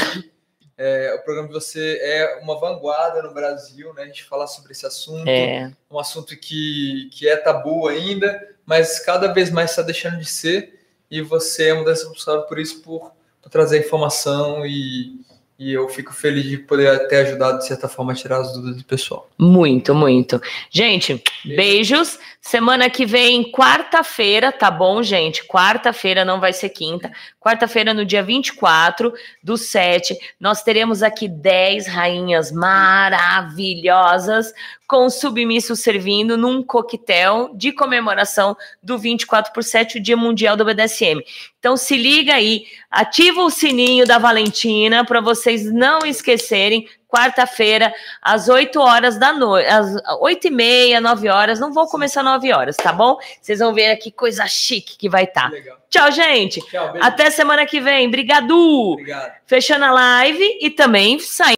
É, 0.77 1.13
o 1.13 1.23
programa 1.23 1.47
de 1.47 1.53
você 1.53 1.99
é 2.01 2.39
uma 2.41 2.59
vanguarda 2.59 3.21
no 3.21 3.33
Brasil, 3.33 3.93
né? 3.93 4.03
A 4.03 4.05
gente 4.07 4.25
falar 4.25 4.47
sobre 4.47 4.73
esse 4.73 4.85
assunto, 4.85 5.25
é. 5.29 5.71
um 5.89 5.97
assunto 5.97 6.35
que, 6.35 7.09
que 7.13 7.29
é 7.29 7.37
tabu 7.37 7.87
ainda, 7.87 8.45
mas 8.65 8.99
cada 8.99 9.31
vez 9.31 9.49
mais 9.49 9.69
está 9.69 9.83
deixando 9.83 10.17
de 10.17 10.25
ser, 10.25 10.85
e 11.09 11.21
você 11.21 11.67
é 11.67 11.73
um 11.73 11.85
das 11.85 12.03
responsáveis 12.03 12.47
por 12.47 12.59
isso, 12.59 12.81
por, 12.81 13.13
por 13.41 13.49
trazer 13.49 13.79
informação 13.79 14.65
e, 14.65 15.21
e 15.63 15.73
eu 15.73 15.87
fico 15.87 16.13
feliz 16.13 16.43
de 16.43 16.57
poder 16.57 17.07
ter 17.07 17.27
ajudado, 17.27 17.59
de 17.59 17.67
certa 17.67 17.87
forma, 17.87 18.11
a 18.11 18.15
tirar 18.15 18.41
as 18.41 18.53
dúvidas 18.53 18.77
do 18.77 18.83
pessoal. 18.83 19.29
Muito, 19.37 19.95
muito. 19.95 20.41
Gente, 20.69 21.23
Beijo. 21.45 21.57
beijos. 21.57 22.19
Semana 22.45 22.89
que 22.89 23.05
vem, 23.05 23.49
quarta-feira, 23.49 24.51
tá 24.51 24.69
bom, 24.69 25.01
gente? 25.01 25.47
Quarta-feira, 25.47 26.25
não 26.25 26.41
vai 26.41 26.51
ser 26.51 26.67
quinta. 26.67 27.09
Quarta-feira, 27.39 27.93
no 27.93 28.03
dia 28.03 28.21
24 28.21 29.13
do 29.41 29.57
7, 29.57 30.17
nós 30.37 30.61
teremos 30.61 31.01
aqui 31.01 31.29
10 31.29 31.87
rainhas 31.87 32.51
maravilhosas 32.51 34.51
com 34.85 35.09
submisso 35.09 35.73
servindo 35.73 36.37
num 36.37 36.61
coquetel 36.61 37.49
de 37.55 37.71
comemoração 37.71 38.57
do 38.83 38.97
24 38.97 39.53
por 39.53 39.63
7, 39.63 39.97
o 39.97 40.01
Dia 40.01 40.17
Mundial 40.17 40.57
do 40.57 40.65
BDSM. 40.65 41.23
Então 41.57 41.77
se 41.77 41.95
liga 41.95 42.33
aí, 42.33 42.65
ativa 42.91 43.41
o 43.41 43.49
sininho 43.49 44.05
da 44.05 44.17
Valentina 44.17 45.05
para 45.05 45.21
vocês 45.21 45.71
não 45.71 45.99
esquecerem 45.99 46.89
quarta-feira, 47.13 47.93
às 48.19 48.49
8 48.49 48.79
horas 48.79 49.19
da 49.19 49.31
noite, 49.31 49.67
às 49.67 49.95
8 50.19 50.47
e 50.47 50.49
meia, 50.49 50.99
9 50.99 51.29
horas. 51.29 51.59
Não 51.59 51.71
vou 51.71 51.85
começar 51.85 52.23
9 52.23 52.51
horas, 52.51 52.75
tá 52.75 52.91
bom? 52.91 53.19
Vocês 53.39 53.59
vão 53.59 53.71
ver 53.71 53.91
aqui 53.91 54.11
coisa 54.11 54.47
chique 54.47 54.97
que 54.97 55.07
vai 55.07 55.25
estar. 55.25 55.51
Tá. 55.51 55.57
Tchau, 55.91 56.11
gente. 56.11 56.59
Tchau, 56.71 56.91
Até 56.99 57.29
semana 57.29 57.67
que 57.67 57.79
vem. 57.79 58.07
Obrigado. 58.07 58.57
Obrigado. 58.93 59.31
Fechando 59.45 59.85
a 59.85 59.91
live 59.91 60.57
e 60.59 60.71
também 60.71 61.19
saindo. 61.19 61.51